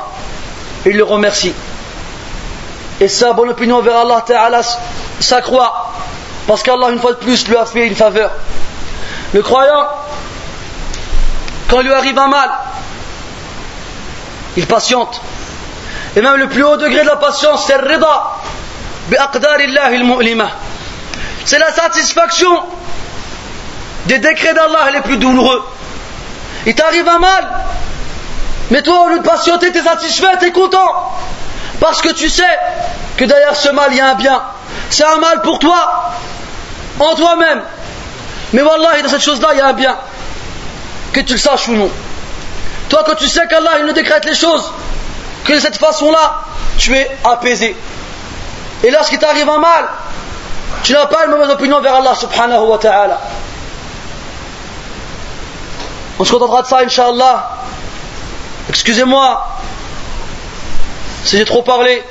Il 0.87 0.97
le 0.97 1.05
remercie. 1.05 1.55
Et 3.03 3.09
sa 3.09 3.33
bonne 3.33 3.51
opinion 3.51 3.79
envers 3.79 3.97
Allah 3.97 4.23
Ta'ala 4.25 4.61
s'accroît. 5.19 5.93
Parce 6.47 6.63
qu'Allah, 6.63 6.91
une 6.91 7.01
fois 7.01 7.15
de 7.15 7.17
plus, 7.17 7.49
lui 7.49 7.57
a 7.57 7.67
fait 7.67 7.89
une 7.89 7.97
faveur. 7.97 8.31
Le 9.35 9.43
croyant, 9.43 9.89
quand 11.69 11.81
il 11.81 11.87
lui 11.89 11.93
arrive 11.93 12.17
un 12.17 12.29
mal, 12.29 12.49
il 14.57 14.65
patiente. 14.69 15.21
Et 16.15 16.21
même 16.21 16.37
le 16.37 16.49
plus 16.49 16.63
haut 16.63 16.77
degré 16.77 17.03
de 17.03 17.09
la 17.09 17.17
patience, 17.17 17.65
c'est 17.67 17.77
le 17.77 17.89
rida. 17.89 18.35
C'est 21.45 21.59
la 21.59 21.73
satisfaction 21.73 22.63
des 24.07 24.19
décrets 24.19 24.55
d'Allah 24.55 24.93
les 24.93 25.01
plus 25.01 25.17
douloureux. 25.17 25.65
Il 26.67 26.75
t'arrive 26.77 27.09
un 27.09 27.19
mal, 27.19 27.51
mais 28.71 28.81
toi, 28.83 29.07
au 29.07 29.09
lieu 29.09 29.19
de 29.19 29.25
patienter, 29.25 29.73
tu 29.73 29.79
es 29.79 29.83
satisfait, 29.83 30.39
tu 30.39 30.47
es 30.47 30.53
content. 30.53 31.17
Parce 31.83 32.01
que 32.01 32.11
tu 32.11 32.31
sais 32.31 32.59
que 33.17 33.25
derrière 33.25 33.57
ce 33.57 33.69
mal, 33.71 33.89
il 33.91 33.97
y 33.97 34.01
a 34.01 34.11
un 34.11 34.15
bien. 34.15 34.41
C'est 34.89 35.05
un 35.05 35.17
mal 35.17 35.43
pour 35.43 35.59
toi, 35.59 36.13
en 37.01 37.17
toi-même. 37.17 37.61
Mais 38.53 38.63
Wallah, 38.63 39.03
dans 39.03 39.09
cette 39.09 39.21
chose-là, 39.21 39.49
il 39.55 39.59
y 39.59 39.61
a 39.61 39.67
un 39.67 39.73
bien. 39.73 39.97
Que 41.13 41.19
tu 41.19 41.33
le 41.33 41.41
saches 41.41 41.67
ou 41.67 41.73
non. 41.73 41.91
Toi, 42.89 43.03
quand 43.05 43.17
tu 43.17 43.27
sais 43.27 43.49
qu'Allah, 43.49 43.81
il 43.81 43.87
ne 43.87 43.93
décrète 43.93 44.25
les 44.27 44.37
choses 44.37 44.71
que 45.45 45.55
de 45.55 45.59
cette 45.59 45.77
façon-là, 45.77 46.43
tu 46.79 46.95
es 46.97 47.11
apaisé. 47.25 47.77
Et 48.85 48.91
lorsqu'il 48.93 49.19
t'arrive 49.19 49.51
un 49.51 49.59
mal, 49.59 49.89
tu 50.85 50.93
n'as 50.93 51.07
pas 51.07 51.25
une 51.25 51.33
mauvaise 51.33 51.51
opinion 51.51 51.81
vers 51.81 51.97
Allah 51.97 52.15
subhanahu 52.15 52.65
wa 52.65 52.79
ta'ala. 52.79 53.21
On 56.21 56.25
se 56.25 56.31
contentera 56.31 56.63
de 56.63 56.69
ça, 56.69 56.79
Inch'Allah. 56.85 57.51
Excusez-moi 58.69 59.49
si 61.24 61.38
j'ai 61.38 61.46
trop 61.46 61.62
parlé 61.62 62.04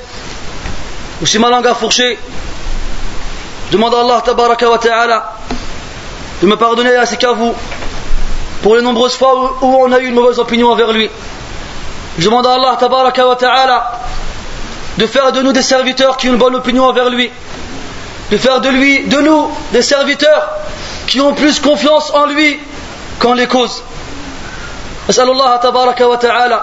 ou 1.21 1.25
si 1.25 1.39
ma 1.39 1.49
langue 1.49 1.67
a 1.67 1.75
fourché. 1.75 2.17
Je 3.67 3.73
demande 3.73 3.93
à 3.95 3.99
Allah 4.01 4.21
tabaraka 4.23 4.69
wa 4.69 4.77
ta'ala 4.77 5.33
de 6.41 6.47
me 6.47 6.55
pardonner 6.55 6.95
ainsi 6.95 7.17
qu'à 7.17 7.31
vous 7.31 7.53
pour 8.61 8.75
les 8.75 8.81
nombreuses 8.81 9.15
fois 9.15 9.57
où 9.61 9.65
on 9.65 9.91
a 9.91 9.99
eu 9.99 10.07
une 10.07 10.15
mauvaise 10.15 10.39
opinion 10.39 10.69
envers 10.69 10.91
lui. 10.91 11.09
Je 12.17 12.25
demande 12.25 12.45
à 12.45 12.53
Allah 12.53 12.77
tabaraka 12.79 13.27
wa 13.27 13.35
ta'ala 13.35 13.91
de 14.97 15.05
faire 15.05 15.31
de 15.31 15.41
nous 15.41 15.51
des 15.51 15.61
serviteurs 15.61 16.17
qui 16.17 16.29
ont 16.29 16.33
une 16.33 16.39
bonne 16.39 16.55
opinion 16.55 16.85
envers 16.85 17.09
lui 17.09 17.29
de 18.31 18.37
faire 18.37 18.61
de 18.61 18.69
lui, 18.69 19.05
de 19.05 19.17
nous, 19.19 19.49
des 19.71 19.81
serviteurs 19.81 20.49
qui 21.07 21.21
ont 21.21 21.33
plus 21.33 21.59
confiance 21.59 22.11
en 22.13 22.25
lui 22.25 22.59
qu'en 23.19 23.33
les 23.33 23.47
causes. 23.47 23.83
أسأل 25.09 25.29
الله 25.29 25.55
تبارك 25.55 26.01
وتعالى 26.01 26.61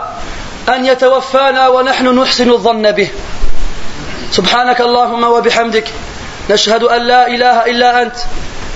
أن 0.68 0.86
يتوفانا 0.86 1.68
ونحن 1.68 2.18
نحسن 2.18 2.50
الظن 2.50 2.92
به 2.92 3.08
سبحانك 4.32 4.80
اللهم 4.80 5.24
وبحمدك 5.24 5.88
نشهد 6.50 6.82
أن 6.82 7.02
لا 7.02 7.28
إله 7.28 7.66
إلا 7.70 8.02
أنت 8.02 8.16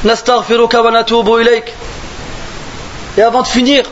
نستغفرك 0.05 0.75
ونتوب 0.75 1.35
إليك 1.35 1.65
Et 3.17 3.23
avant 3.23 3.43
de 3.43 3.49
finir, 3.49 3.83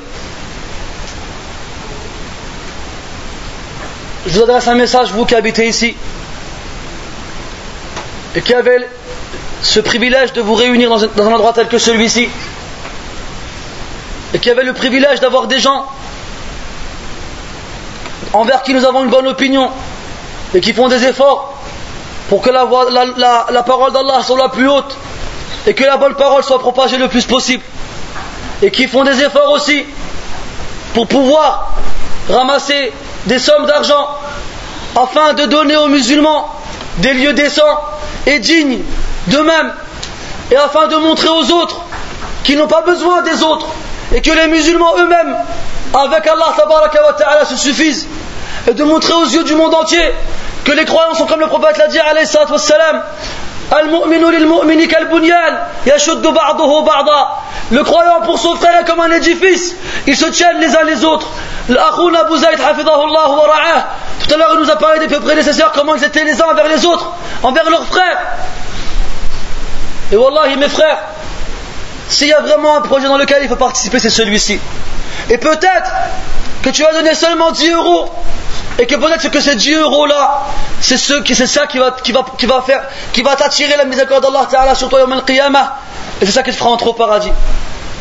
je 4.25 4.33
vous 4.39 4.43
adresse 4.43 4.69
un 4.69 4.77
message, 4.77 5.11
vous 5.11 5.25
qui 5.25 5.35
habitez 5.35 5.67
ici. 5.67 5.97
et 8.37 8.43
qui 8.43 8.53
avait 8.55 8.87
ce 9.63 9.81
privilège 9.81 10.33
de 10.35 10.43
vous 10.43 10.55
réunir 10.55 10.91
dans 10.91 11.03
un, 11.03 11.33
endroit 11.33 11.55
tel 11.55 11.69
que 11.69 11.79
celui-ci, 11.79 12.29
et 14.35 14.39
qui 14.39 14.51
avait 14.51 14.63
le 14.63 14.75
privilège 14.75 15.21
d'avoir 15.21 15.47
des 15.47 15.59
gens 15.59 15.87
envers 18.34 18.64
qui 18.64 18.74
nous 18.74 18.86
avons 18.86 19.04
une 19.04 19.10
bonne 19.10 19.28
opinion, 19.28 19.70
et 20.54 20.62
qui 20.62 20.74
font 20.74 20.88
des 20.88 21.04
efforts 21.06 21.54
pour 22.30 22.42
que 22.42 22.50
la, 22.50 22.66
parole 23.64 23.94
d'Allah 23.94 24.22
soit 24.24 24.38
la 24.38 24.50
plus 24.50 24.68
haute, 24.70 24.96
et 25.68 25.74
que 25.74 25.84
la 25.84 25.98
bonne 25.98 26.16
parole 26.16 26.44
soit 26.44 26.60
propagée 26.60 26.98
le 26.98 27.08
plus 27.08 27.26
possible, 27.26 27.64
et 28.62 28.72
qui 28.72 28.88
font 28.88 29.04
des 29.04 29.22
efforts 29.22 29.52
aussi 29.52 29.84
pour 30.94 31.08
pouvoir 31.08 31.76
ramasser 32.30 32.92
des 33.26 33.40
sommes 33.40 33.66
d'argent 33.66 34.08
afin 34.96 35.34
de 35.34 35.46
donner 35.46 35.76
aux 35.78 35.88
musulmans 35.88 36.54
des 36.98 37.14
lieux 37.14 37.34
décents 37.34 37.80
et 38.26 38.40
dignes 38.40 38.80
d'eux-mêmes 39.28 39.74
et 40.52 40.56
afin 40.58 40.88
de 40.88 40.96
montrer 40.98 41.30
aux 41.30 41.50
autres 41.52 41.82
qu'ils 42.44 42.58
n'ont 42.58 42.68
pas 42.68 42.82
besoin 42.82 43.22
des 43.22 43.42
autres 43.42 43.68
et 44.14 44.22
que 44.22 44.32
les 44.32 44.48
musulmans 44.48 44.98
eux-mêmes 44.98 45.36
avec 45.94 46.28
Allah 46.28 46.54
ta'ala 47.18 47.46
se 47.46 47.56
suffisent 47.56 48.08
et 48.68 48.74
de 48.74 48.84
montrer 48.84 49.14
aux 49.14 49.26
yeux 49.26 49.44
du 49.44 49.56
monde 49.56 49.74
entier 49.74 50.14
que 50.64 50.72
les 50.72 50.86
croyants 50.86 51.16
sont 51.16 51.26
comme 51.26 51.40
le 51.40 51.48
prophète 51.48 51.78
l'a 51.78 51.88
dit 51.88 52.00
alayhi 52.00 52.28
wassalam 52.50 53.04
le 57.72 57.84
croyant 57.84 58.22
pour 58.26 58.38
son 58.38 58.56
frère 58.56 58.82
est 58.82 58.86
comme 58.86 59.00
un 59.00 59.12
édifice. 59.12 59.76
Ils 60.08 60.18
se 60.18 60.26
tiennent 60.26 60.60
les 60.60 60.76
uns 60.76 60.84
les 60.84 61.06
autres. 61.06 61.30
Tout 61.68 61.78
à 61.78 61.92
l'heure, 64.38 64.52
il 64.54 64.60
nous 64.60 64.70
a 64.70 64.76
parlé 64.76 65.00
des 65.00 65.08
peu 65.08 65.22
prédécesseurs, 65.22 65.72
comment 65.74 65.96
ils 65.96 66.04
étaient 66.04 66.26
les 66.26 66.42
uns 66.42 66.48
envers 66.52 66.68
les 66.68 66.86
autres, 66.86 67.14
envers 67.44 67.70
leurs 67.70 67.86
frères. 67.86 68.20
Et 70.12 70.18
Wallahi, 70.18 70.58
mes 70.58 70.68
frères, 70.68 70.98
s'il 72.10 72.28
y 72.28 72.34
a 72.34 72.42
vraiment 72.42 72.76
un 72.76 72.82
projet 72.82 73.08
dans 73.08 73.18
lequel 73.18 73.44
il 73.44 73.48
faut 73.48 73.56
participer, 73.56 74.00
c'est 74.00 74.10
celui-ci. 74.10 74.60
Et 75.32 75.38
peut-être 75.38 75.92
que 76.62 76.70
tu 76.70 76.84
vas 76.84 76.92
donner 76.92 77.16
seulement 77.16 77.52
10 77.52 77.72
euros. 77.72 78.12
Et 78.78 78.86
que 78.86 78.96
peut-être 78.96 79.32
que 79.32 79.40
ces 79.40 79.56
10 79.56 79.76
euros 79.76 80.06
là 80.06 80.44
c'est 80.82 80.98
ce, 80.98 81.14
c'est 81.34 81.48
ça 81.48 81.68
qui 81.68 81.78
va, 81.78 81.94
faire 82.66 82.84
qui 83.14 83.22
va 83.22 83.36
t'attirer 83.36 83.78
la 83.78 83.86
miséricorde 83.86 84.24
d'Allah 84.24 84.48
Ta'ala 84.50 84.76
sur 84.76 84.90
toi 84.90 85.00
Yom 85.00 85.12
al-Qiyamah. 85.14 85.78
Et 86.22 86.26
c'est 86.26 86.34
ça 86.34 86.44
qui 86.44 86.52
te 86.52 86.58
fera 86.58 86.70
entrer 86.70 86.90
au 86.90 86.94
paradis. 86.94 87.32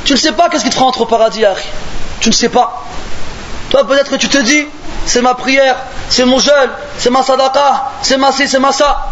Tu 0.05 0.13
ne 0.13 0.19
sais 0.19 0.33
pas 0.33 0.49
qu'est-ce 0.49 0.65
qui 0.65 0.71
te 0.71 0.75
fera 0.75 0.87
entrer 0.87 1.03
au 1.03 1.07
paradis 1.07 1.45
Harry 1.45 1.63
tu 2.21 2.29
ne 2.29 2.35
sais 2.35 2.51
pas. 2.51 2.85
Toi 3.71 3.87
peut-être 3.87 4.11
que 4.11 4.17
tu 4.17 4.29
te 4.29 4.39
dis 4.39 4.67
c'est 5.07 5.23
ma 5.23 5.35
prière 5.35 5.77
c'est 6.09 6.25
mon 6.25 6.39
jeûne 6.39 6.71
c'est 6.99 7.11
ma 7.11 7.23
sadaqa 7.23 7.93
c'est 8.03 8.17
ma 8.17 8.33
ci 8.33 8.49
c'est 8.49 8.59
ma 8.59 8.73
ça. 8.73 9.09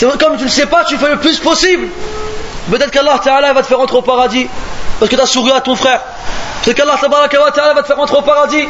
Comme 0.00 0.36
tu 0.36 0.44
ne 0.44 0.48
sais 0.48 0.66
pas 0.66 0.84
tu 0.84 0.96
fais 0.96 1.10
le 1.10 1.18
plus 1.18 1.38
possible 1.38 1.88
peut-être 2.70 2.90
qu'Allah 2.90 3.18
Ta'ala 3.22 3.52
va 3.52 3.62
te 3.62 3.66
faire 3.66 3.80
entrer 3.80 3.96
au 3.96 4.02
paradis 4.02 4.48
parce 4.98 5.10
que 5.10 5.16
tu 5.16 5.22
as 5.22 5.26
souri 5.26 5.52
à 5.52 5.60
ton 5.60 5.76
frère 5.76 6.00
peut-être 6.64 6.76
qu'Allah 6.76 7.50
Ta'ala 7.50 7.74
va 7.74 7.82
te 7.82 7.86
faire 7.86 7.98
entrer 7.98 8.16
au 8.16 8.22
paradis 8.22 8.68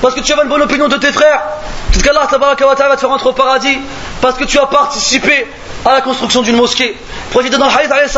parce 0.00 0.14
que 0.14 0.20
tu 0.20 0.32
as 0.32 0.42
une 0.42 0.48
bonne 0.48 0.62
opinion 0.62 0.88
de 0.88 0.96
tes 0.96 1.12
frères. 1.12 1.42
Peut-être 1.92 2.04
qu'Allah 2.04 2.26
va 2.30 2.96
te 2.96 3.00
faire 3.00 3.10
rentrer 3.10 3.28
au 3.28 3.32
paradis 3.32 3.78
parce 4.20 4.36
que 4.36 4.44
tu 4.44 4.58
as 4.58 4.66
participé 4.66 5.46
à 5.84 5.94
la 5.94 6.00
construction 6.00 6.42
d'une 6.42 6.56
mosquée. 6.56 6.96
Prophète 7.30 7.52
dans 7.52 7.66
le 7.66 7.72
hadith 7.72 8.16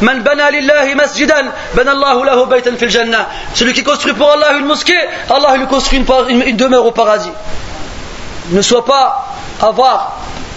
Man 0.00 0.22
bana. 0.22 0.48
Celui 3.54 3.72
qui 3.72 3.82
construit 3.82 4.12
pour 4.14 4.30
Allah 4.30 4.52
une 4.58 4.66
mosquée, 4.66 4.98
Allah 5.30 5.56
lui 5.56 5.66
construit 5.66 6.04
une, 6.28 6.42
une 6.42 6.56
demeure 6.56 6.86
au 6.86 6.92
paradis. 6.92 7.32
Ne 8.50 8.62
sois 8.62 8.84
pas 8.84 9.26
avare 9.60 10.16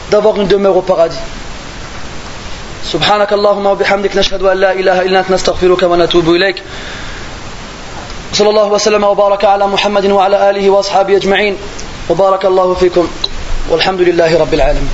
d'avoir 0.09 0.39
une 0.39 0.47
demeure 0.47 0.75
au 0.77 0.81
paradis. 0.81 1.17
سبحانك 2.85 3.33
اللهم 3.33 3.65
وبحمدك 3.65 4.17
نشهد 4.17 4.43
أن 4.43 4.57
لا 4.57 4.71
إله 4.71 5.01
إلا 5.01 5.19
أنت 5.19 5.31
نستغفرك 5.31 5.83
ونتوب 5.83 6.29
إليك. 6.29 6.63
صلى 8.33 8.49
الله 8.49 8.67
وسلم 8.67 9.03
وبارك 9.03 9.45
على 9.45 9.67
محمد 9.67 10.05
وعلى 10.05 10.49
آله 10.49 10.69
وأصحابه 10.69 11.17
أجمعين. 11.17 11.57
وبارك 12.09 12.45
الله 12.45 12.73
فيكم. 12.73 13.07
والحمد 13.69 14.01
لله 14.01 14.39
رب 14.39 14.53
العالمين. 14.53 14.89